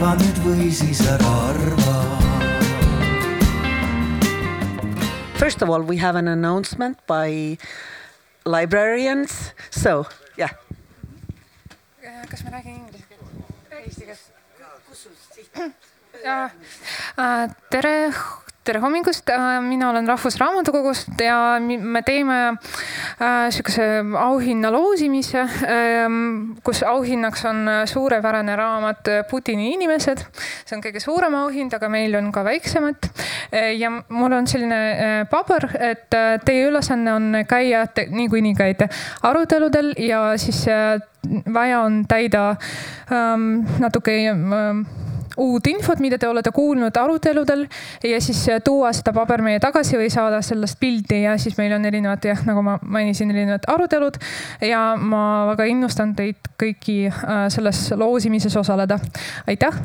arva 0.00 0.14
nüüd 0.16 0.38
või 0.40 0.66
siis 0.72 1.02
ära 1.04 1.30
arva. 1.50 1.94
First 5.36 5.60
of 5.60 5.68
all, 5.68 5.82
we 5.84 5.98
have 6.00 6.16
an 6.16 6.26
announcement 6.26 6.96
by 7.06 7.58
librarians. 8.46 9.52
So, 9.68 10.06
yeah. 10.40 10.56
kas 12.30 12.40
ma 12.46 12.54
räägin 12.56 12.80
inglise 12.80 13.04
keeles? 13.12 13.28
Eesti 13.76 14.08
keeles? 14.08 14.24
jaa, 16.24 16.48
äh, 17.20 17.52
tere, 17.68 18.14
tere 18.64 18.80
hommikust, 18.82 19.30
mina 19.64 19.88
olen 19.90 20.08
Rahvusraamatukogust 20.08 21.20
ja 21.24 21.56
me 21.60 22.02
teeme 22.04 22.36
äh, 22.50 23.48
sihukese 23.48 23.86
auhinna 24.20 24.68
loosimise, 24.72 25.46
ähm, 25.64 26.58
kus 26.64 26.82
auhinnaks 26.84 27.44
on 27.48 27.70
suurepärane 27.88 28.56
raamat 28.56 29.08
Putini 29.30 29.72
inimesed. 29.74 30.26
see 30.66 30.76
on 30.76 30.84
kõige 30.84 31.00
suurem 31.00 31.34
auhind, 31.40 31.72
aga 31.72 31.88
meil 31.88 32.14
on 32.20 32.30
ka 32.32 32.44
väiksemad. 32.44 33.08
ja 33.78 33.90
mul 33.90 34.32
on 34.32 34.46
selline 34.46 34.80
äh, 34.92 35.24
paber, 35.30 35.70
et 35.80 36.10
teie 36.44 36.68
ülesanne 36.68 37.14
on 37.14 37.44
käia, 37.48 37.86
niikuinii 38.10 38.54
käite 38.54 38.90
aruteludel 39.22 39.94
ja 39.98 40.36
siis 40.36 40.66
vaja 41.54 41.80
on 41.80 42.04
täida 42.08 42.56
ähm, 43.12 43.64
natuke 43.80 44.16
ähm, 44.28 44.84
uut 45.40 45.66
infot, 45.70 46.00
mida 46.02 46.18
te 46.20 46.28
olete 46.28 46.52
kuulnud 46.54 46.96
aruteludel 46.96 47.66
ja 48.04 48.20
siis 48.20 48.44
tuua 48.64 48.92
seda 48.96 49.14
paber 49.16 49.42
meie 49.44 49.60
tagasi 49.62 49.98
või 50.00 50.10
saada 50.12 50.42
sellest 50.44 50.78
pildi 50.80 51.22
ja 51.24 51.36
siis 51.40 51.56
meil 51.58 51.74
on 51.76 51.84
erinevad 51.88 52.24
jah, 52.24 52.44
nagu 52.48 52.62
ma 52.66 52.78
mainisin, 52.82 53.32
erinevad 53.34 53.66
arutelud. 53.70 54.20
ja 54.60 54.94
ma 54.96 55.24
väga 55.52 55.68
innustan 55.72 56.14
teid 56.16 56.52
kõiki 56.60 57.02
selles 57.48 57.90
loosimises 57.96 58.56
osaleda. 58.56 58.98
aitäh. 59.46 59.82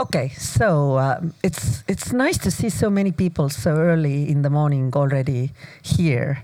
Okay, 0.00 0.30
so 0.30 0.96
uh, 0.96 1.20
it's 1.44 1.84
it's 1.86 2.10
nice 2.10 2.38
to 2.38 2.50
see 2.50 2.70
so 2.70 2.88
many 2.88 3.12
people 3.12 3.50
so 3.50 3.76
early 3.76 4.30
in 4.30 4.40
the 4.40 4.48
morning 4.48 4.90
already 4.96 5.52
here. 5.82 6.38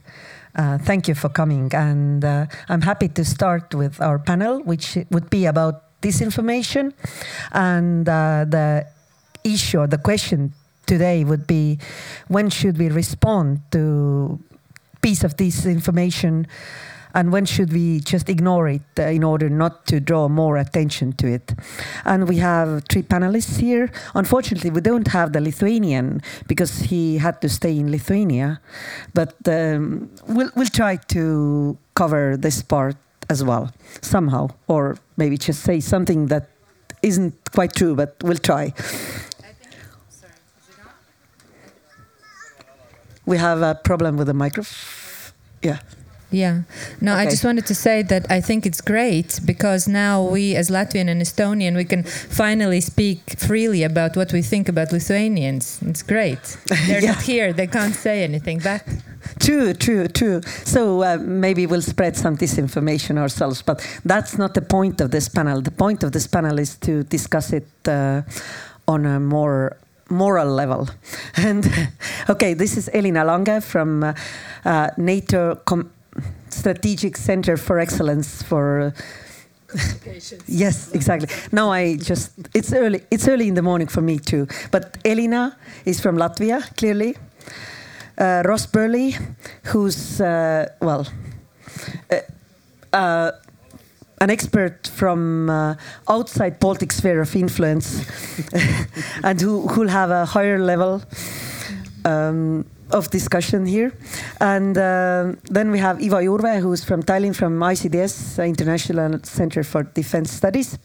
Uh, 0.55 0.77
thank 0.77 1.09
you 1.09 1.15
for 1.15 1.31
coming, 1.31 1.73
and 1.73 2.23
uh, 2.23 2.45
I'm 2.69 2.83
happy 2.83 3.09
to 3.09 3.25
start 3.25 3.75
with 3.75 3.99
our 4.01 4.19
panel, 4.19 4.61
which 4.61 4.99
would 5.11 5.31
be 5.31 5.47
about 5.47 5.86
disinformation. 6.03 6.93
And 7.53 8.09
uh, 8.09 8.45
the 8.49 8.87
issue 9.45 9.87
the 9.87 9.99
question 9.99 10.53
today 10.87 11.25
would 11.25 11.47
be 11.47 11.79
when 12.29 12.51
should 12.51 12.79
we 12.79 12.89
respond 12.89 13.61
to 13.73 14.41
piece 15.03 15.23
of 15.25 15.37
disinformation 15.37 16.47
and 17.17 17.33
when 17.33 17.47
should 17.47 17.73
we 17.73 18.01
just 18.01 18.29
ignore 18.29 18.69
it 18.69 18.83
uh, 18.99 19.05
in 19.05 19.25
order 19.25 19.49
not 19.49 19.87
to 19.87 20.01
draw 20.01 20.29
more 20.29 20.59
attention 20.59 21.15
to 21.15 21.27
it? 21.27 21.55
And 22.05 22.29
we 22.29 22.37
have 22.37 22.85
three 22.91 23.03
panelists 23.03 23.59
here. 23.59 23.91
Unfortunately, 24.15 24.69
we 24.69 24.83
don't 24.83 25.09
have 25.09 25.33
the 25.33 25.41
Lithuanian 25.41 26.21
because 26.47 26.81
he 26.91 27.17
had 27.17 27.41
to 27.41 27.49
stay 27.49 27.79
in 27.79 27.91
Lithuania, 27.91 28.61
but 29.15 29.35
um, 29.47 30.11
we'll, 30.29 30.51
we'll 30.57 30.67
try 30.67 30.97
to 30.97 31.79
cover 31.95 32.37
this 32.37 32.61
part 32.61 32.97
as 33.29 33.43
well, 33.43 33.73
somehow, 34.01 34.49
or 34.69 34.97
maybe 35.17 35.37
just 35.37 35.63
say 35.63 35.81
something 35.81 36.27
that 36.27 36.49
isn't 37.03 37.35
quite 37.53 37.75
true, 37.75 37.95
but 37.95 38.17
we'll 38.23 38.37
try. 38.37 38.73
We 43.25 43.39
have 43.39 43.61
a 43.63 43.75
problem 43.75 44.17
with 44.17 44.29
the 44.29 44.35
microphone. 44.35 45.33
Yeah. 45.63 45.81
Yeah. 46.31 46.63
No, 47.01 47.13
Okay. 47.13 47.23
I 47.23 47.31
just 47.31 47.45
wanted 47.45 47.67
to 47.67 47.75
say 47.75 48.03
that 48.03 48.27
I 48.31 48.41
think 48.41 48.67
it's 48.67 48.81
great 48.81 49.41
because 49.45 49.87
now 49.87 50.23
we, 50.23 50.57
as 50.57 50.71
Latvian 50.71 51.09
and 51.09 51.23
Estonian, 51.23 51.77
we 51.77 51.85
can 51.85 52.03
finally 52.03 52.81
speak 52.81 53.21
freely 53.39 53.85
about 53.85 54.17
what 54.17 54.33
we 54.33 54.43
think 54.43 54.69
about 54.69 54.91
Lithuanians. 54.93 55.78
It's 55.83 56.03
great. 56.03 56.59
They're 56.89 57.00
Yeah. 57.03 57.12
not 57.12 57.23
here; 57.23 57.53
they 57.53 57.69
can't 57.69 57.95
say 57.95 58.25
anything 58.25 58.59
back. 58.62 58.84
True, 59.39 59.73
true, 59.75 60.09
true. 60.09 60.41
So 60.65 61.03
uh, 61.03 61.19
maybe 61.21 61.67
we'll 61.67 61.83
spread 61.83 62.17
some 62.17 62.37
disinformation 62.37 63.19
ourselves, 63.19 63.62
but 63.62 63.81
that's 64.05 64.37
not 64.39 64.55
the 64.55 64.62
point 64.62 65.00
of 65.00 65.11
this 65.11 65.29
panel. 65.29 65.62
The 65.62 65.71
point 65.71 66.03
of 66.03 66.11
this 66.11 66.27
panel 66.27 66.59
is 66.59 66.77
to 66.79 67.03
discuss 67.05 67.53
it 67.53 67.67
uh, 67.89 68.23
on 68.89 69.06
a 69.06 69.21
more 69.21 69.77
moral 70.11 70.49
level. 70.55 70.89
And 71.37 71.65
okay, 72.29 72.55
this 72.55 72.77
is 72.77 72.89
Elina 72.95 73.25
Lange 73.25 73.61
from 73.61 74.03
uh, 74.03 74.12
uh, 74.65 74.89
NATO 74.97 75.55
Com- 75.65 75.91
Strategic 76.56 77.17
Center 77.17 77.56
for 77.56 77.78
Excellence 77.78 78.43
for. 78.43 78.93
yes, 80.47 80.93
exactly. 80.93 81.28
Now 81.53 81.71
I 81.71 81.97
just 81.97 82.33
it's 82.55 82.72
early. 82.72 83.03
It's 83.11 83.28
early 83.28 83.49
in 83.49 83.55
the 83.55 83.62
morning 83.62 83.89
for 83.89 84.00
me 84.00 84.19
too. 84.19 84.47
But 84.71 84.97
Elina 85.05 85.56
is 85.84 86.00
from 86.00 86.17
Latvia, 86.17 86.62
clearly 86.77 87.17
uh, 88.19 88.43
Ross 88.44 88.67
Burley, 88.67 89.17
who's 89.65 90.21
uh, 90.21 90.69
well, 90.81 91.06
uh, 92.11 92.97
uh, 92.97 93.33
an 94.21 94.31
expert 94.31 94.87
from 94.87 95.50
uh, 95.50 95.75
outside 96.09 96.59
Baltic 96.59 96.93
sphere 96.93 97.21
of 97.21 97.34
influence, 97.37 98.06
and 99.25 99.41
who 99.41 99.69
who'll 99.69 99.88
have 99.88 100.11
a 100.11 100.25
higher 100.25 100.59
level. 100.59 101.03
Um, 102.05 102.65
of 102.91 103.11
discussion 103.11 103.67
here, 103.67 103.93
and 104.41 104.77
uh, 104.79 105.33
then 105.45 105.71
we 105.71 105.79
have 105.79 106.01
Ivo 106.03 106.21
Juurvee, 106.21 106.61
who's 106.61 106.85
from 106.85 107.03
Tallinn, 107.03 107.35
from 107.35 107.59
ICDS, 107.59 108.39
uh, 108.39 108.43
International 108.43 109.19
Center 109.23 109.63
for 109.65 109.83
Defense 109.83 110.33
Studies, 110.33 110.79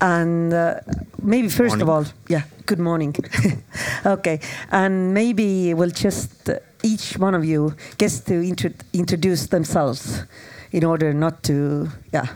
and 0.00 0.52
uh, 0.52 0.80
maybe 1.22 1.48
first 1.48 1.80
of 1.80 1.88
all, 1.88 2.04
yeah, 2.28 2.42
good 2.66 2.78
morning. 2.78 3.14
okay, 4.06 4.40
and 4.70 5.14
maybe 5.14 5.74
we'll 5.74 5.90
just 5.90 6.50
uh, 6.50 6.58
each 6.82 7.16
one 7.16 7.34
of 7.34 7.44
you 7.44 7.74
gets 7.96 8.20
to 8.20 8.34
intro- 8.34 8.70
introduce 8.92 9.46
themselves 9.46 10.24
in 10.70 10.84
order 10.84 11.14
not 11.14 11.42
to, 11.44 11.88
yeah, 12.12 12.26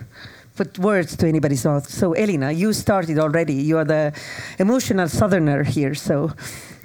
put 0.56 0.78
words 0.78 1.16
to 1.16 1.26
anybody's 1.26 1.64
mouth. 1.64 1.88
So, 1.88 2.14
Elina, 2.14 2.52
you 2.52 2.72
started 2.72 3.18
already. 3.18 3.54
You 3.54 3.78
are 3.78 3.84
the 3.84 4.12
emotional 4.58 5.08
southerner 5.08 5.64
here, 5.64 5.94
so. 5.94 6.32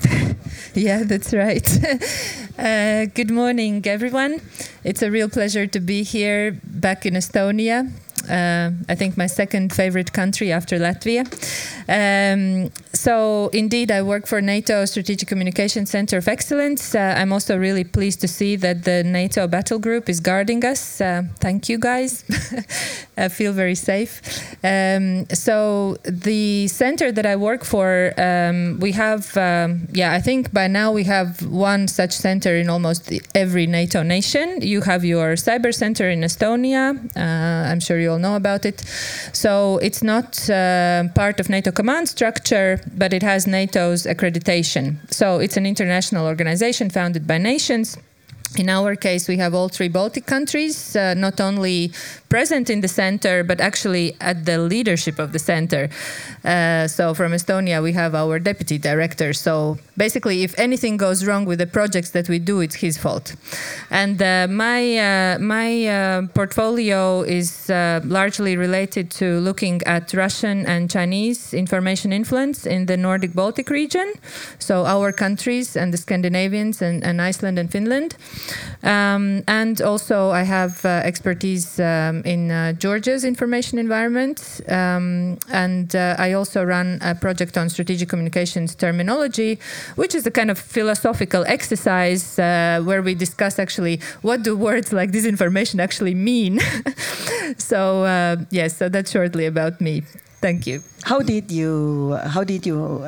Yeah, 0.76 1.04
that's 1.04 1.34
right. 1.34 1.68
uh, 2.58 3.06
good 3.14 3.30
morning, 3.30 3.86
everyone. 3.86 4.42
It's 4.84 5.04
a 5.04 5.12
real 5.12 5.30
pleasure 5.30 5.68
to 5.68 5.80
be 5.80 6.02
here 6.02 6.60
back 6.64 7.06
in 7.06 7.14
Estonia. 7.14 7.92
Uh, 8.28 8.72
I 8.90 8.96
think 8.96 9.16
my 9.16 9.28
second 9.28 9.72
favorite 9.72 10.14
country 10.14 10.52
after 10.52 10.80
Latvia. 10.80 11.26
Um, 11.88 12.72
so, 12.94 13.50
indeed, 13.54 13.92
I 13.92 14.02
work 14.02 14.28
for 14.28 14.42
NATO 14.42 14.86
Strategic 14.86 15.28
Communication 15.28 15.86
Center 15.86 16.18
of 16.18 16.28
Excellence. 16.28 16.96
Uh, 16.96 17.16
I'm 17.18 17.34
also 17.34 17.58
really 17.58 17.84
pleased 17.84 18.22
to 18.22 18.28
see 18.28 18.56
that 18.58 18.84
the 18.84 19.04
NATO 19.04 19.48
battle 19.48 19.80
group 19.80 20.10
is 20.10 20.20
guarding 20.20 20.64
us. 20.64 21.02
Uh, 21.02 21.24
thank 21.40 21.70
you, 21.70 21.78
guys. 21.78 22.24
I 23.18 23.28
feel 23.28 23.54
very 23.54 23.76
safe. 23.76 24.22
Um, 24.64 25.26
so, 25.30 25.98
the 26.04 26.68
center 26.68 27.12
that 27.12 27.26
I 27.26 27.36
work 27.36 27.64
for, 27.64 28.14
um, 28.18 28.80
we 28.80 28.92
have, 28.94 29.36
um, 29.38 29.88
yeah, 29.92 30.14
I 30.14 30.22
think 30.22 30.54
by 30.54 30.68
now 30.68 30.92
we 30.92 31.04
have 31.04 31.46
one 31.46 31.88
such 31.88 32.12
center 32.12 32.56
in 32.56 32.70
almost 32.70 33.12
every 33.36 33.68
NATO 33.68 34.04
nation. 34.04 34.62
You 34.62 34.82
have 34.82 35.04
your 35.04 35.34
cyber 35.34 35.74
center 35.74 36.10
in 36.10 36.22
Estonia. 36.22 36.96
Uh, 37.16 37.70
I'm 37.70 37.80
sure 37.80 38.00
you 38.00 38.12
all 38.12 38.20
know 38.20 38.36
about 38.36 38.66
it. 38.66 38.82
So 39.34 39.80
it's 39.80 40.02
not 40.04 40.50
uh, 40.50 41.10
part 41.16 41.40
of 41.40 41.50
NATO 41.50 41.72
command 41.74 42.08
structure, 42.08 42.80
but 42.96 43.14
it 43.14 43.24
has 43.24 43.46
NATO's 43.46 44.06
accreditation. 44.06 44.98
So 45.12 45.40
it's 45.40 45.58
an 45.58 45.66
international 45.66 46.26
organization 46.26 46.90
founded 46.90 47.28
by 47.28 47.38
nations. 47.38 47.98
In 48.58 48.70
our 48.70 48.96
case, 48.96 49.28
we 49.28 49.38
have 49.38 49.56
all 49.56 49.68
three 49.68 49.90
Baltic 49.90 50.28
countries, 50.28 50.96
uh, 50.96 51.16
not 51.16 51.42
only 51.42 51.92
present 52.30 52.70
in 52.70 52.82
the 52.82 52.88
center, 52.88 53.44
but 53.44 53.60
actually 53.60 54.16
at 54.22 54.46
the 54.46 54.58
leadership 54.58 55.18
of 55.20 55.32
the 55.34 55.40
center. 55.40 55.90
Uh, 56.44 56.88
so 56.88 57.14
from 57.14 57.32
Estonia, 57.32 57.82
we 57.82 57.94
have 57.94 58.14
our 58.14 58.38
deputy 58.40 58.78
director. 58.78 59.34
So 59.34 59.78
basically, 59.98 60.44
if 60.44 60.58
anything 60.60 60.98
goes 60.98 61.26
wrong 61.26 61.46
with 61.46 61.60
the 61.60 61.68
projects 61.68 62.12
that 62.12 62.30
we 62.30 62.38
do, 62.38 62.62
it's 62.62 62.76
his 62.76 62.98
fault. 62.98 63.36
And 63.90 64.22
uh, 64.22 64.48
my 64.50 64.98
uh, 64.98 65.40
my 65.40 65.88
uh, 65.88 66.28
portfolio 66.34 67.22
is 67.22 67.70
uh, 67.70 68.02
largely 68.04 68.56
related 68.58 69.10
to 69.12 69.40
looking 69.40 69.82
at 69.86 70.14
Russian 70.14 70.66
and 70.66 70.92
Chinese 70.92 71.54
information 71.54 72.14
influence 72.14 72.68
in 72.68 72.86
the 72.86 72.98
Nordic 72.98 73.34
Baltic 73.34 73.70
region. 73.70 74.14
So 74.60 74.86
our 74.86 75.12
countries 75.12 75.76
and 75.76 75.92
the 75.94 75.98
Scandinavians 75.98 76.82
and, 76.82 77.04
and 77.04 77.22
Iceland 77.22 77.58
and 77.58 77.72
Finland. 77.72 78.16
Um, 78.84 79.44
and 79.48 79.82
also, 79.82 80.32
I 80.32 80.44
have 80.44 80.84
uh, 80.86 81.02
expertise 81.04 81.80
um, 81.80 82.22
in 82.26 82.52
uh, 82.52 82.74
Georgia's 82.74 83.24
information 83.24 83.78
environment. 83.80 84.62
Um, 84.68 85.38
and 85.50 85.96
uh, 85.96 86.16
I 86.20 86.34
also 86.34 86.64
run 86.64 87.00
a 87.02 87.16
project 87.16 87.58
on 87.58 87.70
strategic 87.70 88.10
communications 88.10 88.76
terminology, 88.76 89.60
which 89.96 90.14
is 90.14 90.28
a 90.28 90.32
kind 90.32 90.52
of 90.52 90.60
philosophical 90.60 91.46
exercise 91.48 92.38
uh, 92.38 92.82
where 92.84 93.02
we 93.02 93.16
discuss 93.16 93.58
actually 93.58 94.02
what 94.22 94.44
do 94.44 94.56
words 94.56 94.92
like 94.92 95.12
disinformation 95.12 95.80
actually 95.80 96.14
mean. 96.14 96.60
so, 97.58 98.04
uh, 98.04 98.36
yes, 98.50 98.76
so 98.76 98.90
that's 98.90 99.12
shortly 99.12 99.46
about 99.46 99.80
me. 99.80 100.04
Thank 100.42 100.68
you. 100.68 100.84
How 101.04 101.22
did 101.22 101.52
you? 101.52 102.20
How 102.26 102.44
did 102.44 102.66
you? 102.66 103.06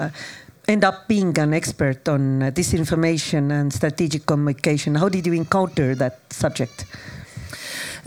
End 0.67 0.83
up 0.83 1.07
being 1.07 1.37
an 1.37 1.53
expert 1.53 2.09
on 2.09 2.41
uh, 2.41 2.49
disinformation 2.49 3.51
and 3.51 3.71
strategic 3.71 4.25
communication. 4.25 4.95
How 4.95 5.09
did 5.09 5.27
you 5.27 5.33
encounter 5.33 5.93
that 5.95 6.33
subject? 6.33 6.85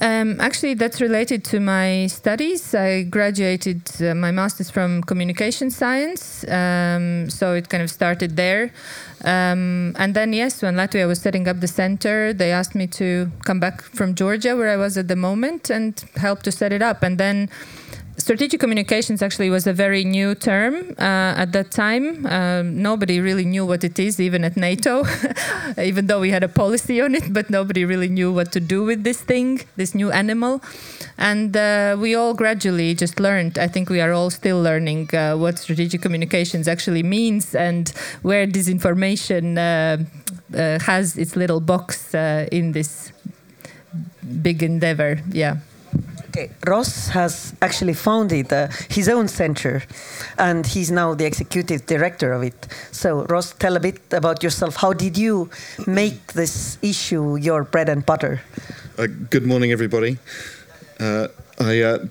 Um, 0.00 0.40
actually, 0.40 0.75
that's 0.75 1.00
related 1.00 1.44
to 1.46 1.60
my 1.60 2.06
studies. 2.06 2.72
I 2.72 3.02
graduated 3.02 3.82
uh, 4.00 4.14
my 4.14 4.31
master's 4.31 4.70
from 4.70 5.02
communication 5.02 5.70
science, 5.70 6.46
um, 6.49 7.28
so 7.28 7.55
it 7.55 7.69
kind 7.69 7.82
of 7.82 7.90
started 7.90 8.37
there. 8.37 8.72
Um, 9.25 9.96
and 9.99 10.14
then, 10.14 10.32
yes, 10.32 10.62
when 10.62 10.76
Latvia 10.76 11.08
was 11.08 11.20
setting 11.20 11.49
up 11.49 11.58
the 11.58 11.66
center, 11.66 12.32
they 12.32 12.52
asked 12.52 12.76
me 12.76 12.87
to 12.88 13.31
come 13.44 13.58
back 13.58 13.82
from 13.82 14.14
Georgia, 14.14 14.56
where 14.56 14.69
I 14.69 14.76
was 14.76 14.96
at 14.96 15.08
the 15.08 15.16
moment, 15.16 15.69
and 15.69 16.05
help 16.14 16.43
to 16.43 16.52
set 16.52 16.72
it 16.72 16.82
up. 16.82 17.02
And 17.02 17.19
then 17.19 17.50
strategic 18.19 18.61
communications 18.61 19.23
actually 19.23 19.49
was 19.49 19.67
a 19.67 19.73
very 19.73 20.05
new 20.05 20.35
term 20.35 20.94
uh, 20.99 21.43
at 21.43 21.53
that 21.53 21.70
time. 21.70 22.26
Um, 22.26 22.82
nobody 22.82 23.20
really 23.20 23.44
knew 23.44 23.65
what 23.65 23.85
it 23.85 23.99
is, 23.99 24.20
even 24.20 24.44
at 24.44 24.56
NATO, 24.56 25.05
even 25.82 26.09
though 26.09 26.20
we 26.20 26.31
had 26.31 26.43
a 26.43 26.49
policy 26.49 27.00
on 27.00 27.15
it, 27.15 27.32
but 27.32 27.49
nobody 27.49 27.85
really 27.85 28.09
knew 28.09 28.32
what 28.32 28.53
to 28.53 28.61
do 28.61 28.85
with 28.85 29.05
this 29.05 29.20
thing, 29.23 29.61
this 29.76 29.94
new 29.94 30.11
animal. 30.11 30.61
And 31.17 31.56
uh, 31.56 31.97
we 31.99 32.15
all 32.15 32.35
gradually 32.35 32.94
just 32.94 33.20
learned. 33.20 33.59
I 33.59 33.69
think 33.69 33.88
we 33.88 34.00
are 34.00 34.12
all 34.12 34.31
still 34.31 34.61
learning 34.61 35.15
uh, 35.15 35.37
what 35.37 35.59
strategic 35.59 36.03
communications 36.03 36.69
actually 36.69 37.03
means 37.03 37.55
and 37.55 37.88
where 38.23 38.47
disinformation 38.47 39.56
uh, 39.56 40.05
uh, 40.56 40.79
has 40.81 41.17
its 41.17 41.37
little 41.37 41.61
box 41.61 42.15
uh, 42.15 42.47
in 42.50 42.73
this 42.73 43.12
big 44.43 44.62
endeavor. 44.62 45.20
Yeah. 45.31 45.59
Okay, 46.38 46.55
Ross 46.69 47.08
has 47.08 47.52
actually 47.61 47.94
founded 47.94 48.52
uh, 48.52 48.69
his 48.88 49.08
own 49.08 49.26
center, 49.26 49.82
and 50.38 50.64
he's 50.64 50.88
now 50.88 51.12
the 51.12 51.25
executive 51.26 51.85
director 51.87 52.32
of 52.32 52.44
it. 52.44 52.69
So, 52.93 53.25
Ross, 53.25 53.55
tell 53.55 53.76
a 53.76 53.81
bit 53.81 54.00
about 54.12 54.44
yourself. 54.44 54.76
How 54.76 54.93
did 54.93 55.19
you 55.19 55.50
make 55.88 56.35
this 56.35 56.79
issue 56.81 57.35
your 57.35 57.64
bread 57.64 57.88
and 57.88 58.06
butter? 58.06 58.40
Uh, 58.96 59.08
good 59.31 59.46
morning, 59.46 59.73
everybody. 59.73 60.19
Uh, 61.00 61.26
I 61.58 61.81
uh, 61.81 62.06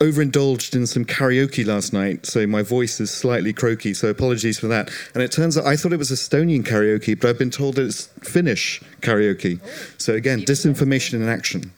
overindulged 0.00 0.76
in 0.76 0.86
some 0.86 1.04
karaoke 1.04 1.66
last 1.66 1.92
night, 1.92 2.24
so 2.24 2.46
my 2.46 2.62
voice 2.62 3.00
is 3.00 3.10
slightly 3.10 3.52
croaky, 3.52 3.94
so 3.94 4.08
apologies 4.08 4.60
for 4.60 4.68
that. 4.68 4.92
And 5.12 5.24
it 5.24 5.32
turns 5.32 5.58
out 5.58 5.66
I 5.66 5.74
thought 5.74 5.92
it 5.92 5.98
was 5.98 6.12
Estonian 6.12 6.62
karaoke, 6.62 7.20
but 7.20 7.30
I've 7.30 7.38
been 7.38 7.50
told 7.50 7.80
it's 7.80 8.06
Finnish 8.22 8.80
karaoke. 9.00 9.58
So 10.00 10.14
again, 10.14 10.42
disinformation 10.42 11.14
in 11.14 11.28
action. 11.28 11.72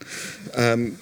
Um, 0.54 0.98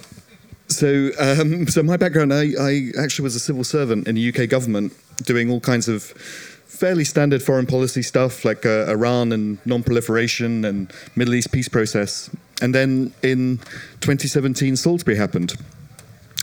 so, 0.68 1.10
um, 1.18 1.66
so 1.68 1.82
my 1.82 1.96
background, 1.96 2.32
I, 2.32 2.52
I, 2.58 2.90
actually 2.98 3.24
was 3.24 3.36
a 3.36 3.40
civil 3.40 3.64
servant 3.64 4.08
in 4.08 4.16
the 4.16 4.28
UK 4.28 4.48
government, 4.48 4.92
doing 5.24 5.50
all 5.50 5.60
kinds 5.60 5.88
of 5.88 6.02
fairly 6.02 7.04
standard 7.04 7.42
foreign 7.42 7.66
policy 7.66 8.02
stuff 8.02 8.44
like 8.44 8.66
uh, 8.66 8.86
Iran 8.88 9.32
and 9.32 9.58
non-proliferation 9.64 10.64
and 10.64 10.92
Middle 11.14 11.34
East 11.34 11.52
peace 11.52 11.68
process. 11.68 12.28
And 12.60 12.74
then 12.74 13.12
in 13.22 13.58
2017, 14.00 14.76
Salisbury 14.76 15.16
happened, 15.16 15.54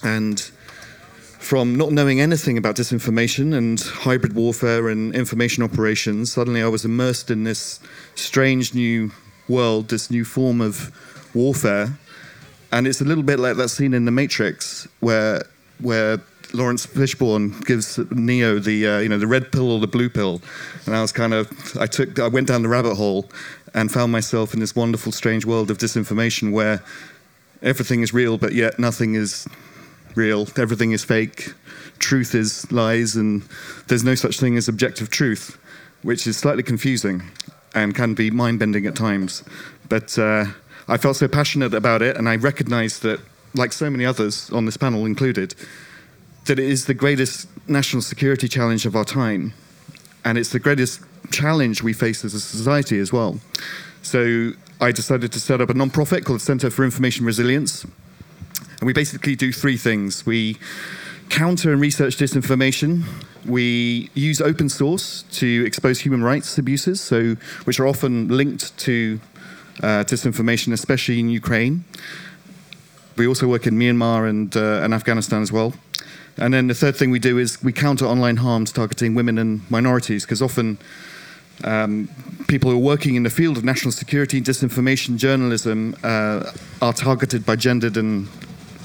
and 0.04 0.40
from 1.40 1.76
not 1.76 1.92
knowing 1.92 2.22
anything 2.22 2.58
about 2.58 2.78
disinformation 2.78 3.54
and 3.54 3.80
hybrid 3.82 4.34
warfare 4.34 4.88
and 4.88 5.14
information 5.14 5.62
operations, 5.64 6.32
suddenly 6.32 6.64
I 6.64 6.68
was 6.68 6.86
immersed 6.86 7.30
in 7.30 7.44
this 7.44 7.82
strange 8.16 8.74
new 8.74 9.12
world, 9.50 9.90
this 9.90 10.10
new 10.10 10.24
form 10.24 10.62
of 10.62 10.92
warfare 11.36 11.98
and 12.74 12.88
it's 12.88 13.02
a 13.02 13.06
little 13.06 13.24
bit 13.24 13.40
like 13.40 13.56
that 13.58 13.70
scene 13.70 13.94
in 13.94 14.06
The 14.06 14.12
Matrix 14.12 14.88
where 15.00 15.44
where 15.80 16.20
Laurence 16.54 16.86
Fishburne 16.86 17.64
gives 17.66 18.00
Neo 18.12 18.60
the 18.60 18.88
uh, 18.88 19.00
you 19.00 19.10
know 19.10 19.20
the 19.20 19.28
red 19.28 19.52
pill 19.52 19.72
or 19.72 19.80
the 19.80 19.88
blue 19.88 20.10
pill, 20.10 20.42
and 20.86 20.96
I 20.96 21.02
was 21.02 21.12
kind 21.12 21.34
of 21.34 21.48
I 21.80 21.86
took 21.86 22.20
I 22.20 22.28
went 22.28 22.48
down 22.48 22.64
the 22.64 22.70
rabbit 22.70 22.96
hole 22.96 23.30
and 23.76 23.92
found 23.92 24.12
myself 24.12 24.54
in 24.54 24.60
this 24.60 24.76
wonderful 24.76 25.12
strange 25.12 25.46
world 25.46 25.70
of 25.72 25.78
disinformation 25.78 26.52
where 26.52 26.84
everything 27.62 28.02
is 28.02 28.14
real 28.14 28.38
but 28.38 28.54
yet 28.54 28.80
nothing 28.80 29.16
is 29.16 29.48
real. 30.16 30.48
Everything 30.58 30.92
is 30.92 31.04
fake. 31.04 31.54
Truth 32.00 32.36
is 32.36 32.72
lies 32.72 33.16
and 33.16 33.44
there's 33.88 34.04
no 34.04 34.16
such 34.16 34.40
thing 34.40 34.58
as 34.58 34.68
objective 34.68 35.10
truth 35.10 35.58
which 36.02 36.28
is 36.28 36.38
slightly 36.38 36.64
confusing 36.64 37.24
and 37.74 37.96
can 37.96 38.14
be 38.14 38.30
mind-bending 38.30 38.86
at 38.86 38.96
times. 38.96 39.44
But 39.90 40.18
uh, 40.20 40.46
I 40.88 40.98
felt 40.98 41.16
so 41.16 41.28
passionate 41.28 41.74
about 41.74 42.02
it, 42.02 42.18
and 42.18 42.28
I 42.28 42.36
recognized 42.36 43.04
that, 43.04 43.20
like 43.56 43.72
so 43.72 43.90
many 43.90 44.06
others 44.06 44.50
on 44.52 44.66
this 44.66 44.78
panel 44.78 45.06
included, 45.06 45.56
that 46.46 46.60
it 46.60 46.66
is 46.66 46.86
the 46.86 46.94
greatest 46.94 47.48
national 47.68 48.02
security 48.02 48.48
challenge 48.48 48.86
of 48.86 48.96
our 48.96 49.06
time. 49.06 49.54
And 50.26 50.38
it's 50.38 50.50
the 50.50 50.60
greatest 50.60 51.02
challenge 51.32 51.84
we 51.84 51.94
face 51.94 52.26
as 52.26 52.34
a 52.34 52.40
society 52.40 53.00
as 53.00 53.14
well. 53.14 53.40
So 54.02 54.52
I 54.82 54.92
decided 54.92 55.32
to 55.32 55.40
set 55.40 55.62
up 55.62 55.70
a 55.70 55.74
non-profit 55.74 56.26
called 56.26 56.40
the 56.40 56.44
Center 56.44 56.70
for 56.70 56.84
Information 56.84 57.26
Resilience. 57.26 57.86
And 58.80 58.88
we 58.88 58.94
basically 58.94 59.36
do 59.36 59.54
three 59.54 59.78
things. 59.78 60.26
We 60.26 60.58
counter 61.30 61.72
and 61.72 61.80
research 61.80 62.18
disinformation. 62.18 63.04
We 63.46 64.10
use 64.14 64.42
open 64.42 64.70
source 64.70 65.24
to 65.34 65.64
expose 65.66 66.02
human 66.02 66.24
rights 66.24 66.58
abuses, 66.58 67.00
so 67.02 67.36
which 67.64 67.80
are 67.80 67.88
often 67.88 68.28
linked 68.28 68.78
to 68.80 69.20
uh, 69.82 70.04
disinformation, 70.04 70.74
especially 70.74 71.20
in 71.20 71.30
Ukraine. 71.30 71.84
We 73.18 73.28
also 73.28 73.48
work 73.48 73.68
in 73.68 73.78
Myanmar 73.78 74.30
and, 74.30 74.56
uh, 74.56 74.82
and 74.84 74.94
Afghanistan 74.94 75.42
as 75.42 75.52
well. 75.52 75.74
And 76.38 76.54
then 76.54 76.68
the 76.68 76.74
third 76.74 76.96
thing 76.96 77.12
we 77.12 77.20
do 77.20 77.38
is 77.38 77.62
we 77.64 77.72
counter 77.72 78.06
online 78.06 78.38
harms 78.38 78.72
targeting 78.72 79.16
women 79.16 79.38
and 79.38 79.62
minorities, 79.70 80.26
because 80.26 80.42
often 80.42 80.78
um, 81.64 82.10
people 82.48 82.72
who 82.72 82.78
are 82.78 82.80
working 82.80 83.16
in 83.16 83.24
the 83.24 83.30
field 83.30 83.58
of 83.58 83.64
national 83.64 83.92
security 83.92 84.42
disinformation 84.42 85.18
journalism 85.18 85.96
uh, 86.04 86.52
are 86.82 86.94
targeted 86.94 87.46
by 87.46 87.56
gendered 87.56 87.98
and 87.98 88.28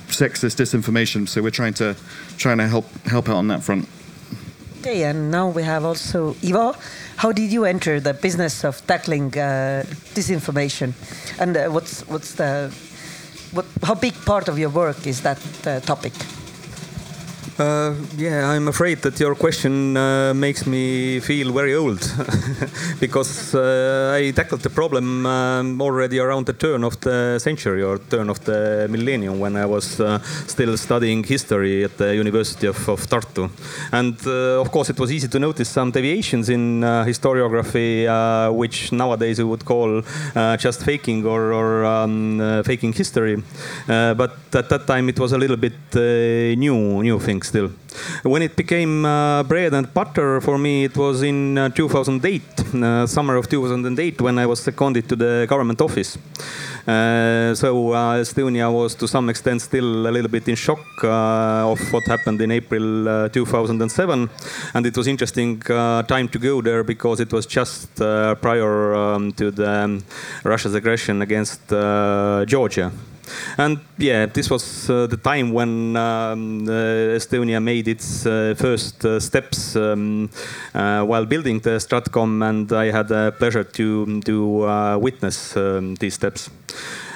sexist 0.09 0.57
disinformation. 0.57 1.27
So 1.27 1.43
we're 1.43 1.51
trying 1.51 1.75
to 1.75 1.97
trying 2.37 2.59
to 2.59 2.69
help 2.69 2.87
help 3.07 3.29
out 3.29 3.37
on 3.37 3.49
that 3.49 3.63
front. 3.63 3.89
Okay, 4.81 5.03
and 5.03 5.31
now 5.31 5.49
we 5.49 5.65
have 5.65 5.85
also 5.85 6.37
Ivo. 6.41 6.73
How 7.17 7.33
did 7.33 7.51
you 7.51 7.65
enter 7.65 7.99
the 7.99 8.15
business 8.15 8.63
of 8.65 8.87
tackling 8.87 9.37
uh, 9.37 9.83
disinformation, 10.15 10.93
and 11.41 11.57
uh, 11.57 11.69
what's 11.69 12.07
what's 12.07 12.35
the 12.35 12.73
what, 13.53 13.67
how 13.83 13.97
big 13.97 14.15
part 14.25 14.47
of 14.49 14.57
your 14.57 14.71
work 14.71 15.05
is 15.05 15.23
that 15.23 15.39
uh, 15.67 15.81
topic? 15.81 16.13
Uh, 17.59 17.93
yeah, 18.17 18.49
I'm 18.51 18.69
afraid 18.69 18.99
that 18.99 19.19
your 19.19 19.35
question 19.35 19.97
uh, 19.97 20.33
makes 20.33 20.65
me 20.65 21.19
feel 21.19 21.53
very 21.53 21.75
old 21.75 21.99
because 23.01 23.53
uh, 23.53 24.15
I 24.15 24.31
tackled 24.31 24.61
the 24.61 24.71
problem 24.71 25.27
um, 25.27 25.83
already 25.83 26.21
around 26.21 26.47
the 26.47 26.53
turn 26.53 26.85
of 26.85 27.01
the 27.01 27.41
century 27.41 27.83
or 27.83 27.99
turn 27.99 28.31
of 28.31 28.45
the 28.45 28.87
millennium 28.89 29.41
when 29.41 29.57
I 29.57 29.67
was 29.67 29.99
uh, 29.99 30.21
still 30.47 30.77
studying 30.77 31.25
history 31.25 31.83
at 31.83 31.97
the 31.99 32.15
University 32.15 32.69
of, 32.69 32.89
of 32.89 33.05
Tartu. 33.09 33.51
And 33.91 34.17
uh, 34.25 34.61
of 34.61 34.71
course, 34.71 34.91
it 34.91 35.01
was 35.01 35.11
easy 35.11 35.27
to 35.27 35.41
notice 35.41 35.69
some 35.69 35.91
deviations 35.91 36.51
in 36.51 36.85
uh, 36.85 37.05
historiography, 37.05 38.07
which 38.55 38.93
nowadays 38.93 39.39
we 39.39 39.45
would 39.45 39.65
call 39.65 40.03
just 40.59 40.85
faking 40.85 41.27
or, 41.27 41.53
or 41.53 41.85
um, 41.85 42.63
faking 42.65 42.93
history. 42.93 43.43
but 43.87 44.37
at 44.55 44.69
that 44.69 44.87
time, 44.87 45.09
it 45.09 45.19
was 45.19 45.33
a 45.33 45.39
little 45.39 45.57
bit 45.57 45.75
new, 45.95 47.03
new 47.03 47.19
things 47.19 47.48
still. 47.49 47.71
When 48.23 48.43
it 48.43 48.55
became 48.57 49.05
uh, 49.05 49.43
bread 49.43 49.75
and 49.75 49.93
butter 49.93 50.41
for 50.41 50.59
me, 50.59 50.85
it 50.85 50.97
was 50.97 51.23
in 51.23 51.59
uh, 51.59 51.69
2008, 51.71 52.43
uh, 52.75 53.07
summer 53.07 53.37
of 53.37 53.49
2008, 53.49 54.21
when 54.21 54.39
I 54.39 54.47
was 54.47 54.61
seconded 54.61 55.09
to 55.09 55.17
the 55.17 55.47
government 55.49 55.81
office. 55.81 56.19
Uh, 56.87 57.55
so 57.55 57.93
uh, 57.93 58.21
Estonia 58.21 58.73
was 58.73 58.95
to 58.95 59.07
some 59.09 59.29
extent 59.29 59.61
still 59.63 60.07
a 60.07 60.13
little 60.13 60.31
bit 60.31 60.49
in 60.49 60.55
shock 60.55 60.85
of 61.03 61.79
what 61.93 62.05
happened 62.07 62.41
in 62.41 62.51
April 62.51 63.29
2007, 63.29 64.31
and 64.75 64.87
it 64.87 64.97
was 64.97 65.07
interesting 65.07 65.61
time 65.61 66.29
to 66.29 66.39
go 66.39 66.63
there 66.63 66.85
because 66.85 67.21
it 67.21 67.33
was 67.33 67.47
just 67.47 67.97
prior 67.97 68.95
um, 68.95 69.33
to 69.33 69.51
the 69.51 69.71
um, 69.71 70.03
Russia's 70.45 70.75
aggression 70.75 71.23
against 71.23 71.69
Georgia. 72.47 72.91
And 73.57 73.81
yeah, 73.99 74.27
this 74.27 74.51
was 74.51 74.89
uh, 74.91 75.07
the 75.07 75.17
time 75.17 75.53
when 75.53 75.97
um, 75.97 76.69
uh, 76.69 77.17
Estonia 77.17 77.63
made 77.63 77.89
its 77.89 78.27
uh, 78.27 78.55
first 78.57 79.05
uh, 79.05 79.21
steps 79.21 79.77
um, 79.77 80.31
uh, 80.75 81.05
while 81.05 81.27
building 81.27 81.61
the 81.61 81.79
Stratcom, 81.79 82.43
and 82.49 82.73
I 82.73 82.91
had 82.91 83.09
the 83.09 83.33
pleasure 83.39 83.65
to 83.65 84.21
to 84.21 84.65
uh, 84.65 84.99
witness 84.99 85.57
um, 85.57 85.95
these 85.97 86.15
steps. 86.15 86.51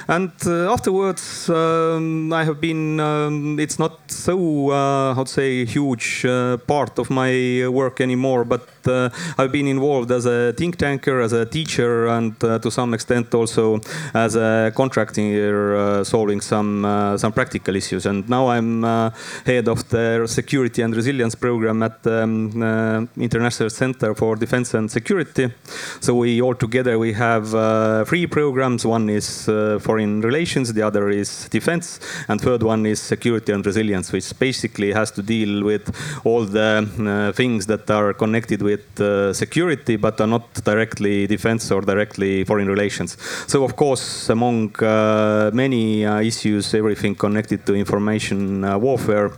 And 0.07 0.31
afterwards, 0.45 1.49
um, 1.49 2.33
I 2.33 2.43
have 2.43 2.59
been. 2.59 2.99
Um, 2.99 3.57
it's 3.57 3.79
not 3.79 4.11
so, 4.11 4.69
how 5.15 5.23
to 5.23 5.31
say, 5.31 5.65
huge 5.65 6.25
part 6.67 6.99
of 6.99 7.09
my 7.09 7.65
work 7.69 8.01
anymore, 8.01 8.43
but 8.43 8.67
uh, 8.87 9.09
I've 9.37 9.51
been 9.51 9.67
involved 9.67 10.11
as 10.11 10.25
a 10.25 10.53
think 10.53 10.77
tanker, 10.77 11.21
as 11.21 11.33
a 11.33 11.45
teacher, 11.45 12.07
and 12.07 12.41
uh, 12.43 12.59
to 12.59 12.71
some 12.71 12.93
extent 12.93 13.33
also 13.33 13.79
as 14.13 14.35
a 14.35 14.71
contractor 14.75 15.75
uh, 15.75 16.03
solving 16.03 16.41
some 16.41 16.85
uh, 16.85 17.17
some 17.17 17.31
practical 17.31 17.75
issues. 17.75 18.05
And 18.05 18.27
now 18.29 18.47
I'm 18.47 18.83
uh, 18.83 19.11
head 19.45 19.67
of 19.67 19.87
the 19.89 20.25
security 20.27 20.81
and 20.81 20.95
resilience 20.95 21.35
program 21.35 21.83
at 21.83 22.03
the 22.03 22.23
um, 22.23 22.61
uh, 22.61 23.05
International 23.17 23.69
Center 23.69 24.15
for 24.15 24.35
Defense 24.35 24.73
and 24.73 24.89
Security. 24.89 25.51
So 25.99 26.15
we 26.15 26.41
all 26.41 26.55
together 26.55 26.97
we 26.97 27.13
have 27.13 28.07
three 28.07 28.27
programs. 28.27 28.85
One 28.85 29.09
is 29.09 29.45
foreign 29.81 30.21
relations, 30.21 30.73
the 30.73 30.81
other 30.81 31.09
is 31.09 31.47
defense, 31.49 31.99
and 32.27 32.41
third 32.41 32.63
one 32.63 32.85
is 32.85 32.99
security 32.99 33.51
and 33.51 33.65
resilience, 33.65 34.11
which 34.11 34.37
basically 34.39 34.93
has 34.93 35.11
to 35.11 35.21
deal 35.21 35.63
with 35.63 35.83
all 36.23 36.45
the 36.45 37.33
things 37.35 37.65
that 37.67 37.89
are 37.89 38.13
connected 38.13 38.61
with 38.61 38.72
uh, 38.99 39.33
security, 39.33 39.97
but 39.97 40.19
are 40.21 40.27
not 40.27 40.53
directly 40.63 41.27
defense 41.27 41.71
or 41.71 41.81
directly 41.81 42.43
foreign 42.43 42.67
relations. 42.67 43.17
So 43.47 43.63
of 43.63 43.75
course, 43.75 44.29
among 44.29 44.75
uh, 44.81 45.51
many 45.53 46.05
uh, 46.05 46.21
issues, 46.21 46.73
everything 46.73 47.15
connected 47.15 47.65
to 47.65 47.75
information 47.75 48.63
uh, 48.63 48.77
warfare 48.77 49.31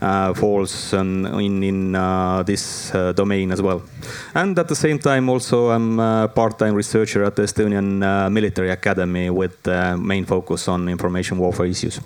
uh, 0.00 0.34
falls 0.34 0.94
um, 0.94 1.26
in 1.40 1.62
in 1.62 1.92
this 2.44 2.92
domain 3.14 3.52
as 3.52 3.60
well. 3.60 3.82
And 4.34 4.58
at 4.58 4.68
the 4.68 4.76
same 4.76 4.98
time, 4.98 5.28
also 5.28 5.70
I'm 5.70 5.98
a 6.00 6.28
part-time 6.28 6.74
researcher 6.74 7.24
at 7.24 7.36
the 7.36 7.42
Estonian 7.42 8.30
Military 8.30 8.70
Academy 8.70 9.30
with 9.30 9.66
main 9.98 10.24
focus 10.24 10.68
on 10.68 10.88
information 10.88 11.38
warfare 11.38 11.66
issues. 11.66 12.00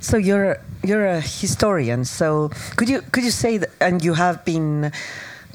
So 0.00 0.16
you're 0.16 0.58
you're 0.84 1.06
a 1.06 1.20
historian. 1.20 2.04
So 2.04 2.50
could 2.76 2.88
you 2.88 3.02
could 3.10 3.24
you 3.24 3.32
say 3.32 3.58
that, 3.58 3.70
and 3.80 4.04
you 4.04 4.14
have 4.14 4.44
been 4.44 4.92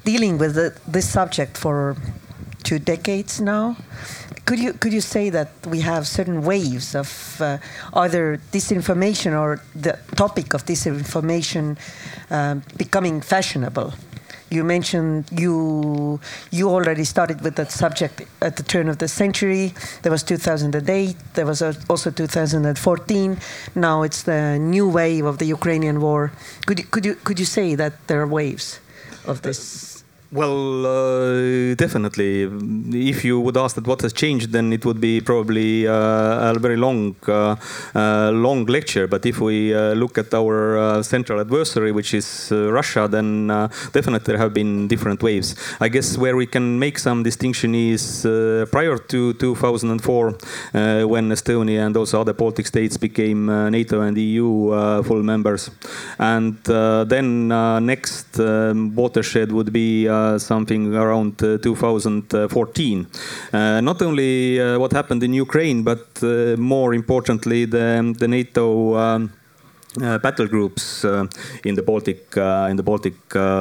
dealing 0.03 0.37
with 0.37 0.55
the, 0.55 0.75
this 0.87 1.09
subject 1.09 1.57
for 1.57 1.95
two 2.63 2.79
decades 2.79 3.39
now? 3.41 3.77
Could 4.45 4.59
you 4.59 4.73
could 4.73 4.91
you 4.91 5.01
say 5.01 5.29
that 5.29 5.49
we 5.65 5.81
have 5.81 6.05
certain 6.05 6.41
waves 6.43 6.95
of 6.95 7.39
uh, 7.39 7.59
either 7.93 8.41
disinformation 8.51 9.39
or 9.39 9.61
the 9.73 9.97
topic 10.15 10.53
of 10.53 10.65
disinformation 10.65 11.77
um, 12.29 12.63
becoming 12.77 13.21
fashionable? 13.21 13.93
You 14.49 14.65
mentioned 14.65 15.29
you 15.31 16.19
you 16.51 16.69
already 16.69 17.05
started 17.05 17.41
with 17.41 17.55
that 17.55 17.71
subject 17.71 18.23
at 18.41 18.57
the 18.57 18.63
turn 18.63 18.89
of 18.89 18.97
the 18.97 19.07
century. 19.07 19.73
There 20.01 20.11
was 20.11 20.23
2008. 20.23 21.15
There 21.33 21.45
was 21.45 21.61
also 21.89 22.11
2014. 22.11 23.37
Now 23.75 24.03
it's 24.03 24.23
the 24.23 24.59
new 24.59 24.89
wave 24.89 25.25
of 25.25 25.37
the 25.37 25.45
Ukrainian 25.45 26.01
war. 26.01 26.31
Could 26.65 26.79
you, 26.79 26.85
could 26.85 27.05
you 27.05 27.15
could 27.15 27.39
you 27.39 27.45
say 27.45 27.75
that 27.75 27.93
there 28.07 28.21
are 28.21 28.27
waves 28.27 28.79
of 29.25 29.41
this? 29.41 29.92
Well, 30.33 30.87
uh, 30.87 31.75
definitely. 31.75 32.49
If 32.91 33.23
you 33.23 33.39
would 33.39 33.55
ask 33.55 33.75
that 33.75 33.85
what 33.85 34.01
has 34.01 34.13
changed, 34.13 34.51
then 34.51 34.73
it 34.73 34.83
would 34.83 34.99
be 34.99 35.21
probably 35.21 35.87
uh, 35.87 36.49
a 36.49 36.57
very 36.57 36.75
long, 36.75 37.15
uh, 37.27 37.55
uh, 37.93 38.31
long 38.31 38.65
lecture. 38.65 39.05
But 39.05 39.27
if 39.27 39.39
we 39.39 39.75
uh, 39.75 39.93
look 39.93 40.17
at 40.17 40.33
our 40.33 40.75
uh, 40.75 41.03
central 41.03 41.39
adversary, 41.39 41.91
which 41.91 42.15
is 42.15 42.51
Russia, 42.51 43.07
then 43.07 43.47
definitely 43.91 44.25
there 44.25 44.39
have 44.39 44.55
been 44.55 44.87
different 44.87 45.21
waves. 45.21 45.55
I 45.79 45.87
guess 45.87 46.17
where 46.17 46.35
we 46.35 46.47
can 46.47 46.79
make 46.79 46.97
some 46.97 47.21
distinction 47.21 47.75
is 47.75 48.23
prior 48.71 48.97
to 48.97 49.33
2004, 49.33 50.29
uh, 50.29 51.03
when 51.03 51.29
Estonia 51.29 51.85
and 51.85 51.95
also 51.95 52.21
other 52.21 52.33
Baltic 52.33 52.65
states 52.65 52.97
became 52.97 53.45
NATO 53.69 54.01
and 54.01 54.17
EU 54.17 55.03
full 55.03 55.21
members, 55.21 55.69
and 56.17 56.57
then 56.63 57.49
next 57.85 58.39
um, 58.39 58.95
watershed 58.95 59.51
would 59.51 59.71
be. 59.71 60.09
Uh, 60.23 60.39
something 60.39 60.95
around 60.95 61.43
uh, 61.43 61.57
2014. 61.57 63.07
Uh, 63.51 63.81
not 63.81 64.01
only 64.01 64.57
what 64.77 64.91
happened 64.93 65.21
in 65.23 65.33
Ukraine, 65.33 65.83
but 65.83 66.21
more 66.57 66.93
importantly, 66.93 67.65
the, 67.65 68.15
the 68.17 68.27
NATO. 68.27 68.95
Um, 68.95 69.31
uh, 70.01 70.17
battle 70.17 70.47
groups 70.47 71.05
uh, 71.05 71.27
in 71.63 71.75
the 71.75 71.83
Baltic 71.83 72.35
uh, 72.35 72.67
in 72.67 72.77
the 72.77 72.83
Baltic 72.83 73.13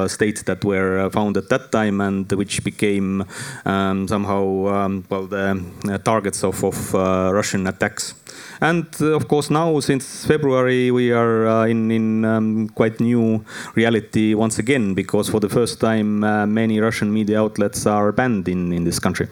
states 0.08 0.42
that 0.44 0.64
were 0.64 1.10
found 1.10 1.36
at 1.36 1.50
that 1.50 1.70
time 1.70 2.00
and 2.00 2.32
which 2.32 2.64
became 2.64 3.22
um, 3.66 4.08
somehow 4.08 4.42
um, 4.68 5.04
well 5.10 5.26
the 5.26 6.00
targets 6.04 6.42
of, 6.42 6.64
of 6.64 6.94
Russian 6.94 7.66
attacks. 7.66 8.14
And 8.62 8.86
uh, 9.00 9.16
of 9.16 9.26
course 9.26 9.50
now 9.50 9.80
since 9.80 10.24
February 10.24 10.92
we 10.92 11.10
are 11.10 11.48
uh, 11.48 11.66
in 11.66 11.90
in 11.90 12.24
um, 12.24 12.68
quite 12.68 13.00
new 13.00 13.44
reality 13.74 14.34
once 14.34 14.60
again 14.60 14.94
because 14.94 15.28
for 15.28 15.40
the 15.40 15.48
first 15.48 15.80
time 15.80 16.22
uh, 16.22 16.46
many 16.46 16.78
Russian 16.80 17.12
media 17.12 17.40
outlets 17.40 17.86
are 17.86 18.12
banned 18.12 18.48
in 18.48 18.72
in 18.72 18.84
this 18.84 19.00
country. 19.00 19.26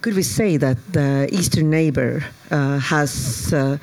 Could 0.00 0.14
we 0.14 0.22
say 0.22 0.56
that 0.56 0.78
the 0.92 1.28
eastern 1.30 1.68
neighbor 1.68 2.24
uh, 2.50 2.78
has 2.78 3.52
uh, 3.52 3.76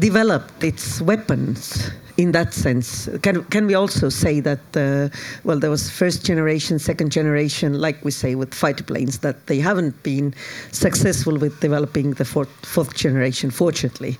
developed 0.00 0.64
its 0.64 1.00
weapons 1.00 1.92
in 2.16 2.32
that 2.32 2.54
sense? 2.54 3.08
Can 3.22 3.44
can 3.44 3.66
we 3.66 3.74
also 3.74 4.08
say 4.08 4.40
that 4.40 4.60
uh, 4.76 5.08
well, 5.44 5.58
there 5.58 5.70
was 5.70 5.90
first 5.90 6.24
generation, 6.24 6.78
second 6.78 7.10
generation, 7.10 7.80
like 7.80 8.04
we 8.04 8.10
say 8.10 8.34
with 8.34 8.54
fighter 8.54 8.84
planes, 8.84 9.18
that 9.18 9.46
they 9.46 9.58
haven't 9.58 10.02
been 10.02 10.34
successful 10.72 11.36
with 11.36 11.60
developing 11.60 12.12
the 12.12 12.24
fourth, 12.24 12.50
fourth 12.64 12.94
generation, 12.94 13.50
fortunately, 13.50 14.18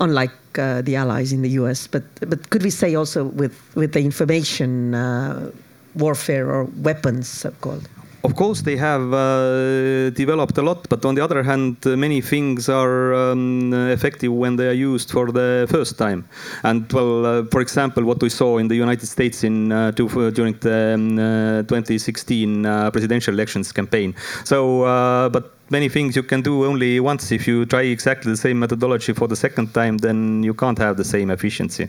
unlike 0.00 0.32
uh, 0.58 0.82
the 0.82 0.96
allies 0.96 1.32
in 1.32 1.42
the 1.42 1.50
U.S. 1.60 1.86
But 1.86 2.02
but 2.28 2.50
could 2.50 2.62
we 2.62 2.70
say 2.70 2.94
also 2.94 3.24
with 3.24 3.54
with 3.74 3.92
the 3.92 4.00
information 4.00 4.94
uh, 4.94 5.50
warfare 5.94 6.50
or 6.50 6.64
weapons, 6.82 7.28
so-called? 7.28 7.88
Of 8.22 8.36
course, 8.36 8.60
they 8.60 8.76
have 8.76 9.14
uh, 9.14 10.10
developed 10.10 10.58
a 10.58 10.62
lot, 10.62 10.86
but 10.90 11.04
on 11.06 11.14
the 11.14 11.24
other 11.24 11.42
hand, 11.42 11.78
uh, 11.86 11.96
many 11.96 12.20
things 12.20 12.68
are 12.68 13.14
um, 13.14 13.72
effective 13.72 14.30
when 14.30 14.56
they 14.56 14.68
are 14.68 14.74
used 14.74 15.10
for 15.10 15.32
the 15.32 15.66
first 15.70 15.96
time. 15.96 16.28
And 16.62 16.92
well, 16.92 17.24
uh, 17.24 17.44
for 17.50 17.62
example, 17.62 18.04
what 18.04 18.20
we 18.22 18.28
saw 18.28 18.58
in 18.58 18.68
the 18.68 18.76
United 18.76 19.06
States 19.06 19.42
in 19.42 19.72
uh, 19.72 19.92
two, 19.92 20.08
during 20.32 20.52
the 20.60 20.94
um, 20.94 21.18
uh, 21.18 21.62
2016 21.62 22.66
uh, 22.66 22.90
presidential 22.90 23.32
elections 23.32 23.72
campaign. 23.72 24.14
So, 24.44 24.82
uh, 24.82 25.30
but 25.30 25.54
many 25.70 25.88
things 25.88 26.14
you 26.14 26.22
can 26.22 26.42
do 26.42 26.66
only 26.66 27.00
once. 27.00 27.32
If 27.32 27.48
you 27.48 27.64
try 27.64 27.82
exactly 27.82 28.30
the 28.30 28.36
same 28.36 28.58
methodology 28.58 29.14
for 29.14 29.28
the 29.28 29.36
second 29.36 29.72
time, 29.72 29.96
then 29.96 30.42
you 30.42 30.52
can't 30.52 30.78
have 30.78 30.98
the 30.98 31.04
same 31.04 31.30
efficiency. 31.30 31.88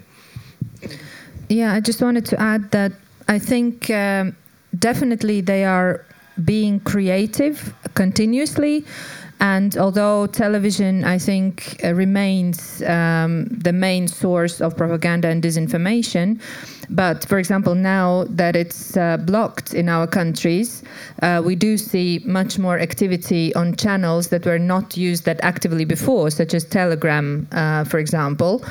Yeah, 1.50 1.74
I 1.74 1.82
just 1.82 2.02
wanted 2.02 2.26
to 2.28 2.40
add 2.40 2.72
that 2.72 2.94
I 3.28 3.38
think 3.38 3.90
um, 3.90 4.34
definitely 4.80 5.42
they 5.42 5.66
are 5.66 6.06
being 6.46 6.80
creative 6.82 7.74
continuously. 7.94 8.86
And 9.42 9.76
although 9.76 10.28
television, 10.28 11.04
I 11.04 11.18
think, 11.18 11.82
uh, 11.84 11.96
remains 11.96 12.84
um, 12.84 13.46
the 13.46 13.74
main 13.74 14.08
source 14.08 14.62
of 14.62 14.78
propaganda 14.78 15.30
and 15.30 15.42
disinformation, 15.42 16.40
but 16.92 17.26
for 17.26 17.40
example, 17.40 17.74
now 17.74 18.26
that 18.30 18.56
it's 18.56 18.98
uh, 18.98 19.18
blocked 19.18 19.74
in 19.74 19.88
our 19.88 20.06
countries, 20.06 20.84
uh, 21.24 21.42
we 21.44 21.56
do 21.56 21.78
see 21.78 22.22
much 22.26 22.60
more 22.60 22.78
activity 22.80 23.56
on 23.56 23.76
channels 23.76 24.28
that 24.28 24.46
were 24.46 24.60
not 24.60 24.98
used 24.98 25.24
that 25.26 25.40
actively 25.42 25.86
before, 25.86 26.30
such 26.30 26.54
as 26.54 26.66
Telegram, 26.66 27.48
uh, 27.54 27.86
for 27.86 27.98
example. 27.98 28.64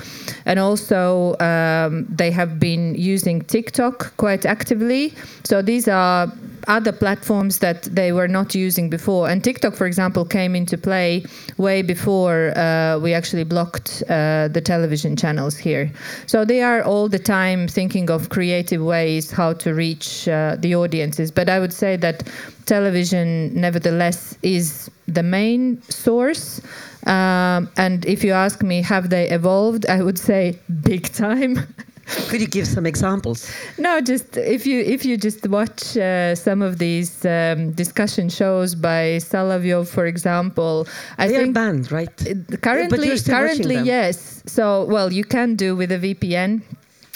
And 0.44 0.60
also, 0.60 1.36
um, 1.40 2.06
they 2.10 2.30
have 2.30 2.60
been 2.60 2.94
using 2.94 3.40
TikTok 3.40 4.16
quite 4.18 4.44
actively. 4.44 5.14
So 5.44 5.62
these 5.62 5.88
are 5.88 6.30
other 6.68 6.92
platforms 6.92 7.58
that 7.58 7.82
they 7.84 8.12
were 8.12 8.28
not 8.28 8.54
using 8.54 8.90
before. 8.90 9.28
And 9.28 9.42
TikTok, 9.42 9.74
for 9.74 9.86
example, 9.86 10.24
came 10.24 10.54
into 10.54 10.76
play 10.78 11.24
way 11.56 11.82
before 11.82 12.56
uh, 12.56 12.98
we 12.98 13.14
actually 13.14 13.44
blocked 13.44 14.02
uh, 14.08 14.48
the 14.48 14.60
television 14.60 15.16
channels 15.16 15.56
here. 15.56 15.90
So 16.26 16.44
they 16.44 16.62
are 16.62 16.82
all 16.82 17.08
the 17.08 17.18
time 17.18 17.68
thinking 17.68 18.10
of 18.10 18.28
creative 18.28 18.82
ways 18.82 19.30
how 19.30 19.54
to 19.54 19.74
reach 19.74 20.28
uh, 20.28 20.56
the 20.58 20.74
audiences. 20.74 21.30
But 21.30 21.48
I 21.48 21.60
would 21.60 21.72
say 21.72 21.96
that 21.96 22.28
television, 22.66 23.54
nevertheless, 23.54 24.36
is 24.42 24.90
the 25.08 25.22
main 25.22 25.82
source. 25.82 26.60
Um, 27.06 27.70
and 27.76 28.04
if 28.06 28.22
you 28.22 28.32
ask 28.32 28.62
me, 28.62 28.82
have 28.82 29.10
they 29.10 29.28
evolved? 29.30 29.86
I 29.86 30.02
would 30.02 30.18
say 30.18 30.58
big 30.82 31.12
time. 31.12 31.66
Could 32.28 32.40
you 32.40 32.46
give 32.46 32.66
some 32.66 32.86
examples? 32.86 33.50
No, 33.78 34.00
just 34.00 34.36
if 34.36 34.66
you 34.66 34.80
if 34.80 35.04
you 35.04 35.16
just 35.16 35.46
watch 35.46 35.96
uh, 35.96 36.34
some 36.34 36.62
of 36.62 36.78
these 36.78 37.24
um, 37.24 37.72
discussion 37.72 38.28
shows 38.28 38.74
by 38.74 39.18
Solovyov, 39.18 39.88
for 39.88 40.06
example, 40.06 40.86
I 41.18 41.28
they 41.28 41.36
think 41.36 41.50
are 41.50 41.60
banned, 41.60 41.92
right? 41.92 42.16
currently 42.62 43.08
you're 43.08 43.16
still 43.16 43.34
watching 43.34 43.64
currently 43.64 43.76
yes. 43.78 44.42
So 44.46 44.84
well, 44.84 45.12
you 45.12 45.24
can 45.24 45.54
do 45.54 45.76
with 45.76 45.92
a 45.92 45.98
VPN 45.98 46.62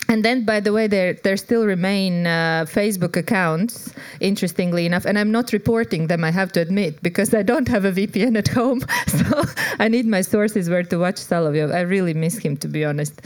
and 0.09 0.25
then 0.25 0.45
by 0.45 0.61
the 0.61 0.73
way 0.73 0.87
there 0.87 1.15
there 1.25 1.37
still 1.37 1.65
remain 1.65 2.27
uh, 2.27 2.65
facebook 2.69 3.17
accounts 3.17 3.93
interestingly 4.21 4.87
enough 4.87 5.05
and 5.05 5.19
i'm 5.19 5.31
not 5.31 5.53
reporting 5.53 6.07
them 6.09 6.23
i 6.25 6.31
have 6.31 6.53
to 6.53 6.61
admit 6.61 7.03
because 7.03 7.33
i 7.35 7.43
don't 7.43 7.69
have 7.69 7.85
a 7.85 7.93
vpn 7.93 8.37
at 8.37 8.49
home 8.49 8.81
so 9.07 9.43
i 9.79 9.89
need 9.89 10.07
my 10.07 10.21
sources 10.21 10.69
where 10.69 10.83
to 10.83 10.99
watch 10.99 11.17
solovyov 11.17 11.75
i 11.75 11.81
really 11.81 12.15
miss 12.15 12.37
him 12.39 12.57
to 12.57 12.69
be 12.69 12.85
honest. 12.85 13.21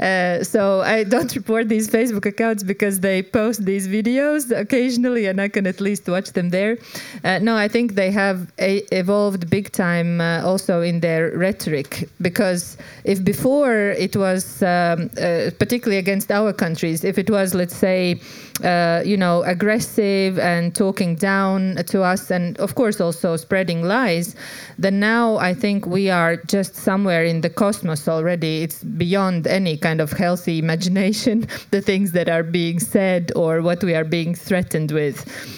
Uh, 0.00 0.42
so 0.42 0.80
i 0.80 1.04
don't 1.04 1.34
report 1.34 1.68
these 1.68 1.88
facebook 1.88 2.26
accounts 2.26 2.62
because 2.62 3.00
they 3.00 3.22
post 3.22 3.64
these 3.64 3.86
videos 3.88 4.50
occasionally 4.56 5.26
and 5.26 5.40
i 5.40 5.48
can 5.48 5.66
at 5.66 5.80
least 5.80 6.08
watch 6.08 6.32
them 6.32 6.50
there. 6.50 6.76
Uh, 7.24 7.38
no 7.38 7.56
i 7.56 7.68
think 7.68 7.94
they 7.94 8.10
have 8.10 8.52
a- 8.58 8.84
evolved 8.92 9.48
big 9.48 9.70
time 9.72 10.20
uh, 10.20 10.42
also 10.42 10.82
in 10.82 11.00
their 11.00 11.30
rhetoric 11.36 12.08
because 12.20 12.76
if 13.04 13.22
before 13.24 13.90
it 14.06 14.16
was 14.16 14.62
um, 14.62 15.10
uh, 15.18 15.50
particularly 15.58 15.98
against 15.98 16.15
our 16.30 16.52
countries, 16.52 17.04
if 17.04 17.18
it 17.18 17.28
was, 17.30 17.54
let's 17.54 17.76
say, 17.76 18.20
uh, 18.64 19.02
you 19.04 19.16
know, 19.16 19.42
aggressive 19.42 20.38
and 20.38 20.74
talking 20.74 21.14
down 21.14 21.76
to 21.86 22.02
us, 22.02 22.30
and 22.30 22.58
of 22.58 22.74
course 22.74 23.00
also 23.00 23.36
spreading 23.36 23.82
lies, 23.82 24.34
then 24.78 24.98
now 25.00 25.36
I 25.36 25.52
think 25.54 25.86
we 25.86 26.10
are 26.10 26.36
just 26.36 26.74
somewhere 26.74 27.24
in 27.24 27.40
the 27.40 27.50
cosmos 27.50 28.08
already. 28.08 28.62
It's 28.62 28.82
beyond 28.82 29.46
any 29.46 29.76
kind 29.76 30.00
of 30.00 30.12
healthy 30.12 30.58
imagination, 30.58 31.46
the 31.70 31.82
things 31.82 32.12
that 32.12 32.28
are 32.28 32.42
being 32.42 32.80
said 32.80 33.32
or 33.36 33.62
what 33.62 33.82
we 33.84 33.94
are 33.94 34.04
being 34.04 34.34
threatened 34.34 34.92
with. 34.92 35.16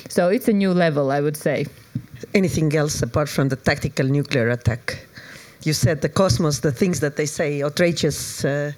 So 0.09 0.29
it's 0.29 0.49
a 0.49 0.53
new 0.53 0.73
level, 0.73 1.11
I 1.11 1.21
would 1.21 1.37
say. 1.37 1.67
Anything 2.35 2.75
else 2.75 3.01
apart 3.03 3.29
from 3.29 3.49
the 3.49 3.57
tactical 3.57 4.07
nuclear 4.07 4.51
attack? 4.51 4.99
You 5.65 5.73
said 5.73 6.01
the 6.01 6.09
cosmos, 6.09 6.61
the 6.61 6.73
things 6.73 7.01
that 7.01 7.17
they 7.17 7.27
say, 7.27 7.63
outrageous. 7.63 8.45
Uh, 8.45 8.73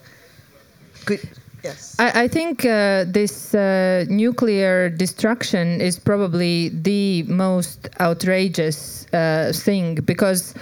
good. 1.04 1.20
Yes. 1.62 1.96
I, 1.98 2.22
I 2.24 2.28
think 2.28 2.64
uh, 2.64 3.04
this 3.06 3.54
uh, 3.54 4.04
nuclear 4.08 4.88
destruction 4.88 5.80
is 5.80 5.98
probably 5.98 6.70
the 6.70 7.22
most 7.24 7.88
outrageous 8.00 9.06
uh, 9.12 9.52
thing 9.54 9.96
because 9.96 10.54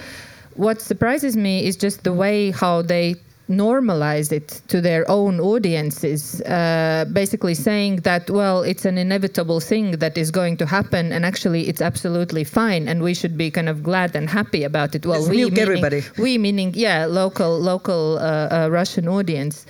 what 0.55 0.81
surprises 0.81 1.37
me 1.37 1.65
is 1.65 1.77
just 1.77 2.03
the 2.03 2.13
way 2.13 2.51
how 2.51 2.81
they 2.81 3.15
normalize 3.49 4.31
it 4.31 4.61
to 4.67 4.79
their 4.79 5.09
own 5.09 5.39
audiences, 5.39 6.39
uh, 6.41 7.05
basically 7.11 7.55
saying 7.55 7.97
that, 7.97 8.29
well, 8.29 8.61
it's 8.61 8.85
an 8.85 8.97
inevitable 8.97 9.59
thing 9.59 9.91
that 9.97 10.17
is 10.17 10.29
going 10.29 10.55
to 10.57 10.65
happen, 10.65 11.11
and 11.11 11.25
actually 11.25 11.67
it's 11.67 11.81
absolutely 11.81 12.43
fine, 12.43 12.87
and 12.87 13.01
we 13.01 13.13
should 13.13 13.37
be 13.37 13.49
kind 13.49 13.67
of 13.67 13.81
glad 13.81 14.15
and 14.15 14.29
happy 14.29 14.63
about 14.63 14.93
it. 14.93 15.05
Well, 15.05 15.19
Let's 15.19 15.29
we 15.29 15.45
meaning, 15.45 15.59
everybody. 15.59 16.03
we 16.17 16.37
meaning, 16.37 16.73
yeah, 16.75 17.05
local, 17.05 17.59
local 17.59 18.19
uh, 18.19 18.65
uh, 18.65 18.69
Russian 18.69 19.07
audience. 19.07 19.65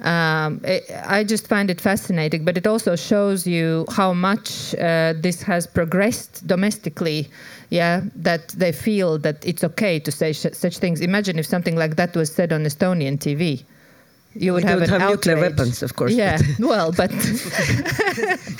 Um, 0.00 0.60
it, 0.64 0.84
I 1.06 1.24
just 1.24 1.46
find 1.46 1.70
it 1.70 1.80
fascinating, 1.80 2.44
but 2.44 2.56
it 2.58 2.66
also 2.66 2.96
shows 2.96 3.46
you 3.46 3.86
how 3.90 4.12
much 4.12 4.74
uh, 4.74 5.14
this 5.16 5.42
has 5.42 5.66
progressed 5.66 6.46
domestically. 6.46 7.28
Yeah, 7.70 8.02
that 8.16 8.48
they 8.50 8.72
feel 8.72 9.18
that 9.18 9.44
it's 9.44 9.64
okay 9.64 9.98
to 9.98 10.12
say 10.12 10.32
sh- 10.32 10.46
such 10.52 10.78
things. 10.78 11.00
Imagine 11.00 11.38
if 11.38 11.46
something 11.46 11.76
like 11.76 11.96
that 11.96 12.14
was 12.14 12.32
said 12.32 12.52
on 12.52 12.64
Estonian 12.64 13.18
TV. 13.18 13.64
You 14.36 14.52
would 14.52 14.64
We 14.64 14.70
have 14.70 14.80
don't 14.80 14.90
an 14.90 15.00
have 15.00 15.10
nuclear 15.10 15.38
weapons, 15.38 15.82
of 15.82 15.94
course, 15.94 16.12
Yeah, 16.12 16.38
well, 16.58 16.90
but 16.90 17.10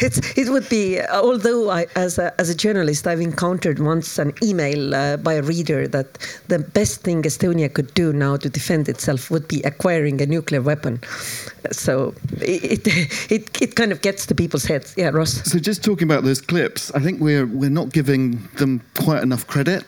it's, 0.00 0.38
it 0.38 0.49
would 0.49 0.69
be, 0.69 1.00
although 1.02 1.71
I, 1.71 1.87
as, 1.97 2.16
a, 2.19 2.33
as 2.40 2.49
a 2.49 2.54
journalist, 2.54 3.07
I've 3.09 3.21
encountered 3.21 3.81
once 3.81 4.19
an 4.19 4.33
email 4.43 4.95
uh, 4.95 5.16
by 5.16 5.35
a 5.35 5.43
reader 5.43 5.88
that 5.88 6.19
the 6.47 6.61
best 6.61 7.00
thing 7.00 7.23
Estonia 7.23 7.73
could 7.73 7.93
do 7.95 8.12
now 8.12 8.37
to 8.37 8.49
defend 8.49 8.88
itself 8.88 9.31
would 9.31 9.49
be 9.49 9.62
acquiring 9.62 10.21
a 10.21 10.26
nuclear 10.26 10.62
weapon. 10.62 11.00
So 11.73 12.14
it, 12.40 12.87
it, 12.87 12.87
it, 13.33 13.62
it 13.62 13.75
kind 13.75 13.90
of 13.90 14.00
gets 14.00 14.26
to 14.26 14.35
people's 14.35 14.64
heads. 14.64 14.95
Yeah, 14.97 15.09
Ross. 15.09 15.33
So 15.50 15.59
just 15.59 15.83
talking 15.83 16.07
about 16.07 16.23
those 16.23 16.40
clips, 16.40 16.93
I 16.93 17.00
think 17.00 17.21
we're 17.21 17.47
we're 17.47 17.71
not 17.71 17.93
giving 17.93 18.49
them 18.57 18.81
quite 18.95 19.23
enough 19.23 19.47
credit. 19.47 19.85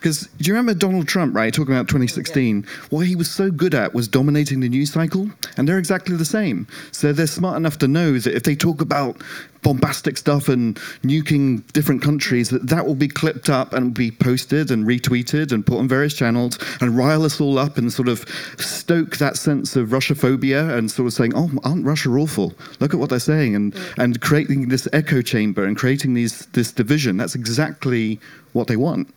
Because 0.00 0.28
do 0.38 0.48
you 0.48 0.54
remember 0.54 0.72
Donald 0.72 1.06
Trump, 1.08 1.34
right? 1.34 1.52
Talking 1.52 1.74
about 1.74 1.86
2016, 1.86 2.66
what 2.88 3.06
he 3.06 3.14
was 3.14 3.30
so 3.30 3.50
good 3.50 3.74
at 3.74 3.92
was 3.92 4.08
dominating 4.08 4.60
the 4.60 4.68
news 4.68 4.90
cycle, 4.90 5.28
and 5.58 5.68
they're 5.68 5.78
exactly 5.78 6.16
the 6.16 6.24
same. 6.24 6.66
So 6.90 7.12
they're 7.12 7.26
smart 7.26 7.58
enough 7.58 7.76
to 7.78 7.88
know 7.88 8.18
that 8.18 8.34
if 8.34 8.44
they 8.44 8.56
talk 8.56 8.80
about 8.80 9.20
bombastic 9.62 10.16
stuff 10.16 10.48
and 10.48 10.76
nuking 11.04 11.70
different 11.74 12.00
countries, 12.00 12.48
that 12.48 12.68
that 12.68 12.86
will 12.86 12.94
be 12.94 13.08
clipped 13.08 13.50
up 13.50 13.74
and 13.74 13.92
be 13.92 14.10
posted 14.10 14.70
and 14.70 14.86
retweeted 14.86 15.52
and 15.52 15.66
put 15.66 15.76
on 15.76 15.86
various 15.86 16.14
channels 16.14 16.58
and 16.80 16.96
rile 16.96 17.22
us 17.22 17.38
all 17.38 17.58
up 17.58 17.76
and 17.76 17.92
sort 17.92 18.08
of 18.08 18.24
stoke 18.56 19.18
that 19.18 19.36
sense 19.36 19.76
of 19.76 19.90
Russophobia 19.90 20.78
and 20.78 20.90
sort 20.90 21.08
of 21.08 21.12
saying, 21.12 21.32
"Oh, 21.34 21.50
aren't 21.62 21.84
Russia 21.84 22.08
awful? 22.08 22.54
Look 22.80 22.94
at 22.94 23.00
what 23.00 23.10
they're 23.10 23.18
saying," 23.18 23.54
and 23.54 23.74
and 23.98 24.18
creating 24.22 24.68
this 24.68 24.88
echo 24.94 25.20
chamber 25.20 25.64
and 25.64 25.76
creating 25.76 26.14
these 26.14 26.46
this 26.54 26.72
division. 26.72 27.18
That's 27.18 27.34
exactly 27.34 28.18
what 28.54 28.66
they 28.66 28.76
want. 28.76 29.12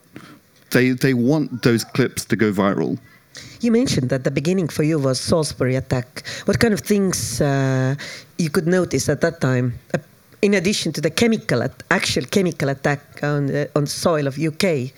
They 0.74 0.92
they 0.92 1.14
want 1.14 1.62
those 1.62 1.84
clips 1.84 2.26
to 2.26 2.36
go 2.36 2.52
viral. 2.52 2.98
You 3.62 3.72
mentioned 3.72 4.10
that 4.10 4.24
the 4.24 4.32
beginning 4.32 4.68
for 4.68 4.84
you 4.84 5.00
was 5.00 5.20
Salisbury 5.20 5.76
attack. 5.76 6.24
What 6.46 6.60
kind 6.60 6.74
of 6.74 6.82
things 6.82 7.40
uh, 7.42 7.96
you 8.38 8.50
could 8.50 8.68
notice 8.68 9.08
at 9.10 9.22
that 9.22 9.40
time, 9.40 9.80
uh, 9.94 10.00
in 10.42 10.54
addition 10.54 10.92
to 10.94 11.02
the 11.02 11.10
chemical, 11.10 11.64
actual 11.90 12.26
chemical 12.26 12.70
attack 12.70 13.24
on 13.24 13.48
the, 13.48 13.70
on 13.76 13.88
soil 13.88 14.28
of 14.28 14.38
UK? 14.38 14.92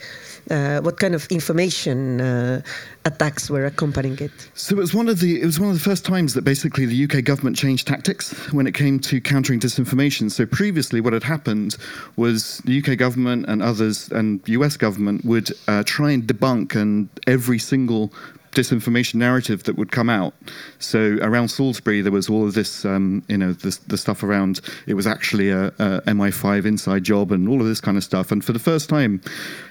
Uh, 0.49 0.79
what 0.81 0.99
kind 0.99 1.15
of 1.15 1.25
information 1.27 2.21
uh, 2.21 2.61
attacks 3.05 3.49
were 3.49 3.65
accompanying 3.65 4.17
it? 4.19 4.31
So 4.53 4.75
it 4.75 4.79
was 4.79 4.93
one 4.93 5.09
of 5.09 5.19
the 5.19 5.41
it 5.41 5.45
was 5.45 5.59
one 5.59 5.69
of 5.69 5.75
the 5.75 5.81
first 5.81 6.05
times 6.05 6.33
that 6.35 6.43
basically 6.43 6.85
the 6.85 7.03
UK 7.05 7.23
government 7.23 7.55
changed 7.55 7.87
tactics 7.87 8.31
when 8.53 8.67
it 8.67 8.73
came 8.73 8.99
to 8.99 9.19
countering 9.19 9.59
disinformation. 9.59 10.31
So 10.31 10.45
previously, 10.45 11.01
what 11.01 11.13
had 11.13 11.23
happened 11.23 11.77
was 12.15 12.59
the 12.65 12.77
UK 12.79 12.97
government 12.97 13.45
and 13.47 13.63
others 13.63 14.09
and 14.11 14.41
US 14.47 14.77
government 14.77 15.25
would 15.25 15.51
uh, 15.67 15.83
try 15.83 16.11
and 16.11 16.23
debunk 16.23 16.75
and 16.75 17.09
every 17.25 17.59
single 17.59 18.13
disinformation 18.55 19.15
narrative 19.15 19.63
that 19.63 19.77
would 19.77 19.91
come 19.91 20.09
out. 20.09 20.33
So 20.79 21.17
around 21.21 21.49
Salisbury, 21.49 22.01
there 22.01 22.11
was 22.11 22.29
all 22.29 22.47
of 22.47 22.53
this, 22.53 22.85
um, 22.85 23.23
you 23.27 23.37
know, 23.37 23.53
the, 23.53 23.77
the 23.87 23.97
stuff 23.97 24.23
around 24.23 24.61
it 24.87 24.95
was 24.95 25.05
actually 25.05 25.51
a, 25.51 25.67
a 25.67 26.01
MI5 26.07 26.65
inside 26.65 27.03
job 27.03 27.31
and 27.31 27.47
all 27.47 27.61
of 27.61 27.67
this 27.67 27.81
kind 27.81 27.97
of 27.97 28.03
stuff. 28.03 28.31
And 28.31 28.43
for 28.43 28.53
the 28.53 28.59
first 28.59 28.89
time, 28.89 29.21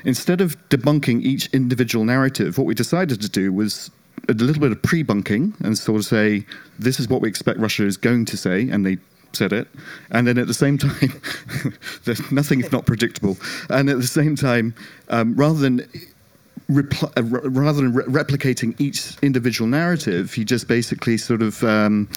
instead 0.04 0.40
of 0.40 0.56
debunking 0.68 1.22
each 1.22 1.48
individual 1.52 2.04
narrative, 2.04 2.58
what 2.58 2.66
we 2.66 2.74
decided 2.74 3.20
to 3.22 3.28
do 3.28 3.52
was 3.52 3.90
a 4.28 4.32
little 4.32 4.60
bit 4.60 4.72
of 4.72 4.80
pre-bunking 4.82 5.54
and 5.64 5.76
sort 5.76 5.98
of 5.98 6.06
say, 6.06 6.46
this 6.78 7.00
is 7.00 7.08
what 7.08 7.20
we 7.20 7.28
expect 7.28 7.58
Russia 7.58 7.84
is 7.84 7.96
going 7.96 8.24
to 8.26 8.36
say, 8.36 8.68
and 8.68 8.84
they 8.86 8.98
said 9.32 9.52
it. 9.52 9.68
And 10.10 10.26
then 10.26 10.38
at 10.38 10.46
the 10.46 10.54
same 10.54 10.78
time, 10.86 11.20
nothing 12.30 12.60
if 12.60 12.72
not 12.72 12.86
predictable. 12.86 13.36
And 13.68 13.88
at 13.88 13.96
the 13.96 14.06
same 14.06 14.36
time, 14.36 14.74
um, 15.08 15.34
rather 15.34 15.58
than 15.58 15.88
repl- 16.70 17.12
uh, 17.16 17.22
rather 17.50 17.82
than 17.82 17.94
re- 17.94 18.04
replicating 18.04 18.78
each 18.80 19.16
individual 19.22 19.68
narrative, 19.68 20.36
you 20.36 20.44
just 20.44 20.68
basically 20.68 21.16
sort 21.16 21.42
of 21.42 21.62
um, 21.64 22.08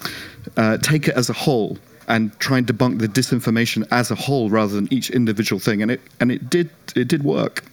uh, 0.56 0.78
take 0.78 1.08
it 1.08 1.16
as 1.16 1.28
a 1.28 1.32
whole 1.32 1.78
and 2.08 2.36
try 2.38 2.58
and 2.58 2.66
debunk 2.66 2.98
the 2.98 3.08
disinformation 3.08 3.86
as 3.90 4.10
a 4.10 4.14
whole 4.14 4.48
rather 4.50 4.74
than 4.74 4.92
each 4.92 5.10
individual 5.10 5.60
thing. 5.60 5.82
And 5.82 5.90
it 5.90 6.00
and 6.20 6.32
it 6.32 6.48
did 6.50 6.70
it 6.96 7.08
did 7.08 7.22
work. 7.22 7.64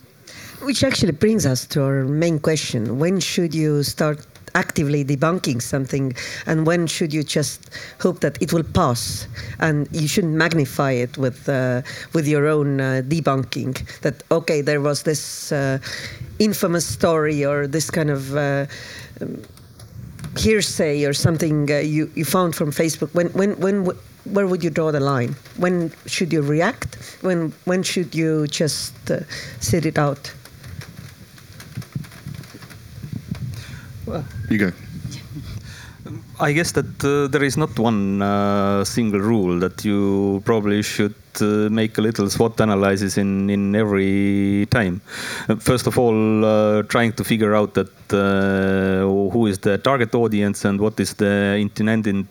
Which 0.62 0.84
actually 0.84 1.12
brings 1.12 1.46
us 1.46 1.66
to 1.68 1.84
our 1.84 2.04
main 2.06 2.40
question: 2.40 3.00
When 3.00 3.20
should 3.20 3.54
you 3.54 3.84
start 3.84 4.26
actively 4.56 5.06
debunking 5.06 5.62
something, 5.62 6.14
and 6.48 6.66
when 6.66 6.88
should 6.88 7.14
you 7.14 7.24
just 7.24 7.70
hope 8.00 8.22
that 8.22 8.42
it 8.42 8.54
will 8.54 8.64
pass, 8.64 9.28
and 9.60 9.88
you 9.92 10.08
shouldn't 10.08 10.34
magnify 10.34 10.92
it 10.92 11.18
with 11.18 11.48
uh, 11.48 11.82
with 12.14 12.28
your 12.28 12.48
own 12.48 12.82
uh, 12.82 13.02
debunking? 13.06 13.76
That 14.02 14.24
okay, 14.32 14.62
there 14.62 14.82
was 14.82 15.04
this 15.04 15.52
uh, 15.52 15.78
infamous 16.40 16.86
story 16.88 17.46
or 17.46 17.68
this 17.68 17.92
kind 17.92 18.10
of. 18.10 18.36
Uh, 18.36 18.66
hearsay 20.38 21.06
or 21.06 21.14
something 21.14 21.72
uh, 21.72 21.78
you, 21.78 22.12
you 22.16 22.26
found 22.26 22.56
from 22.56 22.72
Facebook 22.72 23.14
when 23.14 23.28
when 23.30 23.58
when 23.60 23.86
where 24.26 24.48
would 24.48 24.64
you 24.64 24.70
draw 24.70 24.92
the 24.92 25.00
line 25.00 25.36
when 25.58 25.92
should 26.06 26.34
you 26.34 26.42
react 26.42 26.96
when 27.22 27.54
when 27.66 27.84
should 27.84 28.14
you 28.14 28.48
just 28.48 28.94
uh, 29.12 29.20
sit 29.60 29.86
it 29.86 29.98
out 29.98 30.34
You 34.50 34.58
go. 34.58 34.72
I 36.40 36.52
guess 36.52 36.72
that 36.74 37.04
uh, 37.04 37.28
there 37.28 37.44
is 37.44 37.58
not 37.58 37.80
one 37.80 38.22
uh, 38.22 38.84
single 38.84 39.20
rule 39.20 39.60
that 39.60 39.84
you 39.84 40.42
probably 40.46 40.84
should 40.84 41.16
uh, 41.42 41.70
make 41.70 41.98
a 41.98 42.02
little 42.02 42.30
SWOT 42.30 42.60
analysis 42.60 43.18
in, 43.18 43.50
in 43.50 43.76
every 43.76 44.68
time. 44.70 45.02
Uh, 45.50 45.56
First 45.56 45.88
of 45.88 45.98
all, 45.98 46.46
uh, 46.46 46.84
trying 46.84 47.14
to 47.14 47.24
figure 47.24 47.56
out 47.56 47.74
that 47.74 48.14
uh, 48.14 49.32
who 49.32 49.48
is 49.48 49.60
the 49.60 49.78
target 49.80 50.14
audience 50.14 50.66
and 50.66 50.80
what 50.80 51.00
is 51.00 51.16
the 51.16 51.58
intended 51.60 52.28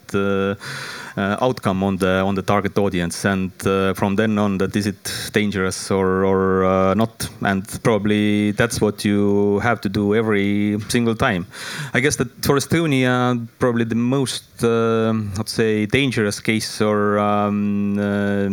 outcome 1.17 1.83
on 1.83 1.97
the 1.97 2.21
on 2.25 2.35
the 2.35 2.41
target 2.41 2.77
audience, 2.77 3.25
and 3.25 3.51
uh, 3.65 3.93
from 3.93 4.15
then 4.15 4.37
on, 4.37 4.57
that 4.57 4.75
is 4.75 4.87
it 4.87 5.29
dangerous 5.33 5.91
or 5.91 6.25
or 6.25 6.65
uh, 6.65 6.93
not, 6.93 7.29
and 7.41 7.63
probably 7.83 8.51
that's 8.51 8.81
what 8.81 9.05
you 9.05 9.59
have 9.59 9.81
to 9.81 9.89
do 9.89 10.15
every 10.15 10.77
single 10.89 11.15
time. 11.15 11.45
I 11.93 11.99
guess 11.99 12.15
that 12.17 12.29
for 12.45 12.55
Estonia, 12.57 13.47
probably 13.59 13.85
the 13.85 13.95
most 13.95 14.63
uh, 14.63 15.13
let's 15.37 15.51
say 15.51 15.85
dangerous 15.85 16.39
case 16.39 16.81
or 16.81 17.19
um, 17.19 17.97
uh, 17.99 18.47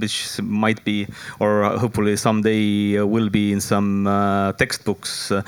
which 0.00 0.40
might 0.42 0.84
be 0.84 1.06
or 1.40 1.64
hopefully 1.78 2.16
someday 2.16 3.00
will 3.00 3.28
be 3.28 3.52
in 3.52 3.60
some 3.60 4.06
uh, 4.06 4.52
textbooks 4.52 5.30
uh, 5.32 5.42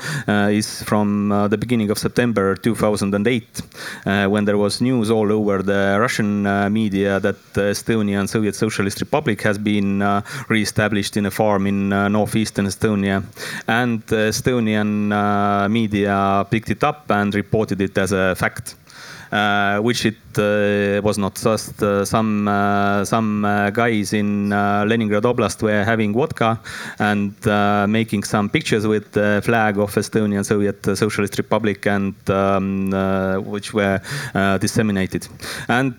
is 0.51 0.83
from 0.83 1.31
uh, 1.31 1.47
the 1.47 1.57
beginning 1.57 1.89
of 1.89 1.97
September 1.97 2.55
2008 2.55 3.61
uh, 4.05 4.27
when 4.27 4.45
there 4.45 4.57
was 4.57 4.81
news 4.81 5.09
all 5.09 5.31
over 5.31 5.61
the 5.63 5.97
Russian 5.99 6.45
media 6.69 7.19
that 7.19 7.35
uh, 7.35 7.53
the 7.53 7.61
Estonian 7.71 8.27
Soviet 8.27 8.55
Socialist 8.55 8.99
Republic 9.01 9.41
has 9.41 9.57
been 9.57 10.01
uh, 10.01 10.21
re-established 10.49 11.17
in 11.17 11.25
a 11.25 11.31
farm 11.31 11.67
in 11.67 11.93
uh, 11.93 12.07
northeastern 12.07 12.65
Estonia 12.65 13.23
and 13.67 14.01
the 14.07 14.29
Estonian 14.29 15.69
media 15.69 16.45
picked 16.49 16.69
it 16.69 16.83
up 16.83 17.09
and 17.11 17.33
reported 17.35 17.81
it 17.81 17.97
as 17.97 18.11
a 18.11 18.35
fact. 18.35 18.75
Uh, 19.31 19.79
which 19.79 20.05
it 20.05 20.17
uh, 20.37 20.99
was 21.01 21.17
not 21.17 21.35
just 21.35 21.81
uh, 21.81 22.03
some 22.03 22.49
uh, 22.49 23.05
some 23.05 23.45
uh, 23.45 23.69
guys 23.69 24.11
in 24.11 24.51
uh, 24.51 24.83
Leningrad 24.85 25.23
Oblast 25.23 25.61
were 25.61 25.85
having 25.85 26.13
vodka 26.13 26.59
and 26.99 27.33
making 27.89 28.23
some 28.23 28.49
pictures 28.49 28.85
with 28.85 29.13
the 29.13 29.41
flag 29.41 29.77
of 29.77 29.95
Estonian 29.95 30.43
Soviet 30.43 30.83
Socialist 30.97 31.37
Republic 31.37 31.87
and 31.87 32.13
um, 32.29 32.91
which 33.45 33.73
were 33.73 34.01
disseminated. 34.59 35.25
And 35.69 35.93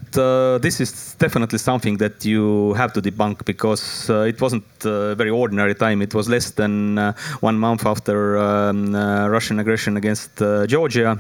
this 0.61 0.81
is 0.81 1.15
definitely 1.15 1.59
something 1.59 1.97
that 1.99 2.27
you 2.27 2.75
have 2.75 2.93
to 2.93 3.01
debunk 3.01 3.47
because 3.47 4.11
it 4.11 4.41
wasn't 4.43 4.65
a 4.85 5.15
very 5.15 5.31
ordinary 5.31 5.75
time. 5.75 6.03
It 6.03 6.15
was 6.15 6.29
less 6.29 6.51
than 6.51 6.97
one 7.41 7.59
month 7.59 7.87
after 7.87 8.37
um, 8.37 8.95
Russian 8.95 9.59
aggression 9.59 9.97
against 9.97 10.37
Georgia, 10.67 11.19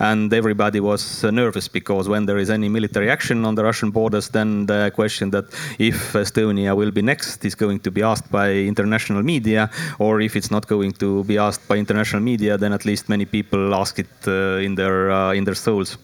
and 0.00 0.32
everybody 0.32 0.80
was 0.80 1.22
nervous 1.22 1.51
nervous 1.52 1.68
because 1.68 2.08
when 2.08 2.26
there 2.26 2.38
is 2.38 2.50
any 2.50 2.68
military 2.68 3.10
action 3.10 3.44
on 3.44 3.54
the 3.54 3.62
Russian 3.62 3.90
borders, 3.90 4.30
then 4.30 4.66
the 4.66 4.90
question 4.94 5.30
that 5.30 5.44
if 5.78 6.14
Estonia 6.14 6.74
will 6.74 6.90
be 6.90 7.02
next 7.02 7.44
is 7.44 7.54
going 7.54 7.80
to 7.80 7.90
be 7.90 8.02
asked 8.02 8.30
by 8.30 8.50
international 8.52 9.22
media, 9.22 9.70
or 9.98 10.20
if 10.20 10.36
it's 10.36 10.50
not 10.50 10.66
going 10.66 10.92
to 10.92 11.24
be 11.24 11.38
asked 11.38 11.66
by 11.68 11.76
international 11.76 12.22
media, 12.22 12.58
then 12.58 12.72
at 12.72 12.84
least 12.84 13.08
many 13.08 13.24
people 13.24 13.74
ask 13.74 13.98
it 13.98 14.12
uh, 14.26 14.66
in 14.66 14.74
their 14.74 15.10
uh, 15.10 15.32
in 15.34 15.44
their 15.44 15.56
souls. 15.56 15.98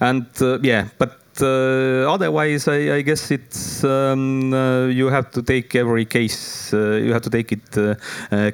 And 0.00 0.26
uh, 0.40 0.58
yeah, 0.62 0.88
but 0.98 1.18
uh, 1.40 2.14
otherwise, 2.14 2.68
I, 2.68 2.96
I, 2.96 3.02
guess 3.02 3.30
it's 3.30 3.84
um, 3.84 4.52
uh, 4.52 4.86
you 4.86 5.10
have 5.10 5.30
to 5.32 5.42
take 5.42 5.74
every 5.74 6.04
case. 6.04 6.72
Uh, 6.72 7.00
you 7.04 7.12
have 7.12 7.22
to 7.22 7.30
take 7.30 7.52
it 7.52 7.96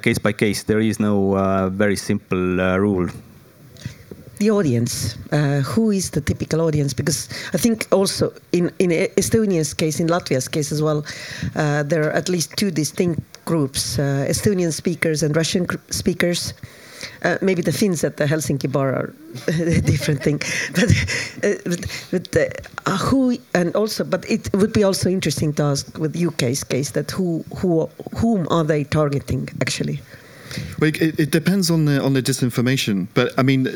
case 0.01 0.19
by 0.19 0.33
case. 0.33 0.63
There 0.63 0.81
is 0.81 0.99
no 0.99 1.69
very 1.69 1.95
simple 1.95 2.57
rule 2.79 3.09
the 4.37 4.51
audience. 4.51 5.17
Uh, 5.31 5.61
who 5.61 5.91
is 5.91 6.11
the 6.11 6.21
typical 6.21 6.61
audience? 6.61 6.93
Because 6.93 7.29
I 7.53 7.57
think 7.57 7.87
also 7.91 8.33
in, 8.51 8.71
in 8.79 8.89
Estonia's 8.89 9.73
case, 9.73 9.99
in 9.99 10.07
Latvia's 10.07 10.47
case 10.47 10.71
as 10.71 10.81
well, 10.81 11.05
uh, 11.55 11.83
there 11.83 12.07
are 12.07 12.11
at 12.11 12.29
least 12.29 12.55
two 12.57 12.71
distinct 12.71 13.21
groups 13.45 13.99
uh, 13.99 14.25
Estonian 14.27 14.73
speakers 14.73 15.23
and 15.23 15.35
Russian 15.35 15.67
speakers. 15.91 16.53
Uh, 17.23 17.37
maybe 17.41 17.61
the 17.61 17.71
Finns 17.71 18.03
at 18.03 18.17
the 18.17 18.25
Helsinki 18.25 18.71
bar 18.71 18.89
are 18.93 19.13
a 19.47 19.81
different 19.81 20.23
thing, 20.23 20.37
but, 20.73 20.89
uh, 21.43 21.53
but, 22.11 22.31
but 22.33 22.67
uh, 22.85 22.97
who 22.97 23.37
and 23.53 23.75
also, 23.75 24.03
but 24.03 24.27
it 24.29 24.51
would 24.53 24.73
be 24.73 24.83
also 24.83 25.09
interesting 25.09 25.53
to 25.53 25.63
ask 25.63 25.97
with 25.97 26.15
UK's 26.15 26.63
case 26.63 26.91
that 26.91 27.11
who 27.11 27.43
who 27.57 27.89
whom 28.15 28.47
are 28.49 28.63
they 28.63 28.83
targeting 28.83 29.49
actually? 29.61 30.01
Well, 30.79 30.89
it, 30.89 31.19
it, 31.19 31.31
depends 31.31 31.69
on 31.69 31.85
the 31.85 32.01
on 32.01 32.13
the 32.13 32.21
disinformation, 32.21 33.07
but 33.13 33.33
I 33.37 33.43
mean, 33.43 33.67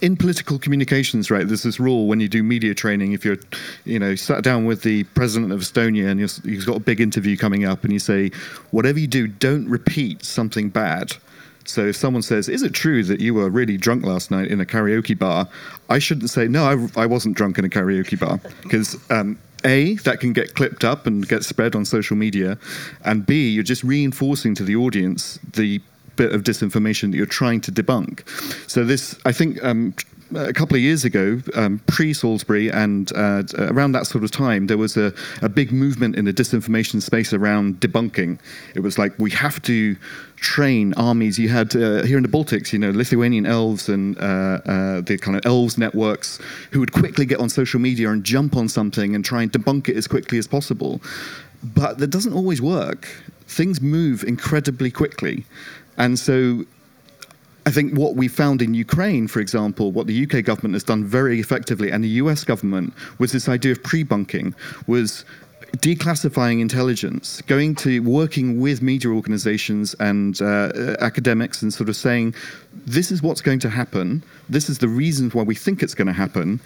in 0.00 0.16
political 0.16 0.58
communications, 0.58 1.30
right, 1.30 1.46
there's 1.46 1.62
this 1.62 1.80
rule 1.80 2.06
when 2.06 2.20
you 2.20 2.28
do 2.28 2.42
media 2.42 2.74
training. 2.74 3.12
If 3.12 3.24
you're, 3.24 3.38
you 3.84 3.98
know, 3.98 4.14
sat 4.14 4.42
down 4.42 4.64
with 4.64 4.82
the 4.82 5.04
president 5.04 5.52
of 5.52 5.60
Estonia 5.60 6.10
and 6.10 6.20
you've 6.20 6.66
got 6.66 6.76
a 6.76 6.80
big 6.80 7.00
interview 7.00 7.36
coming 7.36 7.64
up, 7.64 7.84
and 7.84 7.92
you 7.92 7.98
say, 7.98 8.30
whatever 8.70 8.98
you 8.98 9.06
do, 9.06 9.26
don't 9.26 9.68
repeat 9.68 10.24
something 10.24 10.68
bad. 10.68 11.12
So 11.64 11.86
if 11.86 11.96
someone 11.96 12.22
says, 12.22 12.48
"Is 12.48 12.62
it 12.62 12.72
true 12.72 13.04
that 13.04 13.20
you 13.20 13.34
were 13.34 13.48
really 13.48 13.76
drunk 13.76 14.04
last 14.04 14.30
night 14.30 14.48
in 14.48 14.60
a 14.60 14.64
karaoke 14.64 15.16
bar?" 15.16 15.48
I 15.88 15.98
shouldn't 15.98 16.30
say, 16.30 16.48
"No, 16.48 16.64
I, 16.64 17.02
I 17.02 17.06
wasn't 17.06 17.36
drunk 17.36 17.58
in 17.58 17.64
a 17.64 17.68
karaoke 17.68 18.18
bar," 18.18 18.40
because 18.62 18.96
um, 19.10 19.38
a 19.64 19.94
that 19.96 20.20
can 20.20 20.32
get 20.32 20.54
clipped 20.54 20.84
up 20.84 21.06
and 21.06 21.28
get 21.28 21.44
spread 21.44 21.74
on 21.74 21.84
social 21.84 22.16
media, 22.16 22.58
and 23.04 23.26
B 23.26 23.50
you're 23.50 23.62
just 23.62 23.84
reinforcing 23.84 24.54
to 24.56 24.64
the 24.64 24.76
audience 24.76 25.38
the 25.52 25.80
bit 26.22 26.34
of 26.34 26.42
disinformation 26.42 27.10
that 27.10 27.16
you're 27.16 27.36
trying 27.42 27.60
to 27.66 27.72
debunk. 27.72 28.14
So 28.68 28.84
this, 28.84 29.18
I 29.24 29.32
think. 29.32 29.62
Um, 29.64 29.94
a 30.32 30.52
couple 30.52 30.76
of 30.76 30.80
years 30.80 31.04
ago, 31.04 31.42
um, 31.54 31.80
pre 31.86 32.12
Salisbury, 32.12 32.70
and 32.70 33.10
uh, 33.16 33.42
around 33.58 33.92
that 33.92 34.06
sort 34.06 34.22
of 34.22 34.30
time, 34.30 34.68
there 34.68 34.78
was 34.78 34.96
a, 34.96 35.12
a 35.42 35.48
big 35.48 35.72
movement 35.72 36.14
in 36.14 36.24
the 36.24 36.32
disinformation 36.32 37.02
space 37.02 37.32
around 37.32 37.80
debunking. 37.80 38.38
It 38.76 38.80
was 38.80 38.96
like 38.96 39.12
we 39.18 39.32
have 39.32 39.60
to 39.62 39.96
train 40.36 40.94
armies. 40.94 41.36
You 41.36 41.48
had 41.48 41.74
uh, 41.74 42.04
here 42.04 42.16
in 42.16 42.22
the 42.22 42.28
Baltics, 42.28 42.72
you 42.72 42.78
know, 42.78 42.90
Lithuanian 42.90 43.44
elves 43.44 43.88
and 43.88 44.16
uh, 44.18 44.60
uh, 44.74 45.00
the 45.00 45.18
kind 45.20 45.36
of 45.36 45.44
elves 45.44 45.76
networks 45.76 46.38
who 46.70 46.78
would 46.78 46.92
quickly 46.92 47.26
get 47.26 47.40
on 47.40 47.48
social 47.48 47.80
media 47.80 48.08
and 48.10 48.22
jump 48.22 48.56
on 48.56 48.68
something 48.68 49.16
and 49.16 49.24
try 49.24 49.42
and 49.42 49.52
debunk 49.52 49.88
it 49.88 49.96
as 49.96 50.06
quickly 50.06 50.38
as 50.38 50.46
possible. 50.46 51.00
But 51.62 51.98
that 51.98 52.10
doesn't 52.16 52.34
always 52.34 52.62
work. 52.62 53.08
Things 53.46 53.80
move 53.80 54.22
incredibly 54.22 54.92
quickly. 54.92 55.44
And 56.00 56.18
so 56.18 56.64
I 57.66 57.70
think 57.70 57.96
what 57.96 58.16
we 58.16 58.26
found 58.26 58.62
in 58.62 58.72
Ukraine, 58.72 59.28
for 59.28 59.38
example, 59.38 59.92
what 59.92 60.06
the 60.06 60.24
UK 60.24 60.42
government 60.42 60.74
has 60.74 60.82
done 60.82 61.04
very 61.04 61.38
effectively, 61.38 61.90
and 61.90 62.02
the 62.02 62.14
US 62.24 62.42
government, 62.42 62.94
was 63.18 63.32
this 63.32 63.48
idea 63.50 63.72
of 63.72 63.82
pre-bunking, 63.82 64.54
was 64.86 65.26
declassifying 65.76 66.60
intelligence, 66.60 67.42
going 67.42 67.74
to 67.76 68.00
working 68.00 68.60
with 68.60 68.80
media 68.80 69.10
organizations 69.10 69.94
and 70.00 70.40
uh, 70.40 70.96
academics 71.00 71.60
and 71.62 71.72
sort 71.72 71.90
of 71.90 71.96
saying, 71.96 72.34
this 72.86 73.12
is 73.12 73.22
what's 73.22 73.42
going 73.42 73.60
to 73.60 73.68
happen, 73.68 74.24
this 74.48 74.70
is 74.70 74.78
the 74.78 74.88
reasons 74.88 75.34
why 75.34 75.42
we 75.42 75.54
think 75.54 75.82
it's 75.82 75.94
going 75.94 76.08
to 76.08 76.14
happen, 76.14 76.58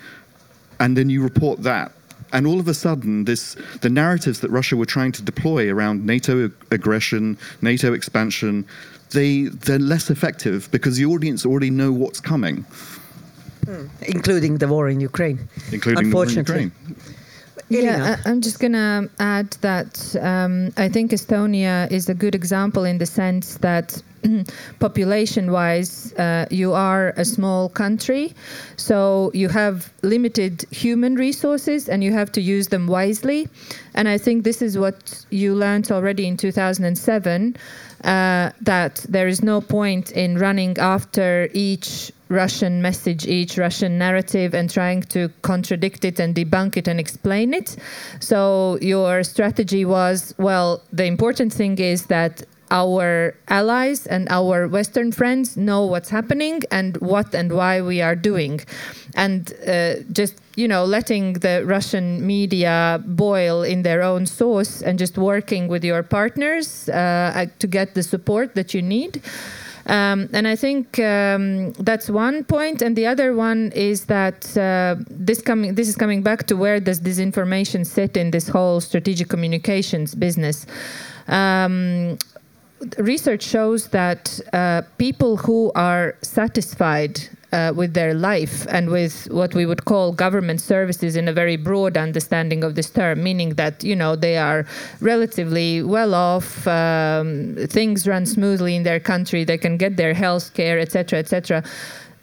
and 0.79 0.97
then 0.97 1.11
you 1.11 1.23
report 1.23 1.61
that. 1.65 1.91
And 2.33 2.47
all 2.47 2.59
of 2.59 2.69
a 2.69 2.75
sudden, 2.75 3.25
this 3.25 3.57
the 3.81 3.91
narratives 3.91 4.41
that 4.41 4.51
Russia 4.51 4.77
were 4.77 4.87
trying 4.87 5.13
to 5.13 5.23
deploy 5.23 5.71
around 5.71 6.05
NATO 6.07 6.51
aggression, 6.71 7.39
NATO 7.63 7.93
expansion, 7.93 8.67
they 9.15 9.45
they're 9.65 9.79
less 9.95 10.11
effective 10.11 10.69
because 10.71 10.97
the 10.97 11.07
audience 11.07 11.47
already 11.47 11.71
know 11.71 11.91
what's 11.93 12.21
coming, 12.21 12.65
mm. 13.65 13.89
including 14.03 14.59
the 14.59 14.69
war 14.69 14.89
in 14.89 15.01
Ukraine. 15.01 15.39
Including 15.73 16.11
the 16.11 16.15
war 16.15 16.27
in 16.27 16.37
Ukraine. 16.47 16.73
Yeah, 17.69 18.21
I'm 18.27 18.41
just 18.41 18.61
going 18.61 18.73
to 18.73 19.09
add 19.19 19.53
that 19.63 20.15
um, 20.21 20.73
I 20.77 20.89
think 20.89 21.13
Estonia 21.13 21.91
is 21.91 22.09
a 22.09 22.15
good 22.15 22.35
example 22.35 22.85
in 22.85 22.99
the 22.99 23.07
sense 23.07 23.57
that 23.59 24.03
population 24.81 25.51
wise, 25.51 26.13
uh, 26.15 26.47
you 26.51 26.73
are 26.73 27.15
a 27.17 27.25
small 27.25 27.69
country, 27.69 28.35
so 28.77 29.31
you 29.35 29.49
have 29.49 29.93
limited 30.03 30.65
human 30.71 31.15
resources 31.15 31.89
and 31.89 32.05
you 32.05 32.13
have 32.13 32.31
to 32.33 32.41
use 32.41 32.69
them 32.69 32.87
wisely. 32.87 33.49
And 33.95 34.09
I 34.09 34.19
think 34.19 34.45
this 34.45 34.61
is 34.61 34.77
what 34.79 35.25
you 35.31 35.55
learned 35.55 35.91
already 35.91 36.27
in 36.27 36.37
2007 36.37 37.57
uh, 38.05 38.51
that 38.61 39.05
there 39.09 39.27
is 39.27 39.43
no 39.43 39.61
point 39.61 40.13
in 40.13 40.39
running 40.39 40.77
after 40.79 41.49
each 41.53 42.13
Russian 42.29 42.83
message, 42.83 43.27
each 43.27 43.57
Russian 43.59 43.99
narrative, 43.99 44.55
and 44.55 44.69
trying 44.69 45.03
to 45.05 45.31
contradict 45.43 46.05
it 46.05 46.21
and 46.21 46.35
debunk 46.35 46.77
it 46.77 46.89
and 46.89 47.01
explain 47.01 47.55
it. 47.55 47.77
So 48.21 48.79
your 48.81 49.23
strategy 49.25 49.85
was 49.85 50.35
well, 50.39 50.83
the 50.93 51.05
important 51.05 51.53
thing 51.53 51.79
is 51.79 52.07
that 52.07 52.43
our 52.71 53.35
allies 53.49 54.07
and 54.07 54.29
our 54.29 54.69
Western 54.69 55.13
friends 55.13 55.57
know 55.57 55.85
what's 55.87 56.11
happening 56.11 56.63
and 56.71 56.97
what 56.99 57.35
and 57.35 57.53
why 57.53 57.81
we 57.81 58.01
are 58.01 58.17
doing. 58.17 58.61
And 59.15 59.53
uh, 59.67 59.97
just, 60.13 60.35
you 60.57 60.67
know, 60.67 60.85
letting 60.85 61.35
the 61.35 61.63
Russian 61.65 62.27
media 62.27 63.03
boil 63.07 63.63
in 63.63 63.83
their 63.83 64.03
own 64.03 64.27
sauce 64.27 64.83
and 64.83 64.99
just 64.99 65.17
working 65.19 65.69
with 65.69 65.85
your 65.85 66.03
partners 66.03 66.89
uh, 66.89 67.47
to 67.59 67.67
get 67.67 67.95
the 67.95 68.03
support 68.03 68.55
that 68.55 68.75
you 68.75 68.83
need. 68.83 69.23
Um, 69.87 70.31
and 70.33 70.49
I 70.49 70.57
think 70.57 70.99
um, 70.99 71.73
that's 71.73 72.09
one 72.09 72.45
point. 72.45 72.81
And 72.81 72.97
the 72.97 73.07
other 73.07 73.35
one 73.35 73.71
is 73.75 74.07
that 74.07 74.57
uh, 74.57 74.97
this 75.11 75.43
coming 75.43 75.75
this 75.75 75.89
is 75.89 75.97
coming 75.97 76.23
back 76.23 76.47
to 76.47 76.57
where 76.57 76.81
does 76.81 77.01
disinformation 77.01 77.87
sit 77.87 78.17
in 78.17 78.31
this 78.31 78.49
whole 78.49 78.81
strategic 78.81 79.29
communications 79.29 80.15
business. 80.15 80.67
Um, 81.29 82.19
research 82.99 83.43
shows 83.43 83.89
that 83.89 84.41
uh, 84.53 84.83
people 84.99 85.37
who 85.37 85.73
are 85.75 86.17
satisfied 86.23 87.21
uh, 87.53 87.73
with 87.75 87.95
their 87.95 88.15
life 88.15 88.67
and 88.69 88.91
with 88.91 89.29
what 89.31 89.55
we 89.55 89.65
would 89.65 89.85
call 89.85 90.13
government 90.13 90.61
services 90.61 91.15
in 91.15 91.29
a 91.29 91.33
very 91.33 91.57
broad 91.57 91.97
understanding 91.97 92.65
of 92.65 92.75
this 92.75 92.91
term, 92.91 93.23
meaning 93.23 93.51
that 93.55 93.85
you 93.85 93.95
know 93.95 94.17
they 94.17 94.37
are 94.37 94.67
relatively 95.01 95.83
well 95.83 96.15
off, 96.15 96.67
um, 96.67 97.55
things 97.69 98.09
run 98.09 98.27
smoothly 98.27 98.75
in 98.75 98.83
their 98.83 99.01
country, 99.01 99.45
they 99.45 99.59
can 99.59 99.77
get 99.77 99.97
their 99.97 100.15
health 100.15 100.53
care, 100.55 100.79
etc., 100.79 101.21
etc 101.21 101.63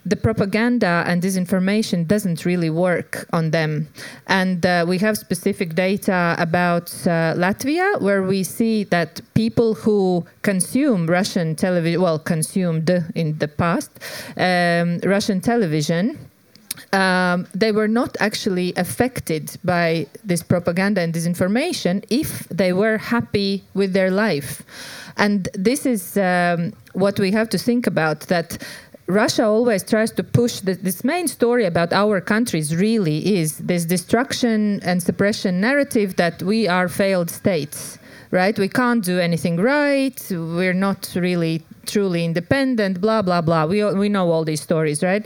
the 0.04 0.16
propaganda 0.16 1.04
and 1.06 1.22
disinformation 1.22 2.06
doesn't 2.06 2.44
really 2.44 2.70
work 2.70 3.26
on 3.32 3.50
them. 3.50 3.88
And 4.26 4.64
uh, 4.66 4.84
we 4.88 4.98
have 4.98 5.16
specific 5.16 5.74
data 5.74 6.34
about 6.38 6.90
uh, 7.06 7.34
Latvia 7.34 8.00
where 8.00 8.22
we 8.22 8.42
see 8.42 8.84
that 8.84 9.20
people 9.34 9.74
who 9.74 10.26
consume 10.42 11.06
Russian 11.06 11.54
television, 11.54 12.00
well, 12.00 12.18
consumed 12.18 12.90
in 13.14 13.38
the 13.38 13.48
past, 13.48 13.90
um, 14.36 14.98
Russian 15.08 15.40
television. 15.40 16.18
Um, 16.92 17.46
they 17.54 17.70
were 17.70 17.88
not 17.88 18.16
actually 18.20 18.72
affected 18.76 19.56
by 19.62 20.06
this 20.24 20.42
propaganda 20.42 21.00
and 21.00 21.12
disinformation 21.14 22.04
if 22.10 22.48
they 22.48 22.72
were 22.72 22.98
happy 22.98 23.62
with 23.74 23.92
their 23.92 24.10
life. 24.10 24.62
And 25.16 25.48
this 25.54 25.86
is 25.86 26.16
um, 26.16 26.72
what 26.94 27.18
we 27.20 27.30
have 27.30 27.48
to 27.50 27.58
think 27.58 27.86
about 27.86 28.20
that 28.28 28.58
Russia 29.06 29.44
always 29.44 29.82
tries 29.82 30.10
to 30.12 30.22
push 30.22 30.60
the, 30.60 30.74
this 30.74 31.04
main 31.04 31.28
story 31.28 31.64
about 31.64 31.92
our 31.92 32.20
countries 32.20 32.74
really 32.74 33.36
is 33.40 33.58
this 33.58 33.84
destruction 33.84 34.80
and 34.82 35.02
suppression 35.02 35.60
narrative 35.60 36.16
that 36.16 36.42
we 36.42 36.68
are 36.68 36.88
failed 36.88 37.30
states 37.30 37.98
right? 38.32 38.58
We 38.58 38.68
can't 38.68 39.04
do 39.04 39.20
anything 39.20 39.58
right. 39.58 40.18
We're 40.30 40.72
not 40.72 41.12
really 41.14 41.62
truly 41.86 42.24
independent 42.24 43.00
blah 43.00 43.22
blah 43.22 43.42
blah. 43.42 43.66
We, 43.66 43.84
we 43.92 44.08
know 44.08 44.30
all 44.30 44.44
these 44.44 44.62
stories 44.62 45.02
right? 45.02 45.24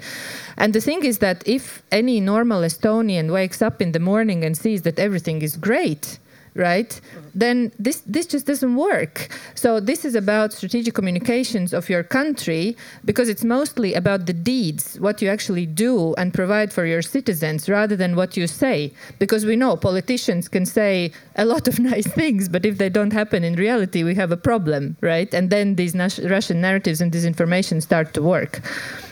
And 0.58 0.74
the 0.74 0.80
thing 0.80 1.04
is 1.04 1.18
that 1.18 1.46
if 1.46 1.82
any 1.92 2.20
normal 2.20 2.62
estonian 2.62 3.32
wakes 3.32 3.62
up 3.62 3.80
in 3.80 3.92
the 3.92 4.00
morning 4.00 4.44
and 4.44 4.56
sees 4.56 4.82
that 4.82 4.98
everything 4.98 5.40
is 5.42 5.56
great 5.56 6.18
right? 6.56 7.00
Then 7.34 7.70
this 7.78 8.00
this 8.06 8.26
just 8.26 8.46
doesn't 8.46 8.76
work. 8.76 9.28
So 9.54 9.80
this 9.80 10.04
is 10.04 10.14
about 10.14 10.52
strategic 10.52 10.94
communications 10.94 11.72
of 11.72 11.88
your 11.88 12.02
country 12.02 12.76
because 13.04 13.28
it's 13.28 13.44
mostly 13.44 13.94
about 13.94 14.26
the 14.26 14.32
deeds, 14.32 14.98
what 15.00 15.22
you 15.22 15.28
actually 15.28 15.66
do 15.66 16.14
and 16.14 16.32
provide 16.32 16.72
for 16.72 16.86
your 16.86 17.02
citizens, 17.02 17.68
rather 17.68 17.96
than 17.96 18.16
what 18.16 18.36
you 18.36 18.46
say. 18.46 18.92
Because 19.18 19.44
we 19.44 19.56
know 19.56 19.76
politicians 19.76 20.48
can 20.48 20.66
say 20.66 21.12
a 21.36 21.44
lot 21.44 21.68
of 21.68 21.78
nice 21.92 22.06
things, 22.06 22.48
but 22.48 22.64
if 22.64 22.78
they 22.78 22.88
don't 22.88 23.12
happen 23.12 23.44
in 23.44 23.54
reality, 23.54 24.02
we 24.02 24.14
have 24.14 24.32
a 24.32 24.36
problem, 24.36 24.96
right? 25.00 25.32
And 25.34 25.50
then 25.50 25.76
these 25.76 25.94
Russian 25.94 26.60
narratives 26.60 27.00
and 27.00 27.12
disinformation 27.12 27.82
start 27.82 28.14
to 28.14 28.22
work. 28.22 28.62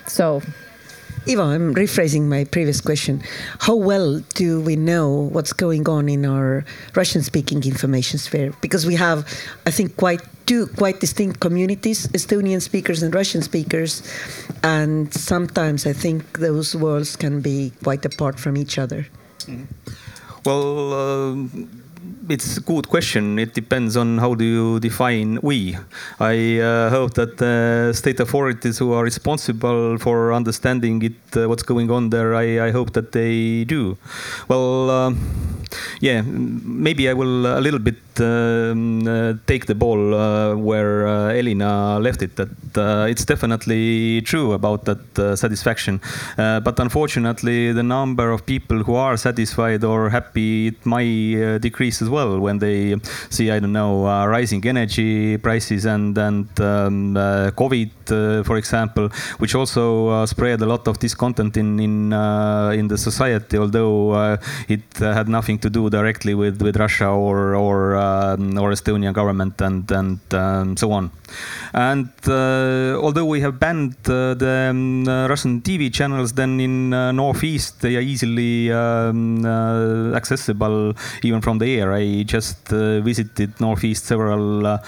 So 0.06 0.42
Ivo, 1.26 1.42
I'm 1.42 1.74
rephrasing 1.74 2.28
my 2.28 2.44
previous 2.44 2.80
question. 2.82 3.22
How 3.60 3.74
well 3.74 4.20
do 4.34 4.60
we 4.60 4.76
know 4.76 5.08
what's 5.32 5.54
going 5.54 5.88
on 5.88 6.08
in 6.08 6.26
our 6.26 6.64
Russian-speaking 6.94 7.64
information 7.64 8.18
sphere? 8.18 8.52
Because 8.60 8.84
we 8.84 8.94
have, 8.96 9.26
I 9.66 9.70
think, 9.70 9.96
quite 9.96 10.20
two 10.44 10.66
quite 10.66 11.00
distinct 11.00 11.40
communities: 11.40 12.06
Estonian 12.08 12.60
speakers 12.60 13.02
and 13.02 13.14
Russian 13.14 13.40
speakers, 13.40 14.02
and 14.62 15.12
sometimes 15.14 15.86
I 15.86 15.94
think 15.94 16.38
those 16.38 16.76
worlds 16.76 17.16
can 17.16 17.40
be 17.40 17.72
quite 17.82 18.04
apart 18.04 18.38
from 18.38 18.56
each 18.56 18.78
other. 18.78 19.06
Mm. 19.46 19.66
Well. 20.44 20.92
Uh 20.92 21.83
it's 22.28 22.56
a 22.56 22.60
good 22.60 22.88
question. 22.88 23.38
It 23.38 23.54
depends 23.54 23.96
on 23.96 24.18
how 24.18 24.34
do 24.34 24.44
you 24.44 24.80
define 24.80 25.38
we. 25.42 25.76
I 26.20 26.58
uh, 26.58 26.90
hope 26.90 27.14
that 27.14 27.38
the 27.38 27.92
state 27.94 28.20
authorities 28.20 28.78
who 28.78 28.92
are 28.92 29.02
responsible 29.02 29.98
for 29.98 30.32
understanding 30.32 31.02
it, 31.02 31.36
uh, 31.36 31.48
what's 31.48 31.62
going 31.62 31.90
on 31.90 32.10
there, 32.10 32.34
I, 32.34 32.68
I, 32.68 32.70
hope 32.70 32.92
that 32.92 33.12
they 33.12 33.64
do. 33.64 33.96
Well, 34.48 34.90
um, 34.90 35.63
yeah, 36.00 36.22
maybe 36.22 37.08
I 37.08 37.12
will 37.14 37.46
a 37.46 37.60
little 37.60 37.78
bit 37.78 37.96
um, 38.20 39.06
uh, 39.06 39.34
take 39.46 39.66
the 39.66 39.74
ball 39.74 40.14
uh, 40.14 40.54
where 40.56 41.06
uh, 41.06 41.32
Elina 41.32 41.98
left 41.98 42.22
it. 42.22 42.36
That 42.36 42.50
it's 43.08 43.24
definitely 43.24 44.20
true 44.22 44.52
about 44.52 44.84
that 44.84 45.38
satisfaction, 45.38 46.00
but 46.36 46.78
unfortunately, 46.78 47.72
the 47.72 47.82
number 47.82 48.30
of 48.30 48.46
people 48.46 48.82
who 48.82 48.94
are 48.94 49.16
satisfied 49.16 49.84
or 49.84 50.10
happy 50.10 50.68
it 50.68 50.86
might 50.86 51.58
decrease 51.60 52.02
as 52.02 52.08
well 52.08 52.38
when 52.38 52.58
they 52.58 52.96
see 53.30 53.50
I 53.50 53.58
don't 53.58 53.72
know 53.72 54.04
rising 54.26 54.66
energy 54.66 55.36
prices 55.38 55.84
and 55.84 56.16
and 56.18 56.48
um, 56.60 57.14
COVID, 57.14 57.90
for 58.08 58.56
example, 58.56 59.08
which 59.38 59.54
also 59.54 60.24
spread 60.26 60.60
a 60.62 60.66
lot 60.66 60.86
of 60.88 60.98
discontent 60.98 61.56
in 61.56 61.80
in 61.80 62.12
in 62.12 62.88
the 62.88 62.98
society, 62.98 63.58
although 63.58 64.38
it 64.68 64.82
had 64.98 65.28
nothing 65.28 65.58
to 65.58 65.70
do 65.70 65.90
directly 65.90 66.34
with 66.34 66.62
with 66.62 66.76
Russia 66.76 67.08
or 67.08 67.54
or 67.54 67.96
um, 67.96 68.58
or 68.58 68.70
Estonian 68.72 69.12
government 69.12 69.60
and 69.60 69.90
and 69.90 70.20
um, 70.34 70.76
so 70.76 70.92
on. 70.92 71.10
And 71.72 72.10
uh, 72.28 73.00
although 73.02 73.24
we 73.24 73.40
have 73.40 73.58
banned 73.58 73.96
uh, 74.06 74.34
the 74.34 74.68
um, 74.70 75.08
uh, 75.08 75.26
Russian 75.28 75.60
TV 75.62 75.92
channels, 75.92 76.32
then 76.32 76.60
in 76.60 76.90
northeast 76.90 77.80
they 77.80 77.96
are 77.96 78.00
easily 78.00 78.70
um, 78.70 79.44
accessible 80.14 80.94
even 81.22 81.40
from 81.40 81.58
the 81.58 81.66
air. 81.78 81.92
I 81.92 82.22
just 82.22 82.68
visited 82.68 83.60
northeast 83.60 84.04
several 84.04 84.78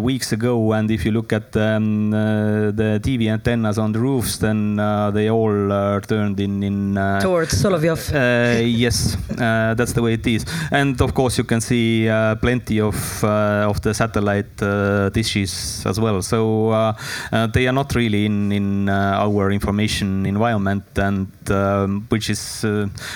weeks 0.00 0.32
ago, 0.32 0.72
and 0.72 0.90
if 0.90 1.04
you 1.04 1.12
look 1.12 1.32
at 1.32 1.56
um, 1.56 2.12
the 2.72 3.00
TV 3.02 3.28
antennas 3.28 3.78
on 3.78 3.92
the 3.92 3.98
roofs, 3.98 4.38
then 4.38 4.78
uh, 4.78 5.10
they 5.10 5.30
all 5.30 5.72
are 5.72 6.00
turned 6.00 6.40
in 6.40 6.62
in 6.62 6.98
uh, 6.98 7.20
towards 7.20 7.54
Solovyov. 7.62 7.98
Uh, 8.18 8.60
yes, 8.60 9.16
that's 9.76 9.92
the 9.92 10.02
way 10.02 10.14
it 10.14 10.26
is. 10.26 10.44
And 10.70 11.00
of 11.00 11.14
course, 11.14 11.38
you 11.38 11.44
can 11.44 11.60
see 11.60 12.08
plenty 12.40 12.80
of 12.80 13.24
of 13.24 13.80
the 13.82 13.94
satellite 13.94 14.56
dishes 15.12 15.84
as 15.86 16.00
well. 16.00 16.22
So 16.22 16.70
uh, 16.70 16.92
uh, 17.32 17.46
they 17.46 17.66
are 17.66 17.72
not 17.72 17.94
really 17.94 18.24
in 18.26 18.52
in 18.52 18.88
uh, 18.88 19.26
our 19.26 19.50
information 19.50 20.26
environment, 20.26 20.84
and 20.96 21.28
um, 21.50 22.06
which 22.08 22.30
is 22.30 22.64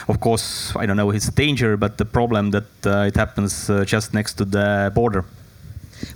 of 0.08 0.20
course 0.20 0.72
I 0.76 0.86
don't 0.86 0.96
know 0.96 1.10
it's 1.10 1.28
a 1.28 1.32
danger, 1.32 1.76
but 1.76 1.98
the 1.98 2.04
problem 2.04 2.50
that 2.50 2.64
it 3.08 3.16
happens 3.16 3.70
just 3.84 4.14
next 4.14 4.34
to 4.34 4.44
the 4.44 4.90
border. 4.94 5.24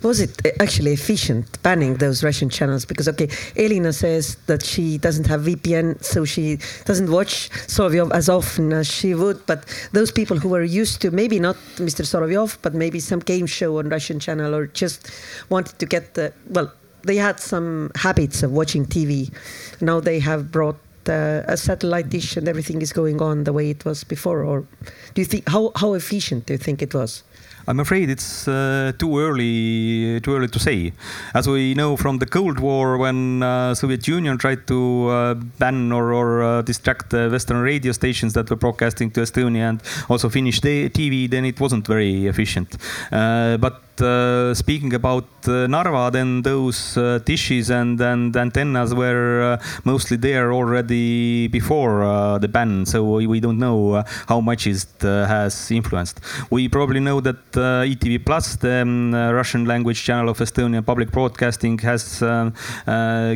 Was 0.03 0.19
it 0.19 0.41
actually 0.59 0.93
efficient 0.93 1.61
banning 1.63 1.95
those 1.95 2.23
Russian 2.23 2.49
channels? 2.49 2.85
Because 2.85 3.07
okay, 3.07 3.29
Elina 3.55 3.93
says 3.93 4.35
that 4.47 4.63
she 4.63 4.97
doesn't 4.97 5.27
have 5.27 5.41
VPN, 5.41 6.03
so 6.03 6.25
she 6.25 6.59
doesn't 6.85 7.11
watch 7.11 7.49
Solovyov 7.67 8.11
as 8.11 8.29
often 8.29 8.73
as 8.73 8.87
she 8.87 9.13
would. 9.13 9.45
But 9.45 9.65
those 9.93 10.11
people 10.11 10.37
who 10.37 10.49
were 10.49 10.63
used 10.63 11.01
to 11.01 11.11
maybe 11.11 11.39
not 11.39 11.55
Mr. 11.77 12.03
Solovyov, 12.05 12.57
but 12.61 12.73
maybe 12.73 12.99
some 12.99 13.19
game 13.19 13.45
show 13.45 13.79
on 13.79 13.89
Russian 13.89 14.19
channel, 14.19 14.53
or 14.55 14.67
just 14.67 15.11
wanted 15.49 15.79
to 15.79 15.85
get 15.85 16.13
the 16.13 16.33
well, 16.49 16.71
they 17.03 17.15
had 17.15 17.39
some 17.39 17.91
habits 17.95 18.43
of 18.43 18.51
watching 18.51 18.85
TV. 18.85 19.33
Now 19.81 19.99
they 19.99 20.19
have 20.19 20.51
brought 20.51 20.77
uh, 21.09 21.43
a 21.47 21.57
satellite 21.57 22.09
dish 22.09 22.37
and 22.37 22.47
everything 22.47 22.81
is 22.81 22.91
going 22.91 23.21
on 23.21 23.43
the 23.45 23.53
way 23.53 23.69
it 23.69 23.85
was 23.85 24.03
before? 24.03 24.43
Or 24.43 24.65
do 25.13 25.21
you 25.21 25.25
think 25.25 25.47
how 25.47 25.71
how 25.75 25.93
efficient 25.93 26.45
do 26.45 26.53
you 26.53 26.57
think 26.57 26.81
it 26.81 26.93
was? 26.93 27.23
I'm 27.67 27.81
afraid 27.81 28.09
it's 28.09 28.47
uh, 28.47 28.93
too 28.97 29.19
early 29.19 30.21
too 30.21 30.35
early 30.35 30.47
to 30.47 30.59
say. 30.59 30.93
As 31.33 31.47
we 31.47 31.73
know 31.73 31.97
from 31.97 32.19
the 32.19 32.25
Cold 32.25 32.59
War, 32.59 32.97
when 32.97 33.43
uh, 33.43 33.75
Soviet 33.75 34.07
Union 34.07 34.37
tried 34.37 34.65
to 34.67 35.07
uh, 35.09 35.33
ban 35.33 35.91
or, 35.91 36.13
or 36.13 36.43
uh, 36.43 36.61
distract 36.61 37.11
Western 37.11 37.57
radio 37.57 37.91
stations 37.91 38.33
that 38.33 38.49
were 38.49 38.55
broadcasting 38.55 39.11
to 39.11 39.21
Estonia 39.21 39.69
and 39.69 39.83
also 40.09 40.29
Finnish 40.29 40.61
TV, 40.61 41.29
then 41.29 41.43
it 41.43 41.59
wasn't 41.59 41.85
very 41.85 42.27
efficient. 42.27 42.77
Uh, 43.11 43.57
but 43.57 43.81
uh, 44.01 44.53
speaking 44.53 44.93
about 44.93 45.25
uh, 45.47 45.67
Narva, 45.67 46.11
then 46.11 46.41
those 46.41 46.97
uh, 46.97 47.19
dishes 47.25 47.69
and, 47.69 47.99
and 47.99 48.35
antennas 48.35 48.93
were 48.93 49.57
uh, 49.59 49.65
mostly 49.83 50.17
there 50.17 50.53
already 50.53 51.47
before 51.47 52.03
uh, 52.03 52.37
the 52.37 52.47
ban, 52.47 52.85
so 52.85 53.03
we, 53.03 53.27
we 53.27 53.39
don't 53.39 53.57
know 53.57 53.93
uh, 53.93 54.03
how 54.27 54.39
much 54.39 54.67
it 54.67 54.85
has 55.01 55.71
influenced. 55.71 56.19
We 56.51 56.67
probably 56.67 56.99
know 56.99 57.21
that 57.21 57.51
ETV 57.53 58.25
Plus, 58.25 58.55
the 58.57 58.81
um, 58.81 59.13
Russian 59.13 59.65
language 59.65 60.03
channel 60.03 60.29
of 60.29 60.37
Estonian 60.39 60.85
public 60.85 61.11
broadcasting, 61.11 61.79
has 61.79 62.19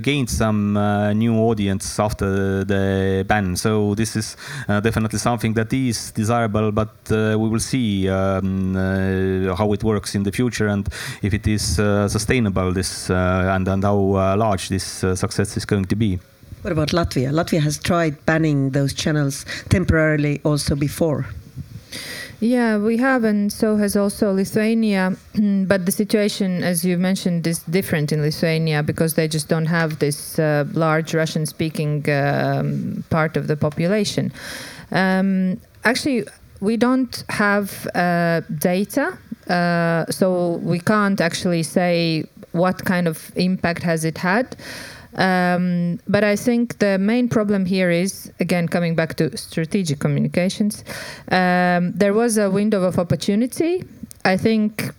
gained 0.04 0.30
some 0.30 0.74
new 1.18 1.36
audience 1.38 2.00
after 2.00 2.64
the 2.64 3.26
ban. 3.28 3.56
So 3.56 3.96
this 3.96 4.16
is 4.16 4.38
definitely 4.68 5.20
something 5.20 5.54
that 5.54 5.74
is 5.74 6.12
desirable, 6.12 6.72
but 6.72 6.94
we 7.10 7.36
will 7.36 7.60
see 7.60 8.10
um, 8.10 8.76
how 9.58 9.72
it 9.74 9.84
works 9.84 10.16
in 10.16 10.24
the 10.24 10.32
future 10.32 10.51
future 10.52 10.68
and 10.68 10.88
if 11.22 11.34
it 11.34 11.48
is 11.48 11.80
uh, 11.80 12.08
sustainable 12.08 12.74
this 12.74 13.10
uh, 13.10 13.56
and, 13.56 13.68
and 13.68 13.84
how 13.84 14.16
uh, 14.16 14.36
large 14.38 14.70
this 14.70 14.84
success 15.16 15.58
is 15.58 15.66
going 15.66 15.86
to 15.86 15.96
be. 15.96 16.20
What 16.64 16.72
about 16.72 16.90
Latvia? 16.90 17.32
Latvia 17.32 17.62
has 17.62 17.80
tried 17.80 18.24
banning 18.26 18.72
those 18.72 18.94
channels 18.94 19.46
temporarily 19.70 20.40
also 20.44 20.76
before. 20.76 21.26
Yeah, 22.40 22.78
we 22.80 22.98
have, 22.98 23.24
and 23.24 23.54
so 23.54 23.78
has 23.78 23.96
also 23.96 24.34
Lithuania. 24.34 25.16
but 25.68 25.86
the 25.86 25.92
situation, 25.92 26.64
as 26.64 26.84
you 26.84 26.98
mentioned, 26.98 27.48
is 27.48 27.60
different 27.70 28.12
in 28.12 28.22
Lithuania 28.22 28.84
because 28.84 29.14
they 29.14 29.28
just 29.28 29.48
don't 29.48 29.68
have 29.68 30.00
this 30.00 30.40
uh, 30.40 30.66
large 30.74 31.14
Russian 31.14 31.46
speaking 31.46 32.10
um, 32.10 33.04
part 33.10 33.38
of 33.38 33.48
the 33.48 33.56
population. 33.56 34.32
Um, 34.92 35.60
actually, 35.84 36.26
we 36.62 36.78
don't 36.78 37.24
have 37.30 37.88
uh, 37.96 38.42
data, 38.58 39.18
uh, 39.50 40.06
so 40.10 40.58
we 40.64 40.80
can't 40.80 41.20
actually 41.22 41.64
say 41.64 42.26
what 42.52 42.84
kind 42.86 43.08
of 43.08 43.32
impact 43.36 43.84
has 43.84 44.06
it 44.06 44.18
had. 44.18 44.56
Um, 45.16 46.00
but 46.08 46.24
I 46.24 46.36
think 46.36 46.80
the 46.80 46.98
main 46.98 47.28
problem 47.28 47.66
here 47.66 47.90
is, 47.90 48.32
again, 48.40 48.68
coming 48.68 48.96
back 48.96 49.16
to 49.16 49.36
strategic 49.38 50.00
communications, 50.00 50.86
um, 51.30 51.92
there 51.92 52.14
was 52.14 52.38
a 52.38 52.50
window 52.50 52.84
of 52.84 52.98
opportunity. 52.98 53.84
I 54.24 54.38
think 54.38 54.94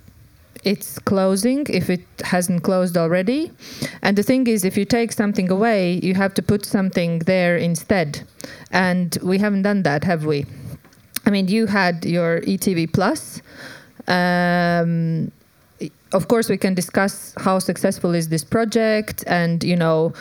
it's 0.64 0.98
closing 1.00 1.66
if 1.68 1.90
it 1.90 2.04
hasn't 2.22 2.62
closed 2.62 2.96
already. 2.96 3.50
And 4.02 4.16
the 4.16 4.22
thing 4.22 4.46
is, 4.46 4.64
if 4.64 4.76
you 4.76 4.84
take 4.84 5.12
something 5.12 5.50
away, 5.50 6.00
you 6.02 6.14
have 6.14 6.34
to 6.34 6.42
put 6.42 6.64
something 6.64 7.20
there 7.20 7.56
instead. 7.56 8.22
And 8.70 9.16
we 9.22 9.38
haven't 9.38 9.62
done 9.62 9.82
that, 9.84 10.04
have 10.04 10.24
we? 10.24 10.46
I 11.24 11.30
mean, 11.30 11.48
you 11.48 11.66
had 11.66 12.04
your 12.04 12.40
ETV 12.42 12.92
Plus. 12.92 13.40
Um, 14.08 15.32
of 16.12 16.28
course, 16.28 16.48
we 16.48 16.58
can 16.58 16.74
discuss 16.74 17.34
how 17.38 17.58
successful 17.58 18.14
is 18.14 18.28
this 18.28 18.44
project, 18.44 19.24
and 19.26 19.64
you 19.64 19.76
know, 19.76 20.12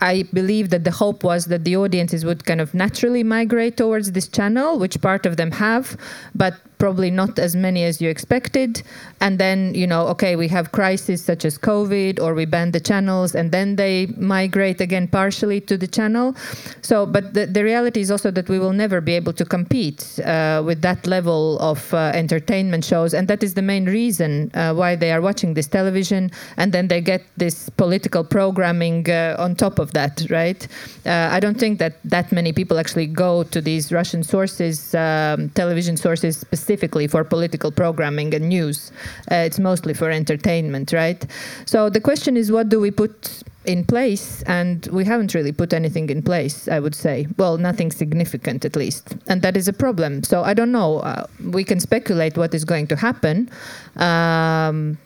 I 0.00 0.24
believe 0.32 0.70
that 0.70 0.84
the 0.84 0.90
hope 0.90 1.22
was 1.22 1.46
that 1.46 1.64
the 1.64 1.76
audiences 1.76 2.24
would 2.24 2.44
kind 2.44 2.60
of 2.60 2.74
naturally 2.74 3.22
migrate 3.22 3.76
towards 3.76 4.12
this 4.12 4.28
channel, 4.28 4.78
which 4.78 5.00
part 5.00 5.26
of 5.26 5.36
them 5.36 5.50
have, 5.52 5.96
but 6.34 6.54
probably 6.80 7.10
not 7.10 7.38
as 7.38 7.54
many 7.54 7.84
as 7.84 8.00
you 8.00 8.08
expected. 8.08 8.82
And 9.20 9.38
then, 9.38 9.74
you 9.74 9.86
know, 9.86 10.08
okay, 10.08 10.34
we 10.34 10.48
have 10.48 10.72
crises 10.72 11.22
such 11.22 11.44
as 11.44 11.58
COVID 11.58 12.18
or 12.20 12.34
we 12.34 12.46
ban 12.46 12.72
the 12.72 12.80
channels 12.80 13.34
and 13.34 13.52
then 13.52 13.76
they 13.76 14.06
migrate 14.16 14.80
again 14.80 15.06
partially 15.06 15.60
to 15.60 15.76
the 15.76 15.86
channel. 15.86 16.34
So, 16.80 17.04
but 17.04 17.34
the, 17.34 17.44
the 17.46 17.62
reality 17.62 18.00
is 18.00 18.10
also 18.10 18.30
that 18.32 18.48
we 18.48 18.58
will 18.58 18.72
never 18.72 19.00
be 19.02 19.12
able 19.12 19.34
to 19.34 19.44
compete 19.44 20.18
uh, 20.24 20.62
with 20.64 20.80
that 20.80 21.06
level 21.06 21.58
of 21.60 21.92
uh, 21.92 22.12
entertainment 22.14 22.84
shows. 22.84 23.12
And 23.12 23.28
that 23.28 23.42
is 23.42 23.52
the 23.54 23.62
main 23.62 23.84
reason 23.84 24.50
uh, 24.54 24.72
why 24.72 24.96
they 24.96 25.12
are 25.12 25.20
watching 25.20 25.54
this 25.54 25.68
television. 25.68 26.30
And 26.56 26.72
then 26.72 26.88
they 26.88 27.02
get 27.02 27.22
this 27.36 27.68
political 27.68 28.24
programming 28.24 29.10
uh, 29.10 29.36
on 29.38 29.54
top 29.54 29.78
of 29.78 29.92
that, 29.92 30.26
right? 30.30 30.66
Uh, 31.04 31.28
I 31.30 31.40
don't 31.40 31.58
think 31.58 31.78
that 31.78 31.94
that 32.04 32.32
many 32.32 32.52
people 32.54 32.78
actually 32.78 33.06
go 33.06 33.42
to 33.42 33.60
these 33.60 33.92
Russian 33.92 34.22
sources, 34.22 34.94
um, 34.94 35.50
television 35.50 35.98
sources 35.98 36.38
specifically 36.38 36.69
specifically 36.70 37.08
for 37.08 37.24
political 37.24 37.72
programming 37.72 38.32
and 38.32 38.48
news. 38.48 38.92
Uh, 39.28 39.46
it's 39.46 39.58
mostly 39.58 39.92
for 39.92 40.08
entertainment, 40.08 40.92
right? 40.92 41.26
So 41.66 41.90
the 41.90 42.00
question 42.00 42.36
is, 42.36 42.52
what 42.52 42.68
do 42.68 42.78
we 42.78 42.92
put 42.92 43.42
in 43.64 43.84
place? 43.84 44.44
And 44.46 44.86
we 44.92 45.04
haven't 45.04 45.34
really 45.34 45.50
put 45.50 45.72
anything 45.72 46.10
in 46.10 46.22
place, 46.22 46.68
I 46.68 46.78
would 46.78 46.94
say. 46.94 47.26
Well, 47.36 47.58
nothing 47.58 47.90
significant 47.90 48.64
at 48.64 48.76
least. 48.76 49.16
And 49.26 49.42
that 49.42 49.56
is 49.56 49.66
a 49.66 49.72
problem. 49.72 50.22
So 50.22 50.44
I 50.44 50.54
don't 50.54 50.70
know. 50.70 51.00
Uh, 51.00 51.26
we 51.52 51.64
can 51.64 51.80
speculate 51.80 52.38
what 52.38 52.54
is 52.54 52.64
going 52.64 52.86
to 52.86 52.96
happen. 52.96 53.50
Um, 53.96 54.96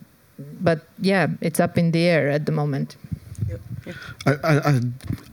but 0.61 0.81
yeah, 1.01 1.29
it's 1.41 1.61
up 1.61 1.79
in 1.79 1.93
the 1.93 2.03
air 2.05 2.29
at 2.29 2.45
the 2.45 2.53
moment. 2.53 2.97
I, 4.27 4.33
I, 4.43 4.81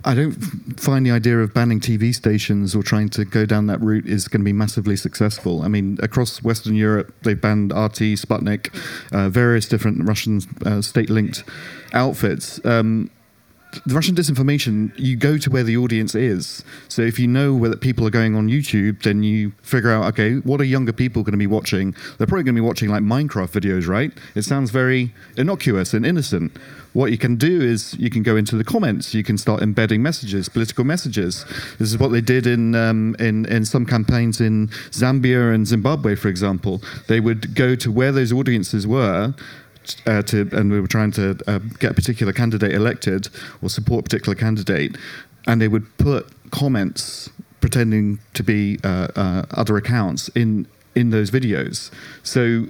I 0.03 0.15
don't 0.15 0.33
find 0.79 1.05
the 1.05 1.11
idea 1.11 1.39
of 1.39 1.53
banning 1.53 1.79
TV 1.79 2.13
stations 2.13 2.75
or 2.75 2.83
trying 2.83 3.09
to 3.09 3.25
go 3.25 3.45
down 3.45 3.67
that 3.67 3.81
route 3.81 4.05
is 4.05 4.27
going 4.27 4.41
to 4.41 4.45
be 4.45 4.53
massively 4.53 4.95
successful. 4.95 5.61
I 5.61 5.67
mean, 5.67 5.97
across 6.01 6.43
Western 6.43 6.75
Europe, 6.75 7.13
they've 7.23 7.39
banned 7.39 7.71
RT, 7.71 8.17
Sputnik, 8.17 8.73
uh, 9.11 9.29
various 9.29 9.67
different 9.67 10.05
Russian 10.07 10.41
uh, 10.65 10.81
state 10.81 11.09
linked 11.09 11.43
outfits. 11.93 12.63
Um, 12.65 13.09
the 13.85 13.95
Russian 13.95 14.15
disinformation, 14.15 14.91
you 14.97 15.15
go 15.15 15.37
to 15.37 15.49
where 15.49 15.63
the 15.63 15.77
audience 15.77 16.13
is. 16.13 16.63
So 16.89 17.01
if 17.01 17.17
you 17.19 17.27
know 17.27 17.53
where 17.53 17.75
people 17.75 18.05
are 18.05 18.11
going 18.11 18.35
on 18.35 18.47
YouTube, 18.47 19.03
then 19.03 19.23
you 19.23 19.53
figure 19.61 19.91
out, 19.91 20.05
okay, 20.05 20.35
what 20.37 20.59
are 20.59 20.65
younger 20.65 20.91
people 20.91 21.23
going 21.23 21.31
to 21.31 21.37
be 21.37 21.47
watching? 21.47 21.95
They're 22.17 22.27
probably 22.27 22.43
going 22.43 22.55
to 22.55 22.61
be 22.61 22.67
watching 22.67 22.89
like 22.89 23.01
Minecraft 23.01 23.51
videos, 23.51 23.87
right? 23.87 24.11
It 24.35 24.43
sounds 24.43 24.71
very 24.71 25.13
innocuous 25.37 25.93
and 25.93 26.05
innocent. 26.05 26.51
What 26.93 27.11
you 27.11 27.17
can 27.17 27.37
do 27.37 27.61
is 27.61 27.93
you 27.97 28.09
can 28.09 28.21
go 28.21 28.35
into 28.35 28.57
the 28.57 28.63
comments. 28.63 29.13
You 29.13 29.23
can 29.23 29.37
start 29.37 29.61
embedding 29.61 30.03
messages, 30.03 30.49
political 30.49 30.83
messages. 30.83 31.45
This 31.79 31.89
is 31.89 31.97
what 31.97 32.11
they 32.11 32.21
did 32.21 32.45
in 32.45 32.75
um, 32.75 33.15
in 33.17 33.45
in 33.45 33.63
some 33.65 33.85
campaigns 33.85 34.41
in 34.41 34.67
Zambia 34.91 35.53
and 35.53 35.65
Zimbabwe, 35.65 36.15
for 36.15 36.27
example. 36.27 36.81
They 37.07 37.19
would 37.19 37.55
go 37.55 37.75
to 37.75 37.91
where 37.91 38.11
those 38.11 38.33
audiences 38.33 38.85
were 38.85 39.33
uh, 40.05 40.21
to, 40.23 40.49
and 40.51 40.71
we 40.71 40.81
were 40.81 40.87
trying 40.87 41.11
to 41.11 41.37
uh, 41.47 41.59
get 41.79 41.91
a 41.91 41.93
particular 41.93 42.33
candidate 42.33 42.73
elected 42.73 43.29
or 43.61 43.69
support 43.69 44.01
a 44.01 44.03
particular 44.03 44.35
candidate, 44.35 44.97
and 45.47 45.61
they 45.61 45.69
would 45.69 45.97
put 45.97 46.27
comments 46.51 47.29
pretending 47.61 48.19
to 48.33 48.43
be 48.43 48.79
uh, 48.83 49.07
uh, 49.15 49.45
other 49.51 49.77
accounts 49.77 50.27
in 50.29 50.67
in 50.95 51.11
those 51.11 51.31
videos. 51.31 51.89
So 52.23 52.67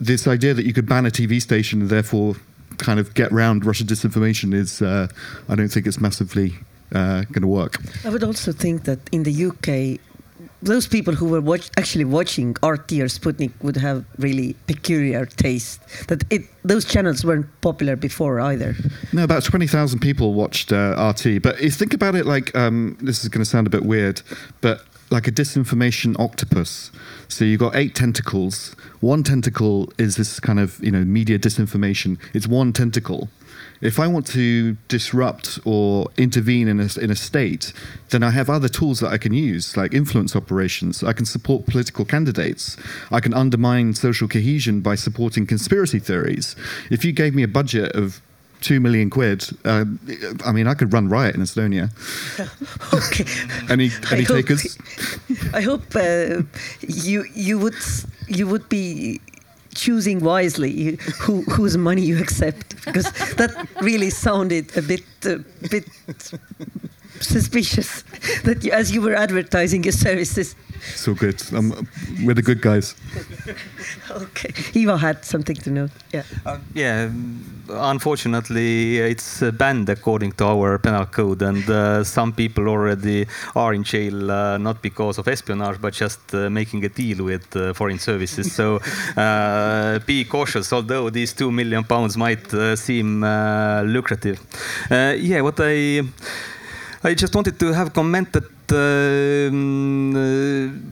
this 0.00 0.26
idea 0.26 0.54
that 0.54 0.64
you 0.64 0.72
could 0.72 0.88
ban 0.88 1.04
a 1.04 1.10
TV 1.10 1.42
station 1.42 1.82
and 1.82 1.90
therefore 1.90 2.36
kind 2.78 2.98
of 3.00 3.14
get 3.14 3.32
around 3.32 3.64
Russian 3.64 3.86
disinformation 3.86 4.54
is, 4.54 4.80
uh, 4.82 5.08
I 5.48 5.54
don't 5.54 5.68
think 5.68 5.86
it's 5.86 6.00
massively 6.00 6.54
uh, 6.94 7.22
going 7.32 7.42
to 7.42 7.48
work. 7.48 7.80
I 8.04 8.08
would 8.08 8.24
also 8.24 8.52
think 8.52 8.84
that 8.84 8.98
in 9.12 9.24
the 9.24 9.46
UK, 9.46 10.00
those 10.62 10.86
people 10.86 11.14
who 11.14 11.26
were 11.26 11.40
watch, 11.40 11.70
actually 11.76 12.04
watching 12.04 12.50
RT 12.62 12.92
or 12.92 13.08
Sputnik 13.08 13.52
would 13.62 13.76
have 13.76 14.04
really 14.18 14.54
peculiar 14.66 15.26
taste. 15.26 15.80
That 16.08 16.24
it 16.30 16.42
those 16.64 16.84
channels 16.84 17.24
weren't 17.24 17.46
popular 17.60 17.96
before 17.96 18.40
either. 18.40 18.74
No, 19.12 19.24
about 19.24 19.44
twenty 19.44 19.66
thousand 19.66 20.00
people 20.00 20.34
watched 20.34 20.72
uh, 20.72 21.12
RT. 21.14 21.42
But 21.42 21.60
if 21.60 21.74
think 21.74 21.94
about 21.94 22.14
it, 22.14 22.26
like 22.26 22.54
um, 22.56 22.96
this 23.00 23.22
is 23.22 23.28
going 23.28 23.44
to 23.44 23.48
sound 23.48 23.66
a 23.66 23.70
bit 23.70 23.84
weird, 23.84 24.22
but 24.60 24.82
like 25.10 25.26
a 25.26 25.32
disinformation 25.32 26.18
octopus. 26.18 26.90
So 27.28 27.44
you've 27.44 27.60
got 27.60 27.76
eight 27.76 27.94
tentacles. 27.94 28.74
One 29.00 29.22
tentacle 29.22 29.92
is 29.96 30.16
this 30.16 30.40
kind 30.40 30.58
of 30.58 30.82
you 30.82 30.90
know 30.90 31.04
media 31.04 31.38
disinformation. 31.38 32.18
It's 32.34 32.46
one 32.46 32.72
tentacle 32.72 33.28
if 33.80 33.98
I 33.98 34.06
want 34.06 34.26
to 34.28 34.76
disrupt 34.88 35.58
or 35.64 36.08
intervene 36.16 36.68
in 36.68 36.80
a, 36.80 36.88
in 37.00 37.10
a 37.10 37.16
state, 37.16 37.72
then 38.10 38.22
I 38.22 38.30
have 38.30 38.50
other 38.50 38.68
tools 38.68 39.00
that 39.00 39.12
I 39.12 39.18
can 39.18 39.32
use, 39.32 39.76
like 39.76 39.94
influence 39.94 40.34
operations. 40.34 41.04
I 41.04 41.12
can 41.12 41.26
support 41.26 41.66
political 41.66 42.04
candidates. 42.04 42.76
I 43.10 43.20
can 43.20 43.34
undermine 43.34 43.94
social 43.94 44.28
cohesion 44.28 44.80
by 44.80 44.94
supporting 44.96 45.46
conspiracy 45.46 45.98
theories. 45.98 46.56
If 46.90 47.04
you 47.04 47.12
gave 47.12 47.34
me 47.34 47.42
a 47.42 47.48
budget 47.48 47.92
of 47.94 48.20
two 48.60 48.80
million 48.80 49.10
quid. 49.10 49.44
Uh, 49.64 49.84
I 50.44 50.52
mean, 50.52 50.66
I 50.66 50.74
could 50.74 50.92
run 50.92 51.08
riot 51.08 51.34
in 51.34 51.42
Estonia. 51.42 51.90
okay. 52.94 53.24
any 53.72 53.90
any 54.10 54.22
I 54.22 54.24
takers? 54.24 54.76
Hope, 54.76 55.54
I 55.54 55.60
hope 55.60 55.96
uh, 55.96 56.42
you 56.80 57.24
you 57.34 57.58
would 57.58 57.76
you 58.26 58.46
would 58.46 58.68
be 58.68 59.20
choosing 59.78 60.18
wisely 60.20 60.98
who, 61.22 61.42
whose 61.42 61.76
money 61.76 62.02
you 62.02 62.18
accept 62.18 62.84
because 62.84 63.10
that 63.36 63.50
really 63.80 64.10
sounded 64.10 64.76
a 64.76 64.82
bit 64.82 65.04
uh, 65.24 65.38
bit 65.70 65.86
suspicious 67.22 68.02
that 68.44 68.64
you, 68.64 68.72
as 68.72 68.92
you 68.92 69.02
were 69.02 69.14
advertising 69.14 69.84
your 69.84 69.92
services. 69.92 70.54
So 70.94 71.14
good. 71.14 71.42
Um, 71.52 71.88
we're 72.24 72.34
the 72.34 72.42
good 72.42 72.60
guys. 72.60 72.94
Okay. 74.10 74.52
Ivo 74.82 74.96
had 74.96 75.24
something 75.24 75.56
to 75.56 75.70
note. 75.70 75.90
Yeah. 76.12 76.22
Uh, 76.44 76.58
yeah 76.74 77.10
unfortunately 77.70 78.98
it's 78.98 79.42
banned 79.52 79.88
according 79.88 80.32
to 80.32 80.44
our 80.44 80.78
penal 80.78 81.06
code 81.06 81.42
and 81.42 81.68
uh, 81.68 82.02
some 82.04 82.32
people 82.32 82.68
already 82.68 83.26
are 83.54 83.74
in 83.74 83.84
jail 83.84 84.30
uh, 84.30 84.58
not 84.58 84.82
because 84.82 85.18
of 85.18 85.28
espionage 85.28 85.80
but 85.80 85.92
just 85.92 86.34
uh, 86.34 86.48
making 86.50 86.84
a 86.84 86.88
deal 86.88 87.24
with 87.24 87.56
uh, 87.56 87.72
foreign 87.74 87.98
services. 87.98 88.52
So 88.52 88.80
uh, 89.16 89.98
be 90.00 90.24
cautious 90.24 90.72
although 90.72 91.10
these 91.10 91.32
two 91.32 91.50
million 91.50 91.84
pounds 91.84 92.16
might 92.16 92.50
seem 92.76 93.22
lucrative. 93.84 94.40
Yeah 94.90 95.40
what 95.40 95.58
i 95.60 96.02
I 97.02 97.14
just 97.14 97.34
wanted 97.34 97.58
to 97.60 97.72
have 97.72 97.92
comment 97.92 98.32
that 98.32 98.44
uh, 98.72 99.50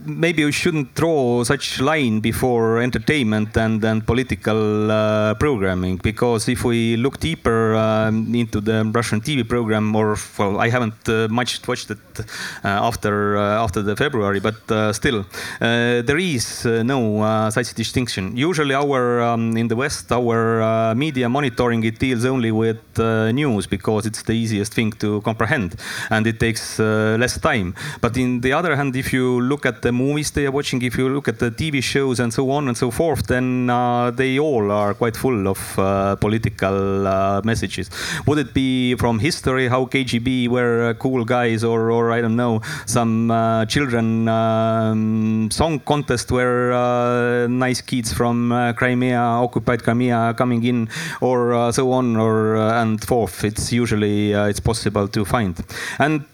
maybe 0.07 0.45
we 0.45 0.51
shouldn't 0.51 0.93
draw 0.95 1.43
such 1.43 1.79
line 1.81 2.19
before 2.19 2.81
entertainment 2.81 3.55
and, 3.57 3.83
and 3.83 4.05
political 4.05 4.91
uh, 4.91 5.33
programming 5.35 5.97
because 5.97 6.47
if 6.49 6.63
we 6.63 6.97
look 6.97 7.19
deeper 7.19 7.75
um, 7.75 8.33
into 8.33 8.61
the 8.61 8.83
Russian 8.93 9.21
TV 9.21 9.47
program, 9.47 9.95
or 9.95 10.17
well, 10.37 10.59
I 10.59 10.69
haven't 10.69 11.07
uh, 11.07 11.27
much 11.29 11.65
watched 11.67 11.91
it 11.91 11.97
uh, 12.19 12.23
after 12.63 13.37
uh, 13.37 13.63
after 13.63 13.81
the 13.81 13.95
February, 13.95 14.39
but 14.39 14.71
uh, 14.71 14.93
still, 14.93 15.25
there 15.59 16.17
is 16.17 16.65
no 16.65 17.49
such 17.49 17.73
distinction. 17.73 18.35
Usually, 18.35 18.73
our 18.73 19.21
um, 19.21 19.57
in 19.57 19.67
the 19.67 19.75
West, 19.75 20.11
our 20.11 20.95
media 20.95 21.29
monitoring 21.29 21.83
it 21.83 21.99
deals 21.99 22.25
only 22.25 22.51
with 22.51 22.81
news 22.97 23.67
because 23.67 24.05
it's 24.05 24.23
the 24.23 24.33
easiest 24.33 24.73
thing 24.73 24.91
to 24.93 25.21
comprehend 25.21 25.75
and 26.09 26.25
it 26.27 26.39
takes 26.39 26.79
less 26.79 27.39
time 27.39 27.66
time. 27.73 27.99
But 28.01 28.17
in 28.17 28.41
the 28.41 28.53
other 28.53 28.75
hand, 28.75 28.95
if 28.95 29.13
you 29.13 29.41
look 29.41 29.65
at 29.65 29.81
the 29.81 29.91
movies 29.91 30.31
they 30.31 30.45
are 30.45 30.51
watching, 30.51 30.81
if 30.81 30.97
you 30.97 31.09
look 31.09 31.27
at 31.27 31.39
the 31.39 31.51
TV 31.51 31.81
shows 31.81 32.19
and 32.19 32.33
so 32.33 32.49
on 32.51 32.67
and 32.67 32.77
so 32.77 32.91
forth, 32.91 33.27
then 33.27 33.69
uh, 33.69 34.11
they 34.11 34.39
all 34.39 34.71
are 34.71 34.93
quite 34.93 35.15
full 35.15 35.47
of 35.47 35.79
uh, 35.79 36.15
political 36.15 37.07
uh, 37.07 37.41
messages. 37.43 37.89
Would 38.25 38.39
it 38.39 38.53
be 38.53 38.95
from 38.95 39.19
history 39.19 39.67
how 39.67 39.85
KGB 39.85 40.47
were 40.47 40.89
uh, 40.89 40.93
cool 40.95 41.25
guys, 41.25 41.63
or, 41.63 41.91
or 41.91 42.11
I 42.11 42.21
don't 42.21 42.35
know, 42.35 42.61
some 42.85 43.31
uh, 43.31 43.65
children 43.65 44.27
um, 44.27 45.49
song 45.51 45.79
contest 45.79 46.31
where 46.31 46.73
uh, 46.73 47.47
nice 47.47 47.81
kids 47.81 48.13
from 48.13 48.49
Crimea, 48.75 49.19
occupied 49.19 49.83
Crimea, 49.83 50.33
coming 50.37 50.63
in, 50.63 50.89
or 51.21 51.71
so 51.71 51.91
on, 51.91 52.15
or 52.15 52.55
and 52.57 53.03
forth. 53.03 53.43
It's 53.43 53.71
usually 53.71 54.31
it's 54.31 54.59
possible 54.59 55.07
to 55.07 55.25
find. 55.25 55.55
And 55.99 56.25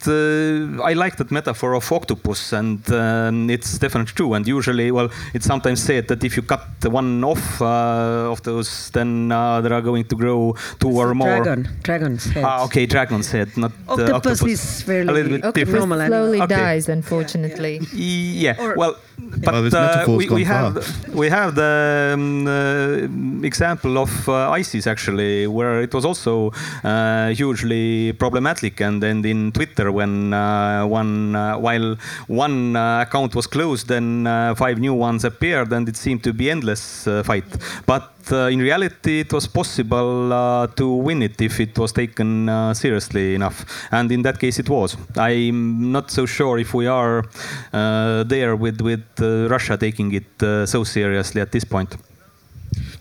I 0.83 0.93
like 0.93 1.17
that 1.23 1.31
metaphor 1.31 1.73
of 1.73 1.91
octopus, 1.91 2.53
and 2.53 2.79
um, 2.91 3.49
it's 3.49 3.77
definitely 3.79 4.13
true. 4.13 4.33
And 4.33 4.47
usually, 4.47 4.91
well, 4.91 5.09
it's 5.33 5.45
sometimes 5.45 5.81
said 5.81 6.07
that 6.07 6.23
if 6.23 6.35
you 6.37 6.43
cut 6.43 6.67
one 6.85 7.23
off 7.23 7.61
uh, 7.61 8.31
of 8.31 8.41
those, 8.43 8.89
then 8.91 9.31
uh, 9.31 9.61
there 9.61 9.73
are 9.73 9.81
going 9.81 10.05
to 10.05 10.15
grow 10.15 10.53
two 10.79 10.89
it's 10.89 10.97
or 10.97 11.13
more. 11.15 11.27
Dragon, 11.27 11.67
dragon's 11.81 12.25
head. 12.25 12.43
Ah, 12.43 12.63
okay, 12.65 12.85
dragon's 12.85 13.31
head, 13.31 13.49
not 13.57 13.71
octopus, 13.87 14.09
uh, 14.11 14.15
octopus. 14.15 14.43
is 14.43 14.81
fairly 14.83 15.09
a 15.09 15.13
little 15.13 15.31
bit 15.31 15.45
octopus 15.45 15.73
different. 15.73 16.07
slowly 16.07 16.41
okay. 16.41 16.55
dies, 16.55 16.89
unfortunately. 16.89 17.79
Yeah, 17.93 18.55
Or 18.59 18.75
well, 18.75 18.95
but 19.17 19.53
Well, 19.53 19.75
uh, 19.75 20.05
we, 20.07 20.29
we 20.29 20.45
far. 20.45 20.71
have 20.73 21.15
we 21.15 21.29
have 21.29 21.55
the 21.55 22.11
um, 22.13 22.47
uh, 22.47 23.45
example 23.45 23.97
of 23.97 24.11
uh, 24.27 24.49
ISIS 24.59 24.87
actually, 24.87 25.47
where 25.47 25.81
it 25.81 25.93
was 25.93 26.05
also 26.05 26.51
uh, 26.83 27.29
hugely 27.29 28.13
problematic, 28.13 28.81
and 28.81 29.01
then 29.01 29.23
in 29.25 29.51
Twitter 29.51 29.91
when 29.91 30.33
uh, 30.33 30.85
one 31.13 31.35
uh, 31.35 31.57
while 31.57 31.95
one 32.27 32.75
uh, 32.75 33.01
account 33.01 33.35
was 33.35 33.47
closed, 33.47 33.87
then 33.87 34.27
uh, 34.27 34.55
five 34.55 34.79
new 34.79 34.93
ones 34.93 35.23
appeared, 35.23 35.71
and 35.73 35.87
it 35.87 35.95
seemed 35.95 36.23
to 36.23 36.33
be 36.33 36.49
endless 36.49 37.07
fight. 37.23 37.45
But 37.85 38.09
in 38.31 38.59
reality, 38.59 39.19
it 39.19 39.33
was 39.33 39.47
possible 39.47 40.29
to 40.75 40.87
win 41.07 41.21
it 41.21 41.41
if 41.41 41.59
it 41.59 41.77
was 41.77 41.91
taken 41.91 42.49
seriously 42.73 43.35
enough, 43.35 43.65
and 43.91 44.11
in 44.11 44.21
that 44.21 44.39
case, 44.39 44.59
it 44.59 44.69
was. 44.69 44.95
I'm 45.17 45.91
not 45.91 46.09
so 46.09 46.25
sure 46.25 46.57
if 46.57 46.73
we 46.73 46.87
are 46.87 47.25
there 47.71 48.55
with 48.55 48.79
with 48.81 49.03
Russia 49.49 49.77
taking 49.77 50.13
it 50.13 50.69
so 50.69 50.83
seriously 50.83 51.41
at 51.41 51.51
this 51.51 51.65
point. 51.65 51.97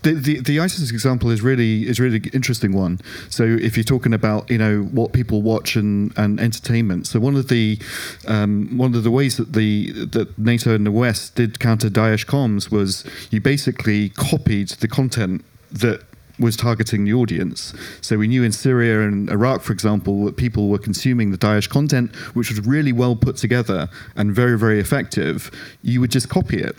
The, 0.03 0.13
the 0.13 0.39
the 0.41 0.59
ISIS 0.59 0.91
example 0.91 1.29
is 1.31 1.41
really 1.41 1.87
is 1.87 1.99
really 1.99 2.21
interesting 2.33 2.73
one. 2.73 2.99
So 3.29 3.43
if 3.43 3.77
you're 3.77 3.83
talking 3.83 4.13
about 4.13 4.49
you 4.51 4.57
know 4.57 4.81
what 4.83 5.13
people 5.13 5.41
watch 5.41 5.75
and, 5.75 6.13
and 6.17 6.39
entertainment, 6.39 7.07
so 7.07 7.19
one 7.19 7.35
of 7.35 7.47
the 7.47 7.79
um, 8.27 8.77
one 8.77 8.95
of 8.95 9.03
the 9.03 9.11
ways 9.11 9.37
that 9.37 9.53
the 9.53 9.91
that 10.05 10.37
NATO 10.37 10.75
and 10.75 10.85
the 10.85 10.91
West 10.91 11.35
did 11.35 11.59
counter 11.59 11.89
Daesh 11.89 12.25
comms 12.25 12.69
was 12.69 13.05
you 13.31 13.39
basically 13.39 14.09
copied 14.09 14.69
the 14.69 14.87
content 14.87 15.43
that 15.71 16.03
was 16.39 16.57
targeting 16.57 17.05
the 17.05 17.13
audience. 17.13 17.73
So 18.01 18.17
we 18.17 18.27
knew 18.27 18.43
in 18.43 18.51
Syria 18.51 19.07
and 19.07 19.29
Iraq, 19.29 19.61
for 19.61 19.71
example, 19.71 20.25
that 20.25 20.35
people 20.35 20.69
were 20.69 20.79
consuming 20.79 21.31
the 21.31 21.37
Daesh 21.37 21.69
content, 21.69 22.15
which 22.35 22.49
was 22.49 22.59
really 22.65 22.91
well 22.91 23.15
put 23.15 23.37
together 23.37 23.89
and 24.15 24.33
very, 24.33 24.57
very 24.57 24.79
effective. 24.79 25.51
You 25.81 26.01
would 26.01 26.11
just 26.11 26.29
copy 26.29 26.59
it. 26.59 26.75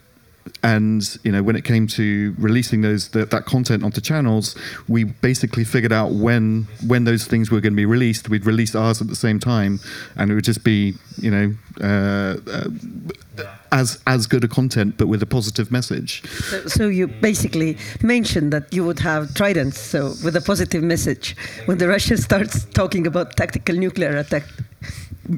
And 0.64 1.18
you 1.24 1.30
know, 1.30 1.42
when 1.42 1.56
it 1.56 1.64
came 1.64 1.86
to 1.88 2.34
releasing 2.38 2.80
those 2.80 3.08
that, 3.08 3.30
that 3.30 3.44
content 3.44 3.84
onto 3.84 4.00
channels, 4.00 4.56
we 4.88 5.04
basically 5.04 5.62
figured 5.62 5.92
out 5.92 6.12
when 6.12 6.66
when 6.86 7.04
those 7.04 7.26
things 7.26 7.50
were 7.50 7.60
going 7.60 7.74
to 7.74 7.76
be 7.76 7.84
released. 7.84 8.30
We'd 8.30 8.46
release 8.46 8.74
ours 8.74 9.02
at 9.02 9.08
the 9.08 9.14
same 9.14 9.38
time, 9.38 9.78
and 10.16 10.30
it 10.30 10.34
would 10.34 10.44
just 10.44 10.64
be 10.64 10.94
you 11.18 11.30
know 11.30 11.54
uh, 11.82 12.36
uh, 12.50 12.70
as 13.72 14.02
as 14.06 14.26
good 14.26 14.42
a 14.42 14.48
content, 14.48 14.96
but 14.96 15.06
with 15.06 15.22
a 15.22 15.26
positive 15.26 15.70
message. 15.70 16.26
So, 16.30 16.66
so 16.66 16.88
you 16.88 17.08
basically 17.08 17.76
mentioned 18.00 18.50
that 18.54 18.72
you 18.72 18.86
would 18.86 19.00
have 19.00 19.34
tridents, 19.34 19.78
so 19.78 20.14
with 20.24 20.34
a 20.34 20.40
positive 20.40 20.82
message, 20.82 21.36
when 21.66 21.76
the 21.76 21.88
Russia 21.88 22.16
starts 22.16 22.64
talking 22.72 23.06
about 23.06 23.36
tactical 23.36 23.76
nuclear 23.76 24.16
attack. 24.16 24.44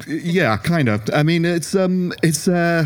Yeah, 0.07 0.57
kind 0.57 0.89
of. 0.89 1.03
I 1.13 1.25
mean, 1.25 1.45
it's 1.45 1.75
um, 1.75 2.13
it's. 2.23 2.47
Uh, 2.47 2.85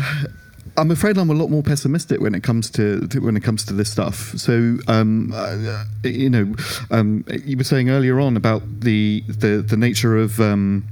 I'm 0.77 0.91
afraid 0.91 1.17
I'm 1.17 1.29
a 1.29 1.33
lot 1.33 1.49
more 1.49 1.63
pessimistic 1.63 2.21
when 2.21 2.33
it 2.33 2.43
comes 2.43 2.69
to, 2.71 3.07
to 3.07 3.19
when 3.19 3.35
it 3.35 3.43
comes 3.43 3.65
to 3.65 3.73
this 3.73 3.91
stuff. 3.91 4.33
So, 4.37 4.77
um, 4.87 5.31
uh, 5.33 5.83
you 6.03 6.29
know, 6.29 6.55
um, 6.91 7.25
you 7.45 7.57
were 7.57 7.63
saying 7.63 7.89
earlier 7.89 8.19
on 8.19 8.37
about 8.37 8.81
the 8.81 9.23
the, 9.27 9.63
the 9.67 9.77
nature 9.77 10.17
of. 10.17 10.39
Um, 10.39 10.87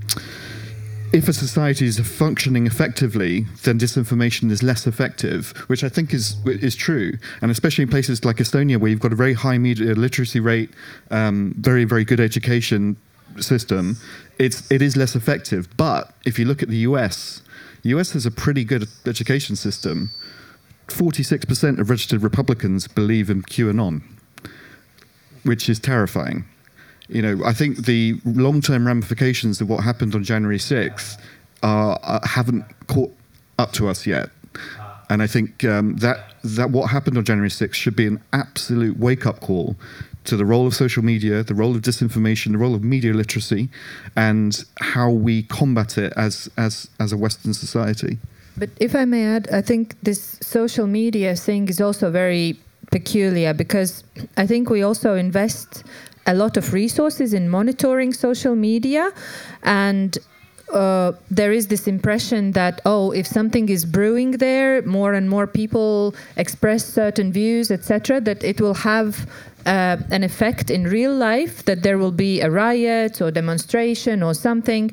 if 1.11 1.27
a 1.27 1.33
society 1.33 1.87
is 1.87 1.99
functioning 1.99 2.67
effectively, 2.67 3.47
then 3.63 3.79
disinformation 3.79 4.51
is 4.51 4.61
less 4.61 4.85
effective, 4.85 5.57
which 5.65 5.83
I 5.83 5.89
think 5.89 6.13
is 6.13 6.35
is 6.45 6.75
true, 6.75 7.17
and 7.41 7.49
especially 7.49 7.81
in 7.81 7.89
places 7.89 8.23
like 8.23 8.35
Estonia, 8.35 8.77
where 8.79 8.91
you've 8.91 8.99
got 8.99 9.11
a 9.11 9.15
very 9.15 9.33
high 9.33 9.57
media 9.57 9.95
literacy 9.95 10.39
rate, 10.39 10.69
um, 11.09 11.55
very 11.57 11.83
very 11.83 12.05
good 12.05 12.19
education 12.19 12.95
system, 13.39 13.97
it's 14.37 14.69
it 14.71 14.81
is 14.81 14.95
less 14.95 15.15
effective. 15.15 15.67
But 15.77 16.13
if 16.25 16.37
you 16.37 16.45
look 16.45 16.61
at 16.61 16.69
the 16.69 16.77
US, 16.89 17.41
the 17.81 17.89
US 17.89 18.11
has 18.11 18.25
a 18.25 18.31
pretty 18.31 18.63
good 18.63 18.87
education 19.05 19.55
system. 19.55 20.11
Forty-six 20.87 21.45
percent 21.45 21.79
of 21.79 21.89
registered 21.89 22.23
Republicans 22.23 22.87
believe 22.87 23.29
in 23.29 23.43
QAnon, 23.43 24.01
which 25.43 25.69
is 25.69 25.79
terrifying 25.79 26.45
you 27.09 27.23
know, 27.23 27.43
I 27.43 27.53
think 27.53 27.85
the 27.85 28.21
long-term 28.23 28.85
ramifications 28.85 29.61
of 29.61 29.69
what 29.69 29.83
happened 29.83 30.13
on 30.13 30.23
January 30.23 30.59
6th 30.59 31.19
are, 31.63 31.99
uh, 32.03 32.25
haven't 32.25 32.65
caught 32.87 33.11
up 33.57 33.73
to 33.73 33.89
us 33.89 34.05
yet. 34.05 34.29
And 35.09 35.23
I 35.23 35.27
think 35.27 35.63
um, 35.65 35.95
that 35.97 36.35
that 36.43 36.69
what 36.69 36.91
happened 36.91 37.17
on 37.17 37.25
January 37.25 37.49
6th 37.49 37.73
should 37.73 37.95
be 37.95 38.05
an 38.05 38.21
absolute 38.31 38.97
wake-up 38.97 39.41
call 39.41 39.75
to 40.29 40.37
the 40.37 40.45
role 40.45 40.67
of 40.67 40.73
social 40.73 41.03
media, 41.03 41.43
the 41.43 41.55
role 41.55 41.75
of 41.75 41.81
disinformation, 41.81 42.51
the 42.51 42.57
role 42.57 42.75
of 42.75 42.83
media 42.83 43.13
literacy, 43.13 43.69
and 44.15 44.63
how 44.79 45.09
we 45.09 45.43
combat 45.43 45.97
it 45.97 46.13
as 46.15 46.49
as 46.57 46.89
as 46.99 47.11
a 47.11 47.17
Western 47.17 47.53
society. 47.53 48.17
But 48.57 48.69
if 48.79 48.95
I 48.95 49.05
may 49.05 49.25
add, 49.25 49.47
I 49.51 49.61
think 49.61 49.95
this 50.03 50.37
social 50.41 50.87
media 50.87 51.35
thing 51.35 51.69
is 51.69 51.79
also 51.81 52.11
very 52.11 52.57
peculiar 52.91 53.53
because 53.53 54.03
I 54.37 54.45
think 54.47 54.69
we 54.69 54.81
also 54.83 55.15
invest 55.15 55.83
a 56.25 56.33
lot 56.33 56.57
of 56.57 56.73
resources 56.73 57.33
in 57.33 57.49
monitoring 57.49 58.13
social 58.13 58.55
media 58.55 59.11
and 59.63 60.17
uh, 60.73 61.13
there 61.31 61.51
is 61.51 61.67
this 61.67 61.87
impression 61.87 62.51
that 62.51 62.81
oh 62.85 63.11
if 63.11 63.25
something 63.25 63.69
is 63.69 63.85
brewing 63.85 64.31
there 64.31 64.81
more 64.83 65.13
and 65.13 65.27
more 65.29 65.47
people 65.47 66.13
express 66.37 66.85
certain 66.85 67.31
views 67.31 67.71
etc 67.71 68.21
that 68.21 68.43
it 68.43 68.61
will 68.61 68.75
have 68.75 69.27
uh, 69.65 69.97
an 70.11 70.23
effect 70.23 70.69
in 70.69 70.83
real 70.85 71.13
life 71.13 71.65
that 71.65 71.83
there 71.83 71.97
will 71.97 72.11
be 72.11 72.41
a 72.41 72.49
riot 72.49 73.21
or 73.21 73.31
demonstration 73.31 74.23
or 74.23 74.33
something 74.33 74.91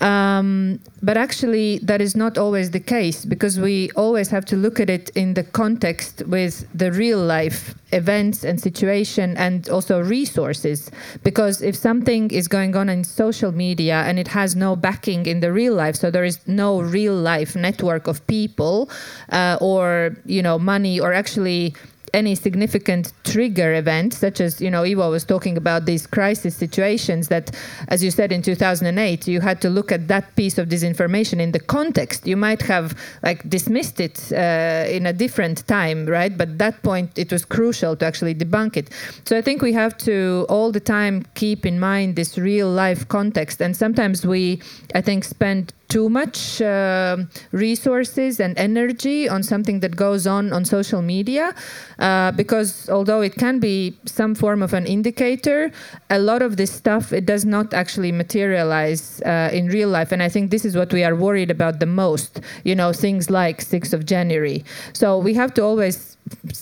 um, 0.00 0.80
but 1.02 1.16
actually, 1.18 1.78
that 1.82 2.00
is 2.00 2.16
not 2.16 2.38
always 2.38 2.70
the 2.70 2.80
case 2.80 3.24
because 3.24 3.60
we 3.60 3.90
always 3.96 4.28
have 4.28 4.46
to 4.46 4.56
look 4.56 4.80
at 4.80 4.88
it 4.88 5.10
in 5.10 5.34
the 5.34 5.44
context 5.44 6.22
with 6.26 6.66
the 6.74 6.90
real 6.90 7.18
life 7.18 7.74
events 7.92 8.42
and 8.42 8.58
situation 8.58 9.36
and 9.36 9.68
also 9.68 10.00
resources. 10.02 10.90
Because 11.22 11.60
if 11.60 11.76
something 11.76 12.30
is 12.30 12.48
going 12.48 12.76
on 12.76 12.88
in 12.88 13.04
social 13.04 13.52
media 13.52 14.02
and 14.06 14.18
it 14.18 14.28
has 14.28 14.56
no 14.56 14.74
backing 14.74 15.26
in 15.26 15.40
the 15.40 15.52
real 15.52 15.74
life, 15.74 15.96
so 15.96 16.10
there 16.10 16.24
is 16.24 16.38
no 16.46 16.80
real 16.80 17.14
life 17.14 17.54
network 17.54 18.06
of 18.06 18.26
people 18.26 18.90
uh, 19.30 19.58
or 19.60 20.16
you 20.24 20.42
know 20.42 20.58
money 20.58 20.98
or 20.98 21.12
actually 21.12 21.74
any 22.14 22.34
significant 22.34 23.12
trigger 23.24 23.74
event, 23.74 24.14
such 24.14 24.40
as, 24.40 24.60
you 24.60 24.70
know, 24.70 24.82
Ivo 24.82 25.10
was 25.10 25.24
talking 25.24 25.56
about 25.56 25.86
these 25.86 26.06
crisis 26.06 26.56
situations 26.56 27.28
that, 27.28 27.50
as 27.88 28.02
you 28.02 28.10
said 28.10 28.32
in 28.32 28.42
2008, 28.42 29.26
you 29.26 29.40
had 29.40 29.60
to 29.62 29.70
look 29.70 29.92
at 29.92 30.08
that 30.08 30.34
piece 30.36 30.58
of 30.58 30.68
disinformation 30.68 31.40
in 31.40 31.52
the 31.52 31.60
context. 31.60 32.26
You 32.26 32.36
might 32.36 32.62
have 32.62 32.98
like 33.22 33.48
dismissed 33.48 34.00
it 34.00 34.32
uh, 34.32 34.86
in 34.88 35.06
a 35.06 35.12
different 35.12 35.66
time, 35.66 36.06
right? 36.06 36.36
But 36.36 36.58
that 36.58 36.82
point, 36.82 37.18
it 37.18 37.32
was 37.32 37.44
crucial 37.44 37.96
to 37.96 38.06
actually 38.06 38.34
debunk 38.34 38.76
it. 38.76 38.90
So 39.24 39.36
I 39.36 39.42
think 39.42 39.62
we 39.62 39.72
have 39.72 39.96
to 39.98 40.46
all 40.48 40.72
the 40.72 40.80
time 40.80 41.24
keep 41.34 41.66
in 41.66 41.78
mind 41.78 42.16
this 42.16 42.38
real 42.38 42.68
life 42.68 43.06
context. 43.08 43.60
And 43.60 43.76
sometimes 43.76 44.26
we, 44.26 44.60
I 44.94 45.00
think, 45.00 45.24
spend 45.24 45.72
too 45.90 46.08
much 46.08 46.62
uh, 46.62 47.16
resources 47.52 48.40
and 48.40 48.56
energy 48.56 49.28
on 49.28 49.42
something 49.42 49.80
that 49.80 49.96
goes 49.96 50.26
on 50.26 50.52
on 50.52 50.64
social 50.64 51.02
media 51.02 51.54
uh, 51.98 52.30
because 52.32 52.88
although 52.88 53.20
it 53.20 53.34
can 53.34 53.58
be 53.58 53.98
some 54.06 54.34
form 54.34 54.62
of 54.62 54.72
an 54.72 54.86
indicator 54.86 55.70
a 56.08 56.18
lot 56.18 56.42
of 56.42 56.56
this 56.56 56.72
stuff 56.72 57.12
it 57.12 57.26
does 57.26 57.44
not 57.44 57.74
actually 57.74 58.12
materialize 58.12 59.20
uh, 59.22 59.50
in 59.52 59.66
real 59.68 59.88
life. 59.88 60.12
And 60.12 60.22
i 60.22 60.28
think 60.28 60.50
this 60.50 60.64
is 60.64 60.76
what 60.76 60.92
we 60.92 61.02
are 61.02 61.16
worried 61.16 61.50
about 61.50 61.80
the 61.80 61.86
most 61.86 62.40
you 62.64 62.74
know 62.74 62.92
things 62.92 63.28
like 63.28 63.58
6th 63.58 63.92
of 63.92 64.06
january. 64.06 64.64
So 64.92 65.18
we 65.18 65.34
have 65.34 65.52
to 65.54 65.62
always 65.62 66.16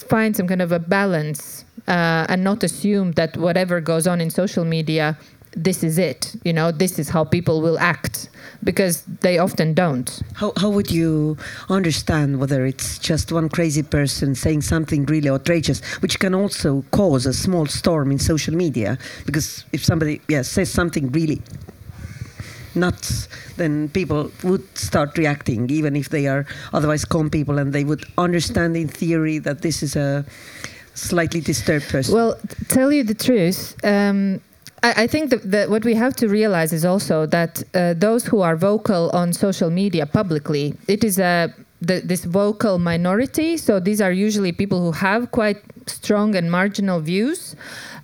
find 0.09 0.35
some 0.35 0.49
kind 0.49 0.63
of 0.63 0.73
a 0.73 0.79
balance 0.79 1.65
uh, 1.87 2.27
and 2.29 2.43
not 2.45 2.63
assume 2.63 3.13
that 3.13 3.37
whatever 3.37 3.81
goes 3.81 4.07
on 4.07 4.21
in 4.21 4.31
social 4.31 4.65
media 4.65 5.19
this 5.53 5.83
is 5.83 5.99
it. 5.99 6.37
You 6.45 6.53
know, 6.53 6.71
this 6.71 6.99
is 6.99 7.09
how 7.09 7.25
people 7.25 7.61
will 7.61 7.79
act 7.79 8.29
because 8.65 9.03
they 9.21 9.39
often 9.39 9.75
don't. 9.75 10.23
How, 10.35 10.53
how 10.57 10.71
would 10.71 10.91
you 10.91 11.37
understand 11.69 12.41
whether 12.41 12.67
it's 12.67 12.99
just 12.99 13.33
one 13.33 13.49
crazy 13.49 13.83
person 13.83 14.35
saying 14.35 14.63
something 14.63 15.05
really 15.07 15.31
outrageous, 15.31 15.81
which 16.03 16.19
can 16.19 16.35
also 16.35 16.85
cause 16.91 17.27
a 17.27 17.33
small 17.33 17.67
storm 17.67 18.11
in 18.11 18.19
social 18.19 18.55
media? 18.55 18.99
Because 19.27 19.65
if 19.73 19.85
somebody 19.85 20.21
yeah, 20.29 20.43
says 20.43 20.71
something 20.71 21.11
really 21.13 21.43
nuts, 22.75 23.29
then 23.57 23.89
people 23.91 24.31
would 24.45 24.79
start 24.79 25.17
reacting, 25.19 25.71
even 25.71 25.97
if 25.97 26.09
they 26.09 26.27
are 26.27 26.47
otherwise 26.73 27.05
calm 27.05 27.31
people, 27.31 27.59
and 27.59 27.73
they 27.73 27.85
would 27.85 28.05
understand 28.17 28.77
in 28.77 28.89
theory 28.89 29.39
that 29.39 29.63
this 29.63 29.83
is 29.83 29.97
a 29.97 30.25
slightly 30.95 31.41
disturbed 31.41 31.89
person. 31.89 32.15
Well, 32.15 32.39
tell 32.69 32.93
you 32.93 33.05
the 33.05 33.15
truth. 33.15 33.77
Um, 33.85 34.41
I, 34.83 35.05
I 35.05 35.07
think 35.07 35.31
that, 35.31 35.51
that 35.51 35.71
what 35.71 35.85
we 35.85 35.95
have 35.95 36.15
to 36.17 36.29
realize 36.29 36.73
is 36.73 36.85
also 36.85 37.27
that 37.27 37.63
uh, 37.75 37.95
those 37.95 38.25
who 38.25 38.41
are 38.41 38.57
vocal 38.57 39.11
on 39.11 39.33
social 39.33 39.71
media 39.71 40.07
publicly, 40.07 40.75
it 40.87 41.05
is 41.05 41.19
a 41.19 41.53
the, 41.81 42.01
this 42.01 42.25
vocal 42.25 42.79
minority. 42.79 43.57
So 43.57 43.81
these 43.81 44.01
are 44.01 44.13
usually 44.13 44.53
people 44.53 44.81
who 44.81 44.93
have 44.93 45.31
quite 45.31 45.63
strong 45.87 46.35
and 46.35 46.51
marginal 46.51 47.01
views. 47.01 47.55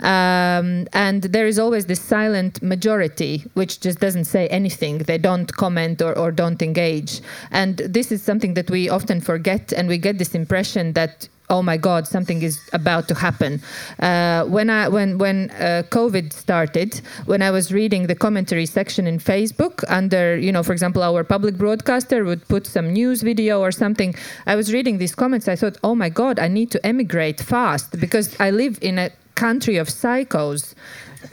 Um, 0.01 0.87
and 0.93 1.23
there 1.23 1.47
is 1.47 1.59
always 1.59 1.87
this 1.87 2.01
silent 2.01 2.63
majority 2.63 3.45
which 3.55 3.81
just 3.81 4.01
doesn't 4.01 4.25
say 4.25 4.49
anything. 4.49 4.99
They 4.99 5.19
don't 5.19 5.53
comment 5.57 6.03
or, 6.03 6.17
or 6.17 6.31
don't 6.31 6.61
engage. 6.63 7.21
And 7.51 7.79
this 7.79 8.13
is 8.13 8.23
something 8.23 8.55
that 8.55 8.71
we 8.71 8.89
often 8.89 9.21
forget, 9.21 9.73
and 9.73 9.89
we 9.89 9.99
get 9.99 10.19
this 10.19 10.35
impression 10.35 10.93
that 10.93 11.29
oh 11.51 11.63
my 11.63 11.77
god 11.77 12.07
something 12.07 12.43
is 12.43 12.59
about 12.73 13.09
to 13.09 13.15
happen. 13.15 13.61
Uh, 14.01 14.45
when 14.45 14.71
i 14.71 14.89
when 14.89 15.19
when 15.19 15.51
uh, 15.53 15.83
covid 15.91 16.33
started 16.33 17.01
when 17.27 17.43
i 17.43 17.51
was 17.51 17.73
reading 17.73 18.07
the 18.07 18.15
commentary 18.15 18.67
section 18.67 19.07
in 19.07 19.19
facebook 19.19 19.85
under 19.89 20.37
you 20.37 20.51
know 20.51 20.63
for 20.63 20.73
example 20.73 21.03
our 21.03 21.23
public 21.23 21.57
broadcaster 21.57 22.25
would 22.25 22.47
put 22.49 22.67
some 22.67 22.93
news 22.93 23.23
video 23.23 23.61
or 23.61 23.71
something 23.71 24.15
i 24.47 24.57
was 24.57 24.73
reading 24.73 24.99
these 24.99 25.15
comments. 25.15 25.49
I 25.49 25.57
thought 25.57 25.77
oh 25.85 25.95
my 25.95 26.09
god 26.09 26.39
i 26.39 26.49
need 26.49 26.71
to 26.73 26.87
emigrate 26.87 27.41
fast 27.41 27.99
because 28.01 28.27
i 28.41 28.51
live 28.51 28.79
in 28.81 28.99
a 28.99 29.11
country 29.35 29.77
of 29.77 29.89
psychos. 29.89 30.75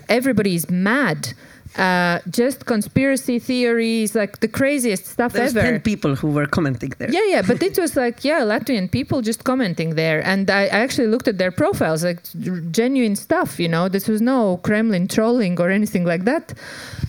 Everybody 0.10 0.56
is 0.56 0.70
mad 0.70 1.34
uh, 1.78 2.20
just 2.30 2.66
conspiracy 2.66 3.40
theories, 3.40 4.14
like 4.14 4.40
the 4.42 4.48
craziest 4.48 5.06
stuff 5.06 5.34
There's 5.34 5.56
ever. 5.56 5.72
10 5.72 5.82
people 5.82 6.16
who 6.16 6.28
were 6.28 6.46
commenting 6.46 6.92
there. 6.98 7.10
Yeah, 7.10 7.26
yeah, 7.28 7.42
but 7.42 7.64
it 7.64 7.78
was 7.78 7.96
like, 7.96 8.26
yeah, 8.26 8.42
Latvian 8.42 8.92
people 8.92 9.22
just 9.22 9.44
commenting 9.44 9.96
there. 9.96 10.26
And 10.26 10.50
I, 10.50 10.64
I 10.64 10.80
actually 10.80 11.08
looked 11.08 11.28
at 11.28 11.38
their 11.38 11.52
profiles, 11.52 12.04
like 12.04 12.22
genuine 12.72 13.16
stuff, 13.16 13.60
you 13.60 13.70
know, 13.70 13.88
this 13.88 14.08
was 14.08 14.22
no 14.22 14.58
Kremlin 14.58 15.08
trolling 15.08 15.60
or 15.62 15.70
anything 15.70 16.04
like 16.04 16.26
that. 16.26 16.54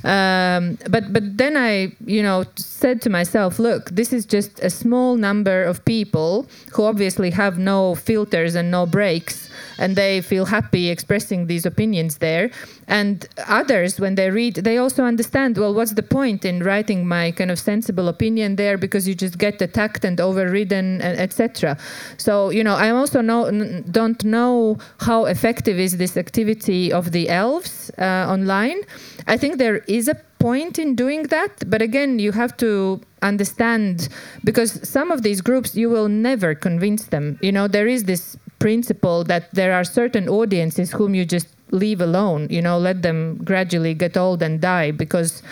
Um, 0.04 0.78
but, 0.88 1.12
but 1.12 1.36
then 1.36 1.56
I, 1.56 1.92
you 2.04 2.22
know, 2.22 2.44
said 2.56 3.02
to 3.02 3.10
myself, 3.10 3.58
look, 3.58 3.90
this 3.90 4.12
is 4.12 4.26
just 4.26 4.60
a 4.60 4.70
small 4.70 5.16
number 5.16 5.64
of 5.64 5.84
people 5.84 6.46
who 6.72 6.84
obviously 6.84 7.30
have 7.30 7.58
no 7.58 7.94
filters 7.94 8.54
and 8.54 8.70
no 8.70 8.86
breaks 8.86 9.48
and 9.82 9.96
they 9.96 10.20
feel 10.20 10.44
happy 10.44 10.90
expressing 10.90 11.48
these 11.48 11.66
opinions 11.66 12.18
there. 12.18 12.50
And 12.86 13.26
others, 13.48 13.98
when 13.98 14.14
they 14.14 14.30
read, 14.30 14.54
they 14.68 14.78
also 14.78 15.02
understand. 15.02 15.58
Well, 15.58 15.74
what's 15.74 15.94
the 15.94 16.04
point 16.04 16.44
in 16.44 16.62
writing 16.62 17.00
my 17.06 17.32
kind 17.32 17.50
of 17.50 17.58
sensible 17.58 18.06
opinion 18.06 18.56
there 18.56 18.78
because 18.78 19.08
you 19.08 19.14
just 19.16 19.38
get 19.38 19.60
attacked 19.60 20.04
and 20.04 20.20
overridden, 20.20 21.02
etc. 21.02 21.76
So 22.16 22.50
you 22.50 22.62
know, 22.62 22.76
I 22.76 22.90
also 22.90 23.20
know 23.20 23.42
don't 23.90 24.22
know 24.24 24.78
how 25.00 25.24
effective 25.24 25.78
is 25.80 25.96
this 25.96 26.16
activity 26.16 26.92
of 26.92 27.10
the 27.10 27.28
elves 27.28 27.90
uh, 27.98 28.34
online. 28.34 28.78
I 29.26 29.36
think 29.36 29.58
there 29.58 29.78
is 29.98 30.06
a 30.08 30.16
point 30.38 30.78
in 30.78 30.96
doing 30.96 31.22
that, 31.28 31.52
but 31.70 31.80
again, 31.80 32.18
you 32.18 32.32
have 32.32 32.56
to 32.56 33.00
understand 33.22 34.08
because 34.42 34.70
some 34.88 35.12
of 35.12 35.22
these 35.22 35.40
groups 35.40 35.76
you 35.76 35.88
will 35.88 36.08
never 36.08 36.54
convince 36.54 37.04
them. 37.14 37.38
You 37.40 37.52
know, 37.52 37.68
there 37.68 37.86
is 37.86 38.04
this 38.04 38.36
principle 38.62 39.24
that 39.24 39.44
there 39.54 39.72
are 39.72 39.84
certain 39.84 40.28
audiences 40.28 40.92
whom 40.92 41.14
you 41.14 41.24
just 41.24 41.48
leave 41.70 42.00
alone 42.00 42.46
you 42.50 42.62
know 42.66 42.78
let 42.78 43.02
them 43.02 43.18
gradually 43.50 43.94
get 43.94 44.16
old 44.16 44.42
and 44.42 44.60
die 44.60 44.90
because 44.90 45.42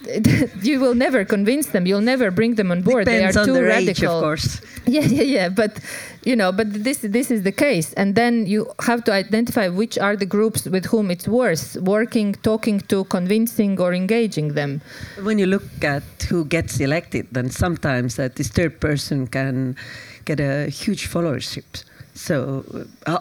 you 0.62 0.80
will 0.80 0.94
never 0.94 1.24
convince 1.24 1.66
them 1.68 1.86
you'll 1.86 2.08
never 2.14 2.30
bring 2.30 2.54
them 2.54 2.70
on 2.72 2.80
board 2.82 3.04
Depends 3.04 3.34
they 3.34 3.40
are 3.40 3.44
too 3.46 3.62
radical 3.62 3.90
age, 3.90 4.02
of 4.02 4.22
course. 4.22 4.60
yeah 4.86 5.02
yeah 5.02 5.22
yeah 5.22 5.48
but 5.48 5.78
you 6.24 6.34
know 6.34 6.50
but 6.50 6.66
this 6.72 6.98
this 7.18 7.30
is 7.30 7.42
the 7.42 7.52
case 7.52 7.92
and 8.00 8.14
then 8.14 8.46
you 8.46 8.60
have 8.88 9.04
to 9.04 9.12
identify 9.12 9.68
which 9.68 9.96
are 9.98 10.16
the 10.16 10.26
groups 10.26 10.64
with 10.74 10.86
whom 10.86 11.10
it's 11.10 11.28
worth 11.28 11.76
working 11.82 12.34
talking 12.42 12.80
to 12.80 13.04
convincing 13.04 13.78
or 13.78 13.92
engaging 13.94 14.54
them 14.54 14.80
When 15.22 15.38
you 15.38 15.46
look 15.46 15.68
at 15.84 16.02
who 16.30 16.44
gets 16.44 16.80
elected, 16.80 17.26
then 17.32 17.50
sometimes 17.50 18.18
a 18.18 18.28
disturbed 18.28 18.80
person 18.80 19.26
can 19.26 19.76
get 20.24 20.40
a 20.40 20.68
huge 20.70 21.08
followership. 21.12 21.84
So, 22.20 22.64
uh, 23.06 23.18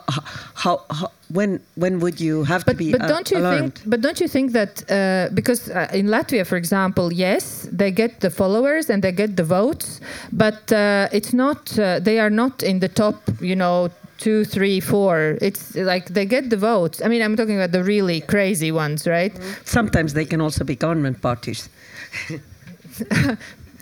how, 0.56 0.82
how, 0.90 1.12
when 1.30 1.62
when 1.76 2.02
would 2.02 2.20
you 2.20 2.44
have 2.44 2.66
but, 2.66 2.74
to 2.74 2.78
be 2.78 2.92
but 2.92 3.04
uh, 3.04 3.08
don't 3.08 3.32
you 3.32 3.38
alarmed? 3.38 3.76
think 3.76 3.90
but 3.90 4.02
don't 4.02 4.20
you 4.20 4.28
think 4.28 4.52
that 4.52 4.84
uh, 4.92 5.34
because 5.34 5.70
uh, 5.70 5.88
in 5.94 6.08
Latvia 6.08 6.46
for 6.46 6.58
example 6.58 7.14
yes 7.14 7.66
they 7.72 7.92
get 7.92 8.20
the 8.20 8.30
followers 8.30 8.90
and 8.90 9.02
they 9.02 9.14
get 9.14 9.38
the 9.38 9.44
votes 9.44 10.02
but 10.34 10.70
uh, 10.74 11.08
it's 11.14 11.32
not 11.32 11.80
uh, 11.80 12.00
they 12.00 12.20
are 12.20 12.30
not 12.30 12.62
in 12.62 12.80
the 12.80 12.90
top 12.90 13.16
you 13.40 13.56
know 13.56 13.90
two 14.18 14.44
three 14.44 14.82
four 14.82 15.38
it's 15.42 15.76
like 15.76 16.08
they 16.08 16.26
get 16.26 16.50
the 16.50 16.58
votes 16.58 17.02
I 17.02 17.08
mean 17.08 17.22
I'm 17.22 17.38
talking 17.38 17.56
about 17.56 17.72
the 17.72 17.84
really 17.86 18.20
crazy 18.20 18.72
ones 18.72 19.08
right 19.08 19.34
Sometimes 19.64 20.14
they 20.14 20.26
can 20.26 20.42
also 20.42 20.66
be 20.66 20.76
government 20.76 21.22
parties. 21.22 21.70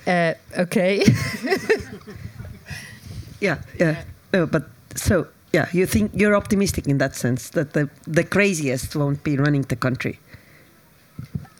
uh, 0.08 0.34
okay 0.60 1.04
Yeah, 3.40 3.58
yeah. 3.80 4.04
No, 4.34 4.46
but 4.46 4.64
so 4.98 5.28
yeah, 5.54 5.70
you 5.72 5.86
think 5.86 6.12
you're 6.14 6.36
optimistic 6.36 6.88
in 6.88 6.98
that 6.98 7.16
sense 7.16 7.50
that 7.50 7.74
the 7.74 7.90
the 8.06 8.24
craziest 8.24 8.96
won't 8.96 9.24
be 9.24 9.38
running 9.38 9.64
the 9.64 9.76
country. 9.76 10.20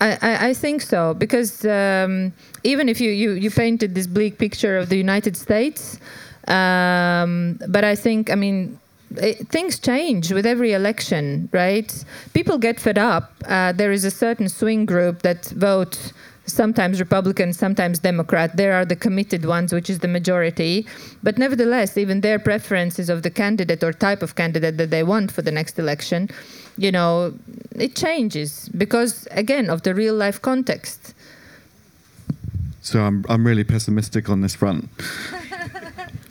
I, 0.00 0.50
I, 0.50 0.54
think 0.54 0.82
so 0.82 1.12
because 1.12 1.64
um, 1.64 2.32
even 2.62 2.88
if 2.88 3.00
you, 3.00 3.10
you, 3.10 3.32
you 3.32 3.50
painted 3.50 3.96
this 3.96 4.06
bleak 4.06 4.38
picture 4.38 4.78
of 4.78 4.90
the 4.90 4.96
United 4.96 5.36
States, 5.36 5.98
um, 6.46 7.58
but 7.68 7.82
I 7.82 7.96
think 7.96 8.30
I 8.30 8.36
mean 8.36 8.78
it, 9.16 9.48
things 9.48 9.78
change 9.80 10.32
with 10.32 10.46
every 10.46 10.72
election, 10.72 11.48
right? 11.52 12.04
People 12.32 12.58
get 12.58 12.78
fed 12.78 12.98
up. 12.98 13.32
Uh, 13.44 13.72
there 13.72 13.90
is 13.90 14.04
a 14.04 14.10
certain 14.10 14.48
swing 14.48 14.86
group 14.86 15.22
that 15.22 15.46
vote 15.46 16.12
sometimes 16.48 16.98
Republican, 17.00 17.52
sometimes 17.52 17.98
Democrat. 17.98 18.56
There 18.56 18.74
are 18.74 18.84
the 18.84 18.96
committed 18.96 19.44
ones, 19.44 19.72
which 19.72 19.88
is 19.88 20.00
the 20.00 20.08
majority. 20.08 20.86
But 21.22 21.38
nevertheless, 21.38 21.96
even 21.96 22.20
their 22.20 22.38
preferences 22.38 23.08
of 23.08 23.22
the 23.22 23.30
candidate 23.30 23.84
or 23.84 23.92
type 23.92 24.22
of 24.22 24.34
candidate 24.34 24.76
that 24.78 24.90
they 24.90 25.02
want 25.02 25.30
for 25.30 25.42
the 25.42 25.52
next 25.52 25.78
election, 25.78 26.30
you 26.76 26.90
know, 26.90 27.34
it 27.76 27.94
changes 27.94 28.68
because, 28.70 29.28
again, 29.30 29.70
of 29.70 29.82
the 29.82 29.94
real 29.94 30.14
life 30.14 30.40
context. 30.40 31.14
So 32.80 33.00
I'm 33.00 33.24
I'm 33.28 33.46
really 33.46 33.64
pessimistic 33.64 34.30
on 34.30 34.40
this 34.40 34.54
front. 34.54 34.88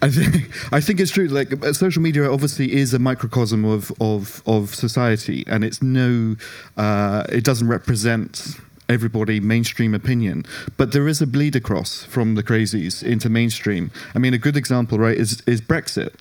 I 0.01 0.09
think 0.09 0.49
I 0.73 0.79
think 0.79 0.99
it's 0.99 1.11
true. 1.11 1.27
Like 1.27 1.63
uh, 1.63 1.73
social 1.73 2.01
media 2.01 2.31
obviously 2.31 2.73
is 2.73 2.93
a 2.93 2.99
microcosm 2.99 3.65
of 3.65 3.91
of 3.99 4.41
of 4.45 4.73
society, 4.73 5.43
and 5.47 5.63
it's 5.63 5.81
no, 5.81 6.35
uh, 6.77 7.23
it 7.29 7.43
doesn't 7.43 7.67
represent 7.67 8.57
everybody 8.89 9.39
mainstream 9.39 9.93
opinion. 9.93 10.45
But 10.77 10.91
there 10.91 11.07
is 11.07 11.21
a 11.21 11.27
bleed 11.27 11.55
across 11.55 12.03
from 12.03 12.35
the 12.35 12.43
crazies 12.43 13.03
into 13.03 13.29
mainstream. 13.29 13.91
I 14.15 14.19
mean 14.19 14.33
a 14.33 14.37
good 14.37 14.57
example 14.57 14.97
right 14.97 15.17
is 15.17 15.41
is 15.45 15.61
brexit. 15.61 16.13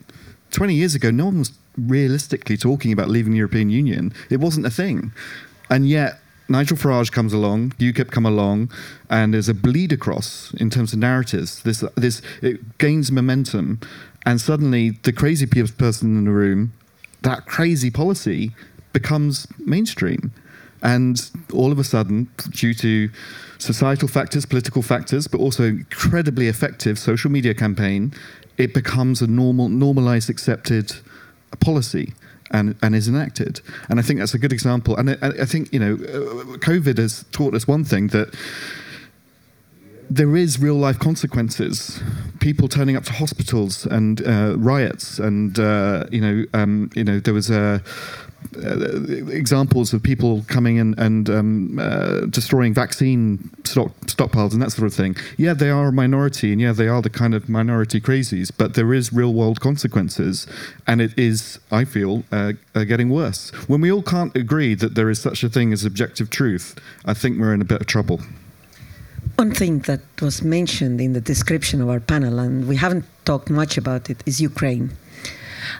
20 0.50 0.74
years 0.74 0.94
ago 0.94 1.10
no 1.10 1.26
one 1.26 1.38
was 1.40 1.52
realistically 1.76 2.56
talking 2.56 2.92
about 2.92 3.08
leaving 3.08 3.32
the 3.32 3.38
european 3.38 3.70
union. 3.70 4.12
It 4.30 4.40
wasn't 4.40 4.66
a 4.66 4.70
thing. 4.70 5.12
And 5.70 5.88
yet 5.88 6.20
Nigel 6.48 6.76
Farage 6.76 7.10
comes 7.10 7.32
along, 7.32 7.70
UKIP 7.72 8.10
come 8.12 8.24
along, 8.24 8.70
and 9.10 9.34
there's 9.34 9.48
a 9.48 9.54
bleed 9.54 9.92
across 9.92 10.54
in 10.54 10.70
terms 10.70 10.92
of 10.92 11.00
narratives. 11.00 11.62
This, 11.62 11.82
this, 11.96 12.22
it 12.40 12.78
gains 12.78 13.10
momentum, 13.10 13.80
and 14.24 14.40
suddenly 14.40 14.90
the 14.90 15.12
crazy 15.12 15.46
person 15.46 16.16
in 16.16 16.24
the 16.24 16.30
room, 16.30 16.72
that 17.22 17.46
crazy 17.46 17.90
policy, 17.90 18.52
becomes 18.92 19.48
mainstream, 19.58 20.32
and 20.82 21.30
all 21.52 21.72
of 21.72 21.78
a 21.78 21.84
sudden, 21.84 22.28
due 22.50 22.74
to 22.74 23.10
societal 23.58 24.08
factors, 24.08 24.46
political 24.46 24.82
factors, 24.82 25.26
but 25.26 25.40
also 25.40 25.64
incredibly 25.64 26.48
effective 26.48 26.98
social 26.98 27.30
media 27.30 27.54
campaign, 27.54 28.12
it 28.58 28.74
becomes 28.74 29.22
a 29.22 29.26
normal, 29.26 29.68
normalized, 29.68 30.30
accepted 30.30 30.92
policy 31.60 32.14
and, 32.50 32.76
and 32.82 32.94
is 32.94 33.08
enacted. 33.08 33.60
And 33.88 33.98
I 33.98 34.02
think 34.02 34.20
that's 34.20 34.34
a 34.34 34.38
good 34.38 34.52
example. 34.52 34.96
And 34.96 35.10
I, 35.10 35.42
I 35.42 35.44
think, 35.44 35.72
you 35.72 35.80
know, 35.80 35.94
uh, 35.94 36.56
COVID 36.58 36.98
has 36.98 37.24
taught 37.32 37.54
us 37.54 37.66
one 37.66 37.84
thing 37.84 38.08
that 38.08 38.34
there 40.08 40.36
is 40.36 40.60
real 40.60 40.76
life 40.76 40.98
consequences. 40.98 42.00
People 42.40 42.68
turning 42.68 42.96
up 42.96 43.04
to 43.04 43.12
hospitals 43.12 43.86
and 43.86 44.24
uh, 44.26 44.54
riots, 44.56 45.18
and 45.18 45.58
uh, 45.58 46.04
you 46.12 46.20
know, 46.20 46.44
um, 46.54 46.90
you 46.94 47.02
know, 47.02 47.18
there 47.18 47.34
was 47.34 47.50
a 47.50 47.82
uh, 48.56 49.02
examples 49.30 49.92
of 49.92 50.02
people 50.02 50.44
coming 50.48 50.76
in 50.76 50.94
and 50.98 51.28
um, 51.28 51.78
uh, 51.78 52.20
destroying 52.26 52.74
vaccine 52.74 53.50
stock, 53.64 53.92
stockpiles 54.06 54.52
and 54.52 54.62
that 54.62 54.72
sort 54.72 54.86
of 54.86 54.94
thing. 54.94 55.16
Yeah, 55.36 55.54
they 55.54 55.70
are 55.70 55.88
a 55.88 55.92
minority, 55.92 56.52
and 56.52 56.60
yeah, 56.60 56.72
they 56.72 56.88
are 56.88 57.02
the 57.02 57.10
kind 57.10 57.34
of 57.34 57.48
minority 57.48 58.00
crazies. 58.00 58.50
But 58.56 58.74
there 58.74 58.92
is 58.92 59.12
real 59.12 59.32
world 59.32 59.60
consequences, 59.60 60.46
and 60.86 61.00
it 61.00 61.18
is, 61.18 61.58
I 61.70 61.84
feel, 61.84 62.24
uh, 62.32 62.52
uh, 62.74 62.84
getting 62.84 63.10
worse. 63.10 63.50
When 63.68 63.80
we 63.80 63.90
all 63.90 64.02
can't 64.02 64.34
agree 64.36 64.74
that 64.74 64.94
there 64.94 65.10
is 65.10 65.20
such 65.20 65.42
a 65.44 65.48
thing 65.48 65.72
as 65.72 65.84
objective 65.84 66.30
truth, 66.30 66.78
I 67.04 67.14
think 67.14 67.38
we're 67.38 67.54
in 67.54 67.60
a 67.60 67.64
bit 67.64 67.80
of 67.80 67.86
trouble. 67.86 68.20
One 69.36 69.52
thing 69.52 69.80
that 69.80 70.00
was 70.22 70.42
mentioned 70.42 71.00
in 71.00 71.12
the 71.12 71.20
description 71.20 71.82
of 71.82 71.90
our 71.90 72.00
panel, 72.00 72.38
and 72.38 72.66
we 72.66 72.76
haven't 72.76 73.04
talked 73.24 73.50
much 73.50 73.76
about 73.76 74.08
it, 74.08 74.22
is 74.24 74.40
Ukraine. 74.40 74.96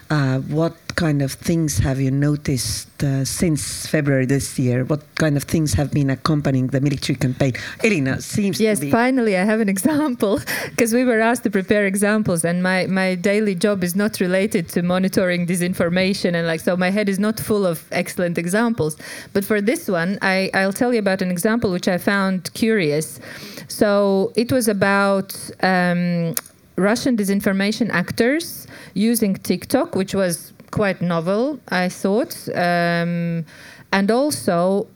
Uh, 0.09 0.39
what 0.39 0.75
kind 0.95 1.21
of 1.21 1.31
things 1.31 1.77
have 1.77 1.99
you 2.01 2.09
noticed 2.09 3.03
uh, 3.03 3.23
since 3.23 3.85
February 3.87 4.25
this 4.25 4.57
year? 4.57 4.83
What 4.83 5.03
kind 5.15 5.37
of 5.37 5.43
things 5.43 5.73
have 5.73 5.91
been 5.91 6.09
accompanying 6.09 6.67
the 6.67 6.81
military 6.81 7.15
campaign? 7.15 7.53
Elina 7.83 8.19
seems 8.21 8.59
yes, 8.59 8.79
to 8.79 8.85
be. 8.85 8.91
finally, 8.91 9.37
I 9.37 9.43
have 9.43 9.59
an 9.59 9.69
example 9.69 10.39
because 10.69 10.93
we 10.93 11.03
were 11.03 11.19
asked 11.19 11.43
to 11.43 11.51
prepare 11.51 11.85
examples, 11.85 12.43
and 12.43 12.63
my, 12.63 12.87
my 12.87 13.15
daily 13.15 13.53
job 13.53 13.83
is 13.83 13.95
not 13.95 14.19
related 14.19 14.69
to 14.69 14.81
monitoring 14.81 15.45
disinformation, 15.45 16.33
and 16.33 16.47
like 16.47 16.61
so, 16.61 16.75
my 16.75 16.89
head 16.89 17.09
is 17.09 17.19
not 17.19 17.39
full 17.39 17.65
of 17.65 17.85
excellent 17.91 18.37
examples. 18.37 18.97
But 19.33 19.45
for 19.45 19.61
this 19.61 19.87
one, 19.87 20.17
I, 20.21 20.49
I'll 20.53 20.73
tell 20.73 20.93
you 20.93 20.99
about 20.99 21.21
an 21.21 21.29
example 21.29 21.71
which 21.71 21.87
I 21.87 21.99
found 21.99 22.51
curious. 22.53 23.19
So 23.67 24.33
it 24.35 24.51
was 24.51 24.67
about 24.67 25.37
um, 25.61 26.33
Russian 26.77 27.17
disinformation 27.17 27.89
actors 27.89 28.67
using 28.93 29.35
TikTok, 29.35 29.95
which 29.95 30.13
was 30.13 30.53
quite 30.71 31.01
novel, 31.01 31.59
I 31.69 31.89
thought. 31.89 32.47
Um, 32.55 33.45
and 33.91 34.11
also, 34.11 34.87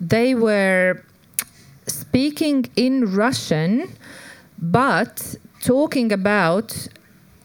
they 0.00 0.34
were 0.34 1.02
speaking 1.86 2.66
in 2.76 3.14
Russian, 3.14 3.92
but 4.58 5.36
talking 5.62 6.12
about 6.12 6.88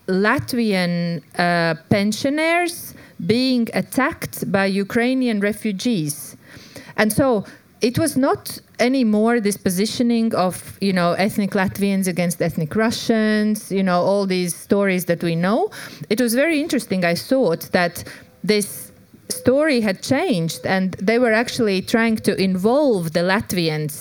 Latvian 0.07 1.23
uh, 1.37 1.75
pensioners 1.89 2.93
being 3.25 3.67
attacked 3.73 4.49
by 4.51 4.65
Ukrainian 4.65 5.39
refugees. 5.39 6.37
And 6.95 7.11
so 7.11 7.45
it 7.85 7.99
was 7.99 8.17
not 8.17 8.43
anymore 8.79 9.39
this 9.39 9.57
positioning 9.57 10.33
of 10.33 10.55
you 10.81 10.91
know 10.91 11.09
ethnic 11.25 11.51
Latvians 11.51 12.07
against 12.07 12.41
ethnic 12.41 12.75
Russians, 12.75 13.71
you 13.77 13.83
know 13.89 13.99
all 14.09 14.25
these 14.25 14.53
stories 14.67 15.05
that 15.05 15.21
we 15.23 15.35
know. 15.35 15.69
It 16.09 16.19
was 16.19 16.33
very 16.33 16.57
interesting. 16.65 17.05
I 17.05 17.15
thought 17.29 17.61
that 17.77 18.03
this 18.43 18.91
story 19.29 19.79
had 19.81 19.97
changed, 20.01 20.61
and 20.65 20.87
they 21.09 21.19
were 21.19 21.35
actually 21.43 21.79
trying 21.93 22.17
to 22.27 22.33
involve 22.49 23.13
the 23.13 23.23
Latvians. 23.33 23.95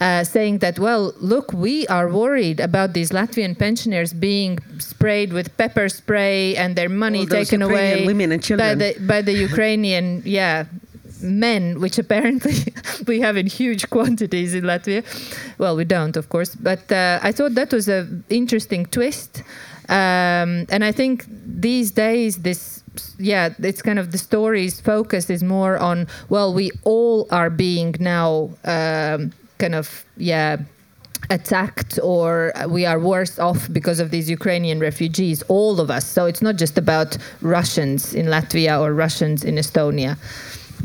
Uh, 0.00 0.24
saying 0.24 0.58
that, 0.58 0.76
well, 0.76 1.14
look, 1.20 1.52
we 1.52 1.86
are 1.86 2.08
worried 2.08 2.58
about 2.58 2.94
these 2.94 3.10
Latvian 3.12 3.56
pensioners 3.56 4.12
being 4.12 4.58
sprayed 4.80 5.32
with 5.32 5.56
pepper 5.56 5.88
spray 5.88 6.56
and 6.56 6.74
their 6.74 6.88
money 6.88 7.24
taken 7.26 7.60
Ukrainian 7.60 7.98
away 8.00 8.06
women 8.12 8.32
and 8.32 8.42
by 8.58 8.74
the 8.74 8.90
by 9.12 9.20
the 9.22 9.36
Ukrainian, 9.48 10.06
yeah, 10.24 10.64
men, 11.24 11.80
which 11.80 11.98
apparently 11.98 12.54
we 13.06 13.20
have 13.20 13.36
in 13.36 13.46
huge 13.46 13.88
quantities 13.90 14.54
in 14.54 14.64
Latvia. 14.64 15.02
Well, 15.58 15.76
we 15.76 15.84
don't, 15.84 16.16
of 16.16 16.28
course, 16.28 16.54
but 16.54 16.90
uh, 16.92 17.18
I 17.22 17.32
thought 17.32 17.54
that 17.54 17.72
was 17.72 17.88
an 17.88 18.24
interesting 18.28 18.86
twist. 18.86 19.42
Um, 19.88 20.66
and 20.70 20.84
I 20.84 20.92
think 20.92 21.26
these 21.28 21.90
days, 21.90 22.38
this, 22.38 22.82
yeah, 23.18 23.50
it's 23.58 23.82
kind 23.82 23.98
of 23.98 24.12
the 24.12 24.18
story's 24.18 24.80
focus 24.80 25.28
is 25.30 25.42
more 25.42 25.78
on, 25.78 26.06
well, 26.28 26.54
we 26.54 26.70
all 26.84 27.26
are 27.30 27.50
being 27.50 27.94
now 27.98 28.50
um, 28.64 29.32
kind 29.58 29.74
of, 29.74 30.04
yeah, 30.16 30.58
attacked 31.30 31.98
or 32.02 32.52
we 32.68 32.84
are 32.84 32.98
worse 32.98 33.38
off 33.38 33.72
because 33.72 34.00
of 34.00 34.10
these 34.10 34.28
Ukrainian 34.28 34.78
refugees, 34.78 35.42
all 35.48 35.80
of 35.80 35.90
us. 35.90 36.06
So 36.06 36.26
it's 36.26 36.42
not 36.42 36.56
just 36.56 36.78
about 36.78 37.16
Russians 37.40 38.14
in 38.14 38.26
Latvia 38.26 38.80
or 38.80 38.92
Russians 38.92 39.44
in 39.44 39.56
Estonia. 39.56 40.18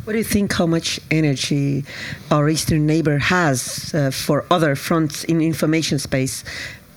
What 0.09 0.13
do 0.13 0.17
you 0.17 0.33
think? 0.39 0.53
How 0.53 0.65
much 0.65 0.99
energy 1.11 1.85
our 2.31 2.49
eastern 2.49 2.87
neighbor 2.87 3.19
has 3.19 3.93
uh, 3.93 4.09
for 4.09 4.43
other 4.49 4.75
fronts 4.75 5.23
in 5.23 5.39
information 5.39 5.99
space? 5.99 6.43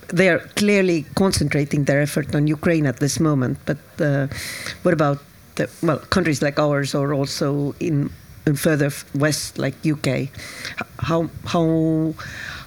They 0.09 0.31
are 0.31 0.39
clearly 0.57 1.05
concentrating 1.15 1.85
their 1.85 2.01
effort 2.01 2.35
on 2.35 2.47
Ukraine 2.47 2.87
at 2.87 3.01
this 3.01 3.21
moment. 3.21 3.59
But 3.67 3.77
uh, 4.01 4.29
what 4.81 4.95
about 4.95 5.19
the, 5.57 5.69
well 5.83 5.99
countries 5.99 6.41
like 6.41 6.59
ours, 6.59 6.95
or 6.95 7.13
also 7.13 7.75
in, 7.81 8.09
in 8.47 8.57
further 8.57 8.91
west 9.15 9.59
like 9.59 9.75
UK? 9.85 10.33
How 11.01 11.29
how 11.45 12.15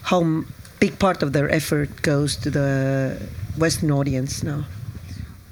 how 0.03 0.43
big 0.79 0.99
part 0.99 1.23
of 1.23 1.33
their 1.33 1.49
effort 1.49 2.03
goes 2.03 2.35
to 2.43 2.51
the 2.51 3.17
Western 3.57 3.89
audience 3.89 4.43
now? 4.43 4.65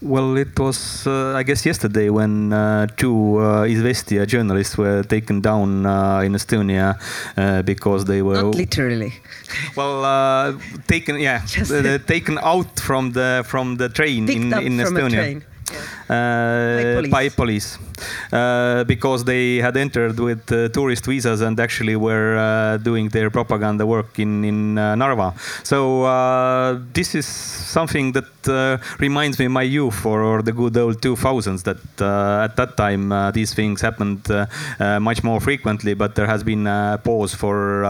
Well, 0.06 0.36
it 0.38 0.60
was, 0.60 1.08
uh, 1.08 1.34
I 1.34 1.44
guess, 1.44 1.66
yesterday 1.66 2.10
when 2.10 2.52
uh, 2.52 2.88
two 2.98 3.38
uh, 3.38 3.66
Izvestia 3.66 4.26
journalists 4.28 4.78
were 4.78 5.02
taken 5.04 5.40
down 5.40 5.86
uh, 5.86 6.20
in 6.26 6.34
Estonia 6.34 7.00
uh, 7.38 7.62
because 7.62 8.04
they 8.04 8.22
were 8.22 8.42
Not 8.44 8.56
literally. 8.56 9.14
well 9.78 10.04
uh, 10.04 10.60
taken, 10.88 11.20
yeah, 11.20 11.42
uh, 11.72 11.98
taken 12.00 12.38
out 12.44 12.80
from 12.82 13.14
the 13.14 13.44
from 13.48 13.78
the 13.78 13.88
train 13.88 14.28
Picked 14.28 14.38
in 14.38 14.54
in 14.68 14.78
Estonia. 14.80 15.10
train. 15.24 15.44
uh, 16.10 17.02
By 17.02 17.08
by 17.10 17.30
police, 17.30 17.78
uh, 18.32 18.84
because 18.86 19.24
they 19.24 19.58
had 19.58 19.78
entered 19.78 20.20
with 20.20 20.52
uh, 20.52 20.70
tourist 20.70 21.06
visas 21.06 21.42
and 21.42 21.60
actually 21.60 21.96
were 21.96 22.38
uh, 22.38 22.78
doing 22.78 23.10
their 23.10 23.30
propaganda 23.30 23.86
work 23.86 24.20
in 24.20 24.44
in 24.44 24.78
uh, 24.78 24.96
Narva. 24.96 25.34
So 25.64 26.04
uh, 26.04 26.80
this 26.94 27.16
is 27.16 27.26
something 27.26 28.14
that 28.14 28.30
reminds 29.00 29.40
me 29.40 29.48
my 29.48 29.64
youth 29.64 30.06
or, 30.06 30.22
or 30.22 30.42
the 30.42 30.52
good 30.52 30.78
old 30.78 31.02
2000s. 31.02 31.64
That 31.64 31.78
at 32.46 32.56
that 32.58 32.78
time 32.78 33.32
these 33.34 33.54
things 33.54 33.82
happened 33.82 34.28
much 34.80 35.24
more 35.24 35.40
frequently, 35.40 35.94
but 35.94 36.16
there 36.16 36.28
has 36.28 36.44
been 36.44 36.68
a 36.68 37.00
pause 37.04 37.34
for. 37.34 37.86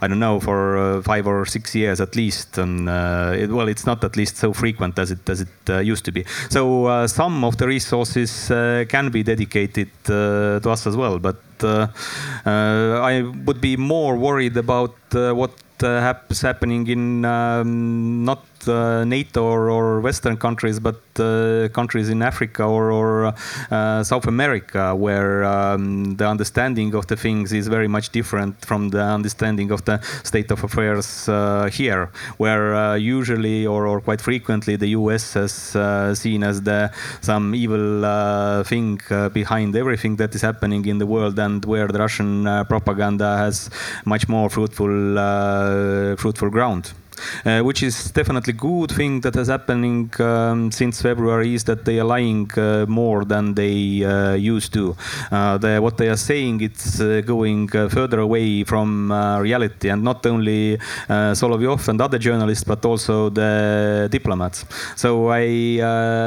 I 0.00 0.06
don't 0.06 0.20
know 0.20 0.40
for 0.40 0.76
uh, 0.76 1.02
five 1.02 1.26
or 1.26 1.44
six 1.46 1.74
years 1.74 2.00
at 2.00 2.14
least, 2.16 2.58
and 2.58 2.88
uh, 2.88 3.32
it, 3.36 3.50
well, 3.50 3.68
it's 3.68 3.86
not 3.86 4.04
at 4.04 4.16
least 4.16 4.36
so 4.36 4.52
frequent 4.52 4.98
as 4.98 5.10
it 5.10 5.28
as 5.28 5.40
it 5.40 5.48
uh, 5.68 5.78
used 5.78 6.04
to 6.04 6.12
be. 6.12 6.24
So 6.50 7.06
some 7.06 7.44
of 7.44 7.56
the 7.56 7.66
resources 7.66 8.50
can 8.84 9.10
be 9.10 9.22
dedicated 9.22 9.90
uh, 10.06 10.60
to 10.60 10.70
us 10.70 10.86
as 10.86 10.96
well, 10.96 11.18
but 11.18 11.40
uh, 11.62 11.88
uh, 12.46 13.00
I 13.02 13.22
would 13.22 13.60
be 13.60 13.76
more 13.76 14.16
worried 14.16 14.56
about 14.56 14.94
what 15.12 15.52
is 16.30 16.40
happening 16.40 16.86
in 16.88 17.24
um, 17.24 18.24
not 18.24 18.44
NATO 18.68 19.44
or, 19.44 19.70
or 19.70 20.00
Western 20.00 20.36
countries, 20.36 20.80
but 20.80 21.00
uh, 21.18 21.68
countries 21.72 22.08
in 22.08 22.22
Africa 22.22 22.64
or, 22.64 22.90
or 22.92 23.34
uh, 23.70 24.02
South 24.04 24.26
America, 24.26 24.94
where 24.94 25.44
um, 25.44 26.16
the 26.16 26.26
understanding 26.26 26.94
of 26.94 27.06
the 27.06 27.16
things 27.16 27.52
is 27.52 27.68
very 27.68 27.88
much 27.88 28.10
different 28.10 28.64
from 28.64 28.90
the 28.90 29.02
understanding 29.02 29.70
of 29.70 29.84
the 29.84 30.00
state 30.22 30.50
of 30.50 30.62
affairs 30.64 31.28
uh, 31.28 31.68
here, 31.72 32.10
where 32.36 32.74
uh, 32.74 32.94
usually 32.94 33.66
or, 33.66 33.86
or 33.86 34.00
quite 34.00 34.20
frequently 34.20 34.76
the 34.76 34.88
US 34.88 35.36
is 35.36 35.76
uh, 35.76 36.14
seen 36.14 36.42
as 36.42 36.62
the 36.62 36.90
some 37.20 37.54
evil 37.54 38.04
uh, 38.04 38.62
thing 38.64 39.00
uh, 39.10 39.28
behind 39.28 39.74
everything 39.76 40.16
that 40.16 40.34
is 40.34 40.42
happening 40.42 40.84
in 40.86 40.98
the 40.98 41.06
world, 41.06 41.38
and 41.38 41.64
where 41.64 41.88
the 41.88 41.98
Russian 41.98 42.46
uh, 42.46 42.64
propaganda 42.64 43.36
has 43.36 43.70
much 44.04 44.28
more 44.28 44.48
fruitful 44.48 45.18
uh, 45.18 46.16
fruitful 46.16 46.50
ground. 46.50 46.92
Uh, 47.44 47.60
which 47.60 47.82
is 47.82 48.10
definitely 48.10 48.52
good 48.52 48.90
thing 48.90 49.20
that 49.20 49.36
is 49.36 49.48
happening 49.48 50.10
um, 50.20 50.70
since 50.70 51.02
February 51.02 51.54
is 51.54 51.64
that 51.64 51.84
they 51.84 51.98
are 52.00 52.04
lying 52.04 52.50
uh, 52.56 52.84
more 52.88 53.24
than 53.24 53.54
they 53.54 54.04
uh, 54.04 54.34
used 54.34 54.72
to. 54.72 54.96
Uh, 55.30 55.58
the, 55.58 55.78
what 55.78 55.96
they 55.96 56.08
are 56.08 56.16
saying 56.16 56.60
it's 56.60 57.00
uh, 57.00 57.20
going 57.24 57.68
uh, 57.76 57.88
further 57.88 58.20
away 58.20 58.64
from 58.64 59.12
reality, 59.40 59.88
and 59.88 60.02
not 60.02 60.24
only 60.26 60.78
Solovyov 61.08 61.88
and 61.88 62.00
other 62.00 62.18
journalists, 62.18 62.64
but 62.64 62.84
also 62.84 63.30
the 63.30 64.08
diplomats. 64.10 64.64
So 64.96 65.28
I 65.28 65.42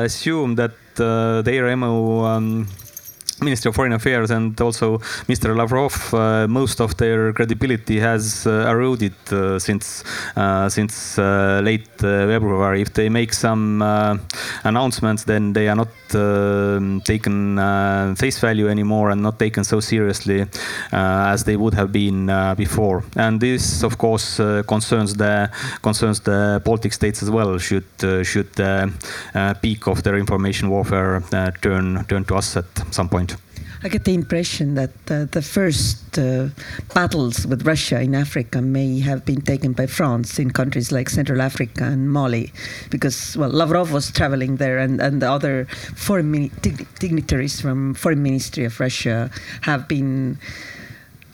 assume 0.05 0.55
that 0.55 0.71
their 0.95 1.75
MO. 1.75 2.25
Um, 2.25 2.67
Minister 3.43 3.69
of 3.69 3.75
Foreign 3.75 3.93
Affairs 3.93 4.29
and 4.29 4.59
also 4.61 4.99
Mr. 5.27 5.55
Lavrov, 5.55 6.13
uh, 6.13 6.47
most 6.47 6.79
of 6.79 6.95
their 6.97 7.33
credibility 7.33 7.99
has 7.99 8.45
uh, 8.45 8.67
eroded 8.69 9.13
uh, 9.31 9.57
since 9.57 10.03
uh, 10.35 10.69
since 10.69 11.17
uh, 11.17 11.59
late 11.63 11.89
uh, 12.03 12.27
February. 12.27 12.81
If 12.81 12.93
they 12.93 13.09
make 13.09 13.33
some 13.33 13.81
announcements, 14.63 15.23
then 15.23 15.53
they 15.53 15.69
are 15.69 15.75
not 15.75 15.89
taken 17.05 17.57
face 18.15 18.39
value 18.39 18.67
anymore 18.69 19.09
and 19.09 19.23
not 19.23 19.39
taken 19.39 19.63
so 19.63 19.79
seriously 19.79 20.45
as 20.91 21.43
they 21.43 21.55
would 21.55 21.73
have 21.73 21.91
been 21.91 22.27
before. 22.57 23.03
And 23.15 23.39
this, 23.39 23.83
of 23.83 23.97
course, 23.97 24.37
concerns 24.67 25.15
the 25.15 25.49
concerns 25.81 26.19
the 26.19 26.61
Baltic 26.63 26.93
states 26.93 27.23
as 27.23 27.29
well. 27.31 27.57
Should 27.57 27.85
should 28.23 28.53
the 28.53 28.91
peak 29.61 29.87
of 29.87 30.03
their 30.03 30.17
information 30.17 30.69
warfare 30.69 31.23
turn 31.61 32.05
turn 32.05 32.25
to 32.25 32.35
us 32.35 32.57
at 32.57 32.65
some 32.91 33.09
point? 33.09 33.30
I 33.83 33.89
get 33.89 34.03
the 34.03 34.13
impression 34.13 34.75
that 34.75 34.91
uh, 35.09 35.25
the 35.25 35.41
first 35.41 36.19
uh, 36.19 36.49
battles 36.93 37.47
with 37.47 37.65
Russia 37.65 37.99
in 37.99 38.13
Africa 38.13 38.61
may 38.61 38.99
have 38.99 39.25
been 39.25 39.41
taken 39.41 39.73
by 39.73 39.87
France 39.87 40.37
in 40.37 40.51
countries 40.51 40.91
like 40.91 41.09
Central 41.09 41.41
Africa 41.41 41.85
and 41.85 42.11
Mali, 42.11 42.53
because 42.91 43.35
well, 43.35 43.49
Lavrov 43.49 43.91
was 43.91 44.11
traveling 44.11 44.57
there, 44.57 44.77
and, 44.77 45.01
and 45.01 45.19
the 45.19 45.31
other 45.31 45.65
foreign 45.95 46.51
dig 46.61 46.87
dignitaries 46.99 47.59
from 47.59 47.95
foreign 47.95 48.21
ministry 48.21 48.65
of 48.65 48.79
Russia 48.79 49.31
have 49.61 49.87
been 49.87 50.37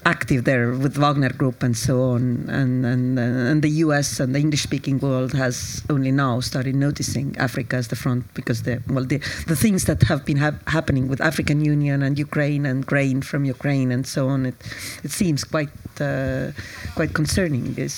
active 0.08 0.46
there 0.46 0.72
with 0.72 0.96
Wagner 0.96 1.34
Group 1.34 1.62
and 1.62 1.76
so 1.76 2.02
on. 2.14 2.48
And, 2.50 2.86
and, 2.86 3.20
and 3.20 3.62
the 3.62 3.74
US 3.86 4.20
and 4.22 4.34
the 4.34 4.40
English 4.40 4.64
speaking 4.64 5.00
world 5.00 5.34
has 5.34 5.84
only 5.90 6.12
now 6.12 6.40
started 6.40 6.76
noticing 6.76 7.36
Africa 7.38 7.76
as 7.76 7.90
the 7.90 7.98
front 7.98 8.24
because 8.34 8.64
the, 8.64 8.82
well, 8.88 9.04
the, 9.04 9.18
the 9.48 9.56
things 9.56 9.84
that 9.90 10.04
have 10.04 10.24
been 10.26 10.38
ha 10.38 10.52
happening 10.68 11.06
with 11.12 11.20
African 11.20 11.60
Union 11.74 11.98
and 12.06 12.18
Ukraine 12.18 12.66
and 12.66 12.86
grain 12.86 13.22
from 13.22 13.42
Ukraine 13.44 13.92
and 13.92 14.08
so 14.08 14.30
on, 14.30 14.46
it, 14.46 14.56
it 15.04 15.12
seems 15.12 15.44
quite, 15.44 15.76
uh, 16.00 16.52
quite 16.96 17.14
concerning. 17.14 17.74
This 17.74 17.94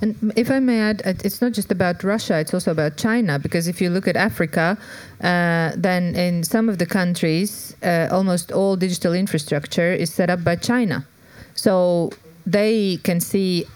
and 0.00 0.32
if 0.36 0.50
I 0.50 0.60
may 0.60 0.80
add, 0.80 1.02
it's 1.04 1.40
not 1.40 1.52
just 1.52 1.72
about 1.72 2.04
Russia, 2.04 2.38
it's 2.38 2.52
also 2.52 2.70
about 2.70 2.96
China, 2.96 3.38
because 3.38 3.66
if 3.66 3.80
you 3.80 3.88
look 3.88 4.06
at 4.06 4.16
Africa, 4.16 4.76
uh, 5.22 5.72
then 5.76 6.14
in 6.14 6.44
some 6.44 6.68
of 6.68 6.78
the 6.78 6.86
countries, 6.86 7.74
uh, 7.82 8.08
almost 8.10 8.52
all 8.52 8.76
digital 8.76 9.14
infrastructure 9.14 9.92
is 9.92 10.12
set 10.12 10.28
up 10.28 10.44
by 10.44 10.56
China. 10.56 11.06
So 11.54 12.10
they 12.44 12.98
can 13.02 13.20
see 13.20 13.66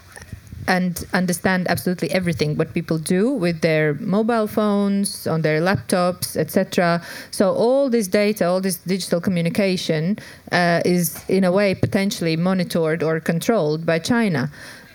and 0.67 1.05
understand 1.13 1.67
absolutely 1.69 2.11
everything 2.11 2.55
what 2.55 2.73
people 2.73 2.97
do 2.97 3.31
with 3.31 3.61
their 3.61 3.95
mobile 3.95 4.47
phones 4.47 5.25
on 5.25 5.41
their 5.41 5.59
laptops 5.59 6.37
etc 6.37 7.01
so 7.31 7.51
all 7.53 7.89
this 7.89 8.07
data 8.07 8.45
all 8.45 8.61
this 8.61 8.75
digital 8.77 9.19
communication 9.19 10.17
uh, 10.51 10.79
is 10.85 11.23
in 11.29 11.43
a 11.43 11.51
way 11.51 11.73
potentially 11.73 12.35
monitored 12.35 13.01
or 13.01 13.19
controlled 13.19 13.85
by 13.85 13.97
china 13.97 14.51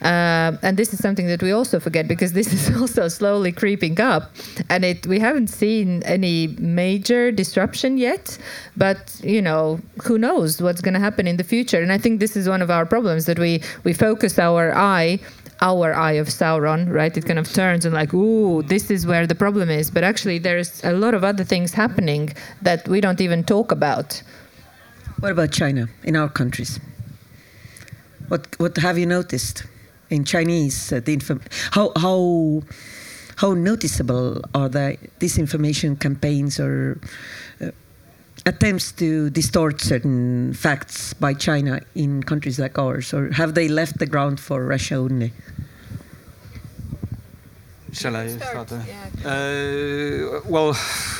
uh, 0.06 0.56
and 0.62 0.76
this 0.76 0.94
is 0.94 1.00
something 1.00 1.26
that 1.26 1.42
we 1.42 1.50
also 1.50 1.80
forget 1.80 2.06
because 2.06 2.32
this 2.32 2.52
is 2.52 2.76
also 2.80 3.08
slowly 3.08 3.50
creeping 3.50 4.00
up, 4.00 4.30
and 4.70 4.84
it 4.84 5.04
we 5.06 5.18
haven't 5.18 5.48
seen 5.48 6.04
any 6.04 6.46
major 6.58 7.32
disruption 7.32 7.98
yet. 7.98 8.38
But 8.76 9.20
you 9.24 9.42
know, 9.42 9.80
who 10.04 10.16
knows 10.16 10.62
what's 10.62 10.80
going 10.80 10.94
to 10.94 11.00
happen 11.00 11.26
in 11.26 11.38
the 11.38 11.44
future? 11.44 11.82
And 11.82 11.90
I 11.90 11.98
think 11.98 12.20
this 12.20 12.36
is 12.36 12.48
one 12.48 12.62
of 12.62 12.70
our 12.70 12.86
problems 12.86 13.26
that 13.26 13.38
we 13.40 13.62
we 13.82 13.92
focus 13.92 14.38
our 14.38 14.72
eye 14.76 15.18
our 15.60 15.94
eye 15.94 16.12
of 16.12 16.28
Sauron, 16.28 16.92
right? 16.92 17.16
It 17.16 17.24
kind 17.24 17.38
of 17.38 17.50
turns 17.52 17.84
and 17.86 17.94
like, 17.94 18.12
ooh, 18.14 18.62
this 18.62 18.90
is 18.90 19.06
where 19.06 19.26
the 19.26 19.34
problem 19.34 19.70
is. 19.70 19.90
But 19.90 20.04
actually, 20.04 20.38
there's 20.38 20.84
a 20.84 20.92
lot 20.92 21.14
of 21.14 21.24
other 21.24 21.44
things 21.44 21.72
happening 21.72 22.32
that 22.62 22.86
we 22.86 23.00
don't 23.00 23.20
even 23.20 23.42
talk 23.42 23.72
about. 23.72 24.22
What 25.18 25.32
about 25.32 25.50
China 25.50 25.88
in 26.04 26.14
our 26.14 26.28
countries? 26.28 26.78
What 28.28 28.46
what 28.60 28.76
have 28.76 28.98
you 28.98 29.06
noticed? 29.06 29.64
In 30.10 30.24
Chinese, 30.24 30.92
uh, 30.92 31.00
the 31.00 31.14
inform- 31.14 31.42
how 31.72 31.92
how 31.96 32.62
how 33.36 33.54
noticeable 33.54 34.40
are 34.54 34.68
the 34.68 34.96
disinformation 35.20 35.98
campaigns 35.98 36.58
or 36.58 36.98
uh, 37.60 37.70
attempts 38.46 38.92
to 38.92 39.30
distort 39.30 39.80
certain 39.80 40.54
facts 40.54 41.12
by 41.14 41.34
China 41.34 41.80
in 41.94 42.22
countries 42.22 42.58
like 42.58 42.78
ours, 42.78 43.12
or 43.12 43.30
have 43.32 43.54
they 43.54 43.68
left 43.68 43.98
the 43.98 44.06
ground 44.06 44.40
for 44.40 44.64
Russia 44.64 44.96
only? 44.96 45.32
Shall 47.92 48.16
I 48.16 48.28
start? 48.28 48.70
Yeah. 48.70 49.06
Uh, 49.24 50.40
well, 50.46 50.76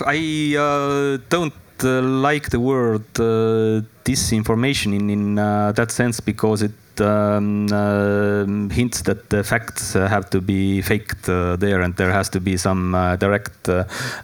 I 0.07 0.55
uh, 0.59 1.18
don't 1.30 1.55
uh, 1.82 2.03
like 2.03 2.51
the 2.51 2.61
word 2.61 3.05
uh, 3.18 3.82
disinformation 4.05 4.95
in 4.95 5.11
in 5.11 5.34
that 5.37 5.91
sense 5.91 6.20
because 6.20 6.62
it 6.62 6.72
um, 7.01 7.66
uh, 7.72 8.44
hints 8.72 9.03
that 9.03 9.30
the 9.30 9.42
facts 9.44 9.97
uh, 9.97 10.09
have 10.09 10.30
to 10.30 10.40
be 10.40 10.80
faked 10.82 11.28
uh, 11.28 11.57
there, 11.57 11.80
and 11.80 11.97
there 11.97 12.12
has 12.12 12.28
to 12.30 12.40
be 12.40 12.57
some 12.57 12.92
direct 13.18 13.68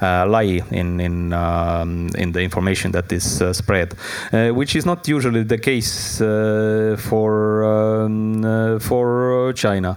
lie 0.00 0.62
in 0.70 1.00
in 1.00 1.32
um, 1.32 2.08
in 2.16 2.32
the 2.32 2.40
information 2.40 2.92
that 2.92 3.12
is 3.12 3.42
spread, 3.52 3.94
which 4.32 4.76
is 4.76 4.86
not 4.86 5.06
usually 5.08 5.42
the 5.42 5.58
case 5.58 6.18
for 6.18 7.64
um, 7.64 8.78
for 8.80 9.52
China. 9.54 9.96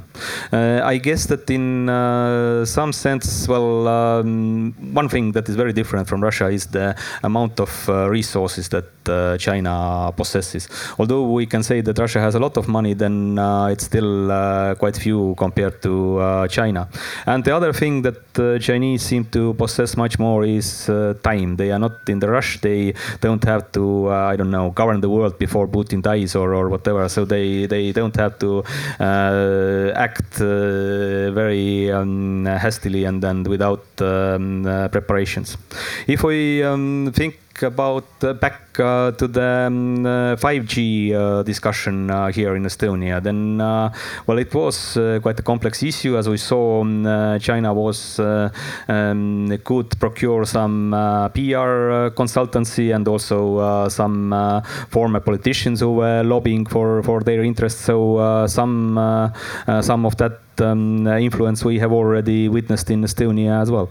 I 0.51 0.97
guess 0.97 1.25
that 1.27 1.49
in 1.49 1.87
some 2.65 2.93
sense, 2.93 3.47
well, 3.47 3.87
um, 3.87 4.73
one 4.93 5.09
thing 5.09 5.31
that 5.33 5.49
is 5.49 5.55
very 5.55 5.73
different 5.73 6.07
from 6.07 6.21
Russia 6.21 6.47
is 6.47 6.67
the 6.67 6.95
amount 7.23 7.59
of 7.59 7.87
resources 7.87 8.69
that 8.69 8.85
China 9.39 10.13
possesses. 10.15 10.67
Although 10.97 11.31
we 11.31 11.45
can 11.45 11.63
say 11.63 11.81
that 11.81 11.97
Russia 11.97 12.19
has 12.19 12.35
a 12.35 12.39
lot 12.39 12.57
of 12.57 12.64
money, 12.67 12.93
then 12.93 13.37
uh, 13.37 13.67
it's 13.67 13.85
still 13.85 14.31
uh, 14.31 14.75
quite 14.75 14.95
few 14.95 15.35
compared 15.37 15.81
to 15.81 16.17
uh, 16.19 16.47
China. 16.47 16.87
And 17.25 17.43
the 17.43 17.55
other 17.55 17.73
thing 17.73 18.01
that 18.03 18.59
Chinese 18.61 19.01
seem 19.01 19.25
to 19.25 19.53
possess 19.53 19.95
much 19.97 20.19
more 20.19 20.43
is 20.45 20.85
time. 21.23 21.55
They 21.55 21.71
are 21.71 21.79
not 21.79 22.07
in 22.07 22.19
the 22.19 22.29
rush. 22.29 22.59
They 22.61 22.93
don't 23.21 23.43
have 23.45 23.71
to, 23.73 24.09
I 24.09 24.35
don't 24.35 24.51
know, 24.51 24.71
govern 24.71 25.01
the 25.01 25.09
world 25.09 25.37
before 25.37 25.67
Putin 25.67 26.01
dies 26.01 26.35
or, 26.35 26.53
or 26.53 26.69
whatever. 26.69 27.07
So 27.09 27.25
they, 27.25 27.65
they 27.65 27.91
don't 27.91 28.15
have 28.15 28.39
to 28.39 28.63
act 28.99 30.35
very 30.35 31.91
um, 31.91 32.45
hastily 32.45 33.05
and, 33.05 33.23
and 33.23 33.47
without 33.47 33.85
um, 34.01 34.63
preparations. 34.91 35.57
If 36.07 36.23
we 36.23 36.63
um, 36.63 37.11
think 37.13 37.39
about 37.63 38.05
uh, 38.23 38.33
back 38.33 38.79
uh, 38.79 39.11
to 39.11 39.27
the 39.27 39.65
um, 39.67 40.03
5G 40.03 41.13
uh, 41.13 41.43
discussion 41.43 42.09
here 42.33 42.55
in 42.55 42.63
Estonia, 42.63 43.21
then 43.21 43.57
well, 43.57 44.37
it 44.37 44.53
was 44.53 44.93
quite 45.21 45.39
a 45.39 45.43
complex 45.43 45.83
issue. 45.83 46.17
As 46.17 46.27
we 46.27 46.37
saw, 46.37 46.81
um, 46.81 47.39
China 47.39 47.73
was 47.73 48.19
um, 48.19 49.57
could 49.63 49.99
procure 49.99 50.45
some 50.45 50.91
PR 51.33 52.09
consultancy 52.15 52.93
and 52.93 53.07
also 53.07 53.87
some 53.89 54.63
former 54.89 55.19
politicians 55.19 55.79
who 55.79 55.93
were 55.93 56.23
lobbying 56.23 56.65
for 56.65 57.03
for 57.03 57.21
their 57.21 57.43
interests. 57.43 57.81
So 57.81 58.45
some 58.47 58.95
some 59.81 60.05
of 60.05 60.17
that 60.17 60.39
um, 60.59 61.07
influence 61.07 61.63
we 61.63 61.79
have 61.79 61.91
already 61.91 62.49
witnessed 62.49 62.89
in 62.89 63.03
Estonia 63.03 63.61
as 63.61 63.71
well. 63.71 63.89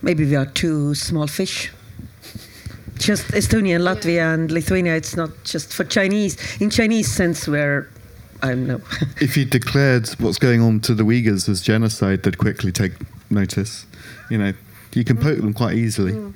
Maybe 0.00 0.24
we 0.24 0.36
are 0.36 0.46
too 0.46 0.94
small 0.94 1.26
fish 1.26 1.72
just 2.98 3.28
Estonia 3.28 3.76
and 3.76 3.84
Latvia 3.84 4.14
yeah. 4.14 4.34
and 4.34 4.50
Lithuania. 4.50 4.94
It's 4.94 5.16
not 5.16 5.30
just 5.44 5.72
for 5.72 5.84
Chinese. 5.84 6.36
In 6.60 6.70
Chinese 6.70 7.10
sense, 7.10 7.48
where 7.48 7.88
I 8.42 8.48
don't 8.48 8.66
know. 8.66 8.80
if 9.20 9.36
you 9.36 9.44
declared 9.44 10.08
what's 10.18 10.38
going 10.38 10.60
on 10.60 10.80
to 10.80 10.94
the 10.94 11.04
Uyghurs 11.04 11.48
as 11.48 11.60
genocide, 11.60 12.22
they'd 12.22 12.38
quickly 12.38 12.72
take 12.72 12.92
notice. 13.30 13.86
You 14.30 14.38
know, 14.38 14.52
you 14.94 15.04
can 15.04 15.16
poke 15.16 15.38
them 15.38 15.54
quite 15.54 15.76
easily. 15.76 16.12
Mm. 16.12 16.34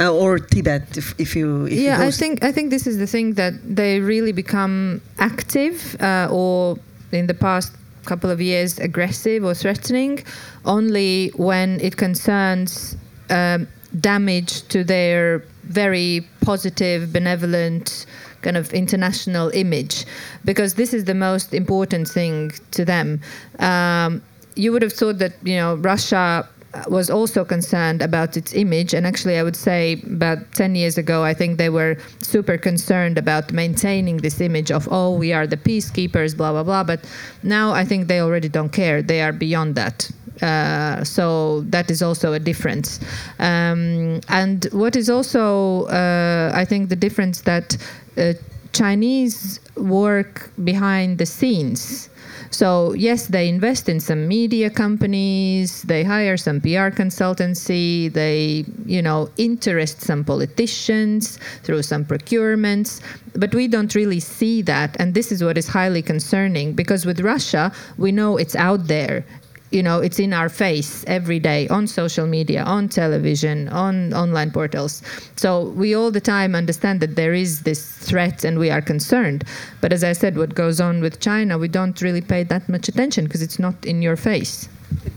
Uh, 0.00 0.12
or 0.12 0.38
Tibet, 0.38 0.96
if, 0.96 1.14
if 1.20 1.36
you. 1.36 1.66
If 1.66 1.72
yeah, 1.72 1.98
you 1.98 2.08
I 2.08 2.10
think 2.10 2.42
I 2.42 2.50
think 2.50 2.70
this 2.70 2.86
is 2.86 2.98
the 2.98 3.06
thing 3.06 3.34
that 3.34 3.54
they 3.62 4.00
really 4.00 4.32
become 4.32 5.02
active, 5.18 6.00
uh, 6.00 6.28
or 6.30 6.78
in 7.12 7.26
the 7.26 7.34
past 7.34 7.74
couple 8.04 8.30
of 8.30 8.40
years 8.40 8.78
aggressive 8.78 9.44
or 9.44 9.54
threatening, 9.54 10.24
only 10.64 11.30
when 11.36 11.78
it 11.80 11.96
concerns 11.96 12.96
um, 13.30 13.68
damage 14.00 14.66
to 14.68 14.82
their 14.82 15.44
very 15.64 16.26
positive, 16.40 17.12
benevolent, 17.12 18.06
kind 18.42 18.56
of 18.56 18.72
international 18.72 19.50
image, 19.50 20.04
because 20.44 20.74
this 20.74 20.92
is 20.92 21.04
the 21.04 21.14
most 21.14 21.54
important 21.54 22.08
thing 22.08 22.50
to 22.72 22.84
them. 22.84 23.20
Um, 23.58 24.22
you 24.54 24.72
would 24.72 24.82
have 24.82 24.92
thought 24.92 25.18
that 25.18 25.34
you 25.42 25.56
know 25.56 25.76
Russia 25.76 26.48
was 26.88 27.10
also 27.10 27.44
concerned 27.44 28.00
about 28.00 28.36
its 28.36 28.54
image 28.54 28.94
and 28.94 29.06
actually 29.06 29.36
i 29.36 29.42
would 29.42 29.56
say 29.56 30.02
about 30.06 30.38
10 30.54 30.74
years 30.74 30.96
ago 30.96 31.22
i 31.22 31.34
think 31.34 31.58
they 31.58 31.68
were 31.68 31.96
super 32.20 32.56
concerned 32.56 33.18
about 33.18 33.52
maintaining 33.52 34.16
this 34.18 34.40
image 34.40 34.70
of 34.70 34.88
oh 34.90 35.14
we 35.14 35.32
are 35.32 35.46
the 35.46 35.56
peacekeepers 35.56 36.36
blah 36.36 36.50
blah 36.50 36.62
blah 36.62 36.82
but 36.82 37.04
now 37.42 37.72
i 37.72 37.84
think 37.84 38.08
they 38.08 38.20
already 38.20 38.48
don't 38.48 38.72
care 38.72 39.02
they 39.02 39.20
are 39.20 39.32
beyond 39.32 39.74
that 39.74 40.10
uh, 40.40 41.04
so 41.04 41.60
that 41.62 41.90
is 41.90 42.02
also 42.02 42.32
a 42.32 42.38
difference. 42.38 43.00
Um, 43.38 44.20
and 44.28 44.66
what 44.72 44.96
is 44.96 45.10
also, 45.10 45.84
uh, 45.86 46.52
I 46.54 46.64
think, 46.64 46.88
the 46.88 46.96
difference 46.96 47.42
that 47.42 47.76
uh, 48.16 48.32
Chinese 48.72 49.60
work 49.76 50.50
behind 50.64 51.18
the 51.18 51.26
scenes. 51.26 52.08
So 52.50 52.92
yes, 52.92 53.28
they 53.28 53.48
invest 53.48 53.88
in 53.88 53.98
some 53.98 54.28
media 54.28 54.68
companies, 54.68 55.82
they 55.82 56.04
hire 56.04 56.36
some 56.36 56.60
PR 56.60 56.92
consultancy, 56.92 58.12
they, 58.12 58.66
you 58.84 59.00
know, 59.00 59.30
interest 59.38 60.02
some 60.02 60.22
politicians 60.22 61.38
through 61.62 61.82
some 61.82 62.04
procurements, 62.04 63.00
but 63.34 63.54
we 63.54 63.68
don't 63.68 63.94
really 63.94 64.20
see 64.20 64.60
that 64.62 64.96
and 64.98 65.14
this 65.14 65.32
is 65.32 65.42
what 65.42 65.56
is 65.56 65.66
highly 65.66 66.02
concerning 66.02 66.74
because 66.74 67.06
with 67.06 67.20
Russia, 67.20 67.72
we 67.96 68.12
know 68.12 68.36
it's 68.36 68.54
out 68.54 68.86
there 68.86 69.24
you 69.72 69.82
know, 69.82 69.98
it's 69.98 70.18
in 70.18 70.32
our 70.32 70.48
face 70.48 71.04
every 71.06 71.38
day 71.38 71.66
on 71.68 71.86
social 71.86 72.26
media, 72.26 72.62
on 72.62 72.88
television, 72.88 73.68
on 73.68 74.12
online 74.12 74.50
portals. 74.50 75.02
So 75.36 75.68
we 75.70 75.94
all 75.94 76.10
the 76.10 76.20
time 76.20 76.54
understand 76.54 77.00
that 77.00 77.16
there 77.16 77.32
is 77.32 77.62
this 77.62 77.90
threat 77.98 78.44
and 78.44 78.58
we 78.58 78.70
are 78.70 78.82
concerned. 78.82 79.44
But 79.80 79.92
as 79.92 80.04
I 80.04 80.12
said, 80.12 80.36
what 80.36 80.54
goes 80.54 80.80
on 80.80 81.00
with 81.00 81.20
China, 81.20 81.58
we 81.58 81.68
don't 81.68 82.00
really 82.02 82.20
pay 82.20 82.42
that 82.44 82.68
much 82.68 82.88
attention 82.88 83.24
because 83.24 83.42
it's 83.42 83.58
not 83.58 83.84
in 83.84 84.02
your 84.02 84.16
face. 84.16 84.68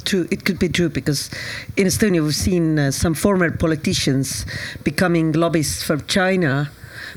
True, 0.05 0.27
it 0.31 0.45
could 0.45 0.59
be 0.59 0.69
true 0.69 0.89
because 0.89 1.29
in 1.75 1.87
Estonia 1.87 2.23
we've 2.23 2.35
seen 2.35 2.79
uh, 2.79 2.91
some 2.91 3.13
former 3.13 3.51
politicians 3.51 4.45
becoming 4.83 5.33
lobbyists 5.33 5.83
for 5.83 5.97
China, 5.97 6.71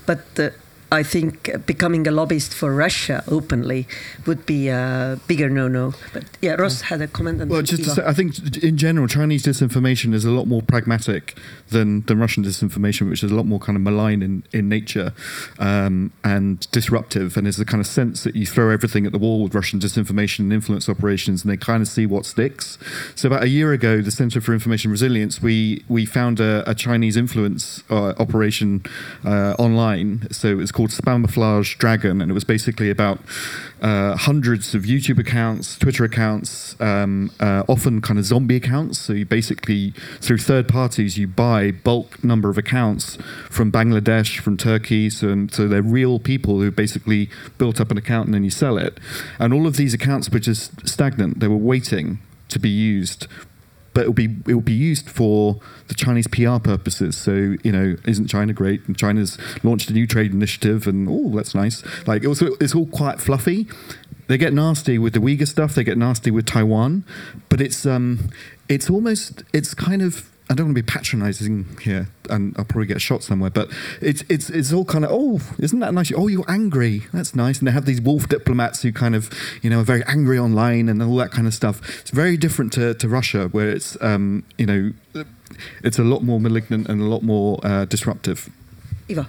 but 0.06 0.24
uh, 0.38 0.50
I 0.90 1.02
think 1.02 1.66
becoming 1.66 2.06
a 2.06 2.10
lobbyist 2.10 2.54
for 2.54 2.74
Russia 2.74 3.22
openly 3.28 3.86
would 4.26 4.46
be 4.46 4.68
a 4.68 5.20
bigger 5.26 5.50
no-no. 5.50 5.92
But 6.14 6.24
yeah, 6.40 6.54
Ross 6.54 6.82
had 6.82 7.02
a 7.02 7.06
comment. 7.06 7.42
On 7.42 7.48
well, 7.48 7.60
just 7.60 7.84
to 7.84 7.90
say, 7.90 8.02
I 8.06 8.14
think 8.14 8.56
in 8.62 8.78
general, 8.78 9.06
Chinese 9.06 9.44
disinformation 9.44 10.14
is 10.14 10.24
a 10.24 10.30
lot 10.30 10.46
more 10.46 10.62
pragmatic 10.62 11.36
than, 11.68 12.02
than 12.02 12.18
Russian 12.18 12.42
disinformation, 12.42 13.10
which 13.10 13.22
is 13.22 13.30
a 13.30 13.34
lot 13.34 13.44
more 13.44 13.58
kind 13.58 13.76
of 13.76 13.82
malign 13.82 14.22
in, 14.22 14.44
in 14.52 14.68
nature 14.68 15.12
um, 15.58 16.10
and 16.24 16.70
disruptive. 16.70 17.36
And 17.36 17.44
there's 17.44 17.58
the 17.58 17.66
kind 17.66 17.82
of 17.82 17.86
sense 17.86 18.24
that 18.24 18.34
you 18.34 18.46
throw 18.46 18.70
everything 18.70 19.04
at 19.04 19.12
the 19.12 19.18
wall 19.18 19.42
with 19.42 19.54
Russian 19.54 19.78
disinformation 19.80 20.40
and 20.40 20.52
influence 20.54 20.88
operations, 20.88 21.42
and 21.42 21.52
they 21.52 21.58
kind 21.58 21.82
of 21.82 21.88
see 21.88 22.06
what 22.06 22.24
sticks. 22.24 22.78
So 23.14 23.26
about 23.26 23.42
a 23.42 23.48
year 23.48 23.72
ago, 23.72 24.00
the 24.00 24.10
Center 24.10 24.40
for 24.40 24.54
Information 24.54 24.90
Resilience, 24.90 25.42
we 25.42 25.84
we 25.88 26.06
found 26.06 26.40
a, 26.40 26.68
a 26.68 26.74
Chinese 26.74 27.18
influence 27.18 27.82
uh, 27.90 28.14
operation 28.18 28.84
uh, 29.24 29.54
online. 29.58 30.28
So 30.30 30.48
it 30.48 30.54
was 30.54 30.72
called 30.78 30.90
Spamouflage 30.90 31.76
Dragon, 31.76 32.22
and 32.22 32.30
it 32.30 32.34
was 32.34 32.44
basically 32.44 32.88
about 32.88 33.18
uh, 33.82 34.14
hundreds 34.14 34.76
of 34.76 34.82
YouTube 34.82 35.18
accounts, 35.18 35.76
Twitter 35.76 36.04
accounts, 36.04 36.80
um, 36.80 37.32
uh, 37.40 37.64
often 37.66 38.00
kind 38.00 38.16
of 38.16 38.24
zombie 38.24 38.54
accounts. 38.54 38.96
So 38.96 39.12
you 39.12 39.26
basically, 39.26 39.90
through 40.20 40.38
third 40.38 40.68
parties, 40.68 41.18
you 41.18 41.26
buy 41.26 41.72
bulk 41.72 42.22
number 42.22 42.48
of 42.48 42.56
accounts 42.56 43.18
from 43.50 43.72
Bangladesh, 43.72 44.38
from 44.38 44.56
Turkey. 44.56 45.10
So, 45.10 45.48
so 45.50 45.66
they're 45.66 45.82
real 45.82 46.20
people 46.20 46.60
who 46.60 46.70
basically 46.70 47.28
built 47.58 47.80
up 47.80 47.90
an 47.90 47.98
account 47.98 48.26
and 48.26 48.34
then 48.34 48.44
you 48.44 48.50
sell 48.50 48.78
it. 48.78 48.98
And 49.40 49.52
all 49.52 49.66
of 49.66 49.76
these 49.76 49.94
accounts 49.94 50.30
were 50.30 50.38
just 50.38 50.86
stagnant. 50.86 51.40
They 51.40 51.48
were 51.48 51.56
waiting 51.56 52.20
to 52.50 52.60
be 52.60 52.70
used 52.70 53.26
but 53.98 54.02
it'll 54.02 54.14
be 54.14 54.36
it 54.46 54.54
will 54.54 54.60
be 54.60 54.72
used 54.72 55.10
for 55.10 55.58
the 55.88 55.94
Chinese 55.94 56.28
PR 56.28 56.60
purposes. 56.60 57.16
So 57.16 57.56
you 57.64 57.72
know, 57.72 57.96
isn't 58.06 58.28
China 58.28 58.52
great? 58.52 58.86
And 58.86 58.96
China's 58.96 59.36
launched 59.64 59.90
a 59.90 59.92
new 59.92 60.06
trade 60.06 60.30
initiative, 60.30 60.86
and 60.86 61.08
oh, 61.10 61.34
that's 61.34 61.52
nice. 61.52 61.82
Like 62.06 62.22
it 62.22 62.28
was, 62.28 62.40
it's 62.40 62.76
all 62.76 62.86
quite 62.86 63.18
fluffy. 63.20 63.66
They 64.28 64.38
get 64.38 64.52
nasty 64.52 64.98
with 64.98 65.14
the 65.14 65.18
Uyghur 65.18 65.48
stuff. 65.48 65.74
They 65.74 65.82
get 65.82 65.98
nasty 65.98 66.30
with 66.30 66.46
Taiwan, 66.46 67.04
but 67.48 67.60
it's 67.60 67.84
um, 67.86 68.30
it's 68.68 68.88
almost 68.88 69.42
it's 69.52 69.74
kind 69.74 70.00
of 70.00 70.30
I 70.50 70.54
don't 70.54 70.66
want 70.66 70.76
to 70.76 70.82
be 70.82 70.86
patronising 70.86 71.78
here, 71.82 72.08
and 72.30 72.54
I'll 72.56 72.64
probably 72.64 72.86
get 72.86 73.02
shot 73.02 73.22
somewhere. 73.22 73.50
But 73.50 73.70
it's 74.00 74.24
it's 74.30 74.48
it's 74.48 74.72
all 74.72 74.84
kind 74.84 75.04
of 75.04 75.10
oh, 75.12 75.40
isn't 75.58 75.78
that 75.80 75.92
nice? 75.92 76.10
Oh, 76.16 76.26
you're 76.26 76.50
angry. 76.50 77.06
That's 77.12 77.34
nice. 77.34 77.58
And 77.58 77.68
they 77.68 77.72
have 77.72 77.84
these 77.84 78.00
wolf 78.00 78.28
diplomats 78.28 78.82
who 78.82 78.92
kind 78.92 79.14
of 79.14 79.30
you 79.62 79.68
know 79.68 79.80
are 79.80 79.84
very 79.84 80.02
angry 80.06 80.38
online 80.38 80.88
and 80.88 81.02
all 81.02 81.16
that 81.16 81.32
kind 81.32 81.46
of 81.46 81.52
stuff. 81.52 82.00
It's 82.00 82.10
very 82.10 82.36
different 82.36 82.72
to, 82.74 82.94
to 82.94 83.08
Russia, 83.08 83.48
where 83.48 83.68
it's 83.68 83.96
um, 84.00 84.44
you 84.56 84.66
know 84.66 84.92
it's 85.82 85.98
a 85.98 86.04
lot 86.04 86.22
more 86.22 86.40
malignant 86.40 86.88
and 86.88 87.00
a 87.00 87.04
lot 87.04 87.22
more 87.22 87.60
uh, 87.62 87.84
disruptive. 87.84 88.48
Ivo. 89.10 89.26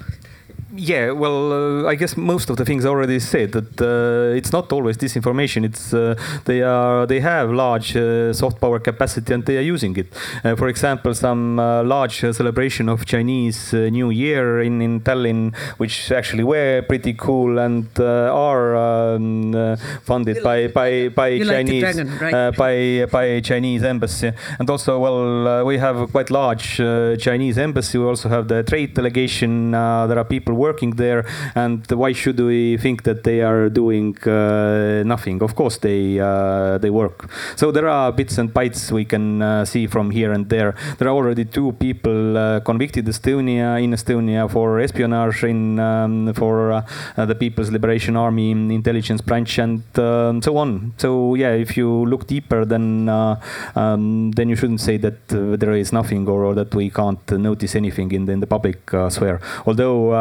Yeah, 0.79 1.11
well, 1.11 1.51
uh, 1.51 1.89
I 1.89 1.95
guess 1.95 2.15
most 2.15 2.49
of 2.49 2.55
the 2.55 2.63
things 2.63 2.85
already 2.85 3.19
said 3.19 3.51
that 3.51 3.81
uh, 3.81 4.33
it's 4.37 4.53
not 4.53 4.71
always 4.71 4.95
disinformation. 4.95 5.65
It's 5.65 5.93
uh, 5.93 6.15
they 6.45 6.61
are 6.61 7.05
they 7.05 7.19
have 7.19 7.51
large 7.51 7.97
uh, 7.97 8.31
soft 8.31 8.61
power 8.61 8.79
capacity 8.79 9.33
and 9.33 9.45
they 9.45 9.57
are 9.57 9.67
using 9.75 9.97
it. 9.97 10.07
Uh, 10.41 10.55
for 10.55 10.69
example, 10.69 11.13
some 11.13 11.59
uh, 11.59 11.83
large 11.83 12.21
celebration 12.21 12.87
of 12.87 13.05
Chinese 13.05 13.73
New 13.73 14.09
Year 14.09 14.61
in 14.61 14.81
in 14.81 15.01
Tallinn, 15.01 15.53
which 15.79 16.13
actually 16.13 16.45
were 16.45 16.81
pretty 16.87 17.13
cool 17.13 17.59
and 17.59 17.85
are 17.99 18.77
um, 18.77 19.75
funded 20.03 20.41
by 20.41 20.67
by 20.67 21.09
by 21.09 21.39
Chinese 21.39 21.83
like 21.83 21.93
dragon, 21.95 22.17
right? 22.19 22.55
by 22.55 23.05
by 23.11 23.41
Chinese 23.41 23.83
embassy. 23.83 24.31
And 24.59 24.69
also, 24.69 24.97
well, 24.97 25.65
we 25.65 25.77
have 25.77 25.97
a 25.97 26.07
quite 26.07 26.31
large 26.31 26.77
Chinese 27.19 27.57
embassy. 27.57 27.97
We 27.97 28.05
also 28.05 28.29
have 28.29 28.47
the 28.47 28.63
trade 28.63 28.93
delegation. 28.93 29.71
there 29.71 30.17
are 30.17 30.23
people 30.23 30.53
working 30.53 30.68
working 30.69 30.91
there, 31.05 31.21
and 31.55 31.79
why 32.01 32.11
should 32.21 32.39
we 32.39 32.77
think 32.77 32.97
that 33.03 33.19
they 33.27 33.39
are 33.49 33.69
doing 33.81 34.09
uh, 34.27 35.03
nothing? 35.13 35.37
Of 35.47 35.51
course, 35.59 35.77
they 35.87 36.01
uh, 36.19 36.77
they 36.83 36.91
work. 37.01 37.17
So 37.55 37.65
there 37.71 37.87
are 37.97 38.11
bits 38.19 38.37
and 38.41 38.47
bytes 38.57 38.91
we 38.91 39.05
can 39.13 39.25
uh, 39.41 39.65
see 39.71 39.87
from 39.87 40.11
here 40.11 40.31
and 40.35 40.43
there. 40.55 40.71
There 40.97 41.07
are 41.09 41.15
already 41.19 41.45
two 41.45 41.71
people 41.85 42.61
convicted 42.69 43.05
Estonia 43.13 43.81
in 43.83 43.91
Estonia 43.97 44.41
for 44.55 44.79
espionage 44.87 45.43
in 45.43 45.79
um, 45.79 46.33
for 46.33 46.83
the 47.29 47.35
People's 47.43 47.71
Liberation 47.71 48.15
Army 48.15 48.51
intelligence 48.51 49.21
branch 49.29 49.59
and 49.59 49.81
um, 49.97 50.41
so 50.41 50.57
on. 50.57 50.93
So 50.97 51.35
yeah, 51.35 51.53
if 51.65 51.77
you 51.77 51.89
look 52.11 52.27
deeper, 52.27 52.65
then 52.65 53.09
um, 53.09 54.31
then 54.37 54.49
you 54.49 54.55
shouldn't 54.55 54.81
say 54.81 54.97
that 54.97 55.27
there 55.61 55.75
is 55.83 55.91
nothing 55.99 56.27
or, 56.27 56.39
or, 56.47 56.53
that 56.59 56.73
we 56.75 56.89
can't 56.89 57.25
notice 57.31 57.75
anything 57.75 58.11
in 58.11 58.25
the, 58.25 58.33
in 58.33 58.39
the 58.39 58.47
public 58.47 58.79
sphere. 59.09 59.39
Although 59.65 60.13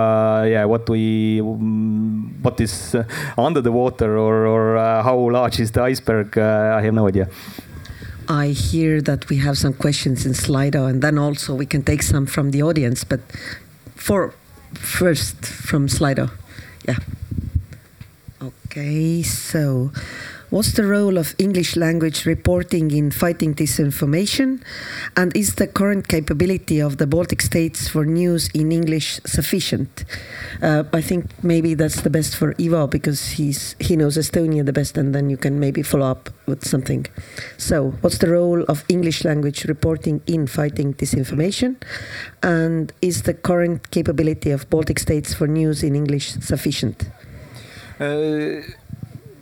yeah, 0.45 0.65
what 0.65 0.89
we, 0.89 1.41
mm, 1.41 2.41
what 2.43 2.61
is 2.61 2.95
uh, 2.95 3.05
under 3.37 3.61
the 3.61 3.73
water 3.73 4.19
or, 4.19 4.47
or 4.47 4.77
uh, 4.77 5.03
how 5.03 5.17
large 5.31 5.61
is 5.61 5.71
the 5.73 5.83
iceberg? 5.83 6.37
I 6.39 6.81
have 6.81 6.95
no 6.95 7.09
idea. 7.09 7.29
I 8.29 8.49
hear 8.49 9.01
that 9.03 9.29
we 9.31 9.39
have 9.39 9.57
some 9.57 9.73
questions 9.73 10.27
in 10.27 10.33
Slido, 10.33 10.89
and 10.89 11.03
then 11.03 11.19
also 11.19 11.55
we 11.55 11.65
can 11.65 11.83
take 11.83 12.03
some 12.03 12.27
from 12.27 12.51
the 12.51 12.63
audience. 12.63 13.03
But 13.03 13.21
for 13.97 14.35
first 14.75 15.47
from 15.47 15.89
Slido, 15.89 16.31
yeah. 16.87 16.99
Okay, 18.43 19.23
so 19.23 19.91
What's 20.51 20.73
the 20.73 20.87
role 20.87 21.19
of 21.19 21.35
English 21.39 21.77
language 21.77 22.25
reporting 22.25 22.91
in 22.91 23.11
fighting 23.11 23.55
disinformation? 23.55 24.63
And 25.15 25.37
is 25.37 25.57
the 25.57 25.67
current 25.67 26.09
capability 26.09 26.81
of 26.81 26.97
the 26.97 27.07
Baltic 27.07 27.43
states 27.43 27.87
for 27.87 28.07
news 28.07 28.49
in 28.55 28.73
English 28.73 29.21
sufficient? 29.27 30.07
Uh, 30.63 30.85
I 30.91 31.03
think 31.03 31.27
maybe 31.45 31.75
that's 31.75 32.01
the 32.01 32.09
best 32.09 32.35
for 32.35 32.55
Ivo 32.59 32.87
because 32.87 33.33
he's 33.33 33.77
he 33.79 33.95
knows 33.95 34.17
Estonia 34.17 34.65
the 34.65 34.73
best, 34.73 34.97
and 34.97 35.15
then 35.15 35.29
you 35.29 35.37
can 35.37 35.61
maybe 35.61 35.83
follow 35.83 36.07
up 36.07 36.31
with 36.47 36.67
something. 36.67 37.05
So, 37.59 37.91
what's 38.01 38.17
the 38.17 38.31
role 38.31 38.63
of 38.69 38.87
English 38.89 39.25
language 39.25 39.67
reporting 39.67 40.23
in 40.27 40.47
fighting 40.47 40.95
disinformation? 40.95 41.77
And 42.43 42.91
is 43.03 43.25
the 43.25 43.35
current 43.35 43.91
capability 43.91 44.51
of 44.51 44.71
Baltic 44.71 44.99
states 44.99 45.35
for 45.35 45.47
news 45.47 45.83
in 45.83 45.95
English 45.95 46.33
sufficient? 46.41 47.11
Uh, 48.01 48.63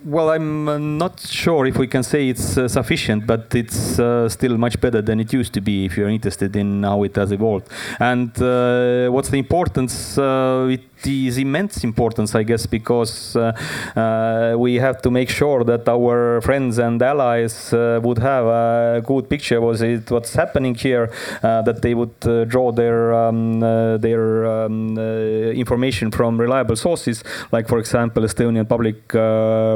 well, 0.07 0.29
I'm 0.29 0.69
uh, 0.69 0.77
not 0.77 1.19
sure 1.19 1.65
if 1.65 1.77
we 1.77 1.85
can 1.85 2.01
say 2.01 2.29
it's 2.29 2.57
uh, 2.57 2.69
sufficient, 2.69 3.27
but 3.27 3.53
it's 3.53 3.99
uh, 3.99 4.29
still 4.29 4.57
much 4.57 4.79
better 4.79 5.01
than 5.01 5.19
it 5.19 5.33
used 5.33 5.53
to 5.55 5.61
be 5.61 5.83
if 5.83 5.97
you're 5.97 6.09
interested 6.09 6.55
in 6.55 6.83
how 6.83 7.03
it 7.03 7.15
has 7.17 7.33
evolved. 7.33 7.67
And 7.99 8.31
uh, 8.41 9.09
what's 9.09 9.29
the 9.29 9.37
importance? 9.37 10.17
Uh, 10.17 10.69
it 10.71 10.81
is 11.05 11.37
immense 11.37 11.83
importance, 11.83 12.35
I 12.35 12.43
guess, 12.43 12.65
because 12.65 13.35
uh, 13.35 13.53
uh, 13.95 14.57
we 14.57 14.75
have 14.75 15.01
to 15.03 15.11
make 15.11 15.29
sure 15.29 15.63
that 15.63 15.87
our 15.87 16.41
friends 16.41 16.77
and 16.77 17.01
allies 17.01 17.73
uh, 17.73 17.99
would 18.03 18.19
have 18.19 18.45
a 18.45 19.01
good 19.05 19.29
picture 19.29 19.61
was 19.61 19.81
it 19.81 20.09
what's 20.09 20.33
happening 20.33 20.75
here, 20.75 21.11
uh, 21.43 21.61
that 21.61 21.81
they 21.81 21.93
would 21.93 22.15
uh, 22.25 22.45
draw 22.45 22.71
their 22.71 23.13
um, 23.13 23.61
uh, 23.63 23.97
their 23.97 24.45
um, 24.45 24.97
information 24.97 26.11
from 26.11 26.39
reliable 26.39 26.75
sources, 26.75 27.23
like 27.51 27.67
for 27.67 27.79
example 27.79 28.23
Estonian 28.23 28.67
public 28.67 29.07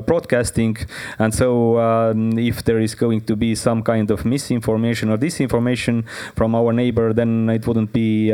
broadcasting. 0.06 0.78
And 1.20 1.34
so, 1.34 1.78
um, 1.80 2.38
if 2.38 2.64
there 2.64 2.80
is 2.80 2.96
going 2.96 3.22
to 3.22 3.36
be 3.36 3.56
some 3.56 3.84
kind 3.84 4.10
of 4.12 4.26
misinformation 4.26 5.10
or 5.10 5.18
disinformation 5.18 6.08
from 6.36 6.56
our 6.56 6.74
neighbor, 6.74 7.14
then 7.14 7.50
it 7.50 7.68
wouldn't 7.68 7.94
be 7.94 8.32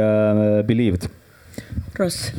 believed. 0.63 1.09
Ross. 1.99 2.31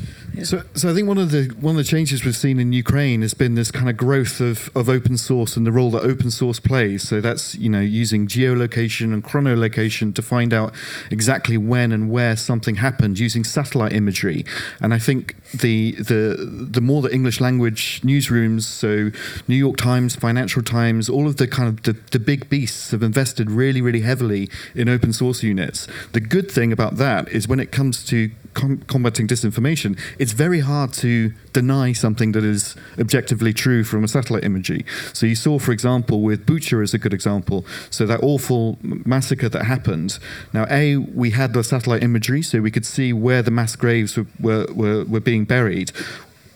So, 0.45 0.63
so 0.75 0.91
I 0.91 0.95
think 0.95 1.09
one 1.09 1.19
of 1.19 1.33
the 1.33 1.53
one 1.61 1.73
of 1.73 1.79
the 1.79 1.91
changes 1.91 2.25
we've 2.25 2.37
seen 2.37 2.61
in 2.61 2.73
Ukraine 2.73 3.23
has 3.23 3.35
been 3.35 3.57
this 3.57 3.73
kind 3.73 3.89
of 3.89 3.97
growth 3.97 4.41
of, 4.41 4.71
of 4.77 4.89
open 4.89 5.19
source 5.19 5.57
and 5.57 5.67
the 5.67 5.73
role 5.73 5.91
that 5.91 6.03
open 6.03 6.31
source 6.31 6.61
plays. 6.61 7.09
So 7.09 7.21
that's 7.21 7.57
you 7.57 7.69
know 7.69 7.81
using 7.81 8.29
geolocation 8.29 9.13
and 9.13 9.25
chronolocation 9.25 10.13
to 10.13 10.23
find 10.23 10.55
out 10.55 10.73
exactly 11.11 11.59
when 11.59 11.91
and 11.91 12.09
where 12.09 12.37
something 12.37 12.77
happened 12.77 13.19
using 13.19 13.43
satellite 13.43 13.93
imagery. 13.93 14.45
And 14.81 14.95
I 14.95 14.99
think 14.99 15.35
the 15.51 15.93
the 15.93 16.37
the 16.71 16.81
more 16.81 17.03
the 17.03 17.13
English 17.13 17.41
language 17.41 18.01
newsrooms, 18.03 18.63
so 18.63 19.11
New 19.49 19.57
York 19.57 19.77
Times, 19.77 20.15
Financial 20.15 20.63
Times, 20.63 21.09
all 21.09 21.27
of 21.27 21.37
the 21.37 21.49
kind 21.49 21.69
of 21.69 21.83
the, 21.83 21.95
the 22.13 22.21
big 22.21 22.49
beasts 22.49 22.93
have 22.93 23.03
invested 23.03 23.51
really 23.51 23.81
really 23.81 24.03
heavily 24.03 24.49
in 24.75 24.89
open 24.89 25.13
source 25.13 25.43
units. 25.43 25.89
The 26.13 26.21
good 26.21 26.49
thing 26.49 26.73
about 26.73 26.97
that 26.97 27.29
is 27.29 27.49
when 27.49 27.59
it 27.59 27.73
comes 27.73 28.05
to 28.05 28.31
com- 28.55 28.83
combating 28.87 29.27
disinformation, 29.27 29.48
it's 30.19 30.33
very 30.33 30.61
hard 30.61 30.93
to 30.95 31.33
deny 31.53 31.93
something 31.93 32.33
that 32.33 32.45
is 32.45 32.77
objectively 32.99 33.53
true 33.53 33.85
from 33.85 34.05
a 34.05 34.09
satellite 34.09 34.45
imagery. 34.45 34.85
So 35.13 35.27
you 35.27 35.35
saw, 35.35 35.59
for 35.59 35.73
example, 35.73 36.23
with 36.23 36.47
Bucha 36.47 36.83
as 36.83 36.95
a 36.95 36.99
good 36.99 37.15
example. 37.15 37.65
So 37.91 38.07
that 38.07 38.23
awful 38.23 38.79
massacre 38.83 39.49
that 39.49 39.65
happened. 39.65 40.19
Now, 40.53 40.67
a 40.71 40.97
we 40.97 41.31
had 41.31 41.53
the 41.53 41.63
satellite 41.63 42.03
imagery, 42.03 42.43
so 42.43 42.61
we 42.61 42.71
could 42.71 42.87
see 42.87 43.13
where 43.13 43.43
the 43.43 43.51
mass 43.51 43.77
graves 43.77 44.17
were 44.17 44.27
were, 44.41 44.67
were, 44.73 45.05
were 45.05 45.21
being 45.21 45.45
buried. 45.45 45.93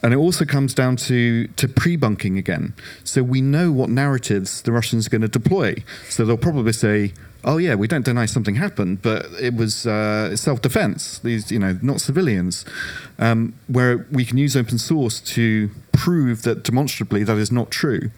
And 0.03 0.13
it 0.13 0.17
also 0.17 0.45
comes 0.45 0.75
down 0.75 0.97
to, 0.97 1.47
to 1.47 1.69
pre 1.69 1.97
bunking 1.97 2.37
again. 2.37 2.75
So 3.05 3.23
we 3.23 3.41
know 3.41 3.71
what 3.71 3.89
narratives 3.89 4.63
the 4.63 4.73
Russians 4.73 5.07
are 5.07 5.11
going 5.11 5.23
to 5.23 5.29
deploy. 5.29 5.77
So 6.09 6.25
they'll 6.25 6.37
probably 6.37 6.73
say, 6.73 7.13
oh, 7.45 7.59
yeah, 7.59 7.75
we 7.75 7.87
don't 7.87 8.05
deny 8.05 8.27
something 8.27 8.57
happened, 8.57 9.03
but 9.03 9.27
it 9.41 9.55
was 9.55 9.87
uh, 9.87 10.37
self 10.37 10.61
defense, 10.61 11.19
these, 11.21 11.53
you 11.53 11.59
know, 11.59 11.79
not 11.83 12.01
civilians. 12.01 12.65
Um, 13.19 13.55
where 13.69 14.07
we 14.11 14.25
can 14.25 14.39
use 14.39 14.57
open 14.57 14.79
source 14.79 15.21
to 15.21 15.71
prove 15.93 16.43
that 16.43 16.65
demonstrably 16.65 17.23
that 17.25 17.39
is 17.39 17.53
not 17.53 17.71
true. 17.71 18.11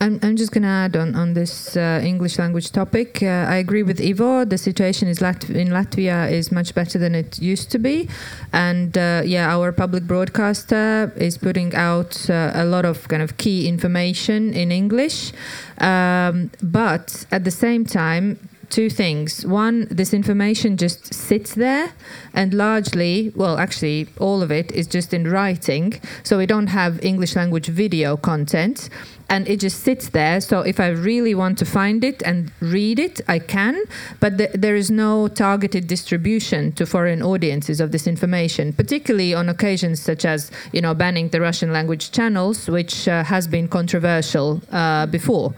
I'm, 0.00 0.20
I'm 0.22 0.36
just 0.36 0.52
going 0.52 0.62
to 0.62 0.68
add 0.68 0.96
on, 0.96 1.14
on 1.14 1.34
this 1.34 1.76
uh, 1.76 2.00
English 2.04 2.38
language 2.38 2.70
topic. 2.70 3.22
Uh, 3.22 3.26
I 3.26 3.56
agree 3.56 3.82
with 3.82 4.00
Ivo. 4.00 4.44
The 4.44 4.58
situation 4.58 5.08
is 5.08 5.20
Lat- 5.20 5.50
in 5.50 5.68
Latvia 5.68 6.30
is 6.30 6.52
much 6.52 6.74
better 6.74 6.98
than 6.98 7.14
it 7.14 7.40
used 7.40 7.70
to 7.72 7.78
be. 7.78 8.08
And 8.52 8.96
uh, 8.96 9.22
yeah, 9.24 9.52
our 9.52 9.72
public 9.72 10.04
broadcaster 10.04 11.12
is 11.16 11.36
putting 11.36 11.74
out 11.74 12.30
uh, 12.30 12.52
a 12.54 12.64
lot 12.64 12.84
of 12.84 13.08
kind 13.08 13.22
of 13.22 13.38
key 13.38 13.68
information 13.68 14.54
in 14.54 14.70
English. 14.70 15.32
Um, 15.78 16.50
but 16.62 17.26
at 17.32 17.44
the 17.44 17.50
same 17.50 17.84
time, 17.84 18.38
two 18.70 18.90
things. 18.90 19.46
One, 19.46 19.88
this 19.90 20.12
information 20.12 20.76
just 20.76 21.14
sits 21.14 21.54
there, 21.54 21.92
and 22.34 22.52
largely, 22.52 23.32
well, 23.34 23.58
actually, 23.58 24.08
all 24.18 24.42
of 24.42 24.50
it 24.50 24.70
is 24.72 24.86
just 24.86 25.14
in 25.14 25.30
writing. 25.30 26.00
So 26.22 26.38
we 26.38 26.46
don't 26.46 26.66
have 26.68 27.02
English 27.02 27.34
language 27.34 27.68
video 27.68 28.16
content 28.16 28.90
and 29.28 29.46
it 29.48 29.60
just 29.60 29.82
sits 29.82 30.08
there. 30.10 30.40
So 30.40 30.60
if 30.60 30.80
I 30.80 30.88
really 30.88 31.34
want 31.34 31.58
to 31.58 31.64
find 31.64 32.02
it 32.02 32.22
and 32.22 32.50
read 32.60 32.98
it, 32.98 33.20
I 33.28 33.38
can, 33.38 33.84
but 34.20 34.38
th- 34.38 34.50
there 34.54 34.76
is 34.76 34.90
no 34.90 35.28
targeted 35.28 35.86
distribution 35.86 36.72
to 36.72 36.86
foreign 36.86 37.22
audiences 37.22 37.80
of 37.80 37.92
this 37.92 38.06
information, 38.06 38.72
particularly 38.72 39.34
on 39.34 39.48
occasions 39.48 40.00
such 40.00 40.24
as 40.24 40.50
you 40.72 40.80
know 40.80 40.94
banning 40.94 41.28
the 41.28 41.40
Russian 41.40 41.72
language 41.72 42.10
channels, 42.10 42.68
which 42.68 43.06
uh, 43.06 43.24
has 43.24 43.46
been 43.46 43.68
controversial 43.68 44.62
uh, 44.72 45.06
before. 45.06 45.54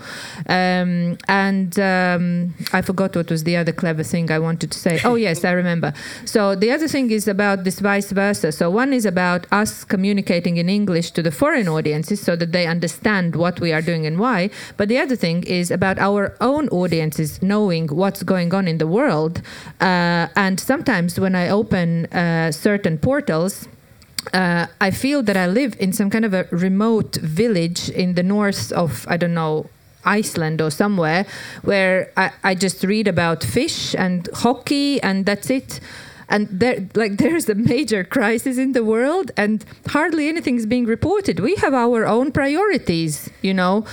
Um, 0.48 1.18
and 1.28 1.78
um, 1.78 2.54
I 2.72 2.82
forgot 2.82 3.14
what 3.14 3.30
was 3.30 3.44
the 3.44 3.56
other 3.56 3.72
clever 3.72 4.02
thing 4.02 4.30
I 4.30 4.38
wanted 4.38 4.72
to 4.72 4.78
say. 4.78 5.00
Oh 5.04 5.14
yes, 5.14 5.44
I 5.44 5.52
remember. 5.52 5.92
So 6.24 6.54
the 6.54 6.72
other 6.72 6.88
thing 6.88 7.10
is 7.10 7.28
about 7.28 7.64
this 7.64 7.78
vice 7.78 8.10
versa. 8.10 8.50
So 8.52 8.70
one 8.70 8.92
is 8.92 9.06
about 9.06 9.46
us 9.52 9.84
communicating 9.84 10.56
in 10.56 10.68
English 10.68 11.12
to 11.12 11.22
the 11.22 11.30
foreign 11.30 11.68
audiences 11.68 12.20
so 12.20 12.34
that 12.36 12.52
they 12.52 12.66
understand 12.66 13.36
what 13.36 13.59
we 13.60 13.72
are 13.72 13.82
doing 13.82 14.06
and 14.06 14.18
why. 14.18 14.50
But 14.76 14.88
the 14.88 14.98
other 14.98 15.16
thing 15.16 15.42
is 15.44 15.70
about 15.70 15.98
our 15.98 16.36
own 16.40 16.68
audiences 16.68 17.42
knowing 17.42 17.88
what's 17.88 18.22
going 18.22 18.54
on 18.54 18.66
in 18.66 18.78
the 18.78 18.86
world. 18.86 19.42
Uh, 19.80 20.28
and 20.36 20.58
sometimes 20.58 21.18
when 21.18 21.34
I 21.34 21.48
open 21.48 22.06
uh, 22.06 22.52
certain 22.52 22.98
portals, 22.98 23.68
uh, 24.34 24.66
I 24.80 24.90
feel 24.90 25.22
that 25.22 25.36
I 25.36 25.46
live 25.46 25.76
in 25.78 25.92
some 25.92 26.10
kind 26.10 26.24
of 26.24 26.34
a 26.34 26.46
remote 26.50 27.16
village 27.16 27.88
in 27.90 28.14
the 28.14 28.22
north 28.22 28.72
of, 28.72 29.06
I 29.08 29.16
don't 29.16 29.34
know, 29.34 29.66
Iceland 30.04 30.60
or 30.62 30.70
somewhere, 30.70 31.26
where 31.62 32.10
I, 32.16 32.30
I 32.42 32.54
just 32.54 32.82
read 32.84 33.06
about 33.06 33.44
fish 33.44 33.94
and 33.94 34.28
hockey 34.32 35.00
and 35.02 35.26
that's 35.26 35.50
it 35.50 35.80
and 36.30 36.48
there 36.50 36.86
like 36.94 37.18
there's 37.18 37.48
a 37.48 37.54
major 37.54 38.04
crisis 38.04 38.56
in 38.56 38.72
the 38.72 38.84
world 38.84 39.30
and 39.36 39.64
hardly 39.88 40.28
anything 40.28 40.56
is 40.56 40.66
being 40.66 40.86
reported. 40.86 41.40
We 41.40 41.56
have 41.56 41.74
our 41.74 42.06
own 42.06 42.32
priorities 42.32 43.28
you 43.42 43.52
know 43.52 43.84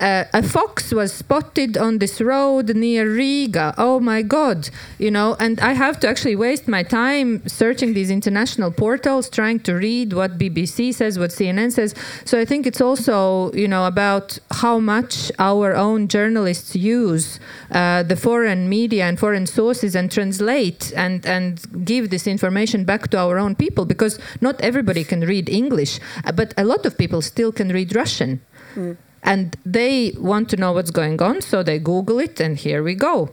uh, 0.00 0.24
a 0.32 0.42
fox 0.42 0.92
was 0.92 1.12
spotted 1.12 1.76
on 1.76 1.98
this 1.98 2.20
road 2.20 2.74
near 2.74 3.10
Riga. 3.10 3.74
Oh 3.76 3.98
my 3.98 4.22
God, 4.22 4.70
you 4.98 5.10
know, 5.10 5.36
and 5.40 5.58
I 5.60 5.72
have 5.72 5.98
to 6.00 6.08
actually 6.08 6.36
waste 6.36 6.68
my 6.68 6.82
time 6.82 7.46
searching 7.48 7.94
these 7.94 8.10
international 8.10 8.70
portals, 8.70 9.28
trying 9.28 9.60
to 9.60 9.74
read 9.74 10.12
what 10.12 10.38
BBC 10.38 10.94
says, 10.94 11.18
what 11.18 11.30
CNN 11.30 11.72
says. 11.72 11.94
So 12.24 12.38
I 12.38 12.44
think 12.44 12.66
it's 12.66 12.80
also, 12.80 13.52
you 13.52 13.66
know, 13.66 13.86
about 13.86 14.38
how 14.52 14.78
much 14.78 15.32
our 15.38 15.74
own 15.74 16.06
journalists 16.06 16.76
use 16.76 17.40
uh, 17.72 18.04
the 18.04 18.16
foreign 18.16 18.68
media 18.68 19.04
and 19.04 19.18
foreign 19.18 19.46
sources 19.46 19.96
and 19.96 20.12
translate 20.12 20.92
and, 20.94 21.26
and 21.26 21.84
give 21.84 22.10
this 22.10 22.26
information 22.26 22.84
back 22.84 23.08
to 23.08 23.18
our 23.18 23.38
own 23.38 23.56
people 23.56 23.84
because 23.84 24.18
not 24.40 24.60
everybody 24.60 25.02
can 25.02 25.22
read 25.22 25.48
English, 25.48 25.98
but 26.34 26.54
a 26.56 26.64
lot 26.64 26.86
of 26.86 26.96
people 26.96 27.20
still 27.20 27.50
can 27.50 27.70
read 27.70 27.96
Russian. 27.96 28.40
Mm 28.74 28.96
and 29.22 29.56
they 29.64 30.14
want 30.16 30.48
to 30.50 30.56
know 30.56 30.72
what's 30.72 30.90
going 30.90 31.20
on, 31.22 31.40
so 31.40 31.62
they 31.62 31.78
Google 31.78 32.18
it, 32.18 32.40
and 32.40 32.56
here 32.56 32.82
we 32.82 32.94
go. 32.94 33.30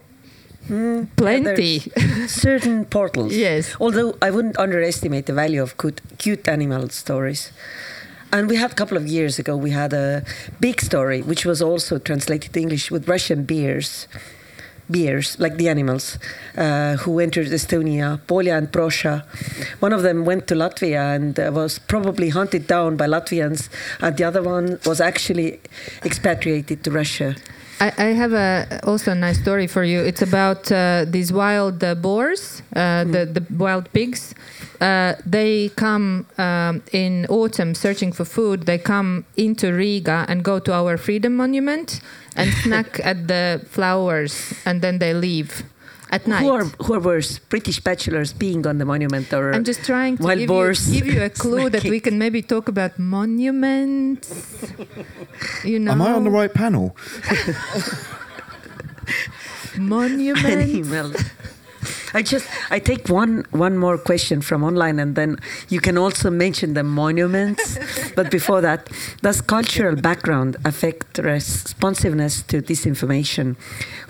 Mm, 0.67 1.07
Plenty. 1.15 1.79
certain 2.27 2.85
portals. 2.85 3.35
Yes. 3.35 3.75
Although 3.79 4.17
I 4.21 4.31
wouldn't 4.31 4.57
underestimate 4.57 5.27
the 5.27 5.33
value 5.33 5.61
of 5.61 5.77
cute, 5.77 6.01
cute 6.17 6.47
animal 6.47 6.89
stories. 6.89 7.51
And 8.31 8.49
we 8.49 8.55
had 8.55 8.71
a 8.71 8.75
couple 8.75 8.97
of 8.97 9.07
years 9.07 9.37
ago, 9.37 9.55
we 9.55 9.71
had 9.71 9.93
a 9.93 10.25
big 10.59 10.81
story, 10.81 11.21
which 11.21 11.45
was 11.45 11.61
also 11.61 11.99
translated 11.99 12.53
to 12.53 12.59
English 12.59 12.89
with 12.89 13.07
Russian 13.07 13.45
bears 13.45 14.07
bears, 14.89 15.39
like 15.39 15.57
the 15.57 15.69
animals, 15.69 16.17
uh, 16.57 16.95
who 16.97 17.19
entered 17.19 17.47
Estonia, 17.47 18.19
Polja 18.27 18.57
and 18.57 18.71
Prosha. 18.71 19.23
One 19.79 19.93
of 19.93 20.01
them 20.03 20.25
went 20.25 20.47
to 20.47 20.55
Latvia 20.55 21.15
and 21.15 21.39
uh, 21.39 21.51
was 21.53 21.79
probably 21.79 22.29
hunted 22.29 22.67
down 22.67 22.97
by 22.97 23.07
Latvians, 23.07 23.69
and 24.01 24.17
the 24.17 24.23
other 24.23 24.41
one 24.41 24.79
was 24.85 25.01
actually 25.01 25.59
expatriated 26.03 26.83
to 26.83 26.91
Russia. 26.91 27.35
I, 27.79 27.91
I 27.97 28.05
have 28.13 28.31
a, 28.31 28.79
also 28.83 29.11
a 29.11 29.15
nice 29.15 29.39
story 29.39 29.67
for 29.67 29.83
you. 29.83 29.99
It's 29.99 30.21
about 30.21 30.71
uh, 30.71 31.05
these 31.07 31.33
wild 31.33 31.83
uh, 31.83 31.95
boars, 31.95 32.61
mm. 32.73 33.11
the, 33.11 33.25
the 33.25 33.45
wild 33.53 33.91
pigs. 33.91 34.33
Uh, 34.79 35.15
they 35.25 35.69
come 35.75 36.25
um, 36.37 36.83
in 36.91 37.25
autumn 37.27 37.75
searching 37.75 38.11
for 38.11 38.23
food. 38.23 38.65
They 38.65 38.77
come 38.77 39.25
into 39.35 39.73
Riga 39.73 40.25
and 40.29 40.43
go 40.43 40.59
to 40.59 40.73
our 40.73 40.97
freedom 40.97 41.35
monument 41.35 42.01
and 42.35 42.53
snack 42.53 42.99
at 43.03 43.27
the 43.27 43.65
flowers, 43.69 44.53
and 44.65 44.81
then 44.81 44.99
they 44.99 45.13
leave 45.13 45.63
at 46.11 46.27
night. 46.27 46.43
Who 46.43 46.51
are, 46.51 46.65
who 46.83 46.93
are 46.93 46.99
worse, 46.99 47.39
British 47.39 47.79
bachelors 47.79 48.33
being 48.33 48.67
on 48.67 48.77
the 48.77 48.85
monument 48.85 49.33
or 49.33 49.53
I'm 49.53 49.63
just 49.63 49.83
trying 49.83 50.17
to 50.17 50.23
give 50.23 50.49
you, 50.49 50.73
give 50.91 51.07
you, 51.07 51.23
a 51.23 51.29
clue 51.43 51.69
that 51.69 51.83
we 51.83 51.99
can 51.99 52.17
maybe 52.17 52.41
talk 52.41 52.67
about 52.67 52.99
monuments. 52.99 54.63
You 55.63 55.79
know. 55.79 55.91
Am 55.91 56.01
I 56.01 56.13
on 56.13 56.23
the 56.23 56.31
right 56.31 56.53
panel? 56.53 56.95
monuments. 59.77 61.23
I 62.15 62.21
just 62.21 62.47
I 62.71 62.79
take 62.79 63.09
one 63.09 63.45
one 63.51 63.77
more 63.77 63.97
question 63.97 64.39
from 64.41 64.63
online, 64.63 64.99
and 64.99 65.15
then 65.15 65.37
you 65.67 65.81
can 65.81 65.97
also 65.97 66.31
mention 66.31 66.73
the 66.73 66.83
monuments. 66.83 67.77
but 68.15 68.31
before 68.31 68.61
that, 68.61 68.89
does 69.21 69.41
cultural 69.41 69.97
background 69.97 70.55
affect 70.63 71.17
responsiveness 71.17 72.41
to 72.43 72.61
disinformation? 72.61 73.57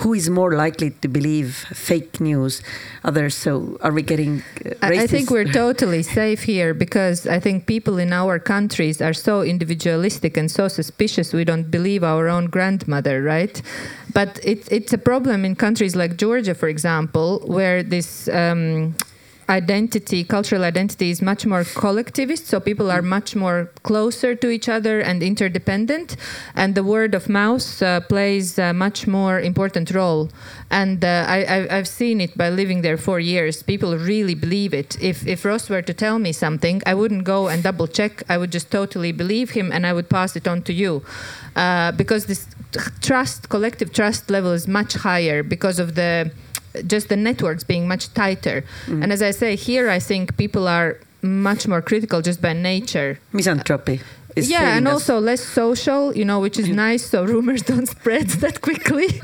Who 0.02 0.14
is 0.14 0.30
more 0.30 0.56
likely 0.56 0.92
to 1.02 1.08
believe 1.08 1.56
fake 1.74 2.22
news? 2.22 2.62
Others. 3.04 3.34
So 3.34 3.80
are 3.82 3.92
we 3.92 4.04
getting? 4.04 4.44
Uh, 4.64 4.76
I 4.84 5.08
think 5.08 5.32
we're 5.32 5.52
totally 5.52 6.04
safe 6.04 6.44
here 6.44 6.76
because 6.76 7.26
I 7.26 7.40
think 7.40 7.66
people 7.66 7.98
in 7.98 8.14
our 8.14 8.38
countries 8.38 9.02
are 9.02 9.16
so 9.16 9.42
individualistic 9.42 10.38
and 10.38 10.52
so 10.52 10.68
suspicious. 10.68 11.34
We 11.34 11.44
don't 11.44 11.72
believe 11.72 12.04
our 12.04 12.28
own 12.28 12.46
grandmother, 12.48 13.24
right? 13.24 13.60
But 14.16 14.40
it, 14.44 14.72
it's 14.72 14.94
a 14.94 14.98
problem 14.98 15.44
in 15.44 15.56
countries 15.58 15.94
like 15.94 16.16
Georgia, 16.16 16.56
for 16.56 16.70
example, 16.70 17.42
where 17.46 17.84
this 17.84 18.30
um, 18.30 18.96
identity, 19.50 20.24
cultural 20.24 20.64
identity, 20.64 21.10
is 21.10 21.22
much 21.22 21.46
more 21.46 21.66
collectivist. 21.66 22.48
So 22.48 22.62
people 22.62 22.90
are 22.90 23.02
much 23.02 23.36
more 23.36 23.70
closer 23.84 24.34
to 24.34 24.50
each 24.50 24.70
other 24.70 25.02
and 25.02 25.22
interdependent, 25.22 26.16
and 26.56 26.76
the 26.76 26.84
word 26.84 27.14
of 27.14 27.28
mouth 27.28 27.82
uh, 27.84 28.00
plays 28.00 28.58
a 28.58 28.74
much 28.74 29.06
more 29.06 29.38
important 29.42 29.92
role. 29.92 30.30
And 30.72 31.04
uh, 31.04 31.26
I, 31.28 31.68
have 31.70 31.88
seen 31.88 32.22
it 32.22 32.38
by 32.38 32.50
living 32.50 32.84
there 32.84 32.98
for 32.98 33.20
years. 33.20 33.64
People 33.64 33.98
really 33.98 34.34
believe 34.34 34.74
it. 34.74 34.98
If 35.02 35.28
if 35.28 35.44
Ross 35.44 35.70
were 35.70 35.82
to 35.82 35.94
tell 35.94 36.20
me 36.20 36.32
something, 36.32 36.82
I 36.86 36.94
wouldn't 36.94 37.26
go 37.26 37.50
and 37.50 37.62
double 37.62 37.88
check. 37.88 38.24
I 38.30 38.38
would 38.38 38.54
just 38.54 38.72
totally 38.72 39.12
believe 39.12 39.52
him, 39.52 39.74
and 39.74 39.86
I 39.86 39.92
would 39.92 40.10
pass 40.10 40.38
it 40.38 40.48
on 40.48 40.62
to 40.64 40.74
you, 40.74 41.04
uh, 41.58 41.92
because 41.92 42.28
this 42.28 42.48
trust, 43.02 43.50
collective 43.50 43.92
trust 43.94 44.30
level 44.30 44.52
is 44.52 44.68
much 44.68 44.94
higher 44.94 45.44
because 45.44 45.80
of 45.80 45.96
the 45.96 46.32
just 46.88 47.08
the 47.08 47.16
networks 47.16 47.64
being 47.64 47.88
much 47.88 48.14
tighter. 48.14 48.64
Mm. 48.88 49.04
And 49.04 49.14
as 49.14 49.22
I 49.22 49.32
say, 49.32 49.56
here 49.56 49.90
I 49.90 50.00
think 50.00 50.36
people 50.38 50.68
are 50.68 51.00
much 51.22 51.68
more 51.68 51.82
critical 51.82 52.22
just 52.22 52.42
by 52.42 52.54
nature. 52.54 53.20
Misanthropy. 53.34 54.02
yeah, 54.36 54.78
and 54.78 54.88
also 54.88 55.20
less 55.20 55.42
social, 55.42 56.16
you 56.16 56.26
know, 56.26 56.40
which 56.40 56.60
is 56.60 56.68
nice 56.68 57.06
so 57.06 57.24
rumors 57.24 57.62
don't 57.72 57.88
spread 57.88 58.28
that 58.42 58.62
quickly. 58.62 59.22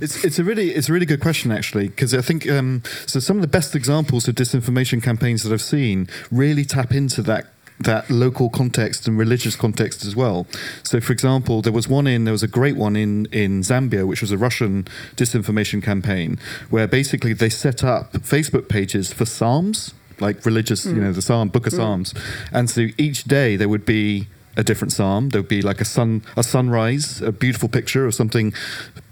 It's, 0.00 0.24
it's 0.24 0.40
a 0.40 0.44
really 0.44 0.70
it's 0.70 0.88
a 0.88 0.92
really 0.92 1.06
good 1.06 1.20
question 1.20 1.52
actually 1.52 1.86
because 1.86 2.12
I 2.12 2.22
think 2.22 2.50
um, 2.50 2.82
so 3.06 3.20
some 3.20 3.36
of 3.36 3.42
the 3.42 3.48
best 3.48 3.76
examples 3.76 4.26
of 4.26 4.34
disinformation 4.34 5.00
campaigns 5.00 5.44
that 5.44 5.52
I've 5.52 5.62
seen 5.62 6.08
really 6.32 6.64
tap 6.64 6.92
into 6.92 7.22
that 7.22 7.51
that 7.80 8.10
local 8.10 8.48
context 8.48 9.08
and 9.08 9.18
religious 9.18 9.56
context 9.56 10.04
as 10.04 10.14
well. 10.14 10.46
So, 10.82 11.00
for 11.00 11.12
example, 11.12 11.62
there 11.62 11.72
was 11.72 11.88
one 11.88 12.06
in 12.06 12.24
there 12.24 12.32
was 12.32 12.42
a 12.42 12.48
great 12.48 12.76
one 12.76 12.96
in 12.96 13.26
in 13.32 13.62
Zambia, 13.62 14.06
which 14.06 14.20
was 14.20 14.30
a 14.30 14.38
Russian 14.38 14.84
disinformation 15.16 15.82
campaign, 15.82 16.38
where 16.70 16.86
basically 16.86 17.32
they 17.32 17.48
set 17.48 17.82
up 17.84 18.12
Facebook 18.12 18.68
pages 18.68 19.12
for 19.12 19.24
psalms, 19.24 19.94
like 20.20 20.44
religious, 20.46 20.84
you 20.84 20.94
know, 20.94 21.12
the 21.12 21.22
psalm 21.22 21.48
book 21.48 21.66
of 21.66 21.72
psalms, 21.72 22.14
and 22.52 22.70
so 22.70 22.88
each 22.98 23.24
day 23.24 23.56
there 23.56 23.68
would 23.68 23.84
be 23.84 24.28
a 24.56 24.62
different 24.62 24.92
psalm. 24.92 25.30
There 25.30 25.40
would 25.40 25.48
be 25.48 25.62
like 25.62 25.80
a 25.80 25.84
sun 25.84 26.22
a 26.36 26.42
sunrise, 26.42 27.22
a 27.22 27.32
beautiful 27.32 27.68
picture 27.68 28.06
of 28.06 28.14
something 28.14 28.52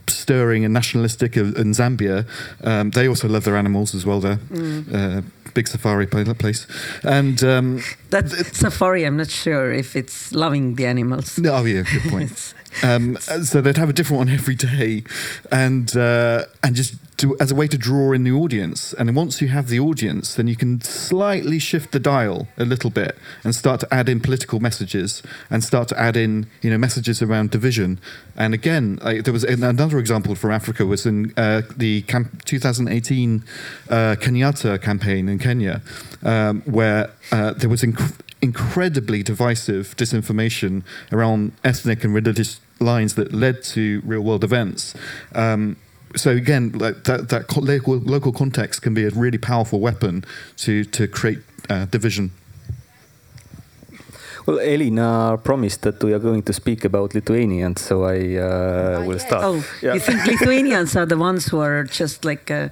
stirring 0.07 0.65
and 0.65 0.75
nationalistic 0.75 1.37
in 1.37 1.57
in 1.57 1.73
Zambia. 1.73 2.27
Um, 2.63 2.91
they 2.91 3.09
also 3.09 3.29
love 3.29 3.45
their 3.45 3.57
animals 3.57 3.95
as 3.95 4.05
well. 4.05 4.21
There, 4.21 4.39
uh, 4.93 5.23
big 5.55 5.69
safari 5.69 6.07
place, 6.07 6.67
and 7.03 7.43
um, 7.45 7.83
That 8.11 8.29
safari, 8.53 9.05
I'm 9.05 9.17
not 9.17 9.31
sure 9.31 9.73
if 9.73 9.97
it's 9.97 10.33
loving 10.33 10.75
the 10.77 10.87
animals. 10.87 11.39
oh 11.45 11.65
yeah, 11.65 11.83
good 11.83 12.11
point. 12.11 12.55
um, 12.83 13.17
so 13.19 13.61
they'd 13.61 13.77
have 13.77 13.89
a 13.89 13.93
different 13.93 14.19
one 14.19 14.29
every 14.29 14.55
day, 14.55 15.03
and 15.51 15.97
uh, 15.97 16.45
and 16.63 16.75
just 16.77 16.95
do, 17.21 17.37
as 17.39 17.53
a 17.53 17.55
way 17.55 17.69
to 17.69 17.79
draw 17.79 18.13
in 18.13 18.25
the 18.25 18.33
audience. 18.33 18.95
And 18.95 19.15
once 19.15 19.41
you 19.41 19.49
have 19.49 19.69
the 19.69 19.79
audience, 19.79 20.35
then 20.35 20.49
you 20.49 20.57
can 20.57 20.81
slightly 20.81 21.59
shift 21.59 21.93
the 21.93 22.01
dial 22.01 22.49
a 22.57 22.65
little 22.65 22.91
bit 22.91 23.17
and 23.45 23.55
start 23.55 23.81
to 23.81 23.95
add 23.95 24.09
in 24.09 24.21
political 24.21 24.59
messages 24.59 25.23
and 25.51 25.63
start 25.63 25.89
to 25.89 26.01
add 26.01 26.17
in 26.17 26.47
you 26.63 26.71
know 26.71 26.79
messages 26.79 27.23
around 27.23 27.51
division. 27.51 28.01
And 28.37 28.55
again, 28.55 28.99
I, 29.03 29.21
there 29.21 29.33
was 29.33 29.45
another 29.45 29.99
example 29.99 30.35
from 30.35 30.51
Africa 30.51 30.87
was 30.87 31.07
in 31.07 31.33
uh, 31.37 31.63
the 31.77 32.03
camp 32.03 32.45
2018 32.45 33.45
uh, 33.91 34.17
Kenyatta 34.19 34.81
campaign 34.81 35.29
in 35.29 35.39
Kenya, 35.39 35.83
um, 36.23 36.63
where 36.63 37.13
uh, 37.31 37.53
there 37.53 37.69
was. 37.69 37.83
Inc- 37.83 38.19
incredibly 38.43 39.23
divisive 39.23 39.95
disinformation 39.99 40.83
around 41.13 41.53
ethnic 41.63 42.03
and 42.03 42.15
religious 42.15 42.59
lines 42.81 43.15
that 43.15 43.35
led 43.35 43.63
to 43.63 44.01
real 44.03 44.23
world 44.23 44.43
events. 44.43 44.95
Um, 45.35 45.77
so 46.17 46.31
again, 46.31 46.73
like 46.73 47.05
that, 47.05 47.29
that 47.29 47.57
local, 47.57 47.97
local 47.99 48.33
context 48.33 48.83
can 48.83 48.95
be 48.95 49.05
a 49.05 49.11
really 49.11 49.39
powerful 49.39 49.81
weapon 49.81 50.25
to, 50.59 50.85
to 50.85 51.07
create 51.07 51.39
uh, 51.69 51.85
division. 51.87 52.31
Well, 54.47 54.59
Elina 54.59 55.39
promised 55.45 55.83
that 55.83 56.03
we 56.03 56.13
are 56.15 56.19
going 56.19 56.43
to 56.45 56.53
speak 56.53 56.85
about 56.85 57.15
Lithuanians, 57.15 57.81
so 57.83 58.05
I 58.05 58.37
uh, 58.37 59.05
will 59.07 59.19
start. 59.19 59.45
Oh, 59.45 59.65
Yeah. 59.83 59.95
you 59.95 60.01
think 60.01 60.27
Lithuanians 60.41 60.97
are 60.97 61.07
the 61.07 61.19
ones 61.19 61.47
who 61.47 61.61
are 61.61 61.85
just 61.85 62.25
like 62.25 62.51
a 62.51 62.71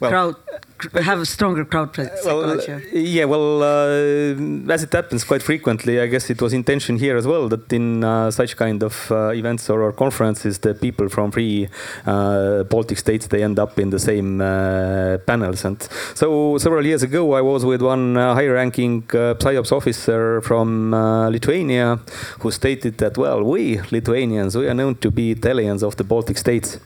Well- 0.00 0.10
crowd, 0.10 0.34
cr- 0.46 0.56
have 1.02 1.20
a 1.20 1.26
stronger 1.26 1.64
crowd 1.64 1.96
Well, 1.96 2.08
psychology? 2.16 2.88
yeah, 2.92 3.24
well, 3.24 3.62
uh, 3.62 4.72
as 4.72 4.82
it 4.82 4.92
happens 4.92 5.24
quite 5.24 5.42
frequently, 5.42 6.00
I 6.00 6.06
guess 6.06 6.30
it 6.30 6.40
was 6.40 6.52
intention 6.52 6.98
here 6.98 7.16
as 7.16 7.26
well 7.26 7.48
that 7.48 7.72
in 7.72 8.04
uh, 8.04 8.30
such 8.30 8.56
kind 8.56 8.82
of 8.82 9.10
uh, 9.10 9.30
events 9.30 9.70
or, 9.70 9.82
or 9.82 9.92
conferences, 9.92 10.58
the 10.58 10.74
people 10.74 11.08
from 11.08 11.30
three 11.30 11.68
uh, 12.06 12.64
Baltic 12.64 12.98
states 12.98 13.26
they 13.26 13.42
end 13.42 13.58
up 13.58 13.78
in 13.78 13.90
the 13.90 13.98
same 13.98 14.40
uh, 14.40 15.18
panels. 15.26 15.64
And 15.64 15.82
so 16.14 16.58
several 16.58 16.84
years 16.86 17.02
ago, 17.02 17.34
I 17.34 17.40
was 17.40 17.64
with 17.64 17.82
one 17.82 18.16
uh, 18.16 18.34
high-ranking 18.34 19.04
uh, 19.10 19.34
PSYOPS 19.34 19.72
officer 19.72 20.40
from 20.42 20.94
uh, 20.94 21.28
Lithuania 21.30 21.98
who 22.40 22.50
stated 22.50 22.98
that, 22.98 23.16
well, 23.16 23.42
we 23.42 23.80
Lithuanians 23.90 24.56
we 24.56 24.68
are 24.68 24.74
known 24.74 24.94
to 24.96 25.10
be 25.10 25.32
Italians 25.32 25.82
of 25.82 25.96
the 25.96 26.04
Baltic 26.04 26.38
states, 26.38 26.78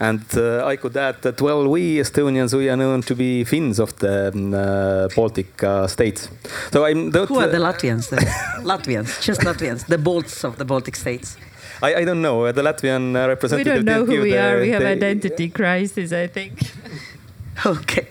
and 0.00 0.20
uh, 0.36 0.64
I 0.66 0.76
could 0.76 0.96
add 0.96 1.22
that, 1.22 1.40
well, 1.40 1.66
we 1.68 1.98
Estonians 2.00 2.54
we 2.54 2.68
are 2.70 2.76
known 2.76 3.02
to 3.02 3.14
be 3.14 3.44
Finns 3.44 3.78
of 3.80 3.96
the 3.98 4.30
um, 4.32 4.54
uh, 4.54 5.08
Baltic 5.16 5.62
uh, 5.62 5.86
states. 5.86 6.28
So 6.72 6.84
I'm. 6.84 7.10
That, 7.10 7.28
Who 7.28 7.38
are 7.40 7.48
the 7.48 7.58
Latvians 7.58 8.08
then? 8.10 8.20
Latvians, 8.64 9.20
just 9.22 9.40
Latvians, 9.40 9.86
the 9.86 9.98
bolts 9.98 10.44
of 10.44 10.56
the 10.56 10.64
Baltic 10.64 10.96
states. 10.96 11.36
I, 11.82 11.94
I 12.00 12.04
don't 12.04 12.22
know. 12.22 12.44
Uh, 12.44 12.52
the 12.52 12.62
Latvian 12.62 13.14
uh, 13.16 13.56
We 13.56 13.64
don't 13.64 13.84
know 13.84 14.04
who 14.04 14.20
we 14.22 14.32
the- 14.32 14.38
are. 14.38 14.60
We 14.60 14.70
have 14.70 14.82
the- 14.82 14.88
identity 14.88 15.48
crisis, 15.48 16.12
I 16.12 16.26
think. 16.26 16.52
Okay. 17.66 18.06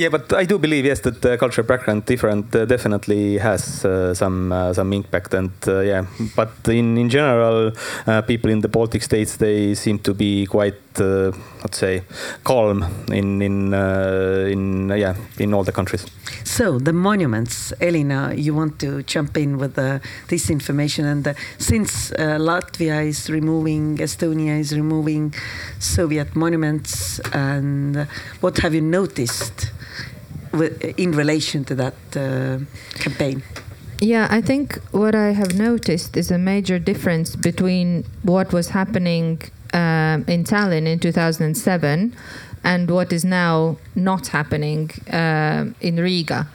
Yeah, 0.00 0.08
but 0.08 0.32
I 0.32 0.46
do 0.46 0.58
believe 0.58 0.86
yes 0.86 1.00
that 1.00 1.20
the 1.20 1.36
cultural 1.36 1.66
background 1.66 2.06
different 2.06 2.56
uh, 2.56 2.64
definitely 2.64 3.36
has 3.36 3.84
uh, 3.84 4.14
some 4.14 4.50
uh, 4.50 4.72
some 4.72 4.94
impact 4.94 5.34
and 5.34 5.52
uh, 5.68 5.80
yeah, 5.80 6.06
but 6.34 6.52
in 6.68 6.96
in 6.96 7.10
general, 7.10 7.72
uh, 8.06 8.22
people 8.22 8.50
in 8.50 8.62
the 8.62 8.68
Baltic 8.68 9.02
states 9.02 9.36
they 9.36 9.74
seem 9.74 9.98
to 9.98 10.14
be 10.14 10.46
quite 10.46 10.80
uh, 10.98 11.32
let's 11.60 11.76
say 11.76 12.02
calm 12.44 12.82
in 13.12 13.42
in 13.42 13.74
uh, 13.74 14.48
in 14.48 14.90
uh, 14.90 14.94
yeah 14.94 15.16
in 15.38 15.52
all 15.52 15.64
the 15.64 15.72
countries. 15.72 16.06
So 16.44 16.78
the 16.78 16.94
monuments, 16.94 17.74
Elina, 17.78 18.32
you 18.34 18.54
want 18.54 18.78
to 18.78 19.02
jump 19.02 19.36
in 19.36 19.58
with 19.58 19.78
uh, 19.78 19.98
this 20.28 20.48
information, 20.48 21.04
and 21.04 21.28
uh, 21.28 21.34
since 21.58 22.10
uh, 22.12 22.38
Latvia 22.38 23.06
is 23.06 23.28
removing, 23.28 23.98
Estonia 23.98 24.58
is 24.58 24.72
removing 24.72 25.34
Soviet 25.78 26.34
monuments, 26.34 27.20
and 27.34 27.96
uh, 27.96 28.04
what 28.40 28.58
have 28.60 28.74
you 28.74 28.80
noticed 28.80 29.72
in 30.96 31.12
relation 31.12 31.64
to 31.64 31.74
that 31.74 31.94
uh, 32.16 32.58
campaign? 32.98 33.42
Yeah, 34.00 34.28
I 34.30 34.40
think 34.40 34.78
what 34.92 35.14
I 35.14 35.32
have 35.32 35.54
noticed 35.54 36.16
is 36.16 36.30
a 36.30 36.38
major 36.38 36.78
difference 36.78 37.36
between 37.36 38.04
what 38.22 38.52
was 38.52 38.70
happening 38.70 39.42
um, 39.74 40.24
in 40.26 40.44
Tallinn 40.44 40.86
in 40.86 40.98
2007 40.98 42.16
and 42.64 42.90
what 42.90 43.12
is 43.12 43.24
now 43.24 43.76
not 43.94 44.28
happening 44.28 44.90
um 45.10 45.74
in 45.80 45.96
Riga. 45.96 46.48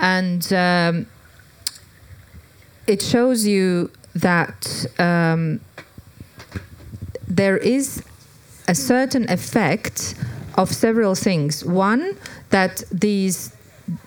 And 0.00 0.52
um, 0.52 1.06
it 2.86 3.02
shows 3.02 3.46
you 3.46 3.90
that 4.14 4.86
um, 4.98 5.60
there 7.26 7.58
is 7.58 8.02
a 8.66 8.74
certain 8.74 9.28
effect 9.30 10.14
of 10.56 10.72
several 10.72 11.14
things. 11.14 11.64
One, 11.64 12.16
that 12.50 12.82
these 12.90 13.54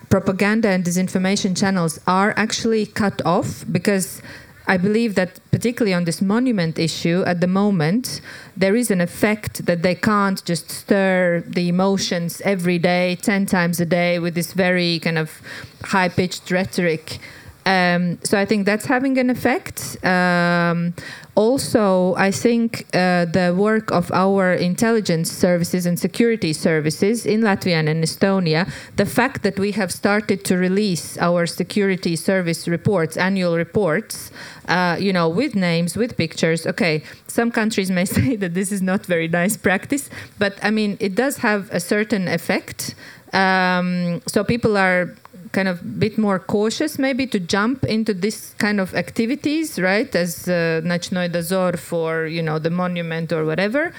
propaganda 0.08 0.68
and 0.68 0.84
disinformation 0.84 1.56
channels 1.58 1.98
are 2.06 2.34
actually 2.36 2.86
cut 2.86 3.20
off 3.24 3.64
because 3.70 4.22
I 4.66 4.76
believe 4.76 5.16
that 5.16 5.40
particularly 5.50 5.92
on 5.92 6.04
this 6.04 6.22
monument 6.22 6.78
issue 6.78 7.24
at 7.26 7.40
the 7.40 7.48
moment 7.48 8.20
there 8.56 8.76
is 8.76 8.90
an 8.90 9.00
effect 9.00 9.66
that 9.66 9.82
they 9.82 9.94
can't 9.94 10.42
just 10.44 10.70
stir 10.70 11.42
the 11.46 11.68
emotions 11.68 12.40
every 12.42 12.78
day 12.78 13.16
10 13.16 13.46
times 13.46 13.80
a 13.80 13.86
day 13.86 14.18
with 14.18 14.34
this 14.34 14.52
very 14.52 15.00
kind 15.00 15.18
of 15.18 15.42
high 15.82 16.08
pitched 16.08 16.50
rhetoric 16.50 17.18
um, 17.64 18.18
so 18.24 18.38
I 18.38 18.44
think 18.44 18.66
that's 18.66 18.86
having 18.86 19.18
an 19.18 19.30
effect. 19.30 20.02
Um, 20.04 20.94
also, 21.34 22.14
I 22.16 22.30
think 22.30 22.86
uh, 22.92 23.24
the 23.24 23.54
work 23.56 23.90
of 23.90 24.10
our 24.12 24.52
intelligence 24.52 25.30
services 25.30 25.86
and 25.86 25.98
security 25.98 26.52
services 26.52 27.24
in 27.24 27.40
Latvia 27.40 27.74
and 27.74 27.88
in 27.88 28.00
Estonia, 28.02 28.70
the 28.96 29.06
fact 29.06 29.42
that 29.44 29.58
we 29.58 29.72
have 29.72 29.92
started 29.92 30.44
to 30.44 30.56
release 30.56 31.16
our 31.18 31.46
security 31.46 32.16
service 32.16 32.66
reports, 32.66 33.16
annual 33.16 33.56
reports, 33.56 34.30
uh, 34.68 34.96
you 34.98 35.12
know, 35.12 35.28
with 35.28 35.54
names, 35.54 35.96
with 35.96 36.16
pictures. 36.16 36.66
Okay, 36.66 37.02
some 37.28 37.50
countries 37.50 37.90
may 37.90 38.04
say 38.18 38.36
that 38.36 38.54
this 38.54 38.72
is 38.72 38.82
not 38.82 39.06
very 39.06 39.28
nice 39.28 39.56
practice, 39.56 40.10
but 40.38 40.58
I 40.62 40.70
mean, 40.70 40.96
it 41.00 41.14
does 41.14 41.38
have 41.38 41.70
a 41.70 41.80
certain 41.80 42.28
effect. 42.28 42.94
Um, 43.32 44.20
so 44.26 44.44
people 44.44 44.76
are 44.76 45.14
kind 45.52 45.68
of 45.68 45.80
a 45.80 45.84
bit 45.84 46.18
more 46.18 46.38
cautious 46.38 46.98
maybe 46.98 47.26
to 47.26 47.38
jump 47.38 47.84
into 47.84 48.14
this 48.14 48.54
kind 48.58 48.80
of 48.80 48.94
activities 48.94 49.78
right 49.78 50.14
as 50.14 50.48
uh, 50.48 50.80
Dozor 50.82 51.78
for 51.78 52.26
you 52.26 52.42
know 52.42 52.58
the 52.58 52.70
monument 52.70 53.32
or 53.32 53.44
whatever. 53.44 53.92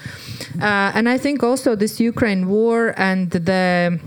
Uh, 0.60 0.92
and 0.94 1.08
I 1.08 1.18
think 1.18 1.42
also 1.42 1.74
this 1.76 2.00
Ukraine 2.00 2.48
war 2.48 2.94
and 2.96 3.30
the 3.30 4.00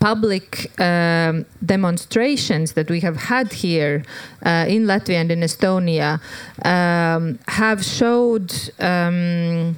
public 0.00 0.78
um, 0.78 1.46
demonstrations 1.64 2.72
that 2.72 2.90
we 2.90 3.00
have 3.00 3.16
had 3.16 3.52
here 3.52 4.04
uh, 4.44 4.66
in 4.68 4.84
Latvia 4.84 5.18
and 5.22 5.30
in 5.30 5.40
Estonia 5.40 6.20
um, 6.62 7.38
have 7.48 7.82
showed 7.82 8.52
um, 8.80 9.76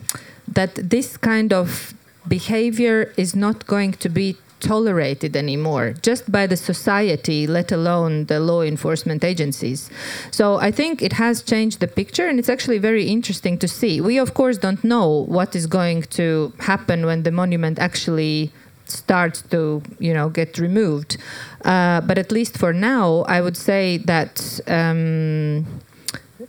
that 0.48 0.74
this 0.74 1.16
kind 1.16 1.52
of 1.52 1.94
behavior 2.26 3.12
is 3.16 3.36
not 3.36 3.68
going 3.68 3.92
to 3.92 4.08
be 4.08 4.36
tolerated 4.60 5.36
anymore. 5.36 5.94
Just 6.02 6.30
by 6.30 6.46
the 6.46 6.56
society 6.56 7.46
let 7.46 7.72
alone 7.72 8.26
the 8.26 8.40
law 8.40 8.62
enforcement 8.62 9.24
agencies. 9.24 9.90
So 10.30 10.56
i 10.56 10.70
think 10.70 11.02
it 11.02 11.14
has 11.14 11.42
changed 11.42 11.80
the 11.80 11.88
picture 11.88 12.28
and 12.28 12.38
it's 12.38 12.48
actually 12.48 12.78
very 12.78 13.08
interesting 13.08 13.58
to 13.58 13.68
see. 13.68 14.00
We 14.00 14.18
of 14.18 14.34
course 14.34 14.58
don't 14.58 14.82
know 14.84 15.24
what 15.36 15.54
is 15.54 15.66
going 15.66 16.02
to 16.18 16.52
happen 16.58 17.06
when 17.06 17.22
the 17.22 17.32
monument 17.32 17.78
actually 17.78 18.52
starts 18.86 19.42
to 19.42 19.82
you 19.98 20.14
know 20.14 20.28
get 20.28 20.58
removed. 20.58 21.16
Uh, 21.64 22.00
but 22.00 22.16
at 22.18 22.30
least 22.30 22.56
for 22.56 22.72
now 22.72 23.24
i 23.28 23.40
would 23.40 23.56
say 23.56 23.98
that 23.98 24.60
um, 24.68 25.66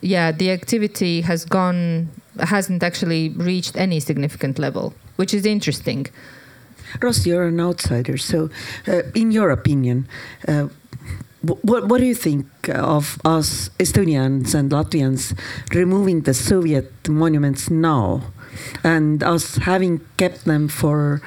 yeah 0.00 0.30
the 0.30 0.50
activity 0.50 1.22
has 1.22 1.44
gone 1.44 2.08
hasn't 2.40 2.82
actually 2.82 3.30
reached 3.30 3.76
any 3.76 4.00
significant 4.00 4.58
level, 4.58 4.94
which 5.16 5.34
is 5.34 5.44
interesting. 5.44 6.06
Ross, 7.00 7.26
you're 7.26 7.46
an 7.46 7.60
outsider. 7.60 8.16
So, 8.16 8.50
uh, 8.86 9.02
in 9.14 9.30
your 9.30 9.50
opinion, 9.50 10.08
uh, 10.46 10.68
what, 11.42 11.86
what 11.88 11.98
do 12.00 12.06
you 12.06 12.14
think 12.14 12.46
of 12.68 13.18
us 13.24 13.70
Estonians 13.78 14.54
and 14.54 14.70
Latvians 14.70 15.38
removing 15.72 16.22
the 16.22 16.34
Soviet 16.34 16.92
monuments 17.08 17.70
now 17.70 18.22
and 18.82 19.22
us 19.22 19.56
having 19.56 20.00
kept 20.16 20.44
them 20.44 20.68
for 20.68 21.22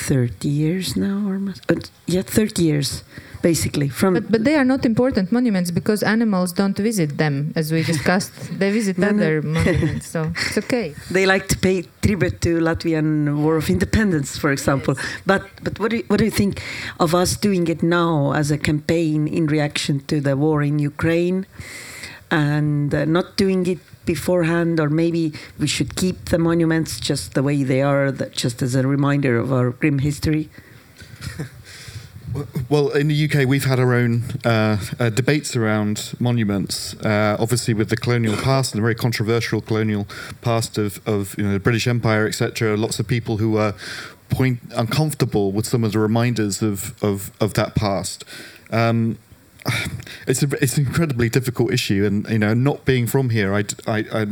30 0.00 0.48
years 0.48 0.96
now? 0.96 1.28
Or, 1.28 1.40
uh, 1.68 1.80
yeah, 2.06 2.22
30 2.22 2.62
years 2.62 3.04
basically 3.42 3.88
from 3.88 4.14
but, 4.14 4.30
but 4.30 4.44
they 4.44 4.54
are 4.54 4.64
not 4.64 4.84
important 4.84 5.32
monuments 5.32 5.70
because 5.70 6.02
animals 6.02 6.52
don't 6.52 6.76
visit 6.76 7.16
them 7.16 7.52
as 7.56 7.72
we 7.72 7.82
discussed 7.82 8.32
they 8.58 8.70
visit 8.70 8.98
no, 8.98 9.08
other 9.08 9.40
no. 9.40 9.50
monuments 9.50 10.06
so 10.06 10.30
it's 10.36 10.58
okay 10.58 10.94
they 11.10 11.24
like 11.26 11.48
to 11.48 11.56
pay 11.56 11.82
tribute 12.02 12.40
to 12.40 12.58
latvian 12.58 13.38
war 13.42 13.56
of 13.56 13.70
independence 13.70 14.36
for 14.36 14.52
example 14.52 14.94
yes. 14.96 15.22
but 15.24 15.42
but 15.62 15.78
what 15.78 15.90
do, 15.90 15.98
you, 15.98 16.04
what 16.08 16.18
do 16.18 16.24
you 16.24 16.30
think 16.30 16.62
of 16.98 17.14
us 17.14 17.36
doing 17.36 17.66
it 17.68 17.82
now 17.82 18.32
as 18.32 18.50
a 18.50 18.58
campaign 18.58 19.26
in 19.26 19.46
reaction 19.46 20.00
to 20.00 20.20
the 20.20 20.36
war 20.36 20.62
in 20.62 20.78
ukraine 20.78 21.46
and 22.30 22.94
uh, 22.94 23.04
not 23.04 23.36
doing 23.36 23.66
it 23.66 23.78
beforehand 24.14 24.80
or 24.80 24.88
maybe 25.02 25.24
we 25.58 25.68
should 25.74 25.90
keep 26.02 26.18
the 26.32 26.38
monuments 26.48 26.90
just 27.10 27.34
the 27.34 27.42
way 27.48 27.58
they 27.72 27.82
are 27.90 28.10
just 28.44 28.62
as 28.66 28.74
a 28.74 28.82
reminder 28.96 29.34
of 29.38 29.48
our 29.52 29.70
grim 29.80 29.98
history 30.08 30.48
Well, 32.68 32.90
in 32.90 33.08
the 33.08 33.24
UK, 33.24 33.48
we've 33.48 33.64
had 33.64 33.80
our 33.80 33.92
own 33.92 34.22
uh, 34.44 34.76
uh, 35.00 35.10
debates 35.10 35.56
around 35.56 36.14
monuments. 36.20 36.94
Uh, 36.94 37.36
obviously, 37.40 37.74
with 37.74 37.88
the 37.90 37.96
colonial 37.96 38.36
past 38.36 38.72
and 38.72 38.78
the 38.78 38.82
very 38.82 38.94
controversial 38.94 39.60
colonial 39.60 40.06
past 40.40 40.78
of, 40.78 41.00
of 41.08 41.34
you 41.36 41.42
know, 41.44 41.52
the 41.52 41.58
British 41.58 41.88
Empire, 41.88 42.28
etc. 42.28 42.76
Lots 42.76 43.00
of 43.00 43.08
people 43.08 43.38
who 43.38 43.56
are 43.56 43.74
point 44.28 44.60
uncomfortable 44.76 45.50
with 45.50 45.66
some 45.66 45.82
of 45.82 45.90
the 45.90 45.98
reminders 45.98 46.62
of 46.62 46.94
of, 47.02 47.32
of 47.40 47.54
that 47.54 47.74
past. 47.74 48.24
Um, 48.70 49.18
it's 50.26 50.42
a, 50.42 50.48
it's 50.62 50.76
an 50.76 50.86
incredibly 50.86 51.28
difficult 51.28 51.72
issue, 51.72 52.04
and 52.04 52.28
you 52.28 52.38
know, 52.38 52.54
not 52.54 52.84
being 52.84 53.06
from 53.06 53.30
here, 53.30 53.54
I, 53.54 53.64
I, 53.86 53.98
I, 54.12 54.26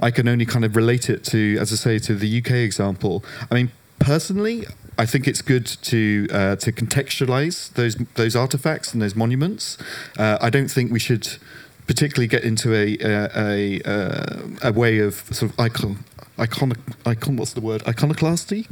I 0.00 0.10
can 0.10 0.28
only 0.28 0.46
kind 0.46 0.64
of 0.64 0.76
relate 0.76 1.08
it 1.10 1.24
to, 1.24 1.56
as 1.58 1.72
I 1.72 1.76
say, 1.76 1.98
to 2.00 2.14
the 2.14 2.38
UK 2.38 2.52
example. 2.52 3.24
I 3.50 3.54
mean, 3.54 3.72
personally, 3.98 4.66
I 4.98 5.06
think 5.06 5.28
it's 5.28 5.42
good 5.42 5.66
to 5.66 6.28
uh, 6.30 6.56
to 6.56 6.72
contextualize 6.72 7.72
those 7.74 7.96
those 8.14 8.36
artifacts 8.36 8.92
and 8.92 9.02
those 9.02 9.14
monuments. 9.14 9.78
Uh, 10.18 10.38
I 10.40 10.50
don't 10.50 10.70
think 10.70 10.90
we 10.90 10.98
should 10.98 11.38
particularly 11.86 12.26
get 12.26 12.44
into 12.44 12.74
a 12.74 12.96
a, 13.00 13.80
a, 13.84 14.68
a 14.68 14.72
way 14.72 14.98
of 14.98 15.14
sort 15.32 15.52
of 15.52 15.60
icon 15.60 16.04
iconic 16.38 16.78
icon 17.06 17.36
what's 17.36 17.54
the 17.54 17.60
word 17.60 17.82
iconoclasty 17.84 18.66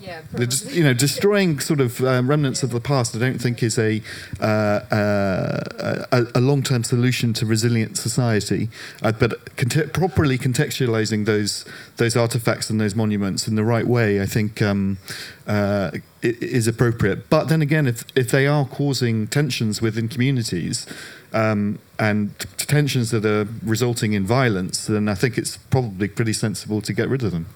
yeah, 0.00 0.22
just, 0.38 0.72
you 0.72 0.82
know, 0.82 0.94
destroying 0.94 1.60
sort 1.60 1.80
of 1.80 2.00
um, 2.02 2.28
remnants 2.28 2.62
of 2.62 2.70
the 2.70 2.80
past. 2.80 3.14
I 3.14 3.18
don't 3.18 3.38
think 3.38 3.62
is 3.62 3.78
a 3.78 4.00
uh, 4.40 4.44
uh, 4.44 6.04
a, 6.10 6.26
a 6.36 6.40
long-term 6.40 6.84
solution 6.84 7.34
to 7.34 7.44
resilient 7.44 7.98
society. 7.98 8.70
Uh, 9.02 9.12
but 9.12 9.56
cont- 9.56 9.92
properly 9.92 10.38
contextualizing 10.38 11.26
those 11.26 11.66
those 11.98 12.16
artifacts 12.16 12.70
and 12.70 12.80
those 12.80 12.94
monuments 12.94 13.46
in 13.46 13.56
the 13.56 13.64
right 13.64 13.86
way, 13.86 14.20
I 14.22 14.26
think. 14.26 14.62
Um, 14.62 14.98
uh, 15.46 15.90
is 16.22 16.68
appropriate, 16.68 17.28
but 17.28 17.48
then 17.48 17.60
again, 17.60 17.88
if 17.88 18.04
if 18.14 18.30
they 18.30 18.46
are 18.46 18.64
causing 18.64 19.26
tensions 19.26 19.82
within 19.82 20.06
communities, 20.06 20.86
um, 21.32 21.80
and 21.98 22.38
tensions 22.56 23.10
that 23.10 23.24
are 23.24 23.48
resulting 23.64 24.12
in 24.12 24.24
violence, 24.26 24.86
then 24.86 25.08
I 25.08 25.14
think 25.14 25.36
it's 25.36 25.56
probably 25.56 26.06
pretty 26.06 26.34
sensible 26.34 26.80
to 26.82 26.92
get 26.92 27.08
rid 27.08 27.24
of 27.24 27.32
them. 27.32 27.46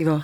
Ivo 0.00 0.22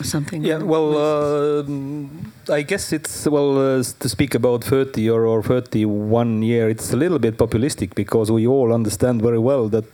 something? 0.00 0.44
Yeah, 0.44 0.58
well, 0.58 0.96
uh, 0.96 2.52
I 2.52 2.62
guess 2.62 2.92
it's, 2.92 3.26
well, 3.26 3.78
uh, 3.78 3.82
to 4.00 4.08
speak 4.08 4.34
about 4.34 4.64
30 4.64 5.08
or, 5.10 5.26
or 5.26 5.42
31 5.42 6.42
year, 6.42 6.68
it's 6.68 6.92
a 6.92 6.96
little 6.96 7.18
bit 7.18 7.36
populistic 7.36 7.94
because 7.94 8.30
we 8.30 8.46
all 8.46 8.72
understand 8.72 9.22
very 9.22 9.38
well 9.38 9.68
that 9.68 9.84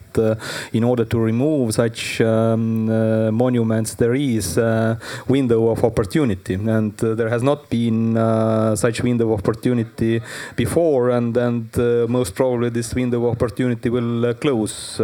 in 0.73 0.85
order 0.85 1.05
to 1.05 1.19
remove 1.19 1.75
such 1.75 2.21
um, 2.21 2.89
uh, 2.89 3.31
monuments, 3.31 3.95
there 3.95 4.15
is 4.15 4.59
a 4.59 4.99
window 5.29 5.69
of 5.69 5.85
opportunity. 5.85 6.55
And 6.55 6.93
uh, 7.03 7.15
there 7.15 7.29
has 7.29 7.43
not 7.43 7.69
been 7.71 8.17
uh, 8.17 8.77
such 8.77 9.03
window 9.03 9.33
of 9.33 9.41
opportunity 9.41 10.21
before. 10.57 11.11
And, 11.11 11.37
and 11.37 11.77
most 12.09 12.35
probably 12.35 12.71
this 12.71 12.95
window 12.95 13.25
of 13.27 13.37
opportunity 13.37 13.89
will 13.89 14.35
close 14.35 15.01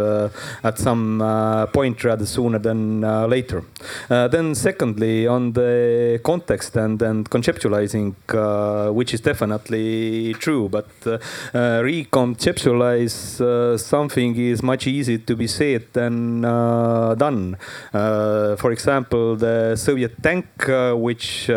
at 0.63 0.77
some 0.77 1.67
point 1.73 2.03
rather 2.03 2.25
sooner 2.25 2.59
than 2.59 3.01
later. 3.29 3.63
then 4.09 4.55
secondly, 4.55 5.27
on 5.27 5.53
the 5.53 6.19
context 6.23 6.75
and, 6.75 7.01
and 7.01 7.29
conceptualizing, 7.29 8.15
uh, 8.29 8.91
which 8.91 9.13
is 9.13 9.21
definitely 9.21 10.33
true, 10.35 10.69
but 10.69 10.87
uh, 11.05 11.11
uh 11.53 11.81
reconceptualize 11.81 13.39
uh, 13.41 13.77
something 13.77 14.35
is 14.35 14.61
much 14.63 14.87
easier 14.87 15.04
to 15.05 15.35
be 15.35 15.47
said 15.47 15.83
than 15.93 16.43
uh, 16.45 17.15
done. 17.15 17.57
Uh, 17.93 18.55
for 18.55 18.71
example, 18.71 19.35
the 19.35 19.75
Soviet 19.75 20.13
tank, 20.21 20.45
which 21.07 21.49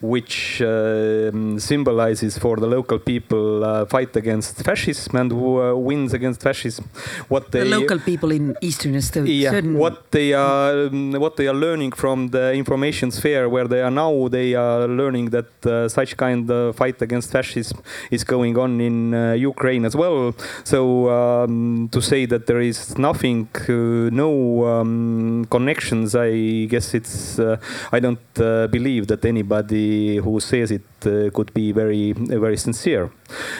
which 0.00 0.62
um, 0.62 1.58
symbolizes 1.58 2.38
for 2.38 2.56
the 2.56 2.66
local 2.66 2.98
people 2.98 3.86
fight 3.86 4.16
against 4.16 4.62
fascism 4.64 5.16
and 5.16 5.30
who 5.32 5.76
wins 5.76 6.12
against 6.12 6.42
fascism. 6.42 6.84
What 7.28 7.50
they, 7.52 7.60
the 7.60 7.78
local 7.78 7.98
people 7.98 8.30
in 8.30 8.56
Eastern 8.60 8.94
Estonia. 8.94 9.40
Yeah, 9.44 9.60
what 9.84 10.10
they 10.10 10.32
are 10.32 10.86
um, 10.86 11.12
what 11.12 11.36
they 11.36 11.46
are 11.48 11.54
learning 11.54 11.92
from 11.92 12.28
the 12.28 12.52
information 12.52 13.10
sphere 13.10 13.48
where 13.48 13.68
they 13.68 13.82
are 13.82 13.90
now, 13.90 14.28
they 14.28 14.54
are 14.54 14.86
learning 14.86 15.30
that 15.30 15.50
uh, 15.66 15.88
such 15.88 16.16
kind 16.16 16.50
of 16.50 16.76
fight 16.76 17.00
against 17.02 17.30
fascism 17.30 17.82
is 18.10 18.24
going 18.24 18.56
on 18.58 18.80
in 18.80 19.14
uh, 19.14 19.32
Ukraine 19.32 19.84
as 19.84 19.94
well. 19.96 20.34
So 20.64 21.10
um, 21.10 21.88
to 21.92 22.00
say 22.00 22.26
that 22.26 22.46
there 22.50 22.60
is 22.60 22.98
nothing, 22.98 23.48
uh, 23.68 24.10
no 24.24 24.66
um, 24.66 25.46
connections, 25.50 26.16
I 26.16 26.64
guess 26.64 26.94
it's, 26.94 27.38
uh, 27.38 27.56
I 27.92 28.00
don't 28.00 28.18
uh, 28.40 28.66
believe 28.66 29.06
that 29.06 29.24
anybody 29.24 30.16
who 30.16 30.40
says 30.40 30.72
it 30.72 30.82
could 31.00 31.52
be 31.54 31.72
very, 31.72 32.12
very 32.12 32.56
sincere. 32.56 33.10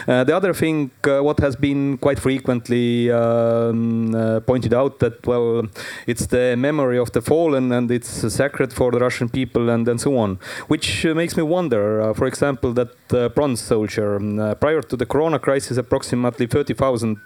Uh, 0.09 0.25
the 0.25 0.37
other 0.37 0.53
thing, 0.53 0.91
uh, 1.05 1.21
what 1.21 1.39
has 1.41 1.57
been 1.57 1.99
quite 1.99 2.19
frequently 2.19 3.11
um, 3.11 4.43
pointed 4.47 4.75
out, 4.75 4.99
that 4.99 5.27
well, 5.27 5.67
it's 6.07 6.27
the 6.27 6.57
memory 6.57 6.99
of 6.99 7.13
the 7.13 7.21
fallen 7.21 7.73
and 7.73 7.91
it's 7.91 8.09
sacred 8.33 8.73
for 8.73 8.91
the 8.91 8.99
Russian 8.99 9.29
people 9.29 9.71
and, 9.71 9.87
and 9.89 10.01
so 10.01 10.17
on, 10.19 10.39
which 10.69 11.05
makes 11.05 11.37
me 11.37 11.43
wonder. 11.43 12.13
for 12.15 12.27
example, 12.27 12.73
that 12.73 13.35
bronze 13.35 13.61
soldier, 13.61 14.17
um, 14.17 14.57
prior 14.61 14.83
to 14.83 14.97
the 14.97 15.07
Corona 15.07 15.39
crisis, 15.39 15.77
approximately 15.77 16.47
30,000 16.47 17.17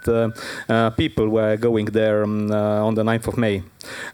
people 0.96 1.28
were 1.28 1.56
going 1.56 1.86
there 1.86 2.22
um, 2.22 2.50
on 2.50 2.94
the 2.94 3.02
9th 3.02 3.28
of 3.28 3.38
May. 3.38 3.62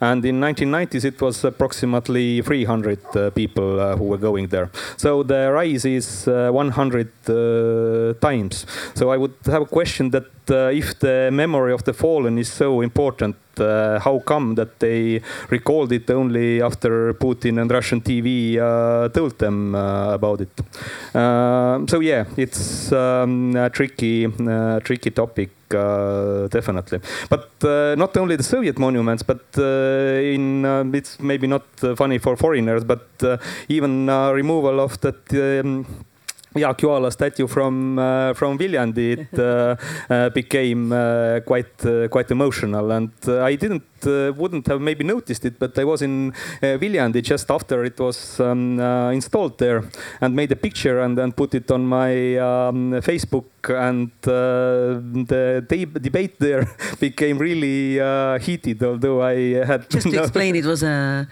And 0.01 0.25
in 0.25 0.41
1990s, 0.41 1.05
it 1.05 1.21
was 1.21 1.45
approximately 1.45 2.43
300 2.43 2.99
uh, 3.17 3.31
people 3.31 3.81
uh, 3.81 3.97
who 3.97 4.05
were 4.05 4.19
going 4.19 4.49
there. 4.49 4.71
So 4.97 5.23
the 5.23 5.51
rise 5.53 5.85
is 5.85 6.29
uh, 6.29 6.51
100 6.51 8.21
times. 8.21 8.67
So 8.95 9.11
I 9.11 9.17
would 9.17 9.35
have 9.47 9.63
a 9.63 9.67
question 9.67 10.11
that 10.11 10.25
if 10.49 10.99
the 11.01 11.31
memory 11.33 11.73
of 11.73 11.85
the 11.85 11.93
fallen 11.93 12.39
is 12.39 12.53
so 12.53 12.81
important, 12.81 13.37
uh, 13.61 13.99
how 14.01 14.19
come 14.21 14.55
that 14.55 14.79
they 14.81 15.21
recalled 15.51 15.93
it 15.93 16.11
only 16.11 16.63
after 16.63 17.13
Putin 17.15 17.61
and 17.61 17.71
Russian 17.71 18.01
TV 18.01 18.57
uh, 18.59 19.09
told 19.09 19.39
them 19.39 19.75
uh, 19.75 20.15
about 20.15 20.41
it. 20.41 20.61
so 21.91 22.01
yeah, 22.01 22.25
it's 22.37 22.93
um, 22.93 23.55
a 23.57 23.71
tricky, 23.71 24.29
tricky 24.85 25.11
topic. 25.11 25.51
Uh, 25.73 26.49
definitely. 26.49 26.99
But 27.29 27.49
uh, 27.63 27.95
not 27.97 28.17
only 28.17 28.35
the 28.35 28.43
Soviet 28.43 28.77
monuments, 28.77 29.23
but 29.23 29.45
uh, 29.57 30.19
in 30.21 30.65
it's 30.93 31.21
maybe 31.21 31.47
not 31.47 31.63
funny 31.97 32.19
for 32.19 32.37
foreigners, 32.37 32.83
but 32.83 33.07
even 33.69 34.07
removal 34.09 34.81
of 34.81 35.01
that. 35.01 35.33
Um, 35.33 35.87
Jaak 36.55 36.79
Juala 36.79 37.11
statue 37.13 37.47
from 37.47 37.99
uh, 37.99 38.35
from 38.35 38.59
Viljandi 38.59 39.13
it 39.13 39.39
uh, 39.39 39.77
uh, 40.09 40.31
became 40.31 40.93
uh, 40.93 41.41
quite 41.47 41.85
uh, 41.87 42.09
quite 42.09 42.31
emotional, 42.33 42.91
and 42.91 43.13
uh, 43.29 43.45
I 43.45 43.55
didn't 43.55 43.85
wouldn't 44.03 44.67
have 44.67 44.81
maybe 44.81 45.05
noticed 45.05 45.45
it, 45.45 45.59
but 45.59 45.79
I 45.79 45.85
was 45.85 46.01
in 46.01 46.33
Viljandi 46.63 47.23
just 47.23 47.51
after 47.51 47.85
it 47.85 48.01
was 48.01 48.41
um, 48.41 48.81
installed 49.13 49.59
there, 49.59 49.85
and 50.23 50.35
made 50.35 50.51
a 50.51 50.57
picture 50.57 51.01
and 51.01 51.19
then 51.19 51.33
put 51.33 51.55
it 51.55 51.71
on 51.71 51.85
my 51.85 52.37
um, 52.39 52.93
Facebook, 53.03 53.69
and 53.69 54.11
the 54.23 55.67
debate 56.01 56.41
there 56.41 56.67
became 56.99 57.37
really 57.39 58.01
heated. 58.41 58.83
Although 58.83 59.23
I 59.23 59.67
had 59.67 59.91
just 59.91 60.11
to 60.11 60.19
explain, 60.19 60.57
it 60.57 60.65
was 60.65 60.83
a 60.83 61.29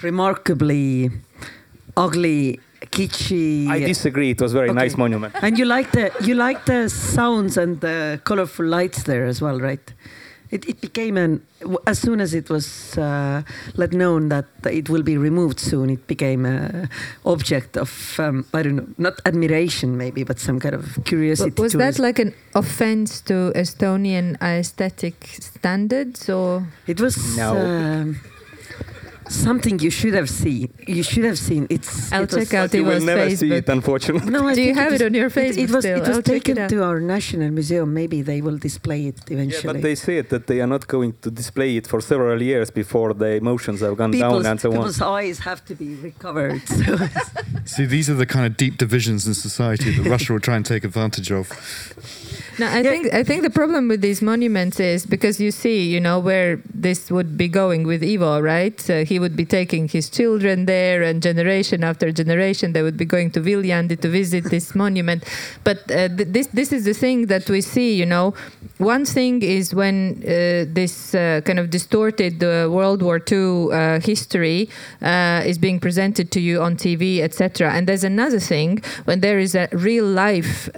remarkably 0.00 1.10
ugly 1.96 2.60
kitschy. 2.90 3.68
I 3.68 3.80
disagree. 3.80 4.30
It 4.30 4.40
was 4.40 4.52
very 4.52 4.70
okay. 4.70 4.78
nice 4.78 4.96
monument. 4.96 5.34
And 5.42 5.58
you 5.58 5.64
like 5.64 5.92
the 5.92 6.10
you 6.22 6.34
like 6.34 6.64
the 6.64 6.88
sounds 6.88 7.56
and 7.56 7.80
the 7.80 8.20
colorful 8.24 8.66
lights 8.66 9.04
there 9.04 9.24
as 9.24 9.40
well, 9.40 9.60
right? 9.60 9.92
It, 10.50 10.68
it 10.68 10.82
became 10.82 11.16
an 11.16 11.40
as 11.86 11.98
soon 11.98 12.20
as 12.20 12.34
it 12.34 12.50
was 12.50 12.98
uh, 12.98 13.42
let 13.74 13.94
known 13.94 14.28
that 14.28 14.44
it 14.70 14.90
will 14.90 15.02
be 15.02 15.16
removed 15.16 15.58
soon. 15.58 15.88
It 15.88 16.06
became 16.06 16.44
an 16.44 16.90
object 17.24 17.78
of 17.78 17.90
um, 18.18 18.44
I 18.52 18.62
don't 18.62 18.76
know, 18.76 18.88
not 18.98 19.14
admiration 19.24 19.96
maybe, 19.96 20.24
but 20.24 20.38
some 20.38 20.60
kind 20.60 20.74
of 20.74 20.98
curiosity. 21.04 21.50
But 21.50 21.62
was 21.62 21.72
that 21.72 21.98
like 21.98 22.18
an 22.18 22.34
offense 22.54 23.22
to 23.22 23.52
Estonian 23.54 24.36
aesthetic 24.42 25.38
standards, 25.40 26.28
or 26.28 26.68
it 26.86 27.00
was? 27.00 27.36
No. 27.36 27.56
Um, 27.56 28.20
something 29.28 29.78
you 29.78 29.90
should 29.90 30.14
have 30.14 30.28
seen. 30.30 30.72
You 30.86 31.02
should 31.02 31.24
have 31.24 31.38
seen. 31.38 31.66
It's. 31.70 32.12
I'll 32.12 32.24
it 32.24 32.30
check 32.30 32.54
out 32.54 32.72
you 32.74 32.84
will 32.84 33.00
never 33.00 33.28
face. 33.28 33.40
see 33.40 33.52
it, 33.52 33.68
unfortunately. 33.68 34.30
No, 34.30 34.46
I 34.48 34.54
Do 34.54 34.60
you 34.60 34.66
think 34.68 34.78
have 34.78 34.92
was- 34.92 35.00
it 35.00 35.04
on 35.06 35.14
your 35.14 35.30
Facebook 35.30 35.58
It, 35.58 35.70
was. 35.70 35.84
still? 35.84 35.96
It 35.96 36.00
was 36.00 36.08
I'll 36.08 36.22
check 36.22 36.48
it 36.48 36.54
taken 36.54 36.68
to 36.68 36.82
our 36.84 37.00
national 37.00 37.50
museum. 37.50 37.92
Maybe 37.94 38.22
they 38.22 38.40
will 38.40 38.58
display 38.58 39.06
it 39.06 39.16
eventually. 39.30 39.38
Yeah, 39.38 39.46
eventually. 39.46 39.72
but 39.74 39.82
they 39.82 39.94
said 39.94 40.28
that 40.30 40.46
they 40.46 40.60
are 40.60 40.66
not 40.66 40.86
going 40.88 41.14
to 41.22 41.30
display 41.30 41.76
it 41.76 41.86
for 41.86 42.00
several 42.00 42.40
years 42.42 42.70
before 42.70 43.14
the 43.14 43.30
emotions 43.42 43.80
have 43.80 43.96
gone 43.96 44.12
people's, 44.12 44.42
down 44.44 44.52
and 44.52 44.60
so 44.60 44.68
on. 44.70 44.76
people's 44.76 45.00
eyes 45.00 45.38
have 45.40 45.64
to 45.66 45.74
be 45.74 45.94
recovered. 45.96 46.60
So 46.68 46.96
See, 47.64 47.84
these 47.86 48.10
are 48.10 48.14
the 48.14 48.26
kind 48.26 48.44
of 48.46 48.56
deep 48.56 48.76
divisions 48.76 49.26
in 49.26 49.34
society 49.34 49.90
that 49.96 50.08
Russia 50.08 50.32
will 50.32 50.40
try 50.40 50.56
and 50.56 50.66
take 50.66 50.84
advantage 50.84 51.30
of. 51.30 51.48
No, 52.58 52.66
I 52.66 52.82
think 52.82 53.14
I 53.14 53.22
think 53.24 53.42
the 53.42 53.50
problem 53.50 53.88
with 53.88 54.02
these 54.02 54.20
monuments 54.20 54.78
is 54.78 55.06
because 55.06 55.40
you 55.40 55.50
see, 55.50 55.88
you 55.88 56.00
know, 56.00 56.18
where 56.18 56.60
this 56.74 57.10
would 57.10 57.38
be 57.38 57.48
going 57.48 57.84
with 57.84 58.02
Ivo, 58.02 58.40
right? 58.40 58.78
Uh, 58.90 59.04
he 59.04 59.18
would 59.18 59.34
be 59.36 59.46
taking 59.46 59.88
his 59.88 60.10
children 60.10 60.66
there, 60.66 61.02
and 61.02 61.22
generation 61.22 61.82
after 61.82 62.12
generation, 62.12 62.74
they 62.74 62.82
would 62.82 62.98
be 62.98 63.06
going 63.06 63.30
to 63.30 63.40
Viljandi 63.40 63.98
to 64.00 64.08
visit 64.08 64.44
this 64.44 64.74
monument. 64.84 65.24
But 65.64 65.90
uh, 65.90 66.08
th- 66.08 66.28
this 66.28 66.48
this 66.48 66.72
is 66.72 66.84
the 66.84 66.92
thing 66.92 67.26
that 67.26 67.48
we 67.48 67.62
see, 67.62 67.94
you 67.94 68.06
know. 68.06 68.34
One 68.78 69.06
thing 69.06 69.42
is 69.42 69.74
when 69.74 70.22
uh, 70.22 70.66
this 70.68 71.14
uh, 71.14 71.40
kind 71.44 71.58
of 71.58 71.70
distorted 71.70 72.42
uh, 72.44 72.68
World 72.70 73.00
War 73.02 73.18
II 73.18 73.72
uh, 73.72 74.00
history 74.00 74.68
uh, 75.00 75.42
is 75.46 75.56
being 75.56 75.80
presented 75.80 76.30
to 76.32 76.40
you 76.40 76.60
on 76.60 76.76
TV, 76.76 77.20
etc. 77.20 77.72
And 77.72 77.86
there's 77.86 78.04
another 78.04 78.40
thing 78.40 78.82
when 79.04 79.20
there 79.20 79.38
is 79.38 79.54
a 79.54 79.68
real 79.72 80.04
life. 80.04 80.68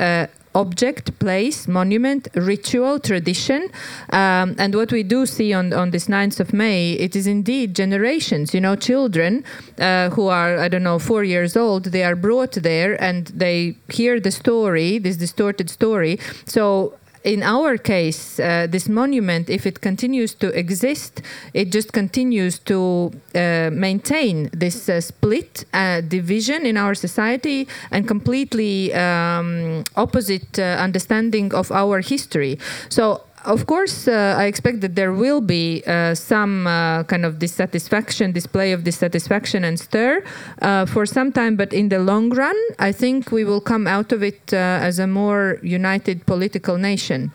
Object, 0.55 1.19
place, 1.19 1.67
monument, 1.67 2.29
ritual, 2.35 3.01
tradition. 3.01 3.69
Um, 4.11 4.55
and 4.59 4.75
what 4.75 4.93
we 4.93 5.03
do 5.03 5.27
see 5.27 5.53
on, 5.53 5.73
on 5.73 5.91
this 5.91 6.07
9th 6.07 6.41
of 6.41 6.53
May, 6.53 6.93
it 6.93 7.17
is 7.17 7.27
indeed 7.27 7.75
generations, 7.75 8.55
you 8.55 8.61
know, 8.61 8.77
children 8.77 9.45
uh, 9.79 10.11
who 10.11 10.29
are, 10.29 10.59
I 10.59 10.69
don't 10.69 10.85
know, 10.85 10.99
four 10.99 11.25
years 11.25 11.57
old, 11.57 11.87
they 11.87 12.05
are 12.05 12.17
brought 12.17 12.53
there 12.53 13.03
and 13.03 13.27
they 13.29 13.77
hear 13.89 14.21
the 14.21 14.31
story, 14.31 14.99
this 14.99 15.17
distorted 15.17 15.71
story. 15.71 16.19
So 16.47 16.95
in 17.25 17.43
our 17.43 17.79
case, 17.79 18.39
uh, 18.39 18.67
this 18.69 18.89
monument, 18.89 19.49
if 19.49 19.67
it 19.67 19.81
continues 19.81 20.35
to 20.35 20.57
exist, 20.59 21.23
it 21.55 21.73
just 21.73 21.93
continues 21.93 22.59
to 22.61 23.13
uh, 23.35 23.71
maintain 23.73 24.51
this 24.53 24.89
uh, 24.89 25.01
split 25.01 25.65
uh, 25.73 26.03
division 26.03 26.67
in 26.67 26.77
our 26.77 26.95
society 26.95 27.67
and 27.91 28.07
completely 28.07 28.93
um, 28.93 29.85
opposite 29.97 30.59
uh, 30.59 30.77
understanding 30.79 31.55
of 31.55 31.73
our 31.73 32.01
history. 32.01 32.59
So 32.91 33.23
of 33.45 33.67
course, 33.67 34.09
uh, 34.09 34.35
I 34.37 34.45
expect 34.47 34.81
that 34.81 34.95
there 34.95 35.13
will 35.13 35.41
be 35.41 35.83
uh, 35.87 36.15
some 36.15 36.67
uh, 36.67 37.05
kind 37.05 37.25
of 37.25 37.39
dissatisfaction, 37.39 38.33
display 38.33 38.73
of 38.73 38.85
dissatisfaction 38.85 39.65
and 39.65 39.79
stir 39.79 40.25
uh, 40.63 40.87
for 40.87 41.07
some 41.07 41.33
time, 41.33 41.57
but 41.57 41.73
in 41.73 41.89
the 41.89 41.99
long 41.99 42.31
run, 42.31 42.57
I 42.79 42.93
think 42.93 43.31
we 43.31 43.45
will 43.45 43.61
come 43.61 43.87
out 43.87 44.13
of 44.13 44.23
it 44.23 44.53
uh, 44.53 44.57
as 44.57 44.99
a 44.99 45.07
more 45.07 45.59
united 45.63 46.27
political 46.27 46.79
nation. 46.79 47.33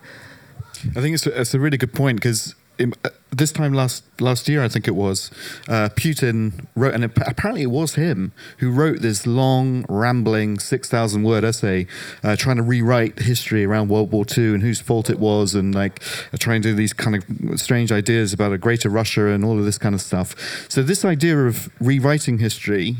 I 0.95 1.02
think 1.02 1.14
it's 1.14 1.27
it's 1.27 1.53
a 1.53 1.60
really 1.60 1.77
good 1.77 1.94
point 1.94 2.18
because 2.18 2.56
this 3.32 3.52
time 3.52 3.74
last 3.74 4.04
last 4.20 4.48
year, 4.50 4.64
I 4.64 4.68
think 4.68 4.88
it 4.88 4.96
was, 4.96 5.32
uh, 5.68 5.90
Putin 5.96 6.66
wrote, 6.76 6.94
and 6.94 7.04
apparently 7.04 7.62
it 7.62 7.72
was 7.72 7.96
him 7.96 8.32
who 8.58 8.72
wrote 8.72 9.02
this 9.02 9.28
long, 9.28 9.86
rambling, 9.88 10.60
six 10.60 10.90
thousand 10.90 11.24
word 11.24 11.44
essay, 11.44 11.88
uh, 12.24 12.36
trying 12.36 12.58
to 12.58 12.64
rewrite 12.64 13.20
history 13.20 13.66
around 13.66 13.90
World 13.90 14.12
War 14.12 14.26
II 14.38 14.54
and 14.56 14.62
whose 14.62 14.82
fault 14.82 15.10
it 15.10 15.20
was, 15.20 15.56
and 15.56 15.76
like 15.76 16.02
uh, 16.34 16.38
trying 16.38 16.62
to 16.62 16.70
do 16.70 16.76
these 16.76 16.94
kind 16.94 17.16
of 17.16 17.60
strange 17.60 17.92
ideas 17.92 18.34
about 18.34 18.52
a 18.54 18.58
greater 18.58 18.90
Russia 18.90 19.28
and 19.28 19.46
all 19.46 19.60
of 19.60 19.66
this 19.66 19.78
kind 19.78 19.94
of 19.94 20.02
stuff. 20.02 20.36
So 20.70 20.82
this 20.82 21.06
idea 21.06 21.38
of 21.38 21.70
rewriting 21.80 22.40
history 22.40 22.98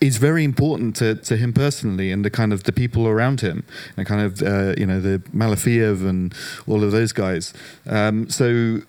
is 0.00 0.16
very 0.18 0.44
important 0.44 0.96
to, 0.96 1.14
to 1.16 1.36
him 1.36 1.52
personally 1.52 2.10
and 2.10 2.24
the 2.24 2.30
kind 2.30 2.52
of 2.52 2.64
the 2.64 2.72
people 2.72 3.06
around 3.06 3.40
him 3.40 3.64
and 3.96 4.06
kind 4.06 4.20
of 4.20 4.42
uh, 4.42 4.74
you 4.76 4.86
know 4.86 5.00
the 5.00 5.18
Malofeev 5.34 6.08
and 6.08 6.34
all 6.66 6.82
of 6.82 6.92
those 6.92 7.12
guys. 7.12 7.54
Um, 7.86 8.28
so 8.28 8.80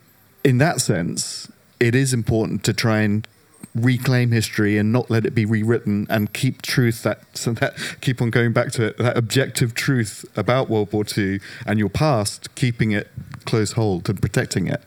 in 0.43 0.57
that 0.59 0.81
sense, 0.81 1.51
it 1.79 1.95
is 1.95 2.13
important 2.13 2.63
to 2.65 2.73
try 2.73 3.01
and 3.01 3.27
reclaim 3.73 4.31
history 4.31 4.77
and 4.77 4.91
not 4.93 5.09
let 5.09 5.25
it 5.25 5.35
be 5.35 5.45
rewritten 5.45 6.07
and 6.09 6.31
keep 6.31 6.61
truth 6.61 7.03
that 7.03 7.19
so 7.37 7.51
that 7.53 7.75
keep 8.01 8.21
on 8.21 8.29
going 8.29 8.53
back 8.53 8.71
to 8.71 8.85
it 8.87 8.97
that 8.97 9.17
objective 9.17 9.73
truth 9.73 10.25
about 10.35 10.69
World 10.69 10.91
War 10.93 11.03
II 11.17 11.39
and 11.65 11.79
your 11.79 11.89
past, 11.89 12.53
keeping 12.55 12.91
it 12.91 13.11
close 13.45 13.73
hold 13.73 14.09
and 14.09 14.21
protecting 14.21 14.67
it. 14.67 14.81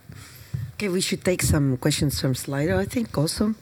Okay, 0.79 0.87
we 0.87 1.01
should 1.01 1.25
take 1.25 1.41
some 1.41 1.75
questions 1.75 2.21
from 2.21 2.35
Slido, 2.35 2.77
I 2.77 2.85
think, 2.85 3.17
also. 3.17 3.53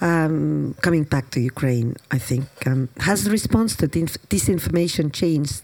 Um, 0.00 0.76
coming 0.80 1.02
back 1.02 1.28
to 1.30 1.40
Ukraine, 1.40 1.96
I 2.12 2.18
think. 2.18 2.46
Um, 2.64 2.88
has 2.98 3.24
the 3.24 3.32
response 3.32 3.74
to 3.78 3.88
dis- 3.88 4.16
disinformation 4.30 5.12
changed 5.12 5.62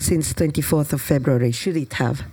since 0.00 0.32
24th 0.32 0.94
of 0.94 1.00
February? 1.00 1.52
Should 1.52 1.76
it 1.76 1.92
have? 1.92 2.24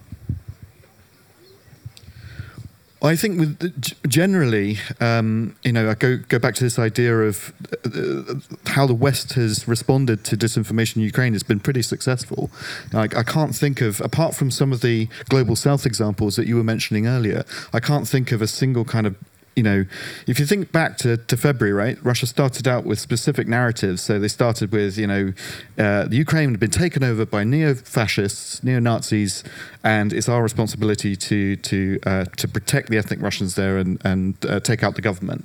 I 3.01 3.15
think 3.15 3.39
with 3.39 3.59
the, 3.59 3.95
generally, 4.07 4.77
um, 4.99 5.55
you 5.63 5.71
know, 5.71 5.89
I 5.89 5.93
go 5.93 6.17
go 6.17 6.37
back 6.37 6.55
to 6.55 6.63
this 6.63 6.77
idea 6.77 7.17
of 7.19 7.53
uh, 7.85 8.35
how 8.71 8.85
the 8.85 8.93
West 8.93 9.33
has 9.33 9.67
responded 9.67 10.25
to 10.25 10.35
disinformation 10.35 10.97
in 10.97 11.03
Ukraine 11.03 11.33
It's 11.33 11.43
been 11.43 11.61
pretty 11.61 11.81
successful. 11.81 12.51
Like, 12.91 13.15
I 13.15 13.23
can't 13.23 13.55
think 13.55 13.79
of, 13.79 14.01
apart 14.01 14.35
from 14.35 14.51
some 14.51 14.73
of 14.73 14.81
the 14.81 15.07
global 15.29 15.55
South 15.55 15.85
examples 15.85 16.35
that 16.35 16.45
you 16.45 16.57
were 16.57 16.63
mentioning 16.63 17.07
earlier, 17.07 17.45
I 17.71 17.79
can't 17.79 18.07
think 18.07 18.33
of 18.33 18.41
a 18.41 18.47
single 18.47 18.83
kind 18.83 19.07
of 19.07 19.15
you 19.59 19.63
know, 19.63 19.83
if 20.25 20.39
you 20.39 20.45
think 20.45 20.71
back 20.71 20.91
to, 20.99 21.17
to 21.17 21.35
February, 21.35 21.73
right, 21.73 21.97
Russia 22.01 22.25
started 22.25 22.65
out 22.65 22.85
with 22.85 22.97
specific 22.97 23.45
narratives. 23.45 24.01
So 24.01 24.17
they 24.17 24.29
started 24.29 24.71
with, 24.71 24.97
you 24.97 25.05
know, 25.05 25.33
uh, 25.77 26.05
the 26.05 26.15
Ukraine 26.15 26.51
had 26.51 26.61
been 26.61 26.77
taken 26.85 27.03
over 27.03 27.25
by 27.25 27.43
neo-fascists, 27.43 28.63
neo-Nazis, 28.63 29.43
and 29.83 30.13
it's 30.13 30.29
our 30.29 30.41
responsibility 30.41 31.13
to 31.27 31.57
to 31.57 31.99
uh, 32.05 32.25
to 32.41 32.47
protect 32.47 32.85
the 32.89 32.97
ethnic 32.97 33.21
Russians 33.21 33.51
there 33.55 33.75
and 33.83 33.91
and 34.11 34.25
uh, 34.45 34.61
take 34.61 34.81
out 34.85 34.93
the 34.95 35.05
government. 35.09 35.41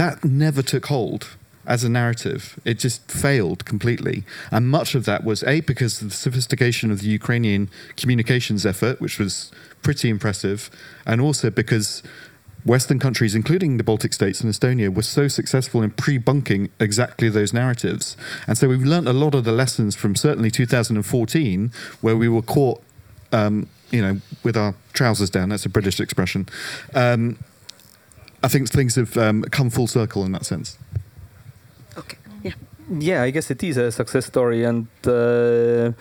That 0.00 0.24
never 0.24 0.62
took 0.62 0.86
hold 0.86 1.22
as 1.66 1.84
a 1.84 1.88
narrative. 1.88 2.58
It 2.64 2.78
just 2.78 3.00
failed 3.10 3.60
completely. 3.72 4.24
And 4.54 4.62
much 4.78 4.94
of 4.94 5.04
that 5.04 5.20
was 5.24 5.42
A, 5.42 5.60
because 5.72 6.00
of 6.00 6.10
the 6.10 6.16
sophistication 6.26 6.90
of 6.90 6.98
the 7.02 7.10
Ukrainian 7.20 7.68
communications 8.00 8.64
effort, 8.64 9.00
which 9.00 9.18
was 9.18 9.50
pretty 9.82 10.08
impressive, 10.08 10.70
and 11.04 11.20
also 11.20 11.50
because 11.50 12.02
Western 12.68 12.98
countries, 12.98 13.34
including 13.34 13.78
the 13.78 13.82
Baltic 13.82 14.12
states 14.12 14.42
and 14.42 14.52
Estonia, 14.52 14.94
were 14.94 15.02
so 15.02 15.26
successful 15.26 15.82
in 15.82 15.90
pre-bunking 15.90 16.68
exactly 16.78 17.28
those 17.30 17.52
narratives. 17.52 18.16
And 18.46 18.58
so 18.58 18.68
we've 18.68 18.82
learned 18.82 19.08
a 19.08 19.12
lot 19.12 19.34
of 19.34 19.44
the 19.44 19.52
lessons 19.52 19.96
from 19.96 20.14
certainly 20.14 20.50
2014, 20.50 21.72
where 22.02 22.16
we 22.16 22.28
were 22.28 22.42
caught, 22.42 22.82
um, 23.32 23.68
you 23.90 24.02
know, 24.02 24.20
with 24.42 24.56
our 24.56 24.74
trousers 24.92 25.30
down. 25.30 25.48
That's 25.48 25.64
a 25.64 25.70
British 25.70 25.98
expression. 25.98 26.46
Um, 26.94 27.38
I 28.42 28.48
think 28.48 28.68
things 28.68 28.96
have 28.96 29.16
um, 29.16 29.42
come 29.44 29.70
full 29.70 29.86
circle 29.86 30.24
in 30.24 30.32
that 30.32 30.44
sense. 30.44 30.78
Okay, 31.96 32.18
yeah. 32.90 33.22
I 33.22 33.30
guess 33.30 33.50
it 33.50 33.62
is 33.62 33.76
a 33.76 33.90
success 33.90 34.26
story, 34.26 34.64
and 34.64 34.86
uh, 35.06 35.10
uh, 35.10 35.92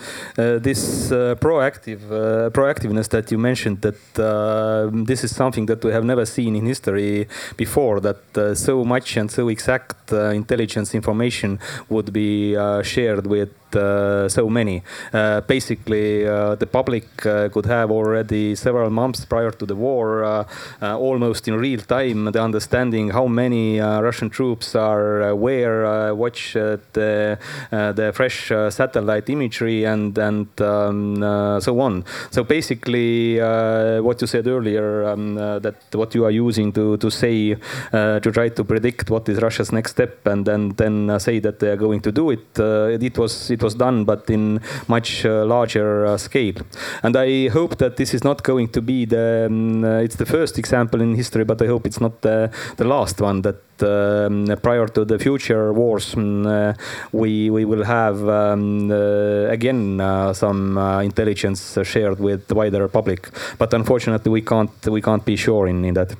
this 0.59 1.11
uh, 1.11 1.35
proactive 1.39 2.01
uh, 2.11 2.49
proactiveness 2.49 3.09
that 3.09 3.31
you 3.31 3.38
mentioned 3.38 3.81
that 3.81 4.19
uh, 4.19 4.89
this 5.05 5.23
is 5.23 5.35
something 5.35 5.65
that 5.68 5.84
we 5.84 5.91
have 5.91 6.03
never 6.03 6.26
seen 6.26 6.55
in 6.55 6.65
history 6.65 7.27
before. 7.55 7.99
That 7.99 8.38
uh, 8.38 8.55
so 8.55 8.84
much 8.84 9.18
and 9.18 9.30
so 9.31 9.47
exact 9.49 10.11
intelligence 10.11 10.95
information 10.95 11.59
would 11.89 12.14
be 12.14 12.55
shared 12.84 13.27
with 13.27 13.49
so 13.73 14.49
many. 14.49 14.84
Uh, 15.14 15.41
basically, 15.41 16.27
uh, 16.27 16.56
the 16.56 16.68
public 16.68 17.26
uh, 17.26 17.49
could 17.49 17.65
have 17.65 17.91
already 17.91 18.56
several 18.56 18.89
months 18.89 19.26
prior 19.26 19.52
to 19.52 19.65
the 19.65 19.76
war, 19.76 20.23
uh, 20.23 20.45
uh, 20.81 20.98
almost 20.98 21.48
in 21.48 21.56
real 21.56 21.80
time, 21.81 22.31
the 22.31 22.41
understanding 22.41 23.10
how 23.10 23.27
many 23.27 23.80
uh, 23.80 24.02
Russian 24.02 24.30
troops 24.30 24.76
are 24.76 25.22
uh, 25.23 25.35
where, 25.35 25.85
uh, 25.85 26.14
watch 26.14 26.56
uh, 26.56 26.77
the 26.94 27.38
uh, 27.72 27.91
the 27.94 28.11
fresh 28.14 28.52
uh, 28.52 28.69
satellite 28.69 29.30
imagery, 29.30 29.85
and 29.85 30.18
and 30.18 30.48
um, 30.61 31.23
uh, 31.23 31.60
so 31.60 31.80
on. 31.80 32.03
So 32.31 32.44
basically, 32.44 33.39
uh, 33.39 34.02
what 34.02 34.22
you 34.22 34.27
said 34.27 34.48
earlier, 34.48 35.06
um, 35.06 35.38
uh, 35.38 35.60
that 35.60 35.76
what 35.94 36.15
you 36.15 36.26
are 36.26 36.31
using 36.31 36.72
to 36.73 36.98
to 36.98 37.10
say 37.10 37.56
uh, 37.94 38.19
to 38.19 38.31
try 38.31 38.49
to 38.49 38.64
predict 38.64 39.10
what 39.10 39.27
is 39.30 39.41
Russia's 39.41 39.72
next 39.72 39.91
step, 39.91 40.26
and 40.27 40.45
then 40.45 40.73
then 40.77 41.10
uh, 41.10 41.19
say 41.19 41.39
that 41.39 41.60
they 41.60 41.69
are 41.69 41.77
going 41.77 42.02
to 42.02 42.11
do 42.11 42.31
it. 42.31 42.60
Uh, 42.60 42.98
it 42.99 43.18
was 43.18 43.49
it 43.57 43.63
was 43.63 43.75
done, 43.75 44.05
but 44.05 44.29
in 44.29 44.59
much 44.88 45.25
uh, 45.25 45.45
larger 45.45 46.05
uh, 46.05 46.17
scale. 46.17 46.59
And 47.03 47.15
I 47.15 47.49
hope 47.49 47.77
that 47.77 47.97
this 47.97 48.13
is 48.13 48.23
not 48.23 48.43
going 48.43 48.69
to 48.69 48.81
be 48.81 49.05
the. 49.05 49.47
Um, 49.47 49.84
uh, 49.84 50.05
it's 50.05 50.15
the 50.15 50.25
first 50.25 50.57
example 50.57 51.01
in 51.01 51.15
history, 51.15 51.43
but 51.43 51.61
I 51.61 51.67
hope 51.67 51.88
it's 51.88 51.99
not 51.99 52.21
the, 52.21 52.51
the 52.77 52.85
last 52.85 53.21
one 53.21 53.41
that 53.41 53.61
um, 53.81 54.45
prior 54.61 54.88
to 54.88 55.05
the 55.05 55.19
future 55.19 55.73
wars, 55.73 56.15
um, 56.15 56.45
uh, 56.45 56.73
we 57.11 57.49
we 57.49 57.65
will 57.65 57.84
have 57.84 58.17
um, 58.29 58.91
uh, 58.91 59.49
again 59.49 59.99
uh, 60.01 60.34
some 60.34 60.77
intelligence 61.03 61.77
shared 61.84 62.19
with 62.19 62.47
the 62.47 62.55
wider 62.55 62.88
public. 62.88 63.29
But 63.57 63.73
unfortunately, 63.73 64.31
we 64.31 64.41
can't 64.41 64.88
we 64.88 65.01
can't 65.01 65.25
be 65.25 65.35
sure 65.35 65.67
in, 65.67 65.85
in 65.85 65.93
that. 65.93 66.15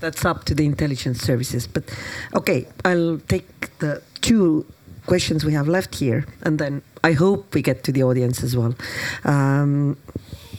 That's 0.00 0.24
up 0.24 0.44
to 0.44 0.54
the 0.54 0.64
intelligence 0.64 1.20
services. 1.20 1.66
But 1.66 1.84
okay, 2.34 2.66
I'll 2.84 3.18
take 3.28 3.78
the 3.78 4.02
two 4.20 4.66
questions 5.06 5.44
we 5.44 5.52
have 5.52 5.68
left 5.68 5.94
here, 5.94 6.26
and 6.42 6.58
then 6.58 6.82
I 7.02 7.12
hope 7.12 7.54
we 7.54 7.62
get 7.62 7.84
to 7.84 7.92
the 7.92 8.02
audience 8.02 8.42
as 8.42 8.56
well. 8.56 8.74
Um, 9.24 9.96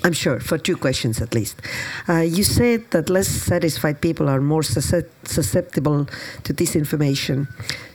I'm 0.03 0.13
sure, 0.13 0.39
for 0.39 0.57
two 0.57 0.77
questions 0.77 1.21
at 1.21 1.33
least. 1.33 1.61
Uh, 2.07 2.21
you 2.21 2.43
said 2.43 2.91
that 2.91 3.09
less 3.09 3.27
satisfied 3.27 3.99
people 4.01 4.29
are 4.29 4.39
more 4.39 4.63
susceptible 4.63 6.07
to 6.43 6.53
disinformation. 6.53 7.47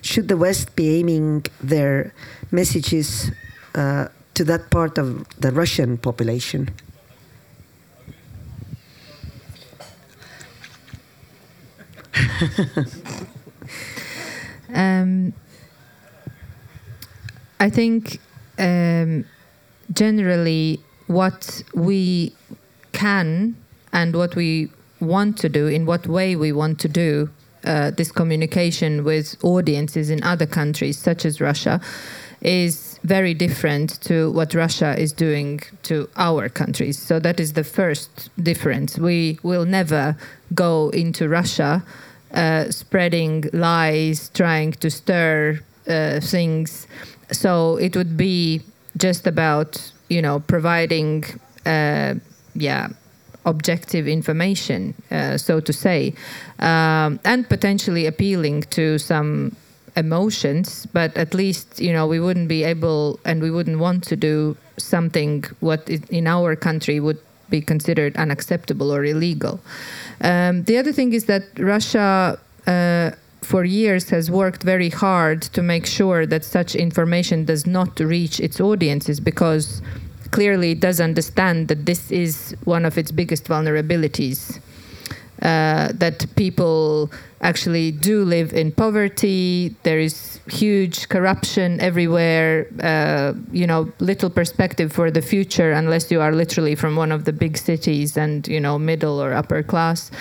Should 0.02 0.28
the 0.28 0.36
West 0.36 0.76
be 0.76 0.98
aiming 0.98 1.46
their 1.60 2.12
messages 2.50 3.30
uh, 3.74 4.08
to 4.34 4.44
that 4.44 4.70
part 4.70 4.98
of 4.98 5.26
the 5.40 5.52
Russian 5.52 5.96
population? 5.96 6.70
um, 14.74 15.32
I 17.62 17.70
think 17.70 18.18
um, 18.58 19.24
generally 19.92 20.80
what 21.06 21.62
we 21.74 22.34
can 22.90 23.56
and 23.92 24.16
what 24.16 24.34
we 24.34 24.68
want 24.98 25.38
to 25.38 25.48
do, 25.48 25.68
in 25.68 25.86
what 25.86 26.08
way 26.08 26.34
we 26.34 26.50
want 26.50 26.80
to 26.80 26.88
do 26.88 27.30
uh, 27.64 27.92
this 27.92 28.10
communication 28.10 29.04
with 29.04 29.36
audiences 29.44 30.10
in 30.10 30.24
other 30.24 30.44
countries, 30.44 30.98
such 30.98 31.24
as 31.24 31.40
Russia, 31.40 31.80
is 32.40 32.98
very 33.04 33.32
different 33.32 34.00
to 34.00 34.32
what 34.32 34.54
Russia 34.54 34.98
is 34.98 35.12
doing 35.12 35.60
to 35.84 36.08
our 36.16 36.48
countries. 36.48 36.98
So 36.98 37.20
that 37.20 37.38
is 37.38 37.52
the 37.52 37.62
first 37.62 38.30
difference. 38.42 38.98
We 38.98 39.38
will 39.44 39.66
never 39.66 40.16
go 40.52 40.88
into 40.88 41.28
Russia 41.28 41.84
uh, 42.34 42.72
spreading 42.72 43.44
lies, 43.52 44.30
trying 44.34 44.72
to 44.72 44.90
stir 44.90 45.60
uh, 45.88 46.20
things. 46.20 46.86
So 47.30 47.76
it 47.76 47.96
would 47.96 48.16
be 48.16 48.62
just 48.96 49.26
about 49.26 49.92
you 50.08 50.22
know 50.22 50.40
providing 50.40 51.24
uh, 51.66 52.14
yeah 52.54 52.88
objective 53.44 54.06
information, 54.06 54.94
uh, 55.10 55.36
so 55.36 55.58
to 55.58 55.72
say, 55.72 56.14
um, 56.60 57.18
and 57.24 57.48
potentially 57.48 58.06
appealing 58.06 58.62
to 58.70 58.98
some 58.98 59.56
emotions. 59.96 60.86
But 60.92 61.16
at 61.16 61.34
least 61.34 61.80
you 61.80 61.92
know 61.92 62.06
we 62.06 62.20
wouldn't 62.20 62.48
be 62.48 62.64
able 62.64 63.18
and 63.24 63.42
we 63.42 63.50
wouldn't 63.50 63.78
want 63.78 64.04
to 64.04 64.16
do 64.16 64.56
something 64.76 65.44
what 65.60 65.88
in 65.88 66.26
our 66.26 66.56
country 66.56 67.00
would 67.00 67.18
be 67.50 67.60
considered 67.60 68.16
unacceptable 68.16 68.92
or 68.92 69.04
illegal. 69.04 69.60
Um, 70.20 70.64
the 70.64 70.78
other 70.78 70.92
thing 70.92 71.12
is 71.12 71.24
that 71.26 71.44
Russia. 71.58 72.38
Uh, 72.66 73.10
for 73.42 73.64
years 73.64 74.10
has 74.10 74.30
worked 74.30 74.62
very 74.62 74.88
hard 74.88 75.42
to 75.42 75.62
make 75.62 75.86
sure 75.86 76.26
that 76.26 76.44
such 76.44 76.74
information 76.74 77.44
does 77.44 77.66
not 77.66 77.98
reach 78.00 78.40
its 78.40 78.60
audiences 78.60 79.20
because 79.20 79.82
clearly 80.30 80.72
it 80.72 80.80
does 80.80 81.00
understand 81.00 81.68
that 81.68 81.84
this 81.84 82.10
is 82.10 82.56
one 82.64 82.84
of 82.84 82.96
its 82.96 83.10
biggest 83.12 83.44
vulnerabilities. 83.44 84.60
Uh, 85.42 85.90
that 85.94 86.24
people 86.36 87.10
actually 87.40 87.90
do 87.90 88.24
live 88.24 88.52
in 88.52 88.70
poverty. 88.70 89.74
There 89.82 89.98
is 89.98 90.38
huge 90.46 91.08
corruption 91.08 91.80
everywhere. 91.80 92.68
Uh, 92.80 93.32
you 93.50 93.66
know, 93.66 93.92
little 93.98 94.30
perspective 94.30 94.92
for 94.92 95.10
the 95.10 95.20
future 95.20 95.72
unless 95.72 96.12
you 96.12 96.20
are 96.20 96.30
literally 96.30 96.76
from 96.76 96.94
one 96.94 97.10
of 97.10 97.24
the 97.24 97.32
big 97.32 97.58
cities 97.58 98.16
and 98.16 98.46
you 98.46 98.60
know 98.60 98.78
middle 98.78 99.20
or 99.20 99.32
upper 99.32 99.64
class. 99.64 100.12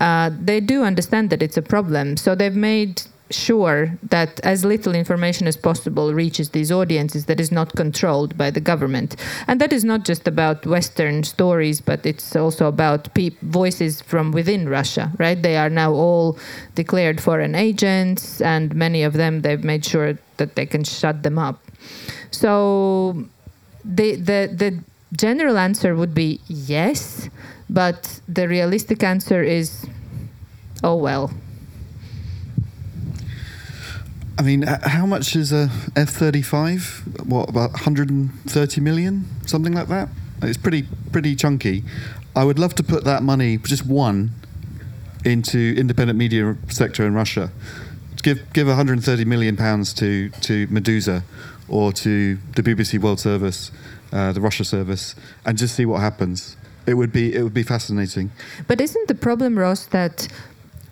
Uh, 0.00 0.30
they 0.40 0.60
do 0.60 0.84
understand 0.84 1.30
that 1.30 1.42
it's 1.42 1.56
a 1.56 1.62
problem, 1.62 2.16
so 2.16 2.36
they've 2.36 2.54
made 2.54 3.02
sure 3.30 3.98
that 4.02 4.40
as 4.40 4.64
little 4.64 4.94
information 4.94 5.46
as 5.46 5.56
possible 5.56 6.14
reaches 6.14 6.50
these 6.50 6.72
audiences 6.72 7.26
that 7.26 7.40
is 7.40 7.52
not 7.52 7.74
controlled 7.74 8.36
by 8.36 8.50
the 8.50 8.60
government. 8.60 9.16
And 9.46 9.60
that 9.60 9.72
is 9.72 9.84
not 9.84 10.04
just 10.04 10.26
about 10.26 10.66
Western 10.66 11.24
stories, 11.24 11.80
but 11.80 12.04
it's 12.06 12.34
also 12.34 12.66
about 12.66 13.08
voices 13.42 14.00
from 14.00 14.32
within 14.32 14.68
Russia, 14.68 15.12
right? 15.18 15.40
They 15.40 15.56
are 15.56 15.70
now 15.70 15.92
all 15.92 16.38
declared 16.74 17.20
foreign 17.20 17.54
agents, 17.54 18.40
and 18.40 18.74
many 18.74 19.02
of 19.02 19.12
them 19.12 19.42
they've 19.42 19.64
made 19.64 19.84
sure 19.84 20.18
that 20.36 20.54
they 20.54 20.66
can 20.66 20.84
shut 20.84 21.22
them 21.22 21.38
up. 21.38 21.60
So 22.30 23.24
the 23.84 24.16
the 24.16 24.50
the 24.54 24.84
general 25.12 25.58
answer 25.58 25.94
would 25.94 26.14
be 26.14 26.40
yes, 26.46 27.28
but 27.68 28.20
the 28.28 28.48
realistic 28.48 29.02
answer 29.02 29.42
is 29.42 29.86
oh 30.82 30.96
well. 30.96 31.30
I 34.38 34.42
mean, 34.42 34.62
how 34.62 35.04
much 35.04 35.34
is 35.34 35.52
a 35.52 35.68
F 35.96 36.10
thirty 36.10 36.42
five? 36.42 37.02
What 37.24 37.48
about 37.48 37.72
130 37.72 38.80
million, 38.80 39.24
something 39.46 39.72
like 39.72 39.88
that? 39.88 40.08
It's 40.42 40.56
pretty 40.56 40.86
pretty 41.10 41.34
chunky. 41.34 41.82
I 42.36 42.44
would 42.44 42.58
love 42.58 42.76
to 42.76 42.84
put 42.84 43.02
that 43.02 43.24
money, 43.24 43.56
just 43.58 43.84
one, 43.84 44.30
into 45.24 45.74
independent 45.76 46.16
media 46.16 46.56
sector 46.68 47.04
in 47.04 47.14
Russia. 47.14 47.50
Give 48.22 48.40
give 48.52 48.68
130 48.68 49.24
million 49.24 49.56
pounds 49.56 49.92
to 49.94 50.28
to 50.42 50.68
Meduza, 50.68 51.24
or 51.68 51.92
to 51.94 52.38
the 52.54 52.62
BBC 52.62 53.00
World 53.00 53.18
Service, 53.18 53.72
uh, 54.12 54.30
the 54.30 54.40
Russia 54.40 54.64
service, 54.64 55.16
and 55.44 55.58
just 55.58 55.74
see 55.74 55.84
what 55.84 56.00
happens. 56.00 56.56
It 56.86 56.94
would 56.94 57.12
be 57.12 57.34
it 57.34 57.42
would 57.42 57.54
be 57.54 57.64
fascinating. 57.64 58.30
But 58.68 58.80
isn't 58.80 59.08
the 59.08 59.16
problem, 59.16 59.58
Ross, 59.58 59.86
that 59.86 60.28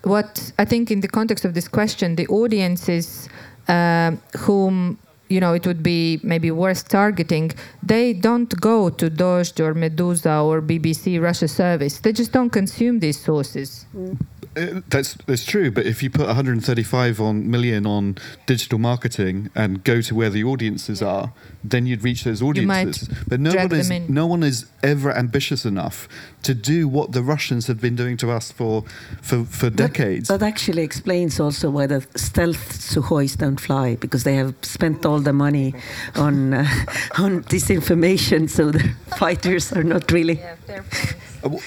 what 0.07 0.53
I 0.59 0.65
think 0.65 0.91
in 0.91 1.01
the 1.01 1.09
context 1.09 1.45
of 1.45 1.55
this 1.55 1.69
question, 1.69 2.17
the 2.17 2.27
audiences 2.29 3.29
uh, 3.69 4.13
whom 4.39 4.99
you 5.29 5.41
know 5.41 5.53
it 5.55 5.67
would 5.67 5.83
be 5.83 6.21
maybe 6.23 6.51
worth 6.51 6.89
targeting, 6.89 7.51
they 7.83 8.13
don't 8.13 8.53
go 8.61 8.89
to 8.89 9.11
Dozhd 9.11 9.59
or 9.61 9.75
Meduza 9.75 10.45
or 10.45 10.63
BBC 10.63 11.21
Russia 11.21 11.49
service. 11.49 11.99
They 11.99 12.13
just 12.13 12.33
don't 12.33 12.51
consume 12.51 13.01
these 13.01 13.19
sources. 13.19 13.87
Mm. 13.95 14.17
Uh, 14.57 14.81
that's 14.89 15.15
that's 15.27 15.45
true, 15.45 15.71
but 15.71 15.85
if 15.85 16.03
you 16.03 16.09
put 16.09 16.27
135 16.27 17.21
on 17.21 17.51
million 17.51 17.87
on 17.87 18.17
digital 18.47 18.79
marketing 18.79 19.51
and 19.55 19.85
go 19.85 20.01
to 20.01 20.15
where 20.15 20.31
the 20.31 20.43
audiences 20.45 21.03
yeah. 21.03 21.09
are, 21.09 21.33
then 21.63 21.87
you'd 21.87 22.03
reach 22.03 22.25
those 22.25 22.41
audiences. 22.43 23.09
But 23.29 23.41
no 23.41 23.55
one 23.55 23.73
is 23.73 23.91
no 24.09 24.27
one 24.27 24.43
is 24.43 24.67
ever 24.83 25.15
ambitious 25.15 25.67
enough 25.67 26.09
to 26.43 26.55
do 26.55 26.89
what 26.89 27.13
the 27.13 27.23
Russians 27.23 27.67
have 27.67 27.81
been 27.81 27.97
doing 27.97 28.17
to 28.19 28.31
us 28.31 28.51
for 28.51 28.85
for, 29.21 29.45
for 29.45 29.69
that, 29.69 29.93
decades. 29.93 30.29
That 30.29 30.43
actually 30.43 30.83
explains 30.83 31.39
also 31.39 31.69
why 31.69 31.87
the 31.87 32.07
stealth 32.17 32.73
Sukhois 32.73 33.37
don't 33.37 33.61
fly 33.61 33.97
because 33.97 34.25
they 34.25 34.37
have 34.37 34.55
spent 34.63 35.05
all 35.05 35.21
the 35.21 35.35
money 35.35 35.75
on 36.15 36.55
uh, 36.55 36.61
on 37.19 37.43
disinformation, 37.45 38.49
so 38.49 38.71
the 38.71 38.89
fighters 39.19 39.73
are 39.73 39.85
not 39.85 40.11
really. 40.11 40.39
Yeah, 40.39 40.83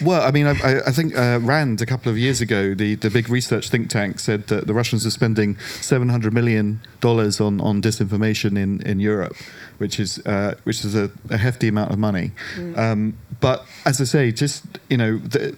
well, 0.02 0.22
I 0.22 0.32
mean, 0.32 0.46
I, 0.48 0.82
I 0.86 0.92
think 0.92 1.18
uh, 1.18 1.40
Rand 1.42 1.82
a 1.82 1.86
couple 1.86 2.12
of 2.12 2.18
years 2.18 2.42
ago, 2.42 2.74
the, 2.74 2.96
the 2.96 3.10
big 3.10 3.30
research 3.30 3.70
think 3.70 3.90
tank 3.90 4.20
said 4.20 4.48
that 4.48 4.68
the 4.68 4.74
Russians 4.74 5.06
are 5.06 5.12
spending 5.12 5.58
seven 5.82 6.10
hundred 6.10 6.34
million 6.34 6.82
dollars 7.02 7.40
on, 7.40 7.60
on 7.62 7.82
disinformation 7.82 8.58
in, 8.58 8.82
in 8.82 9.00
Europe, 9.00 9.36
which 9.78 10.00
is 10.00 10.20
uh, 10.26 10.56
which 10.64 10.86
is 10.86 10.96
a, 10.96 11.12
a, 11.30 11.38
hefty 11.38 11.68
amount 11.68 11.92
of 11.92 12.00
money. 12.00 12.32
Mm. 12.56 12.78
Um, 12.78 13.18
but 13.40 13.66
as 13.86 14.00
I 14.02 14.06
say, 14.06 14.32
just 14.32 14.66
you 14.90 14.98
know. 14.98 15.18
The, 15.18 15.56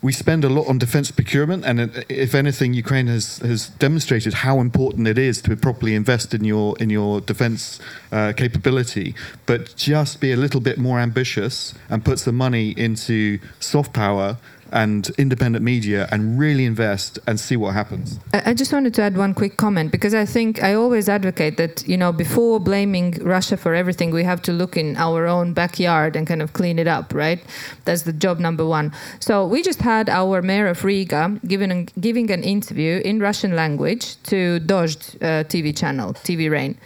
we 0.00 0.12
spend 0.12 0.44
a 0.44 0.48
lot 0.48 0.68
on 0.68 0.78
defense 0.78 1.10
procurement, 1.10 1.64
and 1.64 2.04
if 2.08 2.34
anything, 2.34 2.72
Ukraine 2.72 3.08
has, 3.08 3.38
has 3.38 3.68
demonstrated 3.68 4.32
how 4.32 4.60
important 4.60 5.08
it 5.08 5.18
is 5.18 5.42
to 5.42 5.56
properly 5.56 5.94
invest 5.94 6.34
in 6.34 6.44
your 6.44 6.78
in 6.78 6.88
your 6.88 7.20
defense 7.20 7.80
uh, 8.12 8.32
capability. 8.36 9.14
But 9.46 9.74
just 9.76 10.20
be 10.20 10.30
a 10.32 10.36
little 10.36 10.60
bit 10.60 10.78
more 10.78 11.00
ambitious 11.00 11.74
and 11.90 12.04
put 12.04 12.20
some 12.20 12.36
money 12.36 12.70
into 12.76 13.40
soft 13.58 13.92
power 13.92 14.36
and 14.72 15.10
independent 15.18 15.64
media 15.64 16.08
and 16.10 16.38
really 16.38 16.64
invest 16.64 17.18
and 17.26 17.38
see 17.38 17.56
what 17.56 17.74
happens. 17.74 18.18
I 18.32 18.54
just 18.54 18.72
wanted 18.72 18.94
to 18.94 19.02
add 19.02 19.16
one 19.16 19.34
quick 19.34 19.56
comment 19.56 19.92
because 19.92 20.14
I 20.14 20.24
think 20.24 20.62
I 20.62 20.74
always 20.74 21.08
advocate 21.08 21.56
that, 21.56 21.86
you 21.86 21.96
know, 21.96 22.12
before 22.12 22.60
blaming 22.60 23.12
Russia 23.22 23.56
for 23.56 23.74
everything, 23.74 24.10
we 24.10 24.24
have 24.24 24.42
to 24.42 24.52
look 24.52 24.76
in 24.76 24.96
our 24.96 25.26
own 25.26 25.52
backyard 25.52 26.16
and 26.16 26.26
kind 26.26 26.42
of 26.42 26.52
clean 26.52 26.78
it 26.78 26.86
up, 26.86 27.14
right? 27.14 27.40
That's 27.84 28.02
the 28.02 28.12
job 28.12 28.38
number 28.38 28.66
one. 28.66 28.92
So 29.20 29.46
we 29.46 29.62
just 29.62 29.80
had 29.80 30.08
our 30.08 30.42
mayor 30.42 30.66
of 30.66 30.84
Riga 30.84 31.38
giving, 31.46 31.88
giving 32.00 32.30
an 32.30 32.42
interview 32.42 33.00
in 33.04 33.20
Russian 33.20 33.56
language 33.56 34.22
to 34.24 34.60
Dozhd 34.60 35.16
uh, 35.22 35.44
TV 35.44 35.76
channel, 35.76 36.14
TV 36.14 36.50
Rain. 36.50 36.78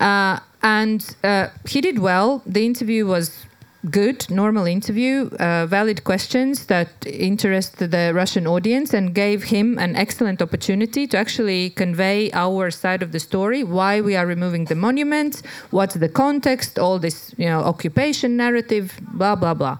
Uh, 0.00 0.38
and 0.62 1.16
uh, 1.24 1.48
he 1.66 1.80
did 1.80 1.98
well. 1.98 2.42
The 2.46 2.64
interview 2.64 3.06
was 3.06 3.44
good, 3.90 4.30
normal 4.30 4.66
interview, 4.66 5.28
uh, 5.40 5.66
valid 5.66 6.04
questions 6.04 6.66
that 6.66 6.88
interest 7.04 7.78
the 7.78 8.12
Russian 8.14 8.46
audience 8.46 8.94
and 8.94 9.14
gave 9.14 9.44
him 9.44 9.78
an 9.78 9.96
excellent 9.96 10.40
opportunity 10.40 11.06
to 11.08 11.16
actually 11.16 11.70
convey 11.70 12.30
our 12.32 12.70
side 12.70 13.02
of 13.02 13.10
the 13.12 13.18
story, 13.18 13.64
why 13.64 14.00
we 14.00 14.14
are 14.14 14.26
removing 14.26 14.66
the 14.66 14.76
monument, 14.76 15.42
what's 15.70 15.94
the 15.94 16.08
context, 16.08 16.78
all 16.78 16.98
this, 16.98 17.34
you 17.36 17.46
know, 17.46 17.60
occupation 17.60 18.36
narrative, 18.36 19.00
blah 19.14 19.34
blah 19.34 19.54
blah. 19.54 19.78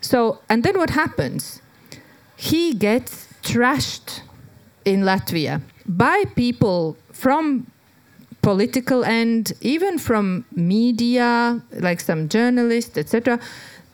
So, 0.00 0.40
and 0.50 0.62
then 0.62 0.78
what 0.78 0.90
happens? 0.90 1.62
He 2.36 2.74
gets 2.74 3.26
trashed 3.42 4.20
in 4.84 5.02
Latvia 5.02 5.62
by 5.86 6.24
people 6.34 6.96
from 7.12 7.66
political 8.44 9.04
end, 9.04 9.52
even 9.62 9.98
from 9.98 10.44
media, 10.54 11.60
like 11.72 12.00
some 12.00 12.28
journalists, 12.28 12.96
etc. 12.98 13.40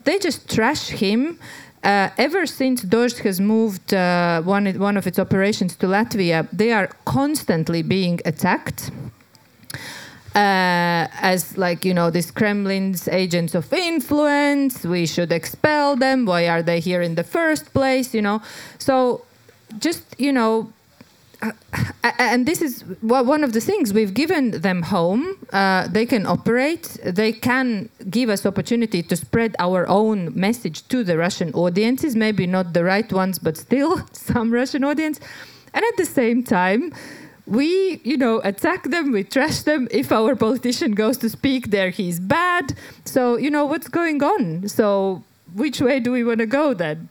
They 0.03 0.19
just 0.19 0.49
trash 0.53 0.89
him. 0.89 1.39
Uh, 1.83 2.09
ever 2.17 2.45
since 2.45 2.83
Dožd 2.83 3.19
has 3.19 3.39
moved 3.39 3.93
uh, 3.93 4.41
one, 4.41 4.65
one 4.77 4.97
of 4.97 5.07
its 5.07 5.17
operations 5.17 5.75
to 5.77 5.87
Latvia, 5.87 6.47
they 6.51 6.71
are 6.73 6.89
constantly 7.05 7.81
being 7.81 8.19
attacked. 8.25 8.91
Uh, 10.35 11.07
as 11.21 11.57
like 11.57 11.83
you 11.83 11.93
know 11.93 12.09
this 12.09 12.31
kremlin's 12.31 13.09
agents 13.09 13.53
of 13.53 13.73
influence 13.73 14.85
we 14.85 15.05
should 15.05 15.29
expel 15.29 15.97
them 15.97 16.25
why 16.25 16.47
are 16.47 16.63
they 16.63 16.79
here 16.79 17.01
in 17.01 17.15
the 17.15 17.23
first 17.23 17.73
place 17.73 18.13
you 18.13 18.21
know 18.21 18.41
so 18.77 19.25
just 19.77 20.03
you 20.17 20.31
know 20.31 20.71
and 22.03 22.45
this 22.45 22.61
is 22.61 22.83
one 23.01 23.43
of 23.43 23.53
the 23.53 23.61
things 23.61 23.93
we've 23.93 24.13
given 24.13 24.51
them 24.61 24.83
home. 24.83 25.37
Uh, 25.51 25.87
they 25.87 26.05
can 26.05 26.25
operate. 26.25 26.97
They 27.03 27.31
can 27.31 27.89
give 28.09 28.29
us 28.29 28.45
opportunity 28.45 29.01
to 29.03 29.15
spread 29.15 29.55
our 29.59 29.87
own 29.87 30.31
message 30.39 30.87
to 30.89 31.03
the 31.03 31.17
Russian 31.17 31.53
audiences. 31.53 32.15
Maybe 32.15 32.45
not 32.45 32.73
the 32.73 32.83
right 32.83 33.11
ones, 33.11 33.39
but 33.39 33.57
still 33.57 34.07
some 34.11 34.51
Russian 34.51 34.83
audience. 34.83 35.19
And 35.73 35.83
at 35.85 35.97
the 35.97 36.05
same 36.05 36.43
time, 36.43 36.93
we, 37.47 38.01
you 38.03 38.17
know, 38.17 38.39
attack 38.43 38.83
them, 38.83 39.11
we 39.11 39.23
trash 39.23 39.61
them. 39.61 39.87
If 39.91 40.11
our 40.11 40.35
politician 40.35 40.93
goes 40.93 41.17
to 41.19 41.29
speak 41.29 41.71
there, 41.71 41.89
he's 41.89 42.19
bad. 42.19 42.73
So, 43.05 43.37
you 43.37 43.49
know, 43.49 43.65
what's 43.65 43.87
going 43.87 44.21
on? 44.21 44.67
So, 44.69 45.23
which 45.53 45.81
way 45.81 45.99
do 45.99 46.11
we 46.11 46.23
want 46.23 46.39
to 46.39 46.45
go 46.45 46.73
then? 46.73 47.09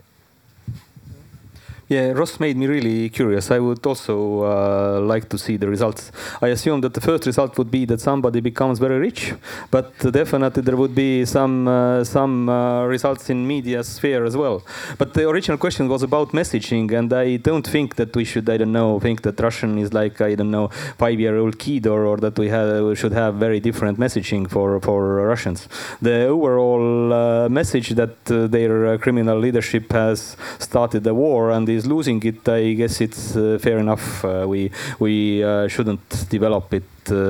Yeah, 1.91 2.13
Ross 2.13 2.39
made 2.39 2.57
me 2.57 2.69
really 2.69 3.09
curious. 3.09 3.51
I 3.51 3.59
would 3.59 3.85
also 3.85 4.45
uh, 4.45 5.01
like 5.01 5.29
to 5.31 5.37
see 5.37 5.57
the 5.57 5.67
results. 5.67 6.13
I 6.41 6.47
assume 6.51 6.83
that 6.83 6.95
the 6.95 7.01
first 7.01 7.27
result 7.27 7.59
would 7.59 7.69
be 7.69 7.85
that 7.87 8.01
somebody 8.01 8.39
becomes 8.41 8.79
very 8.79 9.01
rich, 9.01 9.35
but 9.73 9.99
definitely 9.99 10.63
there 10.63 10.77
would 10.77 10.95
be 10.95 11.25
some 11.25 11.67
uh, 11.67 12.05
some 12.05 12.49
uh, 12.49 12.85
results 12.85 13.29
in 13.29 13.45
media 13.45 13.83
sphere 13.83 14.25
as 14.25 14.37
well. 14.37 14.63
But 14.99 15.15
the 15.15 15.29
original 15.29 15.59
question 15.59 15.89
was 15.89 16.05
about 16.05 16.31
messaging, 16.31 16.93
and 16.93 17.13
I 17.13 17.39
don't 17.39 17.67
think 17.67 17.97
that 17.97 18.15
we 18.15 18.25
should, 18.25 18.49
I 18.49 18.57
don't 18.59 18.71
know, 18.71 19.01
think 19.01 19.23
that 19.23 19.41
Russian 19.41 19.77
is 19.77 19.93
like 19.93 20.21
I 20.21 20.37
don't 20.37 20.53
know 20.53 20.69
five-year-old 20.97 21.59
kid, 21.59 21.89
or, 21.89 22.07
or 22.07 22.19
that 22.19 22.39
we 22.39 22.51
have 22.51 22.85
we 22.85 22.95
should 22.95 23.15
have 23.15 23.35
very 23.35 23.59
different 23.59 23.99
messaging 23.99 24.49
for 24.49 24.81
for 24.81 25.27
Russians. 25.27 25.67
The 26.01 26.27
overall 26.27 27.13
uh, 27.13 27.49
message 27.49 27.89
that 28.01 28.17
uh, 28.31 28.47
their 28.47 28.97
criminal 28.99 29.41
leadership 29.41 29.91
has 29.91 30.37
started 30.61 31.03
the 31.03 31.15
war 31.15 31.51
and 31.51 31.69
is 31.69 31.80
is 31.81 31.87
losing 31.87 32.23
it, 32.25 32.49
I 32.49 32.75
guess 32.75 33.01
it's 33.01 33.37
uh, 33.37 33.59
fair 33.61 33.79
enough. 33.79 34.25
Uh, 34.25 34.47
we 34.53 34.71
we 34.99 35.43
uh, 35.43 35.69
shouldn't 35.69 36.07
develop 36.29 36.73
it. 36.75 36.89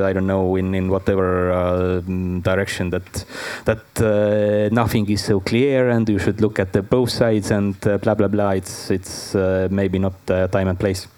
I 0.08 0.12
don't 0.12 0.26
know 0.26 0.56
in 0.56 0.74
in 0.74 0.90
whatever 0.90 2.02
direction 2.42 2.90
that 2.90 3.08
that 3.64 3.84
nothing 4.72 5.08
is 5.08 5.24
so 5.24 5.40
clear, 5.40 5.88
and 5.88 6.08
you 6.08 6.18
should 6.18 6.40
look 6.40 6.58
at 6.58 6.72
the 6.72 6.82
both 6.82 7.10
sides 7.10 7.50
and 7.50 7.80
blah 7.80 8.14
blah 8.14 8.28
blah. 8.28 8.50
It's 8.50 8.90
it's 8.90 9.34
maybe 9.70 9.98
not 9.98 10.14
time 10.26 10.68
and 10.68 10.78
place. 10.78 11.08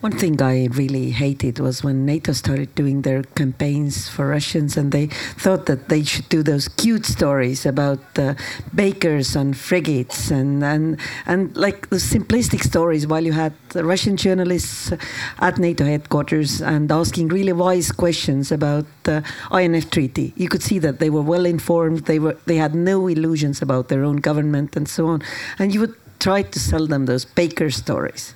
One 0.00 0.12
thing 0.12 0.40
I 0.40 0.66
really 0.66 1.10
hated 1.10 1.58
was 1.58 1.82
when 1.82 2.06
NATO 2.06 2.30
started 2.30 2.72
doing 2.76 3.02
their 3.02 3.24
campaigns 3.24 4.08
for 4.08 4.28
Russians, 4.28 4.76
and 4.76 4.92
they 4.92 5.08
thought 5.36 5.66
that 5.66 5.88
they 5.88 6.04
should 6.04 6.28
do 6.28 6.44
those 6.44 6.68
cute 6.68 7.04
stories 7.04 7.66
about 7.66 7.98
uh, 8.16 8.34
bakers 8.72 9.34
on 9.34 9.54
frigates 9.54 10.30
and, 10.30 10.62
and 10.62 11.00
and 11.26 11.56
like 11.56 11.90
the 11.90 11.96
simplistic 11.96 12.62
stories. 12.62 13.08
While 13.08 13.24
you 13.24 13.32
had 13.32 13.54
Russian 13.74 14.16
journalists 14.16 14.92
at 15.40 15.58
NATO 15.58 15.84
headquarters 15.84 16.62
and 16.62 16.92
asking 16.92 17.28
really 17.28 17.52
wise 17.52 17.90
questions 17.90 18.52
about 18.52 18.86
the 19.02 19.24
INF 19.50 19.90
Treaty, 19.90 20.32
you 20.36 20.48
could 20.48 20.62
see 20.62 20.78
that 20.78 21.00
they 21.00 21.10
were 21.10 21.22
well 21.22 21.44
informed. 21.44 22.04
They 22.06 22.20
were 22.20 22.36
they 22.46 22.56
had 22.56 22.72
no 22.72 23.08
illusions 23.08 23.60
about 23.62 23.88
their 23.88 24.04
own 24.04 24.18
government 24.18 24.76
and 24.76 24.88
so 24.88 25.08
on. 25.08 25.22
And 25.58 25.74
you 25.74 25.80
would 25.80 25.96
try 26.20 26.42
to 26.42 26.58
sell 26.60 26.86
them 26.86 27.06
those 27.06 27.24
baker 27.24 27.70
stories 27.70 28.32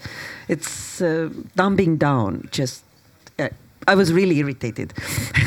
it's 0.49 1.01
uh, 1.01 1.31
dumbing 1.57 1.99
down. 1.99 2.49
Just 2.51 2.85
uh, 3.39 3.49
I 3.87 3.95
was 3.95 4.13
really 4.13 4.39
irritated. 4.39 4.93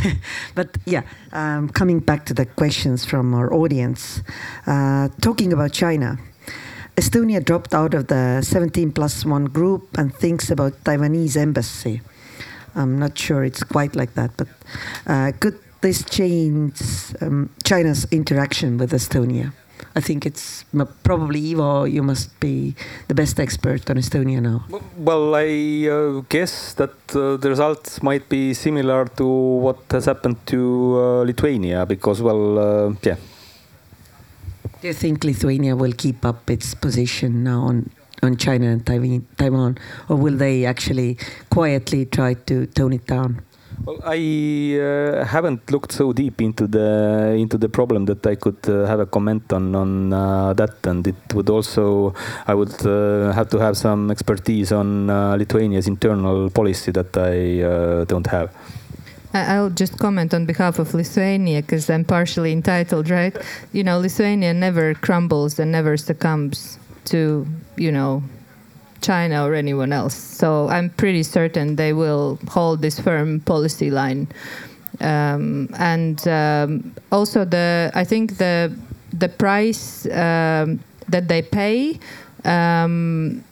but 0.56 0.78
yeah, 0.86 1.04
um, 1.32 1.70
coming 1.70 2.00
back 2.00 2.26
to 2.26 2.34
the 2.34 2.46
questions 2.46 3.06
from 3.06 3.34
our 3.34 3.54
audience, 3.54 4.22
uh, 4.68 5.10
talking 5.22 5.54
about 5.54 5.72
China. 5.72 6.18
Estonia 6.98 7.44
dropped 7.44 7.74
out 7.74 7.94
of 7.94 8.08
the 8.08 8.42
17 8.42 8.94
plus 8.94 9.26
1 9.26 9.46
group 9.46 9.98
and 9.98 10.16
thinks 10.16 10.50
about 10.50 10.72
Taiwanese 10.86 11.36
embassy. 11.36 12.02
I'm 12.74 12.98
not 12.98 13.18
sure 13.18 13.44
it's 13.44 13.64
quite 13.64 13.96
like 13.96 14.14
that, 14.14 14.32
but 14.38 14.48
uh, 15.06 15.34
could 15.40 15.60
this 15.82 16.04
change 16.06 16.82
um, 17.22 17.50
China's 17.64 18.06
interaction 18.12 18.78
with 18.78 18.92
Estonia? 18.92 19.52
I 19.96 20.02
think 20.02 20.26
it's 20.26 20.66
probably 21.04 21.52
Ivo. 21.52 21.86
You 21.86 22.04
must 22.04 22.38
be 22.42 22.76
the 23.08 23.16
best 23.16 23.40
expert 23.40 23.90
on 23.90 23.96
Estonia 23.96 24.42
now. 24.42 24.66
Well, 24.98 25.34
I 25.36 25.88
uh, 25.88 26.22
guess 26.28 26.74
that 26.74 26.94
uh, 27.16 27.38
the 27.38 27.50
results 27.50 28.04
might 28.04 28.28
be 28.28 28.54
similar 28.54 29.06
to 29.16 29.26
what 29.26 29.80
has 29.92 30.06
happened 30.06 30.46
to 30.48 30.60
uh, 31.00 31.24
Lithuania, 31.24 31.86
because 31.86 32.22
well, 32.22 32.60
uh, 32.60 32.94
yeah. 33.04 33.16
Do 34.82 34.88
you 34.90 34.94
think 34.94 35.24
Lithuania 35.24 35.76
will 35.76 35.94
keep 35.94 36.26
up 36.26 36.50
its 36.50 36.76
position 36.76 37.44
now 37.44 37.62
on 37.62 37.90
on 38.22 38.36
China 38.38 38.68
and 38.68 38.86
Taiwan, 38.86 39.78
or 40.10 40.18
will 40.18 40.36
they 40.36 40.66
actually 40.66 41.18
quietly 41.50 42.06
try 42.06 42.34
to 42.34 42.66
tone 42.68 42.94
it 42.94 43.08
down? 43.08 43.42
Well, 43.84 44.00
I 44.04 44.80
uh, 44.80 45.26
haven't 45.26 45.70
looked 45.70 45.92
so 45.92 46.14
deep 46.14 46.42
into 46.42 46.68
the 46.68 47.36
into 47.38 47.58
the 47.58 47.70
problem 47.70 48.06
that 48.06 48.26
I 48.26 48.36
could 48.36 48.68
uh, 48.68 48.86
have 48.86 49.00
a 49.00 49.06
comment 49.06 49.52
on 49.54 49.76
on 49.76 50.14
uh, 50.14 50.54
that, 50.54 50.86
and 50.88 51.06
it 51.06 51.34
would 51.34 51.50
also 51.50 52.14
I 52.48 52.54
would 52.54 52.86
uh, 52.86 53.34
have 53.34 53.50
to 53.50 53.60
have 53.60 53.76
some 53.78 54.12
expertise 54.12 54.72
on 54.72 55.10
uh, 55.10 55.36
Lithuania's 55.36 55.88
internal 55.88 56.50
policy 56.50 56.92
that 56.92 57.18
I 57.18 57.62
uh, 57.64 58.06
don't 58.06 58.28
have. 58.28 58.50
I'll 59.34 59.70
just 59.70 60.00
comment 60.00 60.34
on 60.34 60.46
behalf 60.46 60.80
of 60.80 60.94
Lithuania 60.94 61.62
because 61.62 61.90
I'm 61.90 62.06
partially 62.06 62.54
entitled, 62.54 63.10
right? 63.10 63.36
You 63.74 63.84
know, 63.84 64.00
Lithuania 64.00 64.54
never 64.54 64.94
crumbles 64.94 65.60
and 65.60 65.72
never 65.74 65.98
succumbs 65.98 66.80
to, 67.06 67.46
you 67.76 67.92
know, 67.92 68.24
China 69.06 69.46
or 69.46 69.54
anyone 69.54 69.94
else. 69.94 70.16
So 70.16 70.68
I'm 70.70 70.90
pretty 70.90 71.24
certain 71.24 71.76
they 71.76 71.94
will 71.94 72.38
hold 72.48 72.82
this 72.82 73.00
firm 73.00 73.40
policy 73.40 73.90
line. 73.92 74.28
Um, 75.02 75.70
and 75.78 76.26
um, 76.28 76.94
also 77.12 77.46
the 77.46 77.92
I 77.94 78.06
think 78.06 78.38
the 78.38 78.72
the 79.20 79.30
price 79.30 80.06
um, 80.06 80.80
that 81.12 81.28
they 81.28 81.42
pay 81.42 82.00
um, 82.46 83.44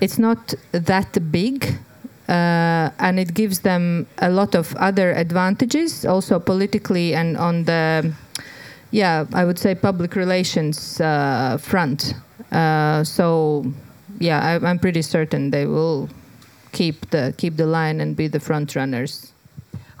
it's 0.00 0.18
not 0.18 0.54
that 0.72 1.32
big. 1.32 1.78
Uh, 2.28 2.88
and 3.00 3.20
it 3.20 3.34
gives 3.34 3.60
them 3.60 4.06
a 4.18 4.30
lot 4.30 4.54
of 4.54 4.74
other 4.76 5.12
advantages, 5.12 6.06
also 6.06 6.38
politically 6.38 7.14
and 7.14 7.36
on 7.36 7.64
the, 7.64 8.14
yeah, 8.92 9.26
I 9.34 9.44
would 9.44 9.58
say 9.58 9.74
public 9.74 10.16
relations 10.16 11.00
uh, 11.02 11.58
front. 11.60 12.14
Uh, 12.50 13.04
so 13.04 13.66
yeah, 14.18 14.58
I, 14.62 14.70
am 14.70 14.78
pretty 14.78 15.02
certain 15.02 15.50
they 15.50 15.66
will 15.66 16.08
keep 16.72 17.10
the 17.10 17.34
keep 17.36 17.56
the 17.56 17.66
line 17.66 18.00
and 18.00 18.16
be 18.16 18.28
the 18.28 18.40
front 18.40 18.74
runners. 18.74 19.32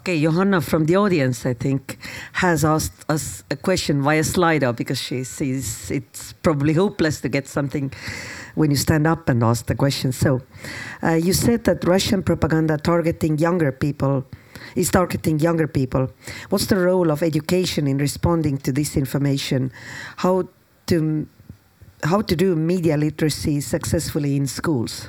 Okay, 0.00 0.20
Johanna 0.20 0.60
from 0.60 0.84
the 0.84 0.96
audience, 0.96 1.46
I 1.46 1.54
think, 1.54 1.98
has 2.32 2.62
asked 2.62 3.06
us 3.08 3.42
a 3.50 3.56
question 3.56 4.02
via 4.02 4.20
Slido 4.20 4.76
because 4.76 5.00
she 5.00 5.24
sees 5.24 5.90
it's 5.90 6.34
probably 6.42 6.74
hopeless 6.74 7.22
to 7.22 7.28
get 7.30 7.48
something 7.48 7.90
when 8.54 8.70
you 8.70 8.76
stand 8.76 9.06
up 9.06 9.30
and 9.30 9.42
ask 9.42 9.64
the 9.64 9.74
question. 9.74 10.12
So, 10.12 10.42
uh, 11.02 11.14
you 11.14 11.32
said 11.32 11.64
that 11.64 11.84
Russian 11.84 12.22
propaganda 12.22 12.76
targeting 12.76 13.38
younger 13.38 13.72
people 13.72 14.26
is 14.76 14.90
targeting 14.90 15.38
younger 15.38 15.66
people. 15.66 16.10
What's 16.50 16.66
the 16.66 16.76
role 16.76 17.10
of 17.10 17.22
education 17.22 17.86
in 17.86 17.98
responding 17.98 18.58
to 18.58 18.72
this 18.72 18.96
information? 18.96 19.72
How 20.18 20.48
to 20.88 21.26
how 22.04 22.22
to 22.22 22.36
do 22.36 22.54
media 22.54 22.96
literacy 22.96 23.60
successfully 23.60 24.36
in 24.36 24.46
schools. 24.46 25.08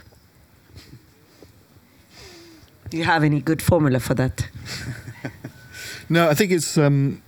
Do 2.89 2.97
you 2.97 3.03
have 3.03 3.23
any 3.23 3.41
good 3.41 3.61
formula 3.61 3.99
for 3.99 4.13
that? 4.15 4.47
No, 6.09 6.29
I 6.29 6.33
think 6.33 6.51
it's 6.51 6.77
um, 6.77 7.21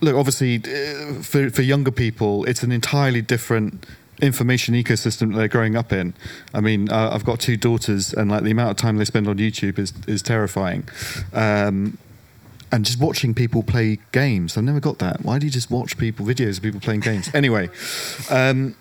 look 0.00 0.16
obviously 0.16 0.56
uh, 0.56 1.22
for 1.22 1.50
for 1.50 1.62
younger 1.62 1.90
people, 1.90 2.44
it's 2.44 2.62
an 2.62 2.72
entirely 2.72 3.22
different 3.22 3.86
information 4.20 4.74
ecosystem 4.74 5.36
they're 5.36 5.48
growing 5.48 5.76
up 5.76 5.92
in. 5.92 6.14
I 6.52 6.60
mean, 6.60 6.90
uh, 6.90 7.10
I've 7.12 7.24
got 7.24 7.38
two 7.38 7.56
daughters, 7.56 8.12
and 8.12 8.30
like 8.30 8.42
the 8.42 8.50
amount 8.50 8.70
of 8.72 8.76
time 8.76 8.96
they 8.96 9.04
spend 9.04 9.28
on 9.28 9.38
YouTube 9.38 9.78
is 9.78 9.92
is 10.06 10.22
terrifying. 10.22 10.88
Um, 11.32 11.98
and 12.70 12.84
just 12.84 13.00
watching 13.00 13.32
people 13.34 13.62
play 13.62 13.98
games, 14.12 14.58
I've 14.58 14.64
never 14.64 14.80
got 14.80 14.98
that. 14.98 15.22
Why 15.24 15.38
do 15.38 15.46
you 15.46 15.52
just 15.52 15.70
watch 15.70 15.96
people 15.96 16.26
videos 16.26 16.58
of 16.58 16.64
people 16.64 16.80
playing 16.80 17.00
games? 17.00 17.30
Anyway, 17.32 17.70
um, 18.30 18.74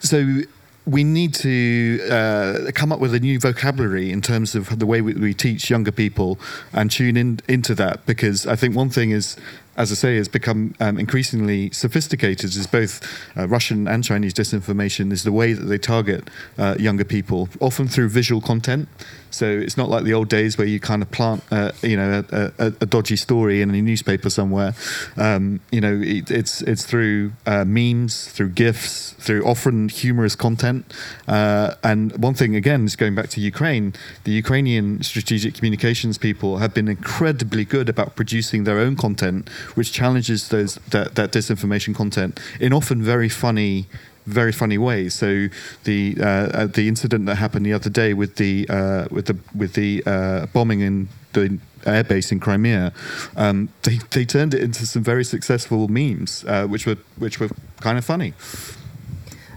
so 0.00 0.40
we 0.86 1.02
need 1.02 1.34
to 1.34 2.00
uh, 2.10 2.70
come 2.72 2.92
up 2.92 3.00
with 3.00 3.12
a 3.12 3.18
new 3.18 3.40
vocabulary 3.40 4.12
in 4.12 4.22
terms 4.22 4.54
of 4.54 4.78
the 4.78 4.86
way 4.86 5.00
we, 5.00 5.14
we 5.14 5.34
teach 5.34 5.68
younger 5.68 5.90
people 5.90 6.38
and 6.72 6.90
tune 6.90 7.16
in 7.16 7.40
into 7.48 7.74
that 7.74 8.06
because 8.06 8.46
I 8.46 8.54
think 8.54 8.76
one 8.76 8.90
thing 8.90 9.10
is 9.10 9.36
as 9.76 9.92
I 9.92 9.94
say, 9.94 10.16
has 10.16 10.28
become 10.28 10.74
um, 10.80 10.98
increasingly 10.98 11.70
sophisticated 11.70 12.56
is 12.56 12.66
both 12.66 13.02
uh, 13.36 13.46
Russian 13.46 13.86
and 13.86 14.02
Chinese 14.02 14.32
disinformation 14.32 15.12
is 15.12 15.22
the 15.22 15.32
way 15.32 15.52
that 15.52 15.64
they 15.64 15.78
target 15.78 16.28
uh, 16.58 16.76
younger 16.78 17.04
people, 17.04 17.48
often 17.60 17.86
through 17.86 18.08
visual 18.08 18.40
content. 18.40 18.88
So 19.30 19.46
it's 19.46 19.76
not 19.76 19.88
like 19.88 20.04
the 20.04 20.14
old 20.14 20.28
days 20.28 20.56
where 20.56 20.66
you 20.66 20.80
kind 20.80 21.02
of 21.02 21.10
plant, 21.10 21.42
uh, 21.50 21.72
you 21.82 21.96
know, 21.96 22.24
a, 22.30 22.52
a, 22.58 22.66
a, 22.66 22.86
dodgy 22.86 23.16
story 23.16 23.60
in 23.60 23.70
a 23.70 23.82
newspaper 23.82 24.30
somewhere. 24.30 24.74
Um, 25.16 25.60
you 25.70 25.80
know, 25.80 26.00
it, 26.02 26.30
it's 26.30 26.62
it's 26.62 26.84
through 26.84 27.32
uh, 27.46 27.64
memes, 27.64 28.28
through 28.28 28.50
gifs, 28.50 29.12
through 29.12 29.44
often 29.44 29.88
humorous 29.88 30.34
content. 30.36 30.92
Uh, 31.28 31.74
and 31.82 32.16
one 32.16 32.34
thing 32.34 32.56
again 32.56 32.84
is 32.84 32.96
going 32.96 33.14
back 33.14 33.28
to 33.30 33.40
Ukraine. 33.40 33.94
The 34.24 34.32
Ukrainian 34.32 35.02
strategic 35.02 35.54
communications 35.54 36.18
people 36.18 36.58
have 36.58 36.72
been 36.72 36.88
incredibly 36.88 37.64
good 37.64 37.88
about 37.88 38.16
producing 38.16 38.64
their 38.64 38.78
own 38.78 38.96
content, 38.96 39.48
which 39.74 39.92
challenges 39.92 40.48
those 40.48 40.76
that, 40.90 41.14
that 41.16 41.32
disinformation 41.32 41.94
content 41.94 42.40
in 42.60 42.72
often 42.72 43.02
very 43.02 43.28
funny 43.28 43.86
very 44.26 44.52
funny 44.52 44.78
ways. 44.78 45.14
So 45.14 45.48
the 45.84 46.16
uh, 46.20 46.66
the 46.66 46.88
incident 46.88 47.26
that 47.26 47.36
happened 47.36 47.64
the 47.64 47.72
other 47.72 47.90
day 47.90 48.12
with 48.14 48.36
the 48.36 48.66
uh, 48.68 49.06
with 49.10 49.26
the 49.26 49.38
with 49.54 49.74
the 49.74 50.02
uh, 50.06 50.46
bombing 50.46 50.80
in 50.80 51.08
the 51.32 51.58
airbase 51.82 52.32
in 52.32 52.40
Crimea, 52.40 52.92
um, 53.36 53.68
they 53.82 53.98
they 54.10 54.24
turned 54.24 54.54
it 54.54 54.62
into 54.62 54.86
some 54.86 55.02
very 55.02 55.24
successful 55.24 55.88
memes, 55.88 56.44
uh, 56.46 56.66
which 56.66 56.86
were 56.86 56.98
which 57.16 57.40
were 57.40 57.50
kind 57.80 57.98
of 57.98 58.04
funny. 58.04 58.34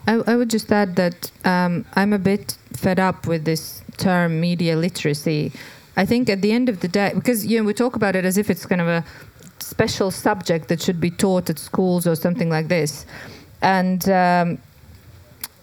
I, 0.07 0.21
I 0.25 0.35
would 0.35 0.49
just 0.49 0.71
add 0.71 0.95
that 0.95 1.31
um, 1.45 1.85
I'm 1.95 2.13
a 2.13 2.19
bit 2.19 2.57
fed 2.73 2.99
up 2.99 3.27
with 3.27 3.45
this 3.45 3.81
term 3.97 4.39
media 4.39 4.75
literacy. 4.75 5.51
I 5.97 6.05
think 6.05 6.29
at 6.29 6.41
the 6.41 6.51
end 6.51 6.69
of 6.69 6.79
the 6.79 6.87
day, 6.87 7.11
because 7.13 7.45
you 7.45 7.57
know 7.57 7.65
we 7.65 7.73
talk 7.73 7.95
about 7.95 8.15
it 8.15 8.25
as 8.25 8.37
if 8.37 8.49
it's 8.49 8.65
kind 8.65 8.81
of 8.81 8.87
a 8.87 9.03
special 9.59 10.11
subject 10.11 10.67
that 10.69 10.81
should 10.81 10.99
be 10.99 11.11
taught 11.11 11.49
at 11.49 11.59
schools 11.59 12.07
or 12.07 12.15
something 12.15 12.49
like 12.49 12.69
this. 12.69 13.05
And 13.61 14.07
um, 14.10 14.60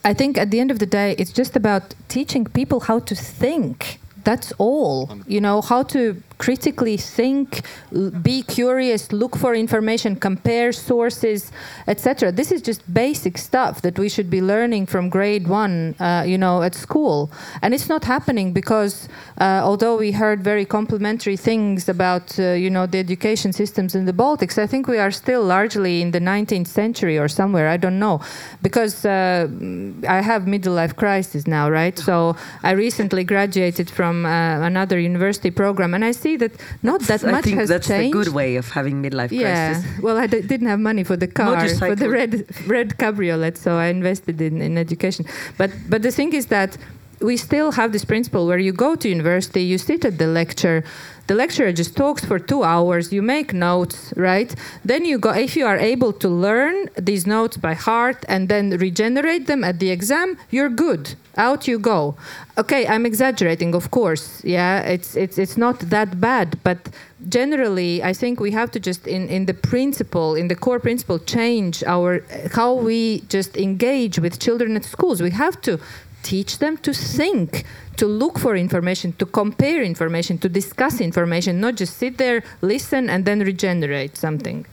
I 0.04 0.14
think 0.14 0.38
at 0.38 0.50
the 0.50 0.60
end 0.60 0.70
of 0.70 0.78
the 0.78 0.86
day, 0.86 1.14
it's 1.18 1.32
just 1.32 1.56
about 1.56 1.94
teaching 2.08 2.44
people 2.44 2.80
how 2.80 3.00
to 3.00 3.14
think. 3.14 4.00
That's 4.24 4.52
all. 4.58 5.10
You 5.26 5.40
know, 5.40 5.62
how 5.62 5.82
to 5.84 6.22
critically 6.38 6.96
think, 6.96 7.62
be 8.22 8.42
curious, 8.42 9.12
look 9.12 9.36
for 9.36 9.54
information, 9.54 10.16
compare 10.16 10.72
sources, 10.72 11.52
etc. 11.86 12.32
This 12.32 12.52
is 12.52 12.62
just 12.62 12.82
basic 12.92 13.38
stuff 13.38 13.82
that 13.82 13.98
we 13.98 14.08
should 14.08 14.30
be 14.30 14.42
learning 14.42 14.86
from 14.86 15.08
grade 15.08 15.48
one, 15.48 15.94
uh, 15.98 16.24
you 16.26 16.38
know, 16.38 16.62
at 16.62 16.74
school. 16.74 17.30
And 17.62 17.72
it's 17.74 17.88
not 17.88 18.04
happening 18.04 18.52
because 18.52 19.08
uh, 19.38 19.60
although 19.62 19.96
we 19.96 20.12
heard 20.12 20.42
very 20.42 20.64
complimentary 20.64 21.36
things 21.36 21.88
about, 21.88 22.38
uh, 22.38 22.52
you 22.52 22.70
know, 22.70 22.86
the 22.86 22.98
education 22.98 23.52
systems 23.52 23.94
in 23.94 24.04
the 24.04 24.12
Baltics, 24.12 24.58
I 24.58 24.66
think 24.66 24.86
we 24.88 24.98
are 24.98 25.10
still 25.10 25.42
largely 25.42 26.02
in 26.02 26.10
the 26.10 26.20
19th 26.20 26.68
century 26.68 27.18
or 27.18 27.28
somewhere. 27.28 27.68
I 27.68 27.76
don't 27.76 27.98
know, 27.98 28.20
because 28.62 29.04
uh, 29.04 29.48
I 30.08 30.20
have 30.20 30.46
middle 30.46 30.74
life 30.74 30.96
crisis 30.96 31.46
now, 31.46 31.70
right? 31.70 31.98
So 31.98 32.36
I 32.62 32.72
recently 32.72 33.24
graduated 33.24 33.90
from 33.90 34.26
uh, 34.26 34.60
another 34.60 34.98
university 34.98 35.50
program, 35.50 35.94
and 35.94 36.04
I 36.04 36.12
see 36.26 36.36
that 36.42 36.52
not 36.82 37.00
that 37.10 37.20
I 37.24 37.30
much 37.36 37.44
think 37.44 37.58
has 37.60 37.68
that's 37.68 37.88
changed. 37.88 38.14
a 38.14 38.18
good 38.18 38.32
way 38.40 38.50
of 38.56 38.66
having 38.78 38.96
midlife 39.06 39.30
yeah. 39.30 39.44
crisis. 39.44 40.02
Well, 40.06 40.16
I 40.24 40.26
d- 40.26 40.46
didn't 40.52 40.70
have 40.72 40.80
money 40.90 41.04
for 41.10 41.16
the 41.24 41.30
car 41.40 41.54
for 41.82 41.94
the 42.02 42.08
red 42.18 42.32
red 42.74 42.88
cabriolet, 43.02 43.54
so 43.64 43.70
I 43.84 43.86
invested 43.98 44.36
in, 44.48 44.54
in 44.68 44.72
education. 44.86 45.22
But 45.60 45.70
but 45.92 46.00
the 46.06 46.12
thing 46.18 46.30
is 46.40 46.46
that 46.56 46.70
we 47.20 47.36
still 47.36 47.70
have 47.72 47.88
this 47.96 48.04
principle 48.04 48.46
where 48.46 48.62
you 48.68 48.72
go 48.72 48.90
to 49.02 49.06
university, 49.08 49.62
you 49.72 49.78
sit 49.78 50.04
at 50.04 50.18
the 50.18 50.26
lecture, 50.40 50.84
the 51.26 51.34
lecturer 51.34 51.72
just 51.72 51.96
talks 51.96 52.24
for 52.24 52.38
two 52.38 52.62
hours, 52.62 53.12
you 53.12 53.22
make 53.22 53.52
notes, 53.52 54.12
right? 54.16 54.54
Then 54.84 55.04
you 55.04 55.18
go, 55.18 55.30
if 55.30 55.56
you 55.56 55.66
are 55.66 55.78
able 55.78 56.12
to 56.14 56.28
learn 56.28 56.88
these 56.96 57.26
notes 57.26 57.56
by 57.56 57.74
heart 57.74 58.24
and 58.28 58.48
then 58.48 58.70
regenerate 58.78 59.46
them 59.46 59.64
at 59.64 59.78
the 59.80 59.90
exam, 59.90 60.38
you're 60.50 60.68
good. 60.68 61.14
Out 61.36 61.68
you 61.68 61.78
go. 61.78 62.16
Okay, 62.56 62.86
I'm 62.86 63.04
exaggerating, 63.04 63.74
of 63.74 63.90
course. 63.90 64.42
Yeah, 64.42 64.80
it's 64.80 65.14
it's 65.16 65.36
it's 65.36 65.58
not 65.58 65.80
that 65.80 66.18
bad, 66.18 66.58
but 66.64 66.78
generally, 67.28 68.02
I 68.02 68.14
think 68.14 68.40
we 68.40 68.52
have 68.52 68.70
to 68.70 68.80
just 68.80 69.06
in 69.06 69.28
in 69.28 69.44
the 69.44 69.52
principle, 69.52 70.34
in 70.34 70.48
the 70.48 70.54
core 70.54 70.80
principle, 70.80 71.18
change 71.18 71.84
our 71.84 72.22
how 72.54 72.72
we 72.72 73.20
just 73.28 73.58
engage 73.58 74.18
with 74.18 74.38
children 74.38 74.76
at 74.76 74.84
schools. 74.84 75.20
We 75.20 75.30
have 75.32 75.60
to 75.62 75.78
teach 76.26 76.58
them 76.58 76.76
to 76.78 76.92
think, 76.92 77.64
to 77.96 78.06
look 78.06 78.36
for 78.38 78.56
information, 78.56 79.12
to 79.12 79.26
compare 79.26 79.80
information, 79.82 80.38
to 80.38 80.48
discuss 80.48 81.00
information, 81.00 81.60
not 81.60 81.76
just 81.76 81.96
sit 81.96 82.18
there, 82.18 82.42
listen, 82.62 83.08
and 83.08 83.24
then 83.24 83.38
regenerate 83.40 84.16
something. 84.16 84.66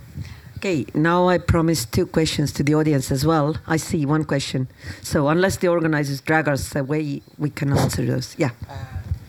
Okay, 0.57 0.85
now 0.95 1.27
I 1.27 1.37
promise 1.37 1.85
two 1.85 2.07
questions 2.07 2.51
to 2.53 2.63
the 2.63 2.73
audience 2.73 3.11
as 3.11 3.23
well. 3.23 3.57
I 3.67 3.77
see 3.77 4.05
one 4.05 4.23
question. 4.23 4.67
So 5.03 5.27
unless 5.27 5.57
the 5.57 5.67
organizers 5.67 6.21
drag 6.21 6.47
us 6.47 6.75
away, 6.75 7.21
we 7.37 7.49
can 7.51 7.69
answer 7.71 8.03
those. 8.03 8.35
Yeah. 8.39 8.51
Uh, 8.67 8.73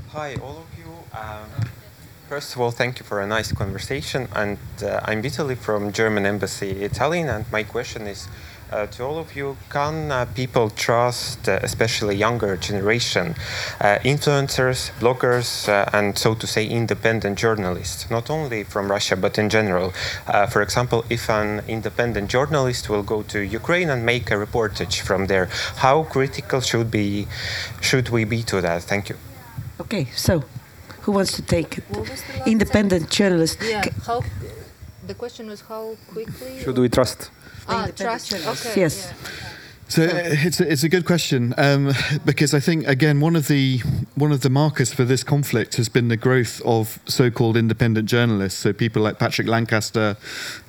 hi, 0.09 0.37
all 0.37 0.59
of 0.65 0.69
you. 0.79 0.91
Um, 1.13 1.51
first 2.29 2.55
of 2.55 2.61
all, 2.61 2.71
thank 2.71 3.01
you 3.01 3.05
for 3.05 3.21
a 3.21 3.27
nice 3.27 3.53
conversation. 3.53 4.29
And 4.33 4.59
uh, 4.83 5.01
I'm 5.05 5.21
Vitaly 5.23 5.59
from 5.59 5.93
German 5.93 6.25
Embassy 6.25 6.85
in 6.85 6.91
Tallinn, 6.91 7.29
and 7.35 7.45
my 7.53 7.65
question 7.65 8.07
is 8.07 8.29
uh, 8.75 8.87
to 8.89 9.05
all 9.05 9.19
of 9.19 9.37
you, 9.37 9.57
can 9.71 10.11
uh, 10.11 10.25
people 10.35 10.69
trust, 10.71 11.49
uh, 11.49 11.61
especially 11.63 12.17
younger 12.17 12.57
generation, 12.57 13.35
uh, 13.81 13.99
influencers, 14.03 14.91
bloggers, 14.99 15.69
uh, 15.69 15.89
and 15.93 16.19
so 16.19 16.35
to 16.35 16.47
say, 16.47 16.67
independent 16.67 17.39
journalists, 17.39 18.11
not 18.11 18.29
only 18.31 18.65
from 18.65 18.91
Russia 18.91 19.17
but 19.17 19.39
in 19.39 19.49
general? 19.49 19.93
Uh, 20.27 20.47
for 20.47 20.61
example, 20.61 21.05
if 21.09 21.31
an 21.31 21.63
independent 21.69 22.29
journalist 22.29 22.89
will 22.89 23.03
go 23.03 23.23
to 23.23 23.39
Ukraine 23.41 23.91
and 23.91 24.05
make 24.05 24.31
a 24.31 24.35
reportage 24.35 25.01
from 25.01 25.27
there, 25.27 25.47
how 25.77 26.03
critical 26.05 26.61
should 26.61 26.91
be 26.91 27.27
should 27.81 28.09
we 28.09 28.25
be 28.25 28.43
to 28.43 28.61
that? 28.61 28.83
Thank 28.83 29.09
you. 29.11 29.17
Okay, 29.81 30.05
so 30.17 30.43
who 31.03 31.13
wants 31.13 31.33
to 31.33 31.43
take 31.43 31.79
it? 31.79 31.85
Independent 32.47 33.11
journalist. 33.11 33.59
Yeah. 33.63 33.85
How? 34.07 34.23
The 35.07 35.15
question 35.15 35.49
was 35.49 35.61
how 35.61 35.97
quickly. 36.13 36.61
Should 36.63 36.79
we 36.79 36.89
trust? 36.89 37.31
Ah, 37.69 37.85
Independent 37.85 37.97
trust. 37.97 38.31
journalists, 38.31 38.66
Okay. 38.66 38.81
yes. 38.81 39.09
yeah. 39.12 39.41
So 39.86 40.03
uh, 40.03 40.09
it's 40.49 40.61
a, 40.61 40.73
it's 40.73 40.82
a 40.82 40.89
good 40.89 41.05
question 41.05 41.53
um, 41.59 41.93
because 42.24 42.55
I 42.55 42.59
think 42.59 42.86
again 42.89 43.20
one 43.20 43.36
of 43.36 43.49
the 43.49 43.78
one 44.15 44.32
of 44.32 44.41
the 44.41 44.49
markers 44.49 44.95
for 44.95 45.05
this 45.05 45.23
conflict 45.23 45.77
has 45.77 45.91
been 45.91 46.09
the 46.09 46.16
growth 46.16 46.62
of 46.65 46.99
so-called 47.05 47.55
independent 47.57 48.09
journalists. 48.09 48.59
So 48.59 48.73
people 48.73 49.03
like 49.03 49.19
Patrick 49.19 49.47
Lancaster, 49.47 50.16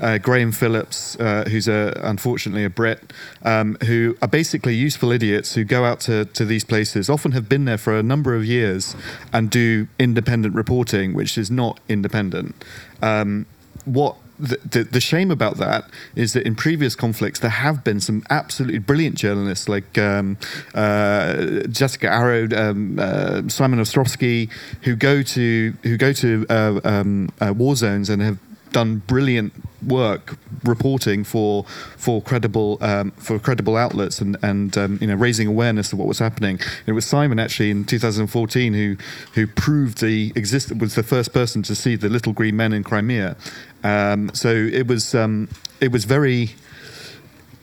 uh, 0.01 0.17
Graham 0.17 0.51
Phillips, 0.51 1.15
uh, 1.17 1.45
who's 1.49 1.67
a, 1.69 1.97
unfortunately 2.03 2.65
a 2.65 2.69
Brit, 2.69 3.13
um, 3.43 3.77
who 3.85 4.17
are 4.21 4.27
basically 4.27 4.75
useful 4.75 5.11
idiots 5.13 5.55
who 5.55 5.63
go 5.63 5.85
out 5.85 6.01
to, 6.01 6.25
to 6.25 6.43
these 6.43 6.65
places, 6.65 7.09
often 7.09 7.31
have 7.31 7.47
been 7.47 7.63
there 7.65 7.77
for 7.79 7.97
a 7.97 8.03
number 8.03 8.35
of 8.35 8.43
years, 8.43 8.95
and 9.31 9.49
do 9.49 9.87
independent 9.97 10.53
reporting, 10.55 11.13
which 11.13 11.37
is 11.37 11.49
not 11.49 11.79
independent. 11.87 12.53
Um, 13.01 13.45
what 13.85 14.17
the, 14.39 14.57
the, 14.69 14.83
the 14.83 14.99
shame 14.99 15.31
about 15.31 15.57
that 15.57 15.89
is 16.15 16.33
that 16.33 16.45
in 16.45 16.55
previous 16.55 16.95
conflicts 16.95 17.39
there 17.39 17.49
have 17.49 17.83
been 17.83 17.99
some 17.99 18.23
absolutely 18.29 18.79
brilliant 18.79 19.15
journalists 19.15 19.69
like 19.69 19.97
um, 19.97 20.37
uh, 20.73 21.63
Jessica 21.69 22.07
Aro, 22.07 22.51
um, 22.57 22.99
uh, 22.99 23.47
Simon 23.47 23.79
Ostrovsky, 23.79 24.49
who 24.83 24.95
go 24.95 25.21
to 25.21 25.73
who 25.83 25.97
go 25.97 26.13
to 26.13 26.45
uh, 26.49 26.79
um, 26.83 27.29
uh, 27.39 27.53
war 27.55 27.75
zones 27.75 28.09
and 28.09 28.21
have 28.21 28.39
done 28.71 28.97
brilliant 29.07 29.53
work 29.85 30.37
reporting 30.63 31.23
for 31.23 31.63
for 31.97 32.21
credible 32.21 32.77
um, 32.81 33.11
for 33.11 33.39
credible 33.39 33.77
outlets 33.77 34.19
and 34.19 34.37
and 34.41 34.77
um, 34.77 34.97
you 35.01 35.07
know 35.07 35.15
raising 35.15 35.47
awareness 35.47 35.93
of 35.93 35.99
what 35.99 36.07
was 36.07 36.19
happening. 36.19 36.59
It 36.85 36.93
was 36.93 37.05
Simon 37.05 37.39
actually 37.39 37.71
in 37.71 37.85
2014 37.85 38.73
who 38.73 38.97
who 39.33 39.47
proved 39.47 40.01
the 40.01 40.31
exist 40.35 40.75
was 40.77 40.95
the 40.95 41.03
first 41.03 41.33
person 41.33 41.63
to 41.63 41.75
see 41.75 41.95
the 41.95 42.09
little 42.09 42.33
green 42.33 42.55
men 42.55 42.73
in 42.73 42.83
Crimea. 42.83 43.35
Um, 43.83 44.31
so 44.33 44.49
it 44.49 44.87
was 44.87 45.13
um, 45.15 45.49
it 45.79 45.91
was 45.91 46.05
very 46.05 46.55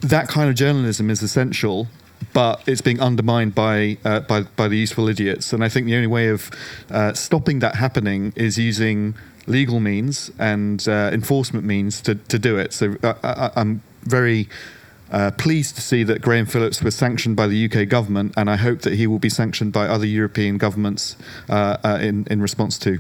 that 0.01 0.29
kind 0.29 0.51
of 0.51 0.57
journalism 0.57 1.11
is 1.11 1.23
essential. 1.23 1.89
But 2.33 2.63
it's 2.67 2.81
being 2.81 3.01
undermined 3.01 3.55
by, 3.55 3.99
uh, 4.05 4.21
by 4.21 4.43
by 4.43 4.69
the 4.69 4.77
useful 4.77 5.09
idiots, 5.09 5.53
and 5.53 5.63
I 5.63 5.69
think 5.69 5.87
the 5.87 5.97
only 5.97 6.07
way 6.07 6.29
of 6.29 6.51
uh, 6.89 7.13
stopping 7.15 7.59
that 7.59 7.75
happening 7.75 8.33
is 8.37 8.57
using 8.57 9.17
legal 9.47 9.81
means 9.81 10.31
and 10.39 10.87
uh, 10.89 11.11
enforcement 11.13 11.65
means 11.65 12.01
to, 12.03 12.15
to 12.15 12.39
do 12.39 12.59
it. 12.59 12.73
So 12.73 12.97
uh, 13.03 13.15
I, 13.23 13.51
I'm 13.61 13.83
very 14.03 14.49
uh, 15.11 15.31
pleased 15.33 15.77
to 15.77 15.83
see 15.83 16.03
that 16.05 16.23
Graham 16.23 16.47
Phillips 16.47 16.83
was 16.83 16.95
sanctioned 16.95 17.37
by 17.37 17.47
the 17.47 17.67
UK 17.67 17.89
government, 17.89 18.33
and 18.37 18.49
I 18.49 18.57
hope 18.57 18.81
that 18.81 18.95
he 18.95 19.07
will 19.07 19.19
be 19.19 19.29
sanctioned 19.29 19.73
by 19.73 19.87
other 19.87 20.07
European 20.07 20.57
governments 20.57 21.17
uh, 21.49 21.77
uh, 21.85 21.99
in, 22.01 22.27
in 22.31 22.41
response 22.41 22.79
to. 22.79 22.99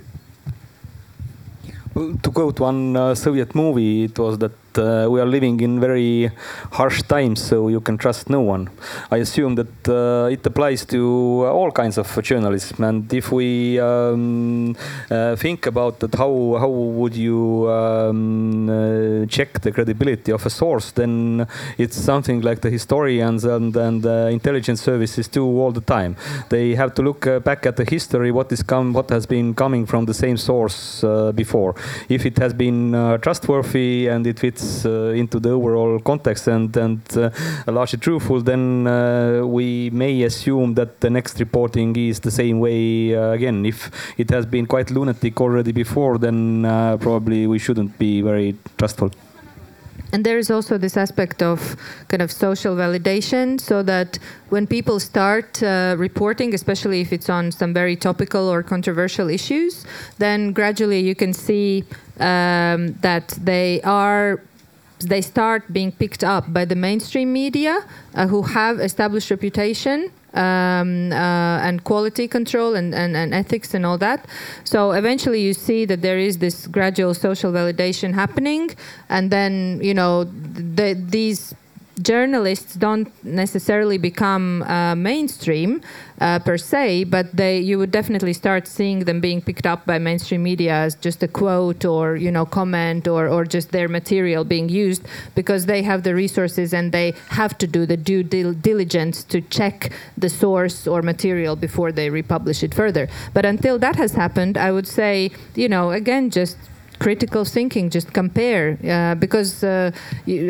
To 1.94 2.30
quote 2.30 2.60
one 2.60 2.96
uh, 2.96 3.14
Soviet 3.14 3.54
movie, 3.54 4.04
it 4.04 4.18
was 4.18 4.38
that 4.38 4.52
uh, 4.78 5.06
we 5.10 5.20
are 5.20 5.26
living 5.26 5.60
in 5.60 5.80
very 5.80 6.30
harsh 6.72 7.02
times, 7.02 7.42
so 7.42 7.68
you 7.68 7.80
can 7.80 7.98
trust 7.98 8.30
no 8.30 8.40
one. 8.40 8.70
I 9.10 9.18
assume 9.18 9.54
that 9.56 9.88
uh, 9.88 10.28
it 10.30 10.46
applies 10.46 10.84
to 10.86 11.46
all 11.46 11.70
kinds 11.70 11.98
of 11.98 12.22
journalism, 12.22 12.84
and 12.84 13.12
if 13.12 13.32
we 13.32 13.78
um, 13.80 14.76
uh, 15.10 15.36
think 15.36 15.66
about 15.66 16.00
that, 16.00 16.14
how 16.14 16.56
how 16.58 16.68
would 16.68 17.14
you 17.14 17.68
um, 17.70 18.68
uh, 18.68 19.26
check 19.26 19.60
the 19.60 19.72
credibility 19.72 20.32
of 20.32 20.46
a 20.46 20.50
source? 20.50 20.92
Then 20.92 21.46
it's 21.78 21.96
something 21.96 22.40
like 22.40 22.60
the 22.60 22.70
historians 22.70 23.44
and 23.44 23.76
and 23.76 24.04
intelligence 24.32 24.82
services 24.82 25.28
do 25.28 25.44
all 25.44 25.72
the 25.72 25.80
time. 25.80 26.16
They 26.48 26.74
have 26.74 26.94
to 26.94 27.02
look 27.02 27.26
uh, 27.26 27.40
back 27.40 27.66
at 27.66 27.76
the 27.76 27.84
history, 27.84 28.30
what 28.32 28.52
is 28.52 28.62
come, 28.62 28.92
what 28.92 29.10
has 29.10 29.26
been 29.26 29.54
coming 29.54 29.86
from 29.86 30.06
the 30.06 30.14
same 30.14 30.36
source 30.36 31.04
uh, 31.04 31.32
before. 31.32 31.74
If 32.08 32.26
it 32.26 32.38
has 32.38 32.52
been 32.52 32.92
trustworthy 33.22 34.08
and 34.08 34.26
it 34.26 34.38
fits 34.38 34.61
uh, 34.86 35.12
into 35.22 35.40
the 35.40 35.50
overall 35.50 36.00
context 36.00 36.48
and 36.48 36.76
and 36.76 37.00
uh, 37.16 37.30
largely 37.66 37.98
truthful, 37.98 38.42
then 38.42 38.86
uh, 38.86 39.42
we 39.46 39.90
may 39.90 40.22
assume 40.24 40.74
that 40.74 41.00
the 41.00 41.10
next 41.10 41.40
reporting 41.40 41.96
is 41.96 42.20
the 42.20 42.30
same 42.30 42.58
way 42.60 43.12
again. 43.12 43.66
If 43.66 43.90
it 44.18 44.30
has 44.30 44.46
been 44.46 44.66
quite 44.66 44.90
lunatic 44.90 45.40
already 45.40 45.72
before, 45.72 46.18
then 46.18 46.62
probably 46.98 47.46
we 47.46 47.58
shouldn't 47.58 47.98
be 47.98 48.22
very 48.22 48.54
trustful. 48.76 49.10
And 50.14 50.24
there 50.24 50.38
is 50.38 50.50
also 50.50 50.76
this 50.76 50.96
aspect 50.96 51.42
of 51.42 51.76
kind 52.08 52.22
of 52.22 52.30
social 52.30 52.76
validation, 52.76 53.58
so 53.58 53.82
that 53.82 54.18
when 54.50 54.66
people 54.66 55.00
start 55.00 55.62
uh, 55.62 55.96
reporting, 55.98 56.52
especially 56.54 57.00
if 57.00 57.12
it's 57.12 57.30
on 57.30 57.50
some 57.50 57.72
very 57.72 57.96
topical 57.96 58.52
or 58.52 58.62
controversial 58.62 59.30
issues, 59.30 59.86
then 60.18 60.52
gradually 60.52 61.00
you 61.00 61.14
can 61.14 61.32
see 61.32 61.84
um, 62.20 62.92
that 63.00 63.28
they 63.42 63.80
are 63.84 64.40
they 65.06 65.20
start 65.20 65.72
being 65.72 65.92
picked 65.92 66.24
up 66.24 66.52
by 66.52 66.64
the 66.64 66.74
mainstream 66.74 67.32
media 67.32 67.84
uh, 68.14 68.26
who 68.26 68.42
have 68.42 68.80
established 68.80 69.30
reputation 69.30 70.10
um, 70.34 71.12
uh, 71.12 71.58
and 71.66 71.84
quality 71.84 72.26
control 72.26 72.74
and, 72.74 72.94
and, 72.94 73.16
and, 73.16 73.34
ethics 73.34 73.74
and 73.74 73.84
all 73.84 73.98
that. 73.98 74.26
So 74.64 74.92
eventually 74.92 75.42
you 75.42 75.52
see 75.52 75.84
that 75.84 76.02
there 76.02 76.18
is 76.18 76.38
this 76.38 76.66
gradual 76.66 77.14
social 77.14 77.52
validation 77.52 78.14
happening, 78.14 78.70
and 79.08 79.30
then 79.30 79.80
you 79.82 79.94
know 79.94 80.24
the, 80.24 80.94
these 80.94 81.54
journalists 82.00 82.74
don't 82.74 83.08
necessarily 83.24 83.98
become 83.98 84.62
uh, 84.62 84.94
mainstream 84.94 85.82
uh, 86.20 86.38
per 86.38 86.56
se, 86.56 87.04
but 87.04 87.36
they 87.36 87.58
you 87.58 87.78
would 87.78 87.90
definitely 87.90 88.32
start 88.32 88.66
seeing 88.66 89.00
them 89.00 89.20
being 89.20 89.40
picked 89.42 89.66
up 89.66 89.84
by 89.84 89.98
mainstream 89.98 90.42
media 90.42 90.72
as 90.72 90.94
just 90.94 91.22
a 91.22 91.28
quote 91.28 91.84
or 91.84 92.16
you 92.16 92.30
know 92.30 92.46
comment 92.46 93.06
or 93.06 93.28
or 93.28 93.44
just 93.44 93.72
their 93.72 93.88
material 93.88 94.44
being 94.44 94.68
used 94.68 95.02
because 95.34 95.66
they 95.66 95.82
have 95.82 96.02
the 96.02 96.14
resources 96.14 96.72
and 96.72 96.92
they 96.92 97.14
have 97.28 97.58
to 97.58 97.66
do 97.66 97.84
the 97.84 97.96
due 97.96 98.22
dil 98.22 98.52
diligence 98.52 99.24
to 99.24 99.40
check 99.40 99.92
the 100.16 100.28
source 100.28 100.86
or 100.86 101.02
material 101.02 101.56
before 101.56 101.92
they 101.92 102.08
republish 102.08 102.62
it 102.62 102.74
further. 102.74 103.08
But 103.34 103.44
until 103.44 103.78
that 103.80 103.96
has 103.96 104.12
happened, 104.12 104.56
I 104.56 104.72
would 104.72 104.86
say 104.86 105.30
you 105.54 105.68
know 105.68 105.90
again 105.90 106.30
just 106.30 106.56
critical 107.02 107.44
thinking, 107.44 107.90
just 107.90 108.12
compare. 108.12 108.78
Uh, 108.84 109.14
because, 109.16 109.64
uh, 109.64 109.90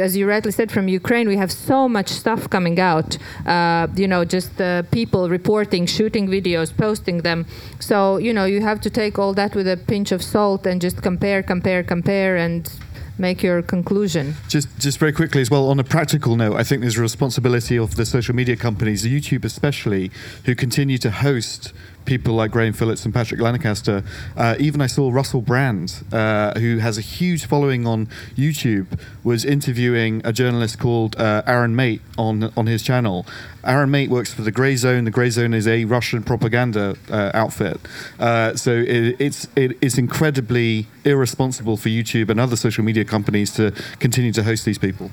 as 0.06 0.16
you 0.16 0.28
rightly 0.28 0.52
said, 0.52 0.70
from 0.70 0.86
Ukraine, 0.88 1.26
we 1.28 1.36
have 1.36 1.50
so 1.50 1.88
much 1.88 2.08
stuff 2.08 2.50
coming 2.50 2.78
out. 2.78 3.10
Uh, 3.46 3.86
you 3.96 4.08
know, 4.12 4.22
just 4.24 4.60
uh, 4.60 4.82
people 4.98 5.22
reporting, 5.28 5.86
shooting 5.86 6.28
videos, 6.28 6.68
posting 6.76 7.18
them. 7.28 7.46
So, 7.80 8.18
you 8.18 8.32
know, 8.36 8.44
you 8.44 8.60
have 8.60 8.80
to 8.82 8.90
take 8.90 9.18
all 9.18 9.32
that 9.34 9.54
with 9.54 9.66
a 9.66 9.78
pinch 9.92 10.12
of 10.12 10.22
salt 10.22 10.66
and 10.66 10.80
just 10.80 11.02
compare, 11.02 11.42
compare, 11.42 11.82
compare, 11.82 12.36
and 12.36 12.70
make 13.18 13.42
your 13.42 13.62
conclusion. 13.62 14.34
Just, 14.48 14.68
just 14.78 14.98
very 14.98 15.12
quickly 15.12 15.40
as 15.40 15.50
well, 15.50 15.68
on 15.68 15.78
a 15.78 15.84
practical 15.84 16.36
note, 16.36 16.56
I 16.56 16.64
think 16.64 16.82
there's 16.82 16.98
a 16.98 17.02
responsibility 17.02 17.78
of 17.78 17.96
the 17.96 18.04
social 18.04 18.34
media 18.34 18.56
companies, 18.56 19.04
YouTube 19.04 19.44
especially, 19.44 20.10
who 20.44 20.54
continue 20.54 20.98
to 20.98 21.10
host 21.10 21.72
people 22.04 22.34
like 22.34 22.50
Graham 22.50 22.72
Phillips 22.72 23.04
and 23.04 23.14
Patrick 23.14 23.40
Lancaster. 23.40 24.02
Uh, 24.36 24.56
even 24.58 24.80
I 24.80 24.86
saw 24.86 25.10
Russell 25.10 25.40
Brand, 25.40 26.02
uh, 26.12 26.58
who 26.58 26.78
has 26.78 26.98
a 26.98 27.00
huge 27.00 27.46
following 27.46 27.86
on 27.86 28.06
YouTube, 28.36 28.86
was 29.24 29.44
interviewing 29.44 30.20
a 30.24 30.32
journalist 30.32 30.78
called 30.78 31.16
uh, 31.16 31.42
Aaron 31.46 31.76
Mate 31.76 32.02
on 32.18 32.52
on 32.56 32.66
his 32.66 32.82
channel. 32.82 33.26
Aaron 33.64 33.90
Mate 33.90 34.10
works 34.10 34.34
for 34.34 34.42
the 34.42 34.52
Grayzone. 34.52 35.04
The 35.04 35.12
Grayzone 35.12 35.54
is 35.54 35.68
a 35.68 35.84
Russian 35.84 36.22
propaganda 36.22 36.96
uh, 37.10 37.30
outfit. 37.34 37.80
Uh, 38.18 38.56
so 38.56 38.72
it, 38.72 39.16
it's 39.20 39.46
it 39.56 39.78
is 39.80 39.98
incredibly 39.98 40.86
irresponsible 41.04 41.76
for 41.76 41.88
YouTube 41.88 42.28
and 42.30 42.40
other 42.40 42.56
social 42.56 42.84
media 42.84 43.04
companies 43.04 43.52
to 43.52 43.72
continue 43.98 44.32
to 44.32 44.42
host 44.42 44.64
these 44.64 44.78
people. 44.78 45.10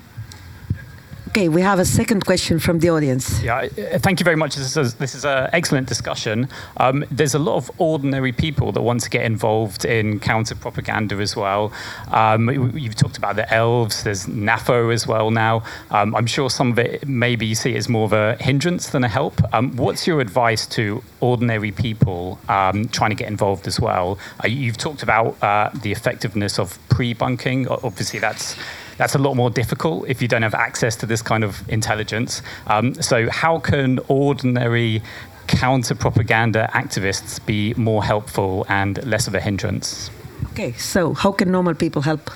Okay, 1.30 1.48
we 1.48 1.62
have 1.62 1.78
a 1.78 1.84
second 1.84 2.26
question 2.26 2.58
from 2.58 2.80
the 2.80 2.90
audience. 2.90 3.40
Yeah, 3.40 3.58
uh, 3.60 4.00
thank 4.00 4.18
you 4.18 4.24
very 4.24 4.34
much. 4.34 4.56
This 4.56 4.76
is, 4.76 4.94
this 4.94 5.14
is 5.14 5.24
an 5.24 5.48
excellent 5.52 5.86
discussion. 5.86 6.48
Um, 6.78 7.04
there's 7.08 7.34
a 7.34 7.38
lot 7.38 7.54
of 7.54 7.70
ordinary 7.78 8.32
people 8.32 8.72
that 8.72 8.82
want 8.82 9.02
to 9.02 9.10
get 9.10 9.24
involved 9.24 9.84
in 9.84 10.18
counter 10.18 10.56
propaganda 10.56 11.14
as 11.18 11.36
well. 11.36 11.72
Um, 12.08 12.50
you've 12.76 12.96
talked 12.96 13.16
about 13.16 13.36
the 13.36 13.48
elves, 13.54 14.02
there's 14.02 14.26
NAFO 14.26 14.92
as 14.92 15.06
well 15.06 15.30
now. 15.30 15.62
Um, 15.92 16.16
I'm 16.16 16.26
sure 16.26 16.50
some 16.50 16.72
of 16.72 16.80
it 16.80 17.06
maybe 17.06 17.46
you 17.46 17.54
see 17.54 17.76
it 17.76 17.78
as 17.78 17.88
more 17.88 18.06
of 18.06 18.12
a 18.12 18.34
hindrance 18.40 18.88
than 18.90 19.04
a 19.04 19.08
help. 19.08 19.40
Um, 19.54 19.76
what's 19.76 20.08
your 20.08 20.20
advice 20.20 20.66
to 20.66 21.00
ordinary 21.20 21.70
people 21.70 22.40
um, 22.48 22.88
trying 22.88 23.10
to 23.10 23.16
get 23.16 23.28
involved 23.28 23.68
as 23.68 23.78
well? 23.78 24.18
Uh, 24.42 24.48
you've 24.48 24.78
talked 24.78 25.04
about 25.04 25.40
uh, 25.44 25.70
the 25.80 25.92
effectiveness 25.92 26.58
of 26.58 26.76
pre 26.88 27.14
bunking. 27.14 27.68
Obviously, 27.68 28.18
that's 28.18 28.56
that's 29.00 29.14
a 29.14 29.18
lot 29.18 29.34
more 29.34 29.48
difficult 29.48 30.06
if 30.08 30.20
you 30.20 30.28
don't 30.28 30.42
have 30.42 30.54
access 30.54 30.94
to 30.94 31.06
this 31.06 31.22
kind 31.22 31.42
of 31.42 31.66
intelligence. 31.70 32.42
Um, 32.66 32.92
so, 33.00 33.30
how 33.30 33.58
can 33.58 33.98
ordinary 34.08 35.00
counter 35.46 35.94
propaganda 35.94 36.68
activists 36.74 37.40
be 37.46 37.72
more 37.78 38.04
helpful 38.04 38.66
and 38.68 39.02
less 39.06 39.26
of 39.26 39.34
a 39.34 39.40
hindrance? 39.40 40.10
Okay, 40.52 40.72
so 40.72 41.14
how 41.14 41.32
can 41.32 41.50
normal 41.50 41.74
people 41.74 42.02
help? 42.02 42.30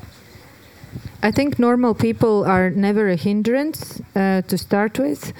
I 1.22 1.30
think 1.30 1.58
normal 1.58 1.94
people 1.94 2.46
are 2.46 2.70
never 2.70 3.10
a 3.10 3.16
hindrance 3.16 4.00
uh, 4.16 4.40
to 4.48 4.56
start 4.56 4.98
with. 4.98 5.34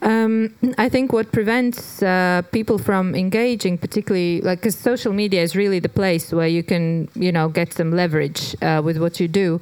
Um, 0.00 0.54
I 0.78 0.88
think 0.88 1.12
what 1.12 1.32
prevents 1.32 2.02
uh, 2.02 2.42
people 2.52 2.78
from 2.78 3.14
engaging, 3.16 3.78
particularly 3.78 4.40
like, 4.40 4.60
because 4.60 4.78
social 4.78 5.12
media 5.12 5.42
is 5.42 5.56
really 5.56 5.80
the 5.80 5.88
place 5.88 6.32
where 6.32 6.46
you 6.46 6.62
can, 6.62 7.08
you 7.14 7.32
know, 7.32 7.48
get 7.48 7.72
some 7.72 7.90
leverage 7.90 8.54
uh, 8.62 8.80
with 8.84 8.98
what 8.98 9.18
you 9.18 9.26
do 9.26 9.60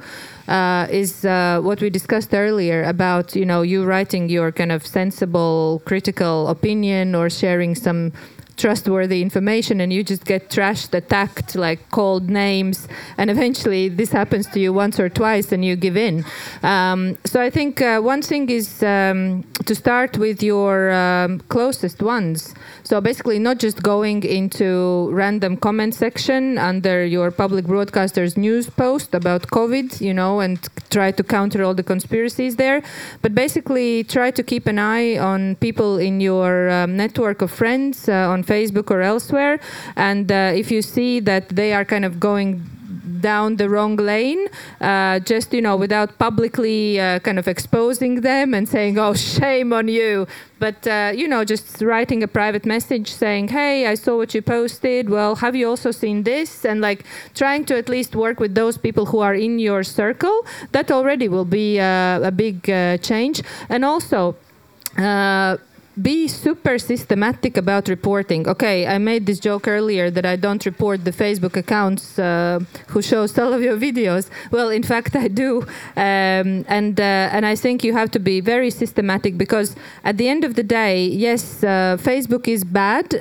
uh, 0.49 0.87
is 0.91 1.25
uh, 1.25 1.61
what 1.63 1.81
we 1.81 1.91
discussed 1.91 2.33
earlier 2.33 2.85
about 2.85 3.35
you 3.35 3.45
know 3.45 3.63
you 3.63 3.85
writing 3.85 4.29
your 4.29 4.53
kind 4.53 4.73
of 4.73 4.87
sensible 4.87 5.83
critical 5.85 6.49
opinion 6.49 7.15
or 7.15 7.29
sharing 7.29 7.75
some 7.75 8.13
trustworthy 8.57 9.23
information 9.23 9.81
and 9.81 9.93
you 9.93 10.03
just 10.03 10.25
get 10.25 10.49
trashed, 10.49 10.95
attacked, 10.95 11.55
like 11.55 11.91
called 11.91 12.31
names, 12.31 12.89
and 13.19 13.31
eventually 13.31 13.89
this 13.89 14.13
happens 14.13 14.47
to 14.49 14.61
you 14.61 14.73
once 14.73 14.99
or 14.99 15.09
twice 15.09 15.53
and 15.53 15.65
you 15.65 15.77
give 15.77 15.97
in. 15.97 16.25
Um, 16.63 17.19
so 17.25 17.41
I 17.41 17.51
think 17.51 17.81
uh, 17.81 18.01
one 18.01 18.23
thing 18.23 18.49
is 18.51 18.83
um, 18.83 19.45
to 19.65 19.75
start 19.75 20.19
with 20.19 20.43
your 20.43 20.93
um, 20.93 21.41
closest 21.49 22.03
ones. 22.03 22.55
So 22.87 23.01
basically, 23.01 23.41
not 23.41 23.59
just 23.59 23.83
going 23.83 24.23
into 24.23 25.11
random 25.11 25.57
comment 25.57 25.93
section 25.93 26.57
under 26.57 27.05
your 27.05 27.33
public 27.33 27.65
broadcaster's 27.65 28.37
news 28.37 28.71
post 28.71 29.13
about 29.13 29.43
COVID, 29.49 30.01
you 30.01 30.15
know, 30.15 30.39
and 30.39 30.57
try 30.89 31.11
to 31.11 31.25
counter 31.25 31.65
all 31.65 31.75
the 31.75 31.83
conspiracies 31.83 32.55
there, 32.55 32.85
but 33.23 33.35
basically 33.35 34.05
try 34.05 34.31
to 34.31 34.41
keep 34.45 34.69
an 34.69 34.79
eye 34.79 35.19
on 35.19 35.57
people 35.57 35.99
in 35.99 36.21
your 36.21 36.71
um, 36.71 36.97
network 36.97 37.43
of 37.43 37.51
friends 37.51 38.09
uh, 38.09 38.31
on 38.31 38.45
Facebook 38.45 38.89
or 38.93 39.01
elsewhere. 39.03 39.59
And 39.97 40.31
uh, 40.31 40.53
if 40.55 40.71
you 40.71 40.81
see 40.81 41.19
that 41.19 41.49
they 41.49 41.73
are 41.73 41.85
kind 41.85 42.05
of 42.05 42.21
going 42.21 42.63
down 43.21 43.57
the 43.57 43.69
wrong 43.69 43.97
lane, 43.97 44.49
uh, 44.81 45.19
just 45.21 45.53
you 45.53 45.63
know, 45.63 45.77
without 45.77 46.19
publicly 46.19 47.01
uh, 47.01 47.19
kind 47.21 47.39
of 47.39 47.49
exposing 47.49 48.21
them 48.21 48.55
and 48.55 48.69
saying, 48.69 48.99
"Oh, 48.99 49.15
shame 49.15 49.73
on 49.73 49.89
you," 49.89 50.27
but 50.59 50.87
uh, 50.87 51.13
you 51.15 51.29
know, 51.29 51.45
just 51.45 51.83
writing 51.83 52.23
a 52.23 52.29
private 52.29 52.67
message 52.67 53.13
saying, 53.13 53.49
"Hey, 53.49 53.87
I 53.87 53.95
saw 53.95 54.17
what 54.17 54.35
you 54.35 54.43
posted. 54.43 55.09
Well, 55.09 55.37
have 55.37 55.55
you 55.57 55.69
also 55.69 55.91
seen 55.91 56.23
this?" 56.25 56.65
And 56.65 56.81
like 56.81 57.05
trying 57.35 57.65
to 57.67 57.77
at 57.77 57.89
least 57.89 58.17
work 58.17 58.41
with 58.41 58.55
those 58.55 58.77
people 58.77 59.07
who 59.07 59.21
are 59.21 59.35
in 59.35 59.59
your 59.59 59.83
circle. 59.83 60.47
That 60.73 60.91
already 60.91 61.29
will 61.29 61.45
be 61.45 61.81
uh, 61.81 62.21
a 62.21 62.31
big 62.31 62.69
uh, 62.71 62.99
change, 62.99 63.43
and 63.69 63.85
also 63.85 64.37
be 66.01 66.29
super 66.29 66.79
systematic 66.79 67.57
about 67.57 67.89
reporting. 67.89 68.47
Okay, 68.47 68.87
I 68.87 68.99
made 68.99 69.25
this 69.25 69.41
joke 69.41 69.67
earlier 69.67 70.11
that 70.11 70.27
I 70.27 70.37
don't 70.37 70.65
report 70.67 71.05
the 71.05 71.11
Facebook 71.11 71.57
accounts 71.57 72.19
uh, 72.19 72.61
who 72.89 73.01
shows 73.01 73.39
all 73.39 73.53
of 73.55 73.63
your 73.63 73.79
videos. 73.79 74.29
Well, 74.51 74.69
in 74.69 74.83
fact, 74.83 75.17
I 75.17 75.29
do, 75.29 75.63
um, 75.97 76.65
and 76.69 77.01
uh, 77.01 77.35
and 77.35 77.47
I 77.47 77.57
think 77.57 77.83
you 77.83 77.95
have 77.95 78.11
to 78.11 78.19
be 78.19 78.41
very 78.41 78.71
systematic 78.71 79.39
because 79.39 79.75
at 80.05 80.19
the 80.19 80.29
end 80.29 80.45
of 80.45 80.55
the 80.55 80.63
day, 80.63 81.07
yes, 81.07 81.65
uh, 81.65 81.97
Facebook 81.99 82.47
is 82.47 82.63
bad 82.65 83.15
uh, 83.15 83.19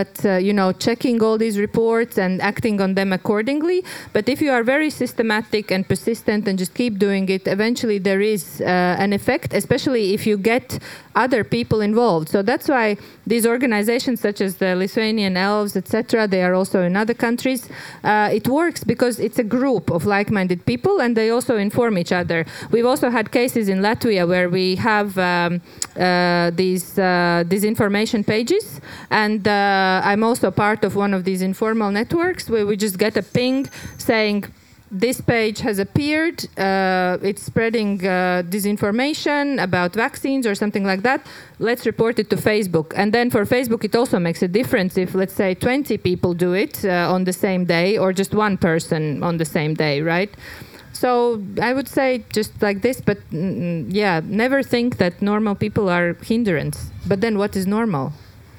at 0.00 0.24
uh, 0.24 0.36
you 0.36 0.52
know 0.52 0.72
checking 0.72 1.22
all 1.22 1.38
these 1.38 1.58
reports 1.58 2.18
and 2.18 2.42
acting 2.42 2.80
on 2.80 2.94
them 2.94 3.12
accordingly. 3.12 3.82
But 4.12 4.28
if 4.28 4.42
you 4.42 4.50
are 4.50 4.62
very 4.62 4.90
systematic 4.90 5.70
and 5.70 5.88
persistent 5.88 6.46
and 6.46 6.58
just 6.58 6.74
keep 6.74 6.98
doing 6.98 7.28
it, 7.30 7.48
eventually 7.48 7.98
there 7.98 8.20
is 8.20 8.60
uh, 8.60 8.64
an 8.98 9.14
effect, 9.14 9.54
especially 9.54 10.12
if 10.12 10.26
you 10.26 10.36
get 10.36 10.78
other 11.14 11.44
people 11.44 11.80
involved. 11.80 12.09
So 12.26 12.42
that's 12.42 12.68
why 12.68 12.96
these 13.26 13.46
organizations, 13.46 14.20
such 14.20 14.40
as 14.40 14.56
the 14.56 14.74
Lithuanian 14.74 15.36
Elves, 15.36 15.76
etc., 15.76 16.26
they 16.26 16.42
are 16.42 16.54
also 16.54 16.82
in 16.82 16.96
other 16.96 17.14
countries. 17.14 17.68
Uh, 18.02 18.38
it 18.38 18.46
works 18.48 18.82
because 18.84 19.18
it's 19.26 19.38
a 19.38 19.44
group 19.44 19.90
of 19.90 20.04
like-minded 20.04 20.60
people, 20.66 21.00
and 21.00 21.16
they 21.16 21.30
also 21.30 21.56
inform 21.56 21.94
each 22.02 22.12
other. 22.12 22.44
We've 22.72 22.86
also 22.92 23.08
had 23.10 23.30
cases 23.30 23.68
in 23.68 23.78
Latvia 23.80 24.26
where 24.26 24.48
we 24.48 24.76
have 24.76 25.16
um, 25.18 25.60
uh, 25.96 26.50
these 26.62 26.98
uh, 26.98 27.44
these 27.46 27.64
information 27.64 28.24
pages, 28.24 28.80
and 29.10 29.46
uh, 29.46 30.10
I'm 30.10 30.22
also 30.28 30.50
part 30.50 30.84
of 30.84 30.96
one 30.96 31.12
of 31.14 31.22
these 31.24 31.42
informal 31.42 31.90
networks 31.90 32.44
where 32.52 32.66
we 32.66 32.76
just 32.76 32.96
get 32.98 33.16
a 33.16 33.22
ping 33.22 33.68
saying 33.98 34.44
this 34.90 35.20
page 35.20 35.60
has 35.60 35.78
appeared. 35.78 36.46
Uh, 36.58 37.18
it's 37.22 37.42
spreading 37.42 38.04
uh, 38.04 38.42
disinformation 38.48 39.62
about 39.62 39.94
vaccines 39.94 40.46
or 40.46 40.54
something 40.54 40.84
like 40.84 41.02
that. 41.02 41.24
Let's 41.58 41.86
report 41.86 42.18
it 42.18 42.28
to 42.30 42.36
Facebook. 42.36 42.92
And 42.96 43.12
then 43.12 43.30
for 43.30 43.44
Facebook, 43.44 43.84
it 43.84 43.94
also 43.94 44.18
makes 44.18 44.42
a 44.42 44.48
difference 44.48 44.98
if, 44.98 45.14
let's 45.14 45.34
say, 45.34 45.54
20 45.54 45.96
people 45.98 46.34
do 46.34 46.52
it 46.54 46.84
uh, 46.84 47.12
on 47.12 47.24
the 47.24 47.32
same 47.32 47.64
day 47.64 47.98
or 47.98 48.12
just 48.12 48.34
one 48.34 48.56
person 48.56 49.22
on 49.22 49.36
the 49.36 49.44
same 49.44 49.74
day, 49.74 50.02
right? 50.02 50.34
So 50.92 51.42
I 51.62 51.72
would 51.72 51.88
say 51.88 52.24
just 52.32 52.60
like 52.60 52.82
this, 52.82 53.00
but 53.00 53.18
mm, 53.30 53.86
yeah, 53.88 54.20
never 54.24 54.62
think 54.62 54.98
that 54.98 55.22
normal 55.22 55.54
people 55.54 55.88
are 55.88 56.14
hindrance. 56.22 56.90
But 57.06 57.20
then 57.20 57.38
what 57.38 57.54
is 57.56 57.66
normal? 57.66 58.12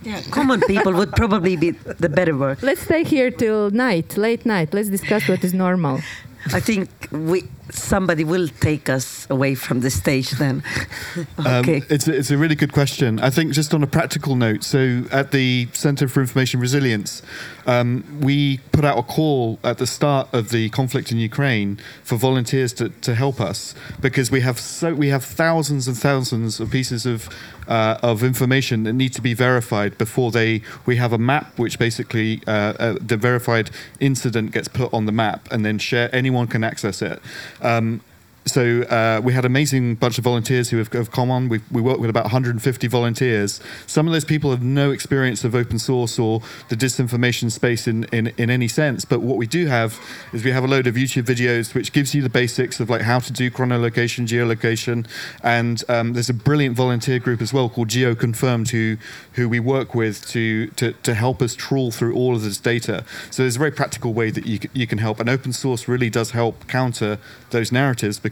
Yeah, 0.04 0.22
common 0.32 0.62
people 0.62 0.94
would 0.94 1.12
probably 1.12 1.56
be 1.56 1.72
the 1.72 2.10
better 2.10 2.36
word. 2.36 2.64
Let's 2.70 2.82
stay 2.82 3.04
here 3.04 3.30
till 3.30 3.70
night, 3.70 4.18
late 4.18 4.46
night. 4.46 4.74
Let's 4.74 4.90
discuss 4.90 5.28
what 5.28 5.44
is 5.44 5.54
normal. 5.54 6.00
I 6.48 6.60
think 6.60 6.90
we 7.12 7.44
somebody 7.70 8.24
will 8.24 8.48
take 8.48 8.90
us 8.90 9.28
away 9.30 9.56
from 9.56 9.82
the 9.82 9.90
stage 9.90 10.32
then. 10.32 10.64
okay. 11.40 11.78
Um, 11.78 11.86
it's, 11.90 12.08
a, 12.08 12.18
it's 12.18 12.32
a 12.32 12.38
really 12.38 12.56
good 12.56 12.74
question. 12.74 13.20
I 13.20 13.30
think 13.30 13.54
just 13.54 13.74
on 13.74 13.84
a 13.84 13.88
practical 13.88 14.36
note, 14.36 14.64
so 14.64 15.04
at 15.12 15.32
the 15.32 15.68
Center 15.74 16.08
for 16.08 16.20
Information 16.22 16.60
Resilience, 16.60 17.22
um, 17.66 18.04
we 18.22 18.58
put 18.72 18.84
out 18.84 18.98
a 18.98 19.04
call 19.04 19.60
at 19.64 19.78
the 19.78 19.88
start 19.88 20.28
of 20.34 20.50
the 20.50 20.70
conflict 20.70 21.12
in 21.12 21.18
Ukraine 21.18 21.80
for 22.04 22.16
volunteers 22.16 22.74
to, 22.74 22.90
to 22.90 23.16
help 23.16 23.40
us 23.40 23.76
because 24.00 24.32
we 24.32 24.42
have 24.42 24.60
so 24.60 24.94
we 24.94 25.10
have 25.10 25.24
thousands 25.24 25.88
and 25.88 25.98
thousands 25.98 26.60
of 26.60 26.72
pieces 26.72 27.06
of 27.06 27.30
uh, 27.72 27.98
of 28.04 28.22
information 28.22 28.84
that 28.84 28.92
need 28.92 29.14
to 29.14 29.22
be 29.22 29.34
verified 29.34 29.98
before 29.98 30.30
they 30.30 30.62
we 30.86 30.98
have 30.98 31.14
a 31.14 31.18
map 31.18 31.58
which 31.58 31.80
basically 31.80 32.42
uh, 32.46 32.52
uh, 32.52 32.98
the 33.00 33.16
verified 33.16 33.72
incident 34.02 34.52
gets 34.52 34.68
put 34.68 34.94
on 34.94 35.06
the 35.06 35.12
map 35.14 35.48
and 35.52 35.66
then 35.66 35.78
share 35.80 36.14
anyone 36.14 36.48
can 36.48 36.66
access 36.66 37.02
it. 37.02 37.22
Um, 37.62 38.02
so 38.46 38.82
uh, 38.84 39.22
we 39.24 39.34
had 39.34 39.46
an 39.46 39.52
amazing 39.52 39.96
bunch 39.96 40.18
of 40.18 40.24
volunteers 40.24 40.72
who 40.72 40.78
have, 40.78 40.92
have 40.94 41.12
come 41.12 41.30
on. 41.30 41.48
We, 41.48 41.62
we 41.72 41.80
work 41.80 42.00
with 42.00 42.10
about 42.10 42.24
150 42.24 42.88
volunteers. 42.88 43.62
Some 43.86 44.08
of 44.08 44.14
those 44.14 44.26
people 44.26 44.50
have 44.50 44.64
no 44.64 44.90
experience 44.90 45.44
of 45.44 45.54
open 45.54 45.78
source 45.78 46.18
or 46.18 46.42
the 46.70 46.76
disinformation 46.76 47.52
space 47.52 47.88
in, 47.88 48.06
in, 48.06 48.34
in 48.38 48.50
any 48.50 48.68
sense. 48.68 49.06
But 49.06 49.22
what 49.22 49.38
we 49.38 49.46
do 49.46 49.68
have 49.68 50.00
is 50.34 50.44
we 50.44 50.52
have 50.52 50.64
a 50.64 50.68
load 50.68 50.88
of 50.88 50.96
YouTube 50.96 51.24
videos 51.24 51.76
which 51.76 51.94
gives 51.94 52.16
you 52.16 52.24
the 52.24 52.30
basics 52.30 52.80
of 52.80 52.90
like 52.90 53.02
how 53.02 53.20
to 53.20 53.32
do 53.32 53.52
chronolocation, 53.52 54.26
geolocation, 54.26 55.08
and 55.44 55.84
um, 55.88 56.14
there's 56.14 56.30
a 56.30 56.34
brilliant 56.34 56.76
volunteer 56.76 57.20
group 57.20 57.42
as 57.42 57.54
well 57.54 57.70
called 57.70 57.90
GeoConfirmed 57.90 58.72
who 58.72 58.98
who 59.34 59.48
we 59.48 59.60
work 59.60 59.94
with 59.94 60.28
to, 60.30 60.68
to 60.72 60.94
to 60.94 61.14
help 61.14 61.42
us 61.42 61.56
trawl 61.56 61.92
through 61.92 62.16
all 62.16 62.36
of 62.36 62.42
this 62.42 62.58
data. 62.58 63.06
So 63.30 63.44
there's 63.44 63.56
a 63.56 63.60
very 63.60 63.72
practical 63.72 64.14
way 64.14 64.32
that 64.32 64.48
you 64.48 64.60
you 64.74 64.88
can 64.88 64.98
help, 64.98 65.20
and 65.20 65.30
open 65.30 65.54
source 65.54 65.88
really 65.88 66.10
does 66.10 66.32
help 66.32 66.68
counter 66.68 67.20
those 67.52 67.72
narratives 67.72 68.20
because 68.20 68.31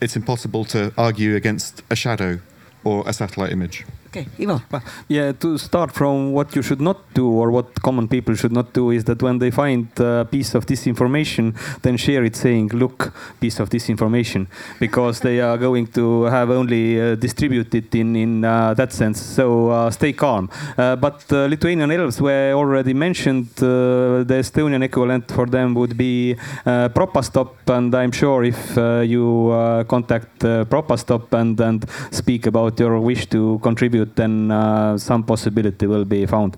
it's 0.00 0.16
impossible 0.16 0.64
to 0.66 0.92
argue 0.96 1.34
against 1.34 1.82
a 1.90 1.96
shadow 1.96 2.40
or 2.84 3.02
a 3.08 3.12
satellite 3.12 3.52
image. 3.52 3.84
Okay, 4.08 4.26
Ivo. 4.38 4.60
Yeah, 5.08 5.32
to 5.32 5.58
start 5.58 5.92
from 5.92 6.32
what 6.32 6.54
you 6.54 6.62
should 6.62 6.80
not 6.80 6.98
do 7.12 7.28
or 7.28 7.50
what 7.50 7.82
common 7.82 8.06
people 8.06 8.34
should 8.36 8.52
not 8.52 8.72
do 8.72 8.90
is 8.90 9.04
that 9.04 9.20
when 9.22 9.38
they 9.38 9.50
find 9.50 9.88
a 9.98 10.24
piece 10.24 10.54
of 10.54 10.64
disinformation, 10.64 11.54
then 11.82 11.96
share 11.96 12.24
it 12.24 12.36
saying, 12.36 12.68
look, 12.68 13.12
piece 13.40 13.58
of 13.58 13.68
disinformation, 13.68 14.46
because 14.80 15.20
they 15.20 15.40
are 15.40 15.58
going 15.58 15.88
to 15.88 16.24
have 16.24 16.50
only 16.50 17.00
uh, 17.00 17.14
distributed 17.16 17.92
in, 17.94 18.14
in 18.14 18.44
uh, 18.44 18.74
that 18.74 18.92
sense. 18.92 19.20
So 19.20 19.70
uh, 19.70 19.90
stay 19.90 20.12
calm. 20.12 20.50
Uh, 20.78 20.94
but 20.96 21.24
uh, 21.32 21.46
Lithuanian 21.46 21.90
elves 21.90 22.20
were 22.20 22.52
already 22.52 22.94
mentioned. 22.94 23.48
Uh, 23.58 24.22
the 24.22 24.38
Estonian 24.38 24.84
equivalent 24.84 25.32
for 25.32 25.46
them 25.46 25.74
would 25.74 25.96
be 25.96 26.36
Propastop. 26.64 27.54
And 27.66 27.92
I'm 27.94 28.12
sure 28.12 28.44
if 28.44 28.76
you 29.08 29.84
contact 29.88 30.38
Propastop 30.40 31.32
and, 31.32 31.58
and 31.60 31.84
speak 32.12 32.46
about 32.46 32.78
your 32.78 33.00
wish 33.00 33.26
to 33.30 33.58
contribute, 33.96 34.16
then 34.16 34.50
uh, 34.50 34.98
some 34.98 35.22
possibility 35.22 35.86
will 35.86 36.04
be 36.04 36.26
found. 36.26 36.56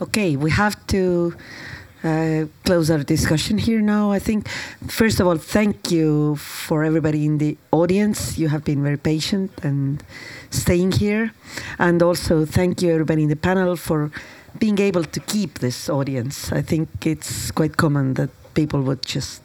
Okay, 0.00 0.36
we 0.36 0.50
have 0.50 0.76
to 0.88 1.34
uh, 2.04 2.44
close 2.64 2.90
our 2.90 3.02
discussion 3.02 3.58
here 3.58 3.80
now. 3.80 4.12
I 4.12 4.18
think, 4.18 4.48
first 4.88 5.20
of 5.20 5.26
all, 5.26 5.38
thank 5.38 5.90
you 5.90 6.36
for 6.36 6.84
everybody 6.84 7.24
in 7.24 7.38
the 7.38 7.56
audience. 7.72 8.38
You 8.38 8.48
have 8.48 8.62
been 8.64 8.82
very 8.82 8.98
patient 8.98 9.50
and 9.62 10.02
staying 10.50 10.92
here. 10.92 11.32
And 11.78 12.02
also, 12.02 12.44
thank 12.44 12.82
you, 12.82 12.92
everybody 12.92 13.22
in 13.22 13.28
the 13.28 13.36
panel, 13.36 13.76
for 13.76 14.10
being 14.58 14.78
able 14.78 15.04
to 15.04 15.20
keep 15.20 15.58
this 15.58 15.88
audience. 15.88 16.52
I 16.52 16.62
think 16.62 16.88
it's 17.06 17.50
quite 17.50 17.76
common 17.76 18.14
that 18.14 18.30
people 18.54 18.82
would 18.82 19.02
just 19.02 19.42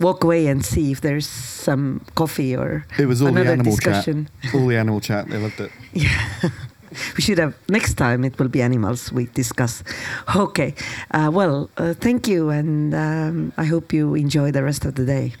walk 0.00 0.24
away 0.24 0.46
and 0.46 0.64
see 0.64 0.92
if 0.92 1.00
there's 1.00 1.26
some 1.26 2.00
coffee 2.14 2.56
or 2.56 2.84
it 2.98 3.06
was 3.06 3.20
all 3.22 3.28
another 3.28 3.44
the 3.46 3.52
animal 3.52 3.72
discussion. 3.74 4.28
chat. 4.42 4.54
All 4.54 4.66
the 4.66 4.76
animal 4.76 5.00
chat. 5.00 5.28
They 5.28 5.38
loved 5.38 5.60
it. 5.60 5.70
Yeah. 5.92 6.50
we 7.16 7.20
should 7.22 7.38
have 7.38 7.54
next 7.68 7.94
time 7.94 8.24
it 8.24 8.38
will 8.38 8.48
be 8.48 8.62
animals 8.62 9.12
we 9.12 9.26
discuss 9.34 9.84
okay 10.34 10.74
uh, 11.10 11.28
well 11.30 11.68
uh, 11.76 11.92
thank 11.92 12.26
you 12.26 12.48
and 12.48 12.94
um, 12.94 13.52
i 13.58 13.64
hope 13.64 13.92
you 13.92 14.14
enjoy 14.14 14.50
the 14.50 14.62
rest 14.62 14.86
of 14.86 14.94
the 14.94 15.04
day 15.04 15.34